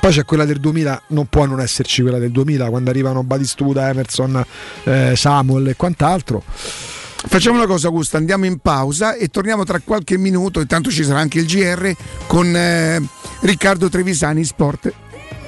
[0.00, 3.88] Poi c'è quella del 2000, non può non esserci quella del 2000, quando arrivano Batistuta,
[3.88, 4.42] Emerson,
[4.84, 6.42] eh, Samuel e quant'altro.
[6.46, 11.18] Facciamo una cosa Augusto, andiamo in pausa e torniamo tra qualche minuto, intanto ci sarà
[11.18, 11.94] anche il GR
[12.26, 13.02] con eh,
[13.40, 14.92] Riccardo Trevisani Sport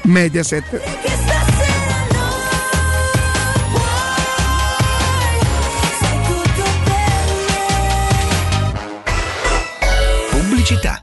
[0.02, 0.80] Mediaset.
[10.30, 11.02] Pubblicità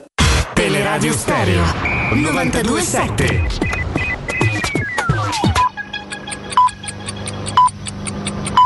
[0.61, 1.63] Teleradio Stereo
[2.13, 3.47] 927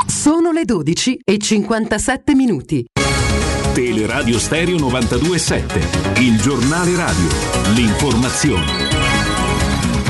[0.06, 2.86] Sono le 12 e 57 minuti.
[3.74, 7.28] Teleradio Stereo 927, il giornale radio,
[7.76, 8.95] l'informazione.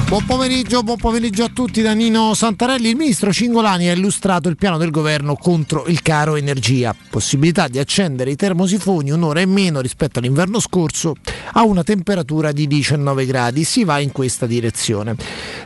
[0.08, 2.90] Buon pomeriggio, buon pomeriggio a tutti da Nino Santarelli.
[2.90, 6.95] Il ministro Cingolani ha illustrato il piano del governo contro il caro energia.
[7.09, 11.16] Possibilità di accendere i termosifoni un'ora in meno rispetto all'inverno scorso
[11.53, 13.64] a una temperatura di 19 gradi.
[13.64, 15.16] Si va in questa direzione.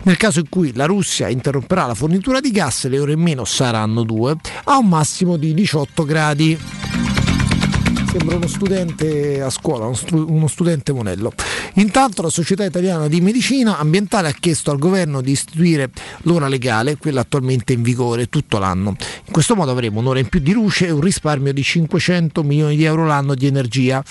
[0.04, 3.44] Nel caso in cui la Russia interromperà la fornitura di gas, le ore in meno
[3.44, 6.58] saranno due, a un massimo di 18 gradi.
[8.12, 11.32] Sembra uno studente a scuola, uno, stu- uno studente monello.
[11.76, 15.92] Intanto la Società Italiana di Medicina Ambientale ha chiesto al governo di istituire
[16.24, 18.96] l'ora legale, quella attualmente in vigore, tutto l'anno.
[19.26, 22.76] In questo modo avremo un'ora in più di luce e un risparmio di 500 milioni
[22.76, 24.04] di euro l'anno di energia.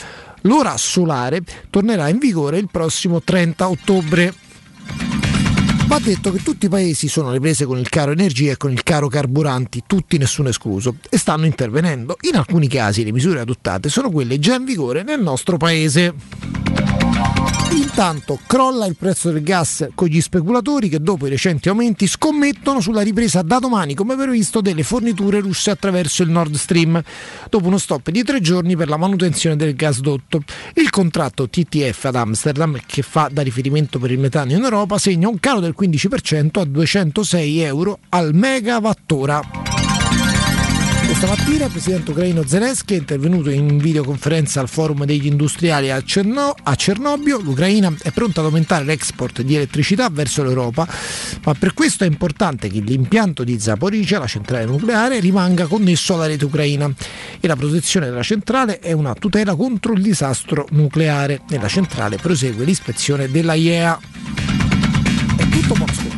[0.42, 4.32] L'ora solare tornerà in vigore il prossimo 30 ottobre.
[5.88, 8.70] Va detto che tutti i paesi sono alle prese con il caro energia e con
[8.70, 12.18] il caro carburanti, tutti nessuno escluso, e stanno intervenendo.
[12.28, 16.14] In alcuni casi le misure adottate sono quelle già in vigore nel nostro paese.
[17.70, 22.80] Intanto crolla il prezzo del gas con gli speculatori che dopo i recenti aumenti scommettono
[22.80, 27.02] sulla ripresa da domani come previsto delle forniture russe attraverso il Nord Stream,
[27.50, 30.42] dopo uno stop di tre giorni per la manutenzione del gasdotto.
[30.74, 35.28] Il contratto TTF ad Amsterdam, che fa da riferimento per il metano in Europa, segna
[35.28, 39.77] un calo del 15% a 206 euro al megawattora.
[41.08, 46.02] Questa mattina il presidente ucraino Zelensky è intervenuto in videoconferenza al forum degli industriali a,
[46.04, 47.40] Cerno- a Cernobio.
[47.40, 50.86] L'Ucraina è pronta ad aumentare l'export di elettricità verso l'Europa,
[51.44, 56.26] ma per questo è importante che l'impianto di Zaporizhia, la centrale nucleare, rimanga connesso alla
[56.26, 56.92] rete ucraina
[57.40, 61.40] e la protezione della centrale è una tutela contro il disastro nucleare.
[61.48, 63.98] Nella centrale prosegue l'ispezione della IEA.
[65.36, 66.17] È tutto, buon ascolto.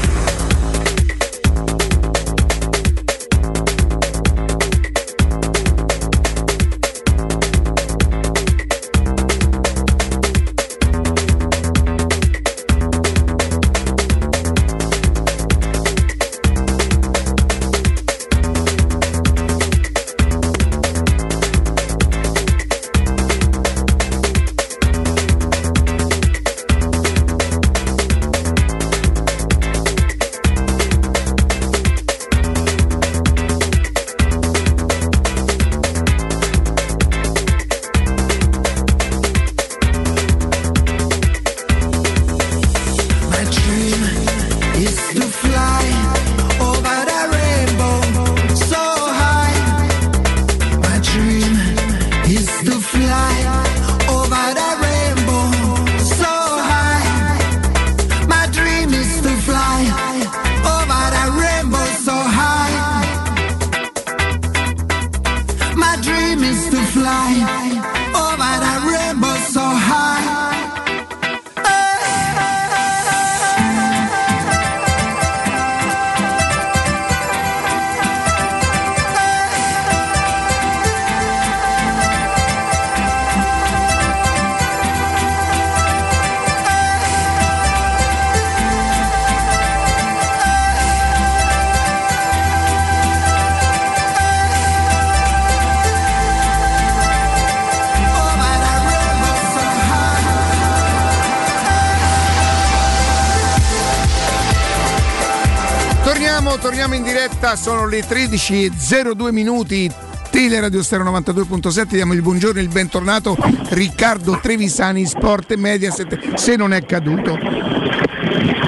[107.91, 109.91] Le 13.02 minuti.
[110.29, 113.35] Teleradio Stereo 92.7, diamo il buongiorno e il bentornato
[113.71, 117.37] Riccardo Trevisani, Sport e Mediaset, se non è caduto.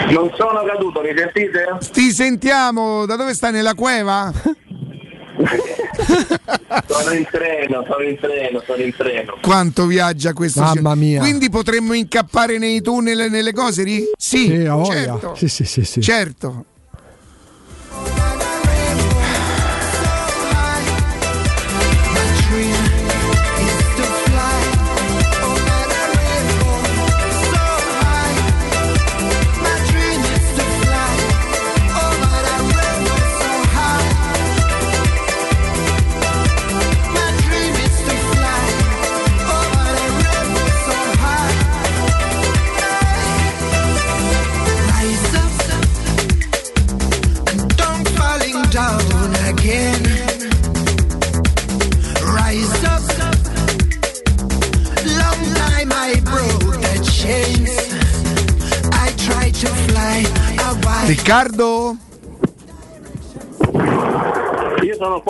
[0.10, 1.66] Non sono caduto, mi sentite?
[1.94, 3.54] Ti sentiamo, da dove stai?
[3.54, 4.30] Nella cueva?
[6.86, 9.38] Sono in treno, sono in treno, sono in treno.
[9.42, 11.22] Quanto viaggia questo Mamma mia.
[11.22, 14.04] Quindi potremmo incappare nei tunnel e nelle cose lì?
[14.18, 15.36] Sì, Sì, certo.
[15.36, 16.02] Sì, sì, sì, sì.
[16.02, 16.66] Certo.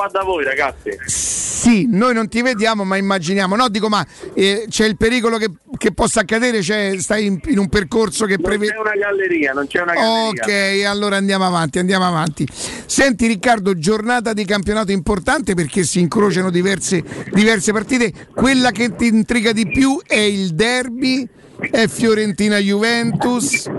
[0.04, 0.90] Qua da voi ragazzi.
[1.06, 3.56] Sì, noi non ti vediamo ma immaginiamo.
[3.56, 6.62] No, dico ma eh, c'è il pericolo che, che possa accadere?
[6.62, 8.74] Cioè, stai in, in un percorso che prevede.
[8.74, 10.28] Non c'è una galleria, non c'è una galleria.
[10.28, 12.46] Ok, allora andiamo avanti, andiamo avanti.
[12.52, 17.02] Senti Riccardo, giornata di campionato importante perché si incrociano diverse,
[17.32, 18.12] diverse partite.
[18.34, 21.28] Quella che ti intriga di più è il derby,
[21.60, 23.70] è Fiorentina Juventus.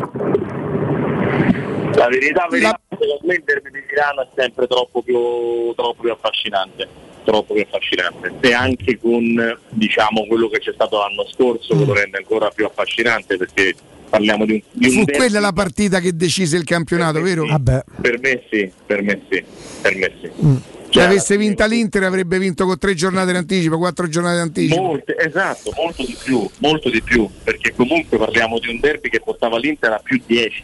[1.96, 2.80] La verità, verità La...
[2.98, 7.62] secondo me il derby di Milano è sempre troppo più, troppo più affascinante troppo più
[7.62, 12.50] affascinante e anche con diciamo, quello che c'è stato l'anno scorso che lo rende ancora
[12.50, 13.74] più affascinante perché
[14.08, 15.16] parliamo di un, di un fu derby.
[15.16, 17.46] quella la partita che decise il campionato per vero?
[17.46, 17.62] Sì.
[18.00, 19.44] per me sì per me sì
[19.80, 20.56] per me sì mm.
[20.94, 24.42] Se cioè, avesse vinta l'Inter avrebbe vinto con tre giornate in anticipo, quattro giornate in
[24.42, 24.80] anticipo.
[24.80, 29.18] Molte, esatto, molto di più, molto di più, perché comunque parliamo di un derby che
[29.18, 30.62] portava l'Inter a più 10.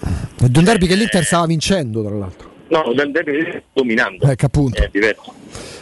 [0.00, 2.50] È di un derby che l'Inter stava vincendo, tra l'altro.
[2.68, 4.26] No, del derby dominando.
[4.26, 4.80] Ecco, appunto.
[4.80, 5.34] È diverso.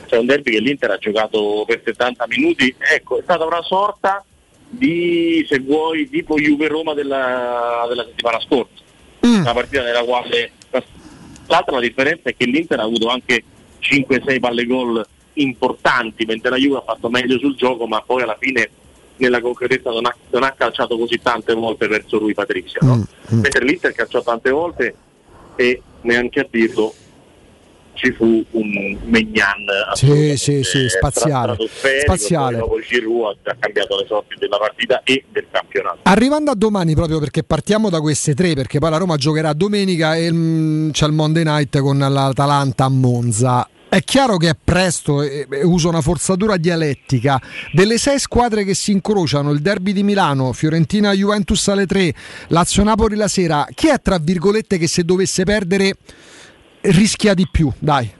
[0.07, 2.75] C'è un derby che l'Inter ha giocato per 70 minuti.
[2.79, 4.25] Ecco, è stata una sorta
[4.69, 8.83] di, se vuoi, tipo Juve-Roma della, della settimana scorsa.
[9.27, 9.41] Mm.
[9.41, 10.53] Una partita nella quale...
[11.49, 13.45] L'altra la differenza è che l'Inter ha avuto anche
[13.81, 18.37] 5-6 palle gol importanti, mentre la Juve ha fatto meglio sul gioco, ma poi alla
[18.39, 18.69] fine
[19.19, 22.81] nella concretezza non ha, non ha calciato così tante volte verso lui Patrizia.
[22.83, 22.97] No?
[22.97, 23.41] Mm, mm.
[23.41, 24.95] Mentre l'Inter calciò tante volte
[25.57, 26.95] e neanche a dirlo
[27.97, 29.65] ci fu un Megnan
[29.95, 31.57] sì, sì, sì, spaziale,
[32.03, 32.59] spaziale.
[32.59, 37.19] dopo Giroud ha cambiato le sorti della partita e del campionato arrivando a domani proprio
[37.19, 41.13] perché partiamo da queste tre perché poi la Roma giocherà domenica e mm, c'è il
[41.13, 43.67] Monday Night con l'Atalanta a Monza
[43.97, 47.41] è chiaro che è presto, e uso una forzatura dialettica,
[47.73, 52.13] delle sei squadre che si incrociano, il derby di Milano, Fiorentina Juventus alle 3,
[52.49, 55.95] Lazio Napoli la sera, chi è tra virgolette che se dovesse perdere
[56.83, 57.73] rischia di più?
[57.79, 58.13] Dai.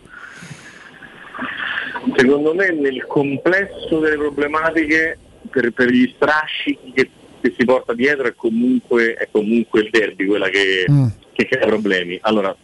[2.17, 5.19] Secondo me nel complesso delle problematiche,
[5.51, 7.11] per, per gli strascichi che,
[7.43, 11.07] che, si porta dietro, è comunque, è comunque il derby quella che, mm.
[11.35, 12.19] che crea problemi.
[12.23, 12.57] Allora,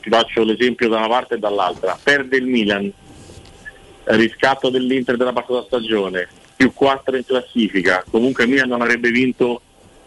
[0.00, 1.98] ti faccio l'esempio da una parte e dall'altra.
[2.02, 2.90] Perde il Milan,
[4.04, 9.62] riscatto dell'Inter della passata stagione, più 4 in classifica, comunque il Milan non avrebbe vinto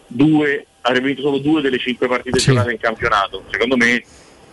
[0.07, 2.51] due, avrebbe vinto solo due delle cinque partite sì.
[2.51, 3.43] giocate in campionato.
[3.49, 4.03] Secondo me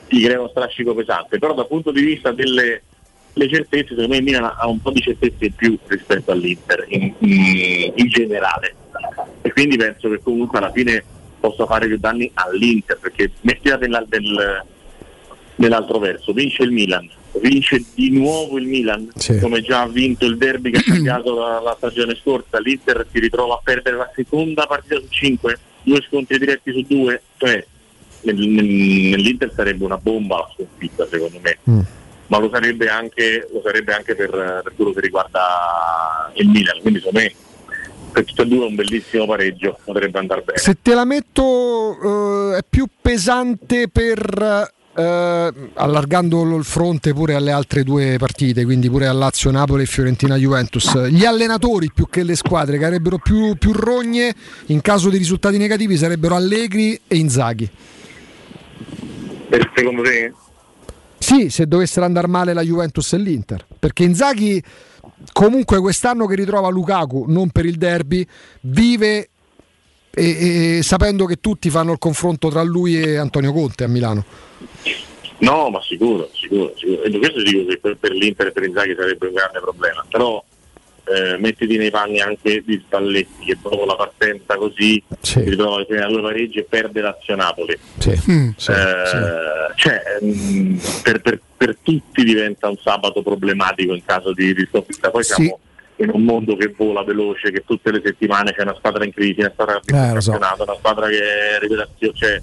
[0.09, 2.83] ti crea uno strascico pesante, però dal punto di vista delle
[3.35, 7.15] certezze, secondo me il Milan ha un po' di certezze in più rispetto all'Inter in,
[7.19, 8.75] in, in generale
[9.43, 11.03] e quindi penso che comunque alla fine
[11.39, 14.65] possa fare più danni all'Inter perché mettila nel, nel
[15.61, 17.09] nell'altro verso, vince il Milan,
[17.41, 19.39] vince di nuovo il Milan, sì.
[19.39, 23.21] come già ha vinto il derby che ha cambiato la, la, stagione scorsa, l'Inter si
[23.21, 27.65] ritrova a perdere la seconda partita su cinque, due scontri diretti su due, cioè
[28.23, 31.59] nel, nel, nell'Inter sarebbe una bomba la sconfitta secondo me.
[31.71, 31.81] Mm.
[32.29, 37.01] Ma lo sarebbe anche, lo sarebbe anche per, per, quello che riguarda il Milan, quindi
[37.01, 37.35] secondo me
[38.13, 40.59] per tutte e due un bellissimo pareggio, potrebbe andare bene.
[40.59, 47.53] Se te la metto uh, è più pesante per eh, allargando il fronte pure alle
[47.53, 52.23] altre due partite, quindi pure a Lazio, Napoli e Fiorentina Juventus, gli allenatori più che
[52.23, 54.35] le squadre che avrebbero più, più rogne
[54.67, 57.71] in caso di risultati negativi sarebbero Allegri e Inzaghi.
[59.49, 60.33] Per secondo te?
[61.19, 64.63] Sì, se dovessero andare male la Juventus e l'Inter, perché Inzaghi
[65.33, 68.27] comunque quest'anno che ritrova Lukaku, non per il derby,
[68.63, 69.30] vive
[70.13, 74.25] e, e, sapendo che tutti fanno il confronto tra lui e Antonio Conte a Milano.
[75.39, 77.03] No, ma sicuro, sicuro, sicuro.
[77.03, 80.43] E questo dico che per, per l'Inter e per Inzaghi sarebbe un grande problema, però
[81.05, 85.41] eh, mettiti nei panni anche di Spalletti che dopo la partenza così sì.
[85.41, 87.79] si ritrova a due pareggi e perde Lazio Napoli.
[87.99, 88.11] Sì.
[88.31, 94.05] Mm, sì, eh, cioè, mh, mm, per, per, per, tutti diventa un sabato problematico in
[94.05, 95.11] caso di, di sconfitta.
[95.11, 95.59] Poi siamo
[96.03, 99.41] in un mondo che vola veloce, che tutte le settimane c'è una squadra in crisi,
[99.41, 100.33] una squadra che eh, so.
[100.33, 102.15] una squadra che è rivelazione.
[102.15, 102.41] Cioè,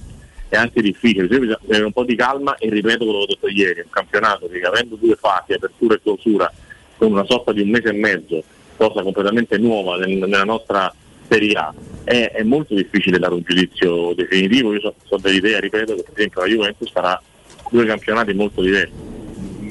[0.49, 3.47] è anche difficile, bisogna avere un po' di calma e ripeto quello che ho detto
[3.49, 6.51] ieri, un campionato che avendo due fasi, apertura e clausura,
[6.97, 8.43] con una sorta di un mese e mezzo,
[8.77, 10.93] cosa completamente nuova nel, nella nostra
[11.27, 11.73] Serie A,
[12.05, 16.13] è, è, molto difficile dare un giudizio definitivo, io sono so dell'idea, ripeto, che per
[16.15, 17.21] esempio la Juventus farà
[17.69, 18.93] due campionati molto diversi,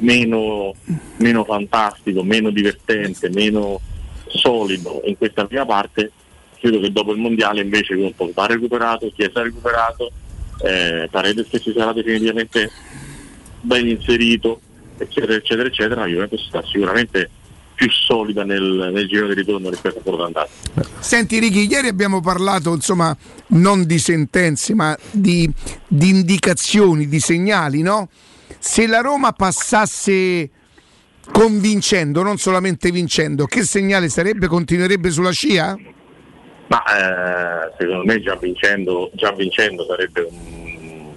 [0.01, 0.75] meno,
[1.19, 3.81] meno fantastico, meno divertente, meno
[4.27, 6.11] solido in questa prima parte,
[6.59, 10.11] credo che dopo il mondiale invece con Pogba recuperato, Chiesa recuperato,
[10.63, 12.71] eh, Paredes che si sarà definitivamente
[13.61, 14.61] ben inserito,
[14.97, 17.31] eccetera, eccetera, eccetera, la Juventus sta sicuramente
[17.75, 20.49] più solida nel, nel, giro di ritorno rispetto a quello d'andata.
[20.99, 23.15] Senti Ricky, ieri abbiamo parlato insomma
[23.49, 25.49] non di sentenze ma di,
[25.87, 28.09] di indicazioni, di segnali, no?
[28.59, 30.51] Se la Roma passasse
[31.33, 34.47] convincendo, non solamente vincendo, che segnale sarebbe?
[34.47, 35.77] Continuerebbe sulla scia?
[36.69, 41.13] Ma eh, secondo me già vincendo, già vincendo sarebbe un,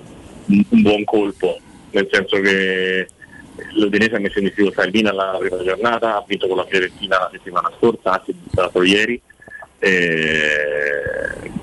[0.70, 1.60] un, buon colpo,
[1.92, 3.08] nel senso che
[3.74, 7.18] l'Udinese ha messo in difficoltà il Milan la prima giornata, ha vinto con la Fiorentina
[7.18, 9.20] la settimana scorsa, ha ieri.
[9.80, 11.58] Eh,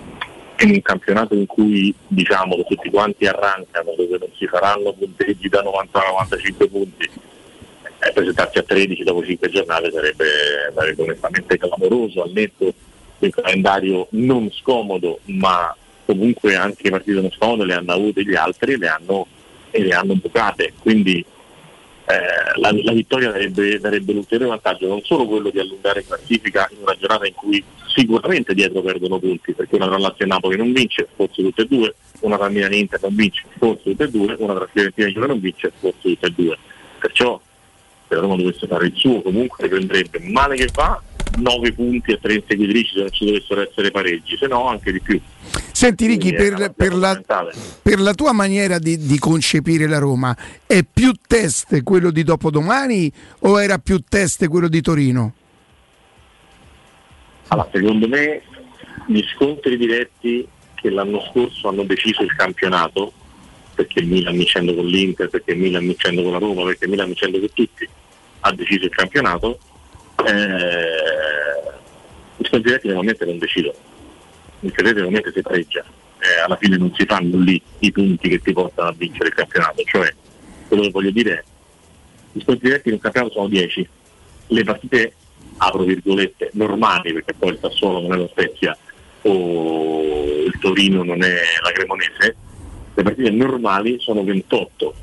[0.64, 5.62] un campionato in cui diciamo che tutti quanti arrancano, dove non si faranno punteggi da
[5.62, 7.10] 90 a 95 punti,
[7.98, 12.72] e presentarsi a 13 dopo 5 giornate sarebbe, sarebbe onestamente clamoroso al netto
[13.18, 18.34] del calendario non scomodo, ma comunque anche le partite non scomode le hanno avute gli
[18.34, 19.26] altri le hanno,
[19.70, 20.72] e le hanno bucate.
[20.80, 21.24] Quindi
[22.08, 26.78] eh, la, la, vittoria darebbe, darebbe l'ulteriore vantaggio, non solo quello di allungare classifica in
[26.82, 30.72] una giornata in cui sicuramente dietro perdono punti, perché una tra Lazio e Napoli non
[30.72, 34.10] vince, forse tutte e due, una tra Milan e Inter non vince, forse tutte e
[34.10, 36.58] due, una tra Fiorentina e Juve non vince, forse tutte e due.
[37.00, 37.40] Perciò
[38.08, 41.00] se la Roma dovesse fare il suo comunque prenderebbe male che va
[41.36, 45.00] 9 punti a 3 inseguitrici se non ci dovessero essere pareggi, se no anche di
[45.00, 45.20] più.
[45.72, 47.20] Senti Ricky, per, per, la,
[47.82, 50.34] per, la, tua maniera di, di, concepire la Roma,
[50.66, 55.34] è più test quello di dopodomani o era più test quello di Torino?
[57.48, 58.42] Allora, secondo me
[59.06, 63.12] gli scontri diretti che l'anno scorso hanno deciso il campionato,
[63.76, 66.90] perché il Milan vincendo con l'Inter, perché il Milan vincendo con la Roma, perché il
[66.90, 67.88] Milan vincendo con tutti,
[68.40, 69.58] ha deciso il campionato,
[70.24, 71.72] eh,
[72.38, 73.76] gli scontri diretti normalmente non decidono,
[74.60, 75.84] il credete normalmente si pareggia,
[76.18, 79.34] eh, alla fine non si fanno lì i punti che ti portano a vincere il
[79.34, 80.12] campionato, cioè
[80.68, 81.44] quello che voglio dire è
[82.32, 83.88] gli scontri diretti un campionato sono 10,
[84.48, 85.12] le partite
[85.58, 88.76] apro virgolette normali perché poi il Sassuolo non è lo Spezia
[89.22, 92.36] o il Torino non è la Cremonese,
[92.96, 94.94] le partite normali sono 28,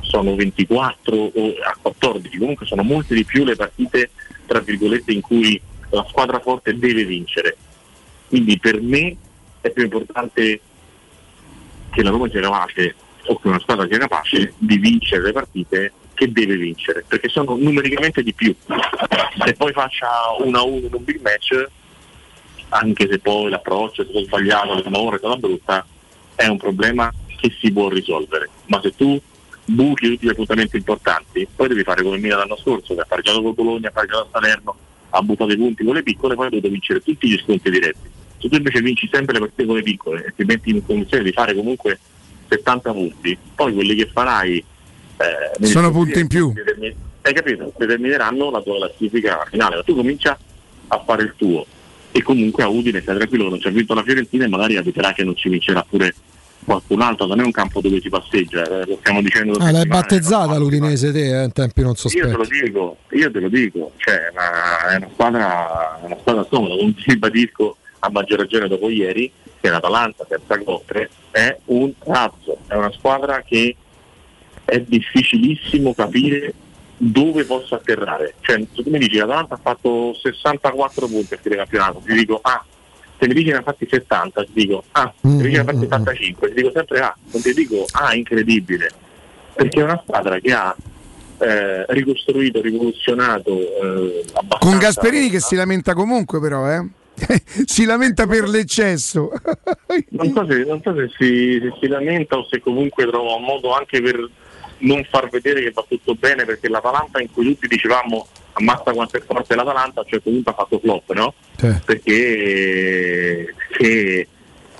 [0.00, 4.10] sono 24 o a 14, comunque sono molte di più le partite
[4.46, 7.56] tra virgolette in cui la squadra forte deve vincere.
[8.28, 9.14] Quindi per me
[9.60, 10.60] è più importante
[11.90, 12.94] che la Roma sia capace
[13.26, 17.54] o che una squadra sia capace di vincere le partite che deve vincere, perché sono
[17.56, 18.54] numericamente di più.
[19.44, 20.08] Se poi faccia
[20.38, 21.68] 1 a 1 in un big match,
[22.70, 25.86] anche se poi l'approccio è stato sbagliato, la è stata brutta,
[26.34, 28.48] è un problema che si può risolvere.
[28.66, 29.20] Ma se tu
[29.64, 33.42] buchi tutti gli appuntamenti importanti, poi devi fare come Milan l'anno scorso, che ha pareggiato
[33.42, 34.76] con Bologna, ha pareggiato a Salerno,
[35.10, 38.08] ha buttato i punti con le piccole, poi devi vincere tutti gli sconti diretti.
[38.38, 41.24] Se tu invece vinci sempre le partite con le piccole e ti metti in condizione
[41.24, 41.98] di fare comunque
[42.48, 44.64] 70 punti, poi quelli che farai
[45.58, 46.52] eh, sono punti in più.
[47.22, 47.72] hai capito?
[47.76, 50.38] Determineranno la tua classifica finale, ma tu comincia
[50.88, 51.66] a fare il tuo
[52.12, 54.76] e comunque a Udine stai tranquillo che non ci ha vinto la Fiorentina e magari
[54.76, 56.14] abiterà che non ci vincerà pure
[56.64, 59.58] qualcun altro, non è un campo dove si passeggia, eh, lo stiamo dicendo.
[59.58, 62.26] Ah, l'hai battezzata l'Udinese te eh, in tempi non sospetti.
[62.26, 66.74] Io te lo dico, io te lo dico, cioè, è una squadra, una squadra scomoda,
[66.74, 72.58] non ti ribadisco a maggior ragione dopo ieri che l'Atalanta, terza coppe, è un razzo,
[72.66, 73.76] è una squadra che
[74.64, 76.54] è difficilissimo capire
[76.96, 78.34] dove possa atterrare.
[78.40, 82.64] Cioè, tu mi dici l'Atalanta ha fatto 64 punti a fine campionato, ti dico ah,
[83.26, 86.48] dici ne ha fatti 70, ti dico ah, se mi dici ne ha fatti 75,
[86.48, 88.90] ti dico sempre ah, non ti dico ah, incredibile,
[89.54, 90.74] perché è una squadra che ha
[91.38, 94.24] eh, ricostruito, rivoluzionato eh,
[94.60, 96.86] Con Gasperini che si lamenta comunque però, eh?
[97.66, 99.30] si lamenta per l'eccesso.
[100.10, 103.44] non so, se, non so se, si, se, si, lamenta o se comunque trova un
[103.44, 104.28] modo anche per
[104.78, 109.16] non far vedere che va tutto bene, perché l'Atalanta in cui tutti dicevamo ammazza quanto
[109.16, 111.34] è forte l'Atalanta, a un certo punto ha fatto flop, no?
[111.56, 111.74] Sì.
[111.84, 114.26] Perché se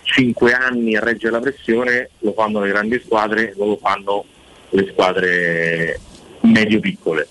[0.02, 4.24] 5 anni a reggere la pressione lo fanno le grandi squadre, non lo fanno
[4.70, 6.00] le squadre
[6.40, 7.28] medio-piccole.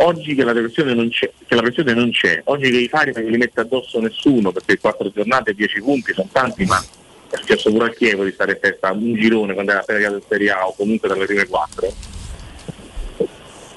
[0.00, 3.24] Oggi che la, non c'è, che la pressione non c'è, oggi che i fari non
[3.24, 6.80] li mette addosso nessuno perché 4 giornate, 10 punti sono tanti, ma
[7.30, 10.22] è successo pure al Chievo di stare in testa un girone quando era appena arrivato
[10.22, 11.92] in Serie A o comunque dalle prime 4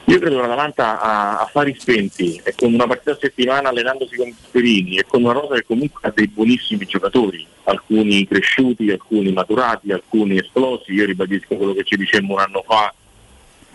[0.06, 4.34] io credo che l'Atalanta a affari spenti e con una partita a settimana allenandosi con
[4.44, 9.92] Sperini e con una rosa che comunque ha dei buonissimi giocatori, alcuni cresciuti, alcuni maturati,
[9.92, 12.94] alcuni esplosi, io ribadisco quello che ci dicemmo un anno fa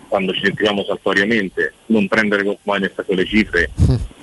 [0.08, 3.70] quando ci sentivamo saltuariamente, non prendere con Maines a quelle cifre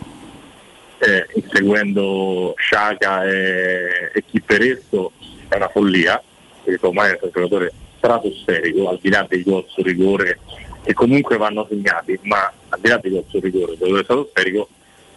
[1.00, 5.12] eh, inseguendo Sciaca e, e Chipperesto
[5.48, 6.22] è una follia,
[6.64, 10.40] perché ormai è un giocatore stratosferico, al di là dei gol su rigore
[10.84, 14.68] che comunque vanno segnati, ma al di là di questo rigore, dove è stato sferico,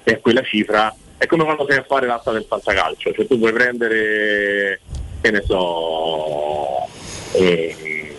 [0.03, 3.53] è quella cifra, è come quando sei a fare l'asta del fantacalcio, cioè tu puoi
[3.53, 4.81] prendere,
[5.21, 6.87] che ne so,
[7.33, 8.15] eh,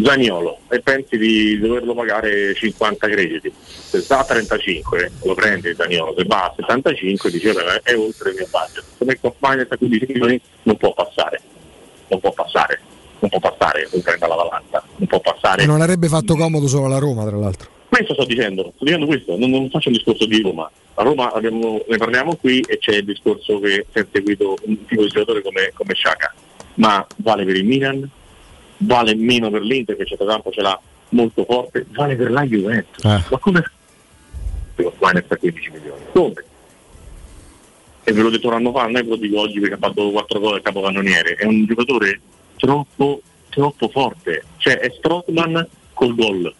[0.00, 3.52] Zaniolo e pensi di doverlo pagare 50 crediti.
[3.62, 8.36] Se sta a 35 lo prendi Zaniolo, se va a 75 dice è oltre il
[8.36, 8.84] mio budget.
[8.96, 11.40] Se metto Minus a 15 milioni non può passare,
[12.08, 12.80] non può passare,
[13.22, 15.64] non può passare un 30 alla Valanta, non può passare.
[15.64, 17.70] Non avrebbe fatto comodo solo alla Roma tra l'altro.
[17.88, 20.68] Questo sto dicendo, sto dicendo questo, non, non faccio un discorso di Roma.
[20.94, 24.84] A Roma abbiamo, ne parliamo qui e c'è il discorso che si è seguito un
[24.86, 26.34] tipo di giocatore come, come Sciaca,
[26.74, 28.08] ma vale per il Milan,
[28.78, 30.78] vale meno per l'Inter che centrocampo ce l'ha
[31.10, 33.04] molto forte, vale per la Juventus.
[33.04, 33.22] Eh.
[33.30, 33.62] Ma come
[34.76, 36.00] Minus a 15 milioni?
[36.12, 36.44] Come?
[38.04, 39.78] E ve l'ho detto un anno fa, non è ve lo dico oggi perché ha
[39.78, 42.20] fatto 4 gol al capocannoniere, è un giocatore
[42.62, 46.54] troppo, troppo forte, cioè è Strottman col gol.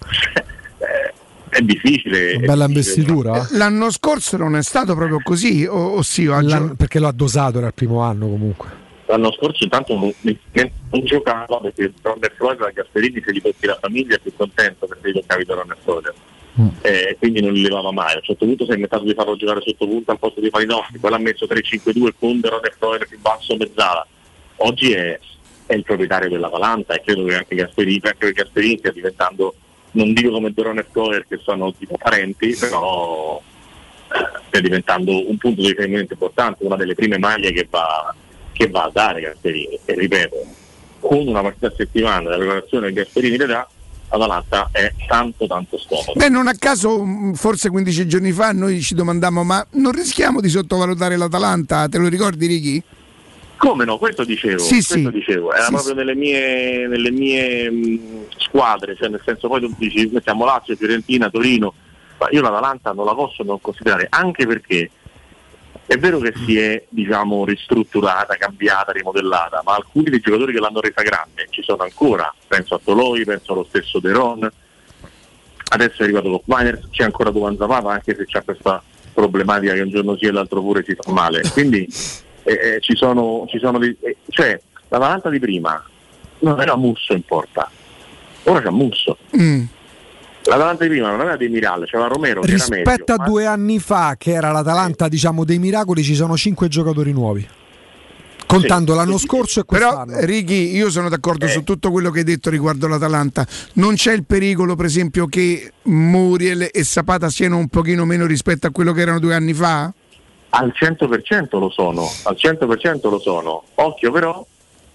[0.80, 1.12] Eh,
[1.50, 2.36] è difficile.
[2.36, 3.46] Una bella investitura.
[3.50, 7.58] L'anno scorso non è stato proprio così, o, o sì, gio- perché lo ha dosato
[7.58, 8.68] era il primo anno comunque.
[9.04, 13.78] L'anno scorso intanto non, non giocava perché Ronner Floyd la Gasperini se gli tocchi la
[13.78, 16.14] famiglia è più contento perché gli toccavi da Ronner Floyd.
[16.80, 18.14] Eh, quindi non li levava mai.
[18.14, 20.48] A un certo punto si è inventato di farlo giocare sotto punta al posto di
[20.50, 24.06] Malinowski, poi l'ha messo 3-5-2 con Ronner Floyd più basso mezzala.
[24.62, 25.18] Oggi è,
[25.66, 29.54] è il proprietario dell'Atalanta e credo che anche Gasperini, anche che Gasperini stia diventando,
[29.92, 33.40] non dico come Ronner Floyd che sono tipo parenti, però
[34.12, 38.14] eh, stia diventando un punto di riferimento importante, una delle prime maglie che va,
[38.52, 39.78] che va a dare Gasperini.
[39.84, 40.36] E ripeto,
[41.00, 43.68] con una partita a settimana della preparazione che Gasperini le dà,
[44.08, 46.12] Atalanta è tanto tanto scomodo.
[46.16, 50.40] Beh, non a caso, mh, forse 15 giorni fa noi ci domandammo, ma non rischiamo
[50.40, 51.88] di sottovalutare l'Atalanta?
[51.88, 52.82] Te lo ricordi, Ricky?
[53.60, 53.98] Come no?
[53.98, 55.10] Questo dicevo, Sì, questo sì.
[55.10, 55.52] dicevo.
[55.52, 58.00] era Sì, proprio nelle mie, nelle mie mh,
[58.38, 61.74] squadre, cioè nel senso poi tu dici mettiamo Lazio, Fiorentina, Torino,
[62.18, 64.90] ma io l'Atalanta non la posso non considerare, anche perché
[65.84, 70.80] è vero che si è diciamo ristrutturata, cambiata, rimodellata, ma alcuni dei giocatori che l'hanno
[70.80, 74.50] resa grande ci sono ancora, penso a Toloi, penso allo stesso De Ron,
[75.72, 78.82] adesso è arrivato Bob Miners, c'è ancora Duvan Zapata anche se c'è questa
[79.12, 81.42] problematica che un giorno sì e l'altro pure si fa male.
[81.52, 81.86] Quindi
[82.44, 85.82] eh, eh, ci sono, ci sono dei- eh, cioè l'Atalanta di prima
[86.40, 87.70] non era Musso in porta,
[88.44, 89.18] ora c'è Musso.
[89.38, 89.62] Mm.
[90.44, 93.44] L'Atalanta di prima non aveva dei Miral, c'era Romero, era meglio, Rispetto a ma- due
[93.46, 97.46] anni fa, che era l'Atalanta, diciamo, dei miracoli, ci sono cinque giocatori nuovi.
[98.46, 100.24] Contando Sì, l'anno sì, scorso e Però, quest'anno.
[100.26, 103.46] Righi, io sono d'accordo su tutto quello che hai detto riguardo l'Atalanta.
[103.74, 108.66] Non c'è il pericolo, per esempio, che Muriel e Zapata siano un pochino meno rispetto
[108.66, 109.92] a quello che erano due anni fa?
[110.52, 113.62] Al 100% lo sono, al 100% lo sono.
[113.76, 114.44] Occhio però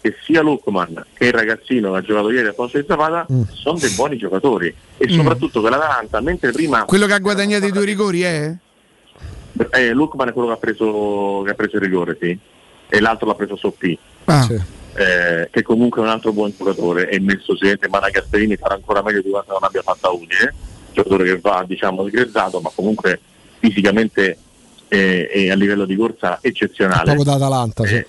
[0.02, 3.80] che sia Lukman che il ragazzino che ha giocato ieri a posto di Zapata sono
[3.80, 5.16] dei buoni giocatori e Mm.
[5.16, 8.54] soprattutto che l'Atalanta, mentre prima Quello che ha guadagnato i due rigori è?
[9.72, 12.38] eh, Lukman è quello che ha preso, che ha preso il rigore, sì,
[12.88, 13.98] e l'altro l'ha preso Soppi.
[14.26, 14.48] Ah.
[14.96, 19.22] eh, che comunque è un altro buon giocatore e messo a Gasperini farà ancora meglio
[19.22, 20.54] di quanto non abbia fatta Udine
[20.94, 23.20] giocatore che va diciamo sgrezzato ma comunque
[23.60, 24.38] fisicamente
[24.88, 28.06] eh, e a livello di corsa eccezionale Proprio da Atalanta, sì.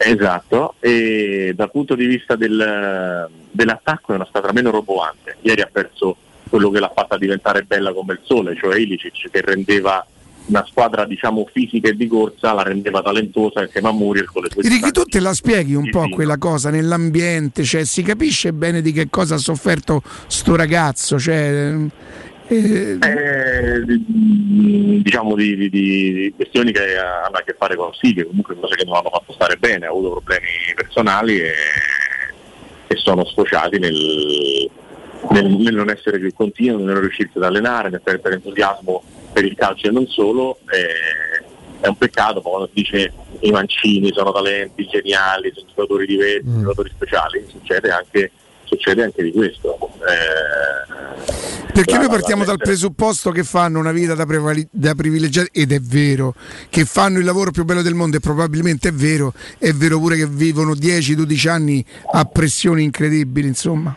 [0.00, 5.38] Esatto, e dal punto di vista del- dell'attacco è una squadra meno roboante.
[5.40, 6.16] Ieri ha perso
[6.48, 10.06] quello che l'ha fatta diventare bella come il sole, cioè Ilicic, che rendeva
[10.46, 14.50] una squadra diciamo fisica e di corsa, la rendeva talentuosa insieme a Muriel con le
[14.50, 18.80] sue Righi, tu te la spieghi un po' quella cosa nell'ambiente, cioè si capisce bene
[18.80, 21.74] di che cosa ha sofferto sto ragazzo, cioè,
[22.48, 28.26] eh, Eh, di- diciamo di, di- di- questioni che hanno a che fare con Silvio,
[28.26, 31.52] comunque cose che non hanno fatto stare bene, ha avuto problemi personali e,
[32.86, 34.70] e sono sfociati nel,
[35.30, 39.02] nel- nel non essere più continuo, nel non riuscirsi ad allenare, nel perdere entusiasmo
[39.32, 40.58] per il calcio e non solo.
[40.70, 41.46] e-
[41.80, 46.90] è un peccato quando si dice i mancini sono talenti geniali, sono giocatori diversi, giocatori
[46.92, 48.32] speciali, succede anche,
[48.64, 49.78] succede anche di questo.
[50.00, 55.50] Eh, perché la- noi partiamo dal presupposto che fanno una vita da, prevali- da privilegiati
[55.52, 56.34] ed è vero,
[56.68, 60.16] che fanno il lavoro più bello del mondo e probabilmente è vero, è vero pure
[60.16, 63.96] che vivono 10-12 anni a pressioni incredibili, insomma.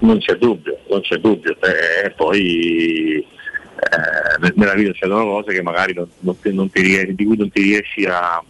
[0.00, 1.56] Non c'è dubbio, non c'è dubbio.
[1.60, 7.36] Eh, poi eh, nella vita c'erano cose che magari non, non non ti di cui
[7.36, 8.42] non ti riesci a,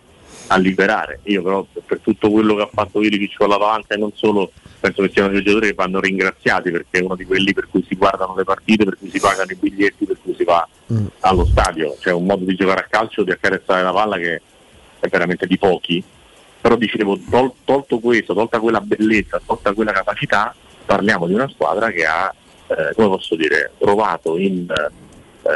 [0.53, 1.20] a liberare.
[1.25, 5.03] Io però per- tutto quello che ha fatto Ilic con l'Avanza e non solo, penso
[5.03, 8.35] che siano giocatori che vanno ringraziati perché è uno di quelli per cui si guardano
[8.37, 10.67] le partite, per cui si pagano i biglietti, per cui si va
[11.20, 11.97] allo stadio.
[12.01, 14.41] C'è un modo di giocare a calcio, di accarezzare la palla che
[14.99, 16.03] è veramente di pochi.
[16.61, 20.55] Però dicevo, tol- tolto questo, tolta quella bellezza, tolta quella capacità,
[20.85, 22.35] parliamo di una squadra che ha,
[22.67, 25.51] eh, come posso dire, trovato in eh,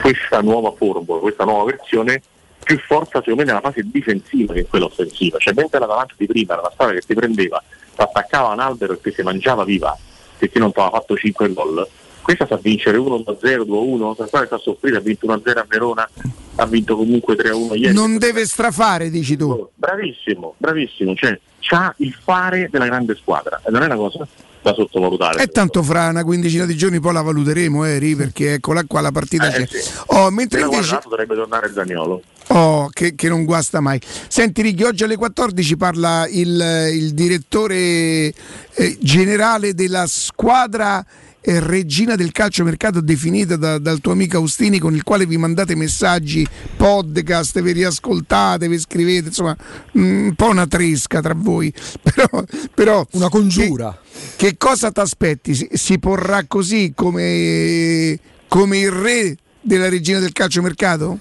[0.00, 2.22] questa nuova formula, questa nuova versione
[2.62, 5.38] più forza secondo me nella fase difensiva che in quella offensiva.
[5.38, 8.52] Cioè mentre la davanti di prima era una squadra che si prendeva, si attaccava a
[8.52, 9.96] un albero e che si mangiava viva
[10.38, 11.88] perché non ti aveva fatto 5 gol.
[12.22, 16.08] Questa sa vincere 1-0, 2-1, la squadra sta soffrire, ha vinto 1-0 a Verona,
[16.56, 17.94] ha vinto comunque 3-1 ieri.
[17.94, 19.68] Non deve strafare, dici tu.
[19.74, 24.26] Bravissimo, bravissimo, cioè c'ha il fare della grande squadra e non è una cosa
[24.62, 25.42] da sottovalutare.
[25.42, 29.10] E tanto fra una quindicina di giorni poi la valuteremo, Eri, perché eccola qua la
[29.12, 29.80] partita Eh, c'è.
[29.80, 29.90] sì.
[30.06, 30.98] Oh, mentre invece...
[31.02, 32.22] dovrebbe tornare Zaniolo.
[32.48, 34.00] Oh, che, che non guasta mai.
[34.28, 41.04] Senti Righi, oggi alle 14 parla il, il direttore eh, generale della squadra
[41.42, 45.74] eh, regina del calciomercato definita da- dal tuo amico Austini con il quale vi mandate
[45.74, 46.46] messaggi,
[46.76, 49.56] podcast, vi riascoltate, vi scrivete, insomma
[49.98, 52.44] mm, un po' una tresca tra voi, però,
[52.74, 53.98] però una congiura.
[54.36, 55.54] Che, che cosa ti aspetti?
[55.54, 61.18] Si, si porrà così come, come il re della regina del calciomercato?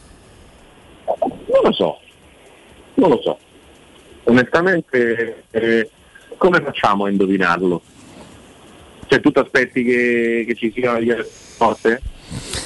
[1.22, 2.00] Non lo so,
[2.96, 3.40] non lo so.
[4.26, 5.90] Onestamente, eh,
[6.38, 7.82] come facciamo a indovinarlo?
[9.10, 11.26] Cioè, tu ti aspetti che, che ci sia una
[11.58, 12.00] forte?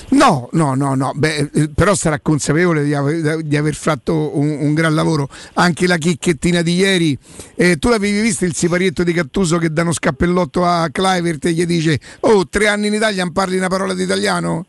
[0.10, 1.14] No, no, no, no.
[1.16, 5.30] Beh, eh, però sarà consapevole di aver, di aver fatto un, un gran lavoro.
[5.54, 7.18] Anche la chicchettina di ieri,
[7.56, 11.54] eh, tu l'avevi visto il siparietto di Cattuso che dà uno scappellotto a Clivert e
[11.54, 14.66] gli dice: Oh, tre anni in Italia non parli una parola di italiano?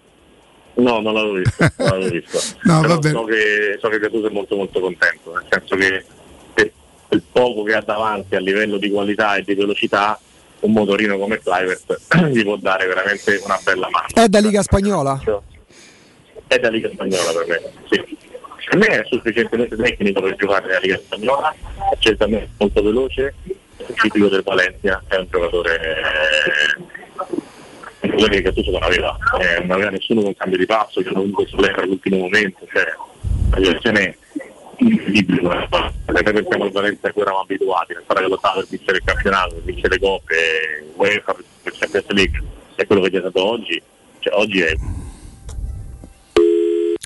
[0.75, 1.57] No, non l'avevo visto.
[1.77, 2.39] Non l'avevo visto.
[2.63, 3.11] No, Però vabbè.
[3.11, 6.05] so che, so che Gattuso è molto molto contento, nel senso che
[6.55, 6.71] per
[7.11, 10.19] il poco che ha davanti a livello di qualità e di velocità,
[10.65, 12.01] un motorino come Clivert
[12.33, 14.07] gli può dare veramente una bella mano.
[14.13, 15.21] È da Liga Spagnola?
[16.47, 17.61] È da Liga Spagnola per me,
[17.91, 18.19] sì.
[18.67, 21.55] Per me è sufficientemente tecnico per giocare nella Liga Spagnola,
[21.93, 23.35] è certamente molto veloce,
[23.77, 25.81] il tipico del Valencia è un giocatore
[28.01, 31.11] eh, quello che Gattuso non aveva, eh, non aveva nessuno con cambio di passo, che
[31.11, 32.85] non dovuto sollevare all'ultimo momento, cioè
[33.51, 34.17] la situazione
[34.79, 35.43] incredibile.
[36.07, 39.03] Noi pensiamo al Valencia a cui eravamo abituati, nel fare che lottava per vincere il
[39.05, 40.35] campionato, per vincere le coppe,
[40.97, 42.43] UEFA, per Champions League,
[42.75, 43.83] è quello che è stato oggi,
[44.21, 44.75] cioè oggi è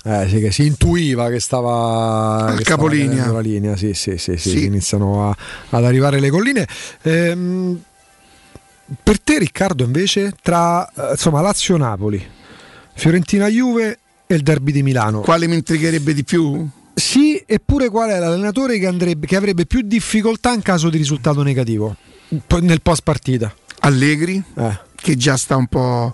[0.01, 3.31] Eh, sì, che si intuiva che stava, stava capolinea.
[3.31, 4.65] la linea, sì, sì, sì, sì, Sì.
[4.65, 5.35] iniziano a-
[5.71, 6.65] ad arrivare le colline.
[7.03, 7.83] Ehm,
[9.03, 12.25] per te, Riccardo, invece, tra eh, insomma, Lazio-Napoli,
[12.95, 15.19] Fiorentina-Juve e il derby di Milano.
[15.19, 16.67] Quale mi intrigherebbe di più?
[16.99, 21.41] Sì, eppure qual è l'allenatore che, andrebbe, che avrebbe più difficoltà in caso di risultato
[21.43, 21.95] negativo
[22.61, 23.53] nel post partita?
[23.81, 24.79] Allegri, Eh.
[24.95, 26.13] che già sta un po'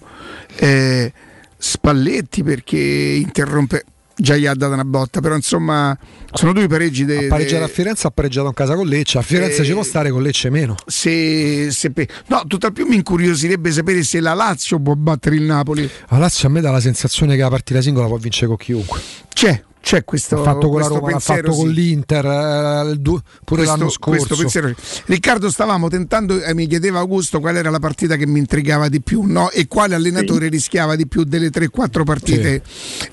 [0.58, 1.12] eh,
[1.58, 3.84] Spalletti perché interrompe.
[4.18, 5.98] Già gli ha dato una botta, però insomma
[6.32, 7.04] sono due pareggi.
[7.04, 9.18] De, Ha pareggiato a de- Firenze, ha pareggiato in casa con Lecce.
[9.18, 10.76] A Firenze Eh, ci può stare, con Lecce meno.
[10.86, 15.42] se, se pe- no, tutt'al più mi incuriosirebbe sapere se la Lazio può battere il
[15.42, 15.90] Napoli.
[16.10, 19.02] La Lazio a me dà la sensazione che la partita singola può vincere con chiunque.
[19.34, 20.42] C'è, c'è questo.
[20.42, 21.74] Fatto con la questo Roma, pensiero, fatto con sì.
[21.76, 24.36] l'Inter, eh, pure Questo- l'anno scorso.
[24.36, 24.74] pensiero.
[25.06, 29.00] Riccardo, stavamo tentando, eh, mi chiedeva Augusto qual era la partita che mi intrigava di
[29.00, 29.52] più no?
[29.52, 32.64] e quale allenatore rischiava di più delle 3-4 partite.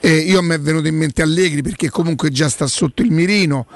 [0.00, 3.66] Eh, io me è venuto in mente Allegri perché comunque già sta sotto il mirino.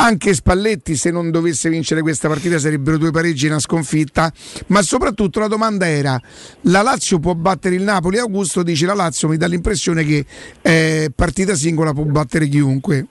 [0.00, 4.32] Anche Spalletti, se non dovesse vincere questa partita, sarebbero due pareggi e una sconfitta.
[4.68, 6.20] Ma soprattutto la domanda era:
[6.62, 8.18] la Lazio può battere il Napoli?
[8.18, 10.24] Augusto dice: La Lazio mi dà l'impressione che
[10.62, 13.06] eh, partita singola può battere chiunque.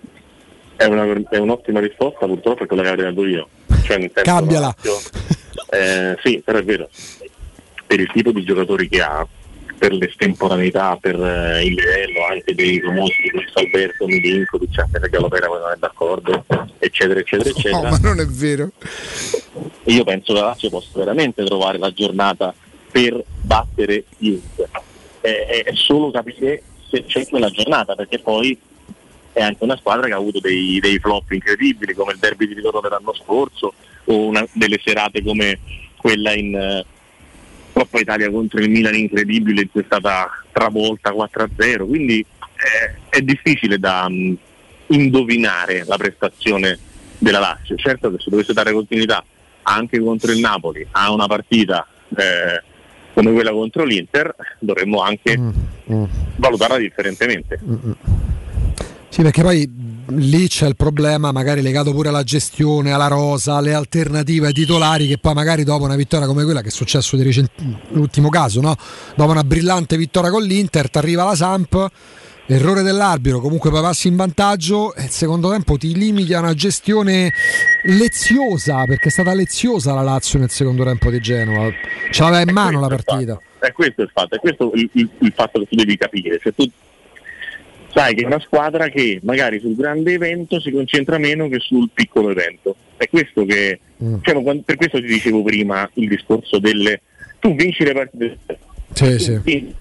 [0.77, 3.49] È, una- è un'ottima risposta, purtroppo è quella che dato io.
[3.83, 4.67] Cioè, nel senso, Cambiala.
[4.67, 5.11] la Lazio-
[5.71, 6.89] eh, sì, però è vero.
[7.85, 9.27] Per il tipo di giocatori che ha,
[9.77, 15.19] per l'estemporaneità, per eh, il livello anche dei famosi di Luis Alberto, Milinkovic, anche perché
[15.19, 16.45] l'opera non è d'accordo,
[16.79, 17.89] eccetera, eccetera, No, eccetera.
[17.89, 18.71] ma non è vero.
[19.85, 22.53] Io penso che la Lazio possa veramente trovare la giornata
[22.91, 24.67] per battere chiunque.
[25.21, 28.57] È, è solo capire se c'è quella giornata, perché poi
[29.33, 32.55] è anche una squadra che ha avuto dei, dei flop incredibili, come il derby di
[32.55, 33.73] ritorno dell'anno scorso,
[34.05, 35.59] o una, delle serate come
[35.95, 36.85] quella in eh,
[37.77, 41.85] Coppa Italia contro il Milan incredibile, è stata travolta 4-0.
[41.85, 44.33] Quindi eh, è difficile da mm,
[44.87, 46.79] indovinare la prestazione
[47.19, 47.75] della Lazio.
[47.75, 49.23] Certo che se dovesse dare continuità
[49.61, 52.63] anche contro il Napoli a una partita eh,
[53.13, 55.35] come quella contro l'Inter, dovremmo anche
[56.37, 57.59] valutarla differentemente.
[59.17, 59.67] Sì, perché poi
[60.09, 65.07] lì c'è il problema, magari legato pure alla gestione, alla rosa, alle alternative ai titolari,
[65.07, 67.49] che poi magari dopo una vittoria come quella che è successo di recent-
[67.93, 68.75] l'ultimo caso, no?
[69.15, 71.87] dopo una brillante vittoria con l'Inter, ti arriva la Samp,
[72.45, 76.53] errore dell'arbitro, comunque poi passi in vantaggio e il secondo tempo ti limiti a una
[76.53, 77.33] gestione
[77.85, 81.71] leziosa, perché è stata leziosa la Lazio nel secondo tempo di Genova,
[82.11, 83.41] ce l'aveva in mano la partita.
[83.57, 86.37] È questo il fatto, è questo il, il- il fatto che tu devi capire.
[86.39, 86.69] Cioè, tu
[87.93, 91.89] sai che è una squadra che magari sul grande evento si concentra meno che sul
[91.93, 92.75] piccolo evento.
[92.95, 94.17] È questo che, mm.
[94.21, 97.01] cioè, per questo ti dicevo prima il discorso delle...
[97.39, 98.37] Tu vinci le partite.
[98.93, 99.73] Sì, sì.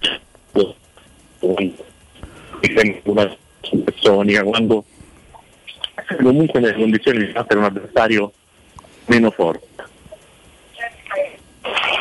[3.03, 4.85] Una supersonica quando
[6.07, 8.31] sei comunque nelle condizioni di battere un avversario
[9.05, 9.65] meno forte.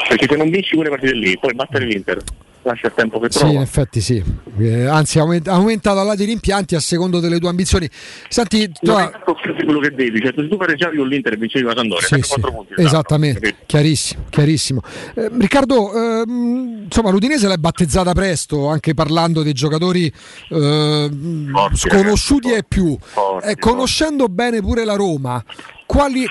[0.08, 2.22] Perché se non vinci quelle partite lì, puoi battere l'Inter
[2.66, 3.48] lascia il tempo che trova.
[3.48, 4.22] Sì, in effetti sì.
[4.58, 7.88] Eh, anzi, ha aumentato la di rimpianti a secondo delle tue ambizioni.
[8.28, 9.22] Senti, tu non ha...
[9.64, 12.40] quello che devi, cioè, se tu pareggiavi con l'Inter e vincevi la Sandoria, sì, sì.
[12.40, 12.74] punti.
[12.76, 14.80] Esattamente, esatto, chiarissimo, chiarissimo.
[15.14, 20.12] Eh, Riccardo, eh, insomma, l'Udinese l'hai battezzata presto, anche parlando dei giocatori
[20.50, 21.10] eh,
[21.52, 22.98] forti, sconosciuti ragazzi, e più.
[23.00, 24.34] Forti, eh, conoscendo forti.
[24.34, 25.42] bene pure la Roma,
[25.86, 26.26] quali,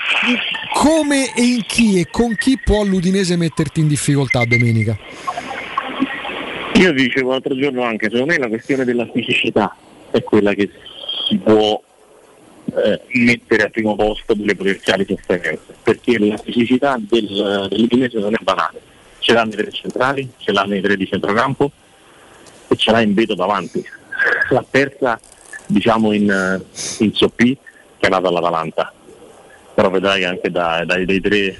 [0.74, 4.96] come e in chi e con chi può l'Udinese metterti in difficoltà domenica?
[6.80, 9.74] Io dicevo l'altro giorno anche, secondo me la questione della fisicità
[10.10, 10.70] è quella che
[11.26, 11.82] si può
[12.74, 18.42] eh, mettere al primo posto delle potenziali sofferenze, perché la fisicità del, dell'Udinese non è
[18.42, 18.80] banale.
[19.20, 21.72] Ce l'hanno i tre centrali, ce l'hanno i tre di centrocampo
[22.68, 23.82] e ce l'ha in veto davanti.
[24.50, 25.18] La terza,
[25.66, 26.60] diciamo in,
[26.98, 27.56] in Soppi,
[27.96, 28.92] che è nata all'Atalanta.
[29.74, 31.56] Però vedrai che anche da, dai, dai, tre,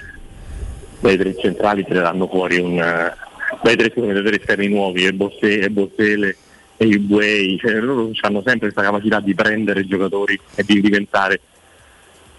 [1.00, 3.14] dai tre centrali tireranno fuori un
[3.62, 6.36] dai tre commentatori esterni nuovi, e Bossele
[6.76, 11.40] e i Buei, cioè, loro hanno sempre questa capacità di prendere giocatori e di diventare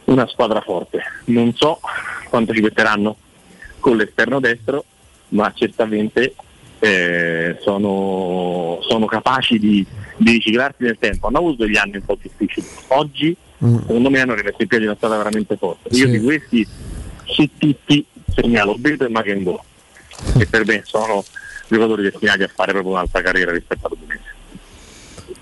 [0.05, 1.01] una squadra forte.
[1.25, 1.79] Non so
[2.29, 3.17] quanto ci metteranno
[3.79, 4.85] con l'esterno destro,
[5.29, 6.35] ma certamente
[6.79, 9.85] eh, sono, sono, capaci di,
[10.17, 11.27] di, riciclarsi nel tempo.
[11.27, 12.67] Hanno avuto degli anni un po' difficili.
[12.89, 13.79] Oggi, mm.
[13.79, 15.89] secondo me, hanno rimesso in piedi una strada veramente forte.
[15.95, 16.65] Io di questi,
[17.23, 18.05] su tutti,
[18.35, 19.63] segnalo Beto e Magengo
[20.37, 21.23] che per me sono
[21.67, 24.35] giocatori destinati a fare proprio un'altra carriera rispetto all'Udinese.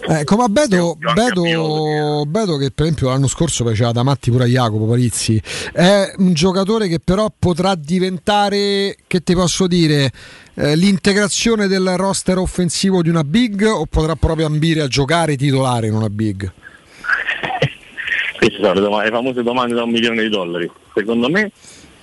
[0.07, 4.43] Eh, come a Beto, Beto, Beto, che per esempio l'anno scorso faceva da matti pure
[4.43, 10.11] a Jacopo Parizzi, è un giocatore che però potrà diventare, che ti posso dire,
[10.55, 15.87] eh, l'integrazione del roster offensivo di una big o potrà proprio ambire a giocare titolare
[15.87, 16.51] in una big?
[18.37, 20.69] Queste sono le, famose domande da un milione di dollari.
[20.93, 21.51] Secondo me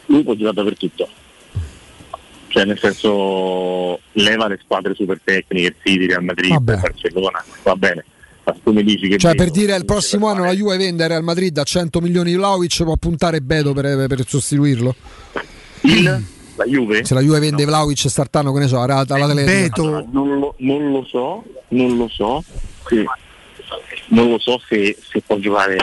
[0.07, 1.09] lui può giocare dappertutto
[2.53, 6.77] cioè nel senso leva le squadre super tecniche, il City, Real Madrid, Vabbè.
[6.77, 8.05] Barcellona, va bene.
[8.45, 11.23] Ma tu mi dici che cioè per dire il prossimo anno la Juve vende Real
[11.23, 14.95] Madrid a 100 milioni di Vlaovic può puntare Beto per, per sostituirlo?
[15.83, 16.25] Il?
[16.57, 17.05] La Juve?
[17.05, 17.71] Se la Juve vende no.
[17.71, 19.45] Vlaovic startano che ne so, alla Atletica.
[19.45, 22.45] Beto non lo, non lo so, non lo so.
[22.87, 23.05] Sì
[24.09, 25.79] non lo so se, se può giocare,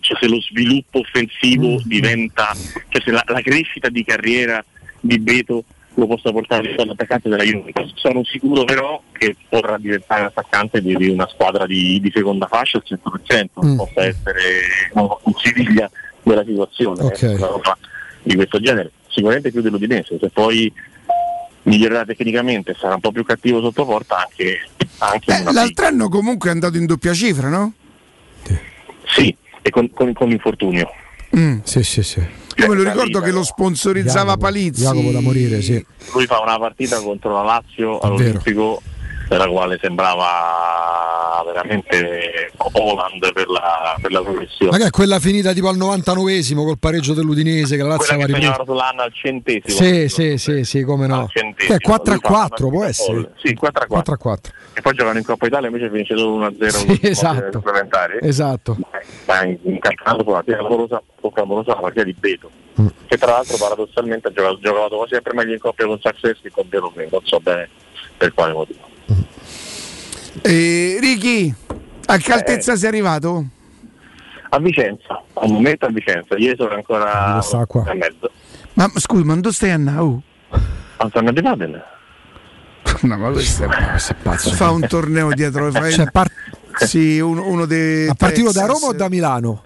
[0.00, 1.82] cioè se lo sviluppo offensivo mm.
[1.84, 2.52] diventa,
[2.88, 4.64] cioè se la, la, crescita di carriera
[4.98, 5.62] di Beto
[6.00, 7.92] lo possa portare all'attaccante della Juventus.
[7.94, 12.78] Sono sicuro però che potrà diventare attaccante di, di una squadra di, di, seconda fascia
[12.78, 13.76] al 100%, mm.
[13.76, 14.40] possa essere
[14.94, 15.90] un civiglia
[16.22, 17.34] della situazione okay.
[17.34, 17.60] eh,
[18.22, 18.92] di questo genere.
[19.08, 20.72] Sicuramente più dell'Udinese, se poi
[21.64, 24.66] migliorerà tecnicamente sarà un po' più cattivo sotto porta anche,
[24.98, 27.74] anche eh, l'altro anno comunque è andato in doppia cifra, no?
[29.04, 30.90] Sì, e con, con, con infortunio.
[31.36, 31.58] Mm.
[31.64, 32.24] Sì, sì, sì.
[32.60, 34.82] Io me lo ricordo che lo sponsorizzava Jacopo, Palizzi.
[34.82, 35.84] Jacopo da morire, sì.
[36.12, 38.82] Lui fa una partita contro la Lazio all'Olimpico
[39.30, 44.72] per la quale sembrava veramente Holland per la, per la progressione.
[44.72, 48.26] Ma che è quella finita tipo al 99esimo col pareggio dell'Udinese che la Lazio aveva
[48.26, 49.72] ripreso sull'anno al centesimo.
[49.72, 51.28] Sì, sì, sì, sì, come no.
[51.32, 53.30] Che è 4 a 4, può essere.
[53.36, 53.86] Sì, 4 a 4.
[53.86, 54.52] 4 a 4.
[54.72, 57.52] E poi giocano in Coppa Italia invece finisce solo 1 a 0 sì, esatto.
[57.52, 58.18] supplementari.
[58.22, 58.76] Esatto.
[59.26, 61.02] Ma in, in campionato la clamorosa,
[61.32, 62.50] clamorosa la partita di Beto.
[62.80, 62.86] Mm.
[63.06, 66.50] Che tra l'altro paradossalmente ha giocato, giocato quasi sempre meglio in coppia con Saxeschi e
[66.50, 67.68] con Beto non so bene
[68.16, 68.89] per quale motivo.
[70.42, 71.54] E Ricky,
[72.06, 73.44] a che altezza eh, sei arrivato?
[74.50, 78.30] A Vicenza, al momento a Vicenza, ieri sono ancora a mezzo.
[78.74, 80.22] Ma scusa, ma dove stai andando?
[80.96, 81.82] A San di Padel.
[83.02, 84.50] No, ma questo è, questo è pazzo.
[84.50, 85.70] Fa un torneo dietro.
[85.70, 85.92] Fai...
[85.92, 86.32] Cioè, part...
[86.84, 88.08] sì, uno, uno dei.
[88.08, 89.62] A partito da Roma o da Milano?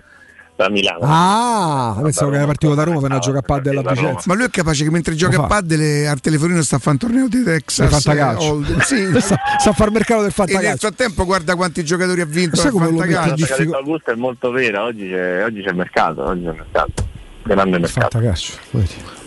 [0.56, 1.00] Da Milano.
[1.02, 4.22] Ah, pensavo che era partito da Roma per una gioca a paddle a Vicenza.
[4.26, 6.98] Ma lui è capace che mentre gioca a paddle al telefonino sta a fare un
[6.98, 8.06] torneo di Texas.
[8.06, 9.20] Eh, sì.
[9.20, 10.66] sta, sta a fare il mercato del fantacalcio.
[10.66, 13.34] E nel frattempo guarda quanti giocatori ha vinto il fantacalcio.
[13.34, 17.08] Diffic- Augusto è molto vera, oggi c'è, oggi c'è il mercato, oggi c'è il mercato.
[17.42, 18.08] Grande mercato.
[18.10, 18.52] Fantacalcio.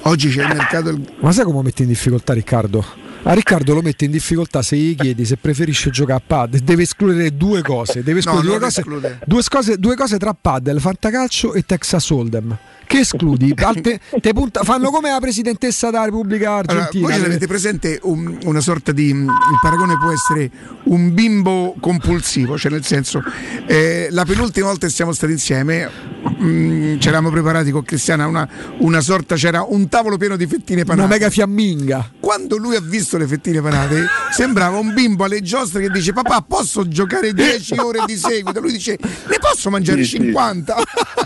[0.04, 0.98] Oggi c'è il mercato.
[1.20, 3.07] Ma sai come metti in difficoltà Riccardo?
[3.24, 6.84] A Riccardo lo mette in difficoltà se gli chiedi se preferisce giocare a pad, deve
[6.84, 8.82] escludere due cose, deve escludere, no, due, cose,
[9.26, 12.58] due, cose, due, cose, tra paddle, fantacalcio e Texas Hold'em.
[12.88, 13.54] Che escludi?
[13.54, 17.08] Te, te punta, fanno come la presidentessa della Repubblica Argentina.
[17.08, 19.10] Allora, voi avete presente un, una sorta di.
[19.10, 19.28] Il
[19.62, 20.50] paragone può essere
[20.84, 23.22] un bimbo compulsivo, cioè nel senso,
[23.66, 25.90] eh, la penultima volta che siamo stati insieme,
[26.38, 28.48] mh, mm, ci eravamo preparati con Cristiana una,
[28.80, 31.06] una, sorta, c'era un tavolo pieno di fettine panate.
[31.06, 32.14] Una mega fiamminga.
[32.22, 36.42] Quando lui ha visto le fettine panate, sembrava un bimbo alle giostre che dice: Papà,
[36.48, 38.62] posso giocare 10 ore di seguito?
[38.62, 40.76] Lui dice: Ne posso mangiare sì, 50?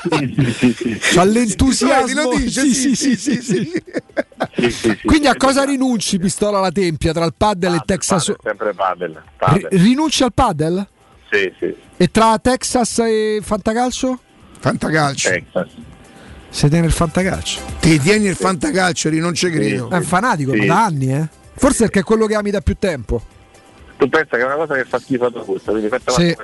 [0.09, 0.99] Sì, sì, sì, sì
[1.51, 2.21] entusiasmo.
[2.23, 3.83] Lo dice, sì, sì, sì, sì,
[5.03, 8.33] Quindi a cosa rinunci, pistola alla tempia, tra il paddle, e Texas?
[8.41, 9.23] Sempre paddle.
[9.38, 9.67] paddle.
[9.69, 10.88] R- rinunci al paddle?
[11.30, 11.75] Sì, sì.
[11.97, 14.19] E tra Texas e Fantacalcio?
[14.59, 15.30] Fantacalcio.
[15.30, 15.69] Texas.
[16.49, 17.61] Sei tieni il fantacalcio?
[17.80, 19.89] Ti tieni il fantacalcio, non ci credo.
[19.89, 20.65] È un fanatico, sì.
[20.65, 21.30] da anni, eh?
[21.55, 23.39] Forse perché è quello che ami da più tempo
[24.01, 26.35] tu pensa che è una cosa che fa schifo a gusto quindi sì.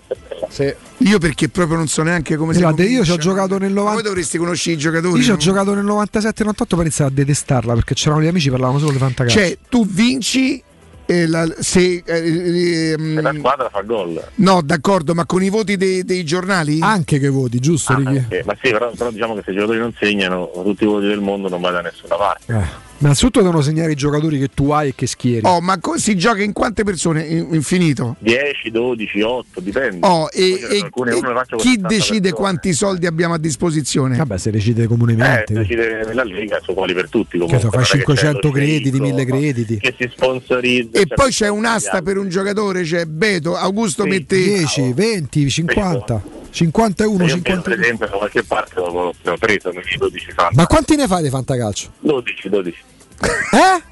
[0.48, 0.76] sì.
[0.98, 3.94] io perché proprio non so neanche come si Guarda, io ci ho giocato nel 90
[3.94, 7.74] voi dovresti conoscere i giocatori io ci ho giocato nel 97-98 per iniziare a detestarla
[7.74, 10.64] perché c'erano gli amici parlavano solo di fantacalcio cioè tu vinci
[11.08, 14.22] la, se, eh, ehm, la squadra fa gol.
[14.36, 16.80] No, d'accordo, ma con i voti dei, dei giornali?
[16.82, 17.94] Anche che voti, giusto?
[17.94, 18.02] Ah.
[18.02, 21.22] Ma sì, però, però, diciamo che se i giocatori non segnano, tutti i voti del
[21.22, 22.86] mondo non va da nessuna parte.
[23.00, 25.46] Innanzitutto devono segnare i giocatori che tu hai e che schieri.
[25.46, 27.24] Oh, ma co- si gioca in quante persone?
[27.26, 28.16] Infinito?
[28.20, 30.08] 10, 12, 8, dipende.
[30.08, 31.22] Oh, e, e, alcune, e
[31.58, 32.32] chi decide persone.
[32.32, 34.18] quanti soldi abbiamo a disposizione?
[34.18, 35.54] Vabbè, se decide comunemente.
[35.54, 37.38] Eh, decide nella Lega, sono uguali per tutti.
[37.38, 39.78] Comunque, so, fa 500 crediti, 1000 crediti.
[39.78, 40.98] Che si sponsorizza.
[40.98, 45.50] E cioè poi c'è un'asta per un giocatore, c'è Beto, Augusto sì, mette 10, 20,
[45.50, 46.37] 50.
[46.58, 47.70] 51, io 50.
[47.70, 50.52] Per esempio, da qualche parte l'ho, l'ho preso nei 12 fanta.
[50.56, 51.92] Ma quanti ne fai di fantacalcio?
[52.00, 52.84] 12, 12.
[53.20, 53.84] Eh?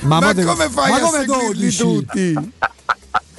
[0.00, 2.34] ma, ma, come fai ma a come 12 tutti?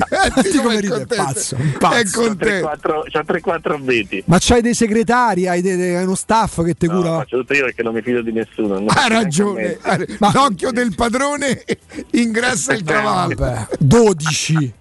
[0.10, 1.95] Eh, come ride pazzo, pazzo.
[1.95, 4.24] È C'ho 3-4 veti.
[4.27, 7.18] Ma c'hai dei segretari, hai, dei, hai uno staff che ti no, cura?
[7.18, 8.86] Faccio tutto io perché non mi fido di nessuno.
[8.86, 9.80] Ha ragione.
[10.19, 10.32] Ma...
[10.34, 11.64] L'occhio del padrone
[12.11, 13.68] ingrassa il cavallo.
[13.80, 14.74] 12.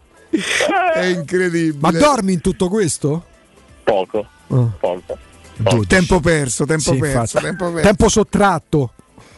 [0.94, 1.78] È incredibile.
[1.78, 3.24] Ma dormi in tutto questo?
[3.82, 4.26] Poco.
[4.48, 4.72] Oh.
[4.78, 5.18] Poco.
[5.62, 5.86] Poco.
[5.86, 7.86] Tempo perso, tempo, sì, perso tempo perso.
[7.86, 8.92] Tempo sottratto.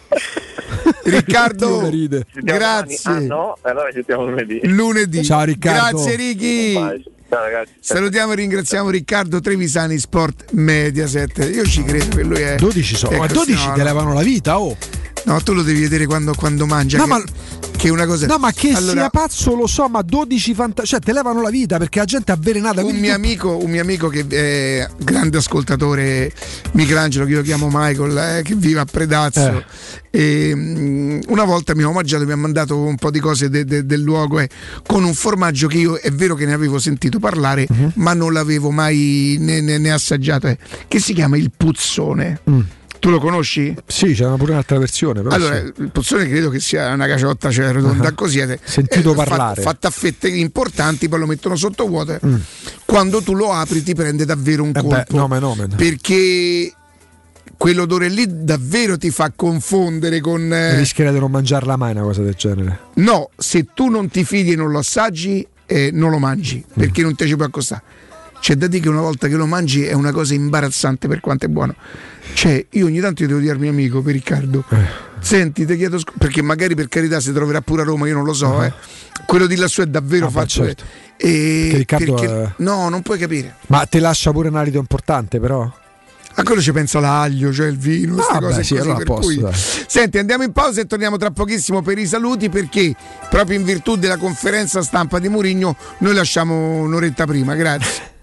[1.04, 1.90] Riccardo,
[2.32, 3.10] grazie.
[3.10, 4.60] Ah, no, allora ci sentiamo lunedì.
[4.64, 5.22] Lunedì.
[5.22, 5.96] Ciao Riccardo.
[6.02, 6.74] Grazie Ricky.
[7.28, 7.72] Ciao ragazzi.
[7.80, 11.50] Salutiamo e ringraziamo Riccardo Trevisani Sport Mediaset.
[11.52, 14.22] Io ci credo che lui è 12 sono, ecco, ma 12 no, ti levano la
[14.22, 14.76] vita, oh.
[15.24, 16.96] No, tu lo devi vedere quando, quando mangia.
[16.96, 17.22] No, che, ma,
[17.78, 18.26] che una cosa.
[18.26, 20.88] No, ma che allora, sia pazzo lo so, ma 12 fantasmi.
[20.88, 22.84] Cioè, te levano la vita perché la gente è avvelenata.
[22.84, 23.16] Un mio, tu...
[23.16, 26.32] amico, un mio amico che è grande ascoltatore,
[26.72, 29.58] Michelangelo, che io chiamo Michael, eh, che vive a Predazzo.
[29.58, 29.64] Eh.
[30.10, 33.64] E, um, una volta mi ha omaggiato, mi ha mandato un po' di cose de,
[33.64, 34.48] de, del luogo eh,
[34.86, 37.92] con un formaggio che io è vero che ne avevo sentito parlare, uh-huh.
[37.96, 40.58] ma non l'avevo mai né, né, né assaggiato, eh,
[40.88, 42.40] che si chiama il puzzone.
[42.50, 42.60] Mm
[42.98, 43.74] tu lo conosci?
[43.86, 45.20] Sì, c'è pure un'altra versione.
[45.20, 45.72] allora, sì.
[45.76, 48.14] il pozzone credo che sia una caciotta cioè rotonda uh-huh.
[48.14, 48.38] così.
[48.38, 49.62] È, Sentito parlare.
[49.62, 52.18] Fatta a fette importanti, poi lo mettono sotto vuoto.
[52.24, 52.36] Mm.
[52.84, 54.96] Quando tu lo apri ti prende davvero un eh colpo.
[54.96, 55.66] Beh, nome, nome.
[55.68, 56.72] Perché
[57.56, 60.52] quell'odore lì davvero ti fa confondere con.
[60.52, 60.76] Eh...
[60.76, 62.78] Rischierai di non mangiarla mai una cosa del genere.
[62.94, 66.78] No, se tu non ti fidi e non lo assaggi, eh, non lo mangi mm.
[66.78, 67.82] perché non ti ci può accostare.
[68.40, 71.46] C'è da dire che una volta che lo mangi è una cosa imbarazzante per quanto
[71.46, 71.74] è buono.
[72.34, 74.76] Cioè, io ogni tanto devo dire al mio amico, per Riccardo, eh.
[75.18, 78.24] senti, ti chiedo scusa, perché magari per carità si troverà pure a Roma, io non
[78.24, 78.62] lo so, uh-huh.
[78.62, 78.72] eh.
[79.26, 80.46] quello di lassù è davvero ah, fatto.
[80.46, 80.84] Certo.
[81.16, 82.52] E Riccardo perché, è...
[82.58, 83.56] No, non puoi capire.
[83.66, 85.70] Ma ti lascia pure un alito importante, però.
[86.34, 89.04] A quello ci pensa l'aglio, cioè il vino, queste ah, cose beh, sì, così, allora
[89.04, 89.52] posto, cui...
[89.88, 92.94] Senti, andiamo in pausa e torniamo tra pochissimo per i saluti perché
[93.28, 97.56] proprio in virtù della conferenza stampa di Murigno noi lasciamo un'oretta prima.
[97.56, 98.14] Grazie.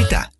[0.00, 0.39] Chita.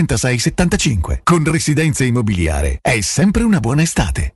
[0.05, 1.21] 3675.
[1.23, 4.35] Con Residenza Immobiliare è sempre una buona estate.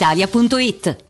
[0.00, 1.09] brispalitalia.it.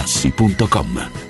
[0.00, 1.29] artigianamaterassi.com.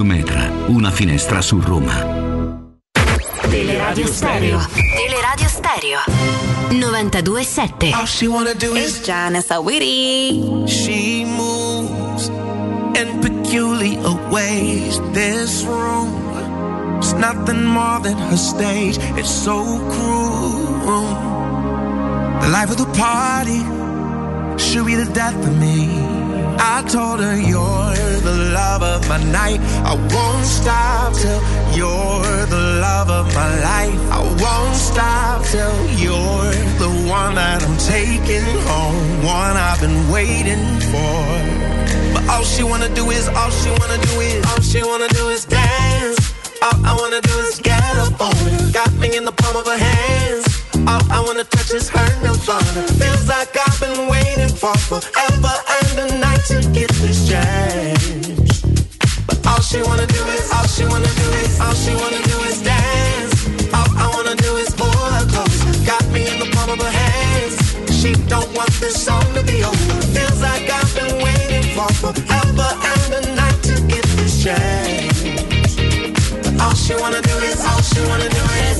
[0.03, 0.51] Metra.
[0.67, 2.21] Una finestra su Roma.
[3.49, 4.59] Teleradio Stereo.
[4.73, 5.99] Teleradio Stereo.
[6.69, 7.93] 92.7.
[7.93, 10.67] All she wanna do is Janice Awiri.
[10.67, 12.29] She moves
[12.95, 14.99] in peculiar ways.
[15.13, 16.09] This room
[16.99, 18.97] is nothing more than her stage.
[19.17, 21.03] It's so cruel.
[22.41, 23.59] The life of the party
[24.57, 26.30] should be the death of me.
[26.63, 29.59] I told her you're the love of my night.
[29.83, 31.41] I won't stop till
[31.73, 33.99] you're the love of my life.
[34.11, 40.65] I won't stop till you're the one that I'm taking home, one I've been waiting
[40.91, 41.21] for.
[42.13, 45.29] But all she wanna do is, all she wanna do is, all she wanna do
[45.29, 46.33] is dance.
[46.61, 48.71] All I wanna do is get up on her.
[48.71, 50.60] Got me in the palm of her hands.
[50.87, 52.81] All I wanna touch is her nirvana.
[52.99, 58.61] Feels like I've been waiting for forever and a night to get this chance.
[59.27, 62.37] But all she wanna do is, all she wanna do is, all she wanna do
[62.49, 63.33] is dance.
[63.73, 65.59] All I wanna do is pull her close.
[65.85, 67.55] Got me in the palm of her hands.
[67.99, 69.95] She don't want this song to be over.
[70.15, 75.75] Feels like I've been waiting for forever and a night to get this chance.
[76.43, 78.70] But all she wanna do is, all she wanna do is,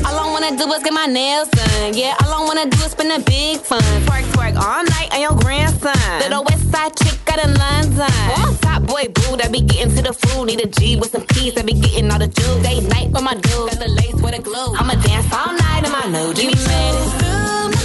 [0.51, 1.93] wanna do is get my nails done.
[1.93, 3.81] Yeah, all I wanna do is spend a big fun.
[4.05, 5.95] Twerk, twerk all night on your grandson.
[6.19, 8.05] Little west side chick out in London.
[8.37, 10.45] Oh, top boy boo that be getting to the food.
[10.47, 12.63] Need a G with some keys that be getting all the jewels.
[12.63, 13.69] Day night with my dude.
[13.69, 14.75] Got the lace with a glue.
[14.75, 16.61] I'ma dance all night in my new jeans.
[16.61, 17.80] You made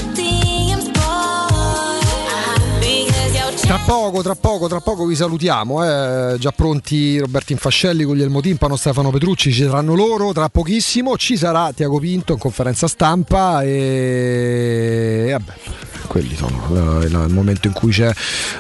[3.67, 5.85] Tra poco, tra poco, tra poco vi salutiamo.
[5.85, 6.39] Eh.
[6.39, 10.33] Già pronti Roberto Infascelli, Guglielmo Timpano, Stefano Petrucci, ci saranno loro.
[10.33, 15.53] Tra pochissimo ci sarà Tiago Pinto in conferenza stampa e, e vabbè,
[16.07, 18.09] quelli sono il momento in cui c'è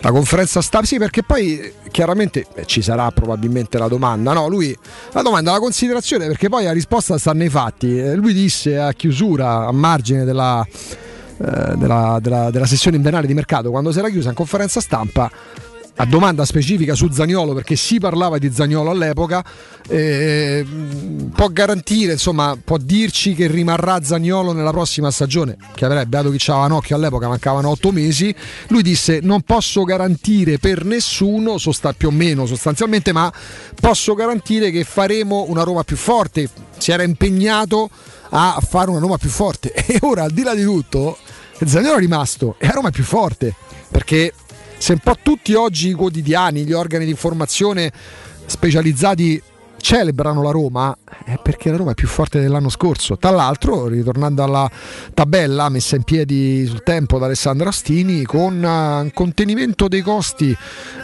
[0.00, 0.86] la conferenza stampa.
[0.88, 4.32] Sì, perché poi chiaramente eh, ci sarà probabilmente la domanda.
[4.32, 4.76] No, lui
[5.12, 7.96] la domanda, la considerazione, perché poi la risposta sta nei fatti.
[7.96, 11.05] Eh, lui disse a chiusura, a margine della eh,
[11.36, 15.30] della, della, della sessione invernale di mercato, quando si era chiusa in conferenza stampa,
[15.98, 19.42] a domanda specifica su Zagnolo perché si parlava di Zagnolo all'epoca
[19.88, 20.66] eh,
[21.34, 25.56] può garantire insomma può dirci che rimarrà Zagnolo nella prossima stagione?
[25.74, 28.34] Che avrebbe dato chi c'aveva occhio all'epoca mancavano otto mesi.
[28.68, 33.32] Lui disse non posso garantire per nessuno sosta più o meno sostanzialmente ma
[33.80, 36.48] posso garantire che faremo una Roma più forte.
[36.76, 37.88] Si era impegnato
[38.30, 39.72] a fare una Roma più forte.
[39.86, 41.16] E ora al di là di tutto
[41.64, 43.54] Zagnolo è rimasto e la Roma è più forte
[43.90, 44.32] perché
[44.78, 47.90] se un po' tutti oggi i quotidiani, gli organi di informazione
[48.44, 49.42] specializzati
[49.78, 53.16] celebrano la Roma è perché la Roma è più forte dell'anno scorso.
[53.16, 54.70] Tra l'altro, ritornando alla
[55.14, 60.56] tabella messa in piedi sul tempo da Alessandro Astini, con uh, un contenimento dei costi.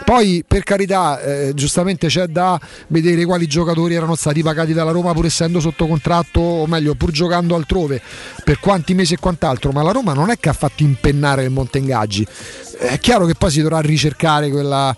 [0.03, 5.13] Poi, per carità, eh, giustamente c'è da vedere quali giocatori erano stati pagati dalla Roma
[5.13, 8.01] pur essendo sotto contratto, o meglio, pur giocando altrove,
[8.43, 9.71] per quanti mesi e quant'altro.
[9.71, 12.27] Ma la Roma non è che ha fatto impennare il Monte Ingaggi.
[12.77, 14.95] È chiaro che poi si dovrà ricercare quella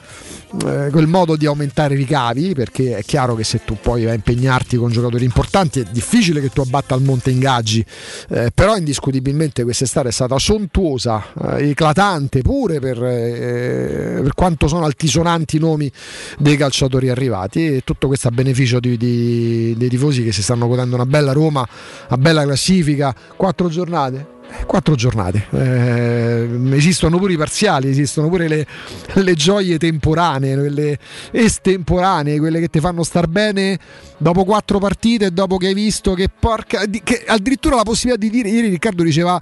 [0.65, 4.11] eh, quel modo di aumentare i ricavi perché è chiaro che se tu poi vai
[4.11, 7.85] a impegnarti con giocatori importanti è difficile che tu abbatta il monte ingaggi.
[8.29, 14.85] Eh, però indiscutibilmente quest'estate è stata sontuosa eh, eclatante pure per, eh, per, quanto sono
[14.85, 15.91] altisonanti i nomi
[16.37, 20.67] dei calciatori arrivati e tutto questo a beneficio di, di, dei tifosi che si stanno
[20.67, 21.67] godendo una bella Roma
[22.07, 23.15] una bella classifica.
[23.35, 24.34] Quattro giornate
[24.65, 25.47] quattro giornate.
[25.51, 28.67] Eh, esistono pure i parziali, esistono pure le,
[29.13, 30.97] le, gioie temporanee, quelle
[31.31, 33.77] estemporanee, quelle che ti fanno star bene
[34.17, 36.83] dopo quattro partite, dopo che hai visto che porca.
[36.85, 39.41] Che addirittura la possibilità di dire, ieri Riccardo diceva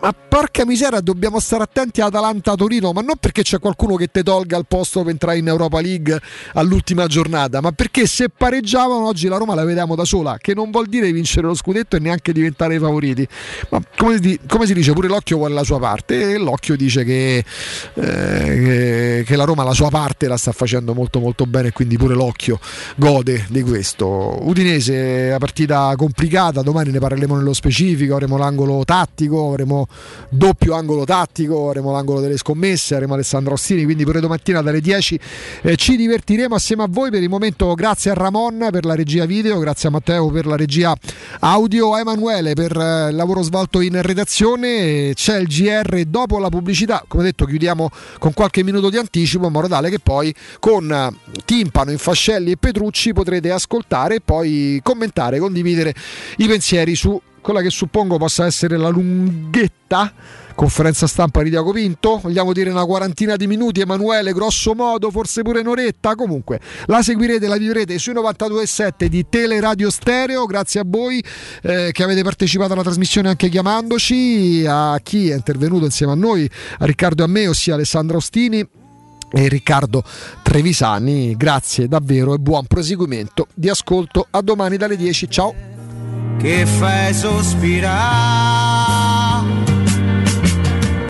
[0.00, 4.22] ma porca miseria, dobbiamo stare attenti a Atalanta-Torino, ma non perché c'è qualcuno che ti
[4.22, 6.20] tolga il posto per entrare in Europa League
[6.54, 10.70] all'ultima giornata, ma perché se pareggiavano oggi la Roma la vediamo da sola, che non
[10.70, 13.26] vuol dire vincere lo scudetto e neanche diventare i favoriti.
[13.70, 17.38] Ma come come si dice, pure l'occhio vuole la sua parte e l'occhio dice che,
[17.38, 17.44] eh,
[17.94, 22.14] che, che, la Roma la sua parte la sta facendo molto molto bene quindi pure
[22.14, 22.58] l'occhio
[22.96, 24.38] gode di questo.
[24.42, 29.86] Udinese, la partita complicata, domani ne parleremo nello specifico, avremo l'angolo tattico, avremo
[30.28, 35.20] doppio angolo tattico, avremo l'angolo delle scommesse, avremo Alessandro Ostini, quindi pure domattina dalle 10
[35.62, 37.10] eh, ci divertiremo assieme a voi.
[37.10, 40.56] Per il momento grazie a Ramon per la regia video, grazie a Matteo per la
[40.56, 40.94] regia
[41.40, 46.48] audio, a Emanuele per eh, il lavoro svolto in redazione, c'è il GR dopo la
[46.48, 50.90] pubblicità, come detto chiudiamo con qualche minuto di anticipo in modo tale che poi con
[50.90, 55.94] eh, Timpano, Infascelli e Petrucci potrete ascoltare e poi commentare, condividere
[56.36, 60.12] i pensieri su quella che suppongo possa essere la lunghetta.
[60.54, 62.18] Conferenza stampa di Diaco Pinto.
[62.22, 66.14] Vogliamo dire una quarantina di minuti Emanuele grosso modo forse pure un'oretta.
[66.14, 70.44] Comunque la seguirete la vivrete sui 92.7 di Teleradio Stereo.
[70.44, 71.24] Grazie a voi
[71.62, 74.64] eh, che avete partecipato alla trasmissione anche chiamandoci.
[74.68, 78.66] A chi è intervenuto insieme a noi a Riccardo e a me ossia Alessandro Ostini
[79.32, 80.02] e Riccardo
[80.42, 81.36] Trevisani.
[81.36, 84.26] Grazie davvero e buon proseguimento di ascolto.
[84.30, 85.69] A domani dalle 10 ciao
[86.40, 88.69] che fai sospirare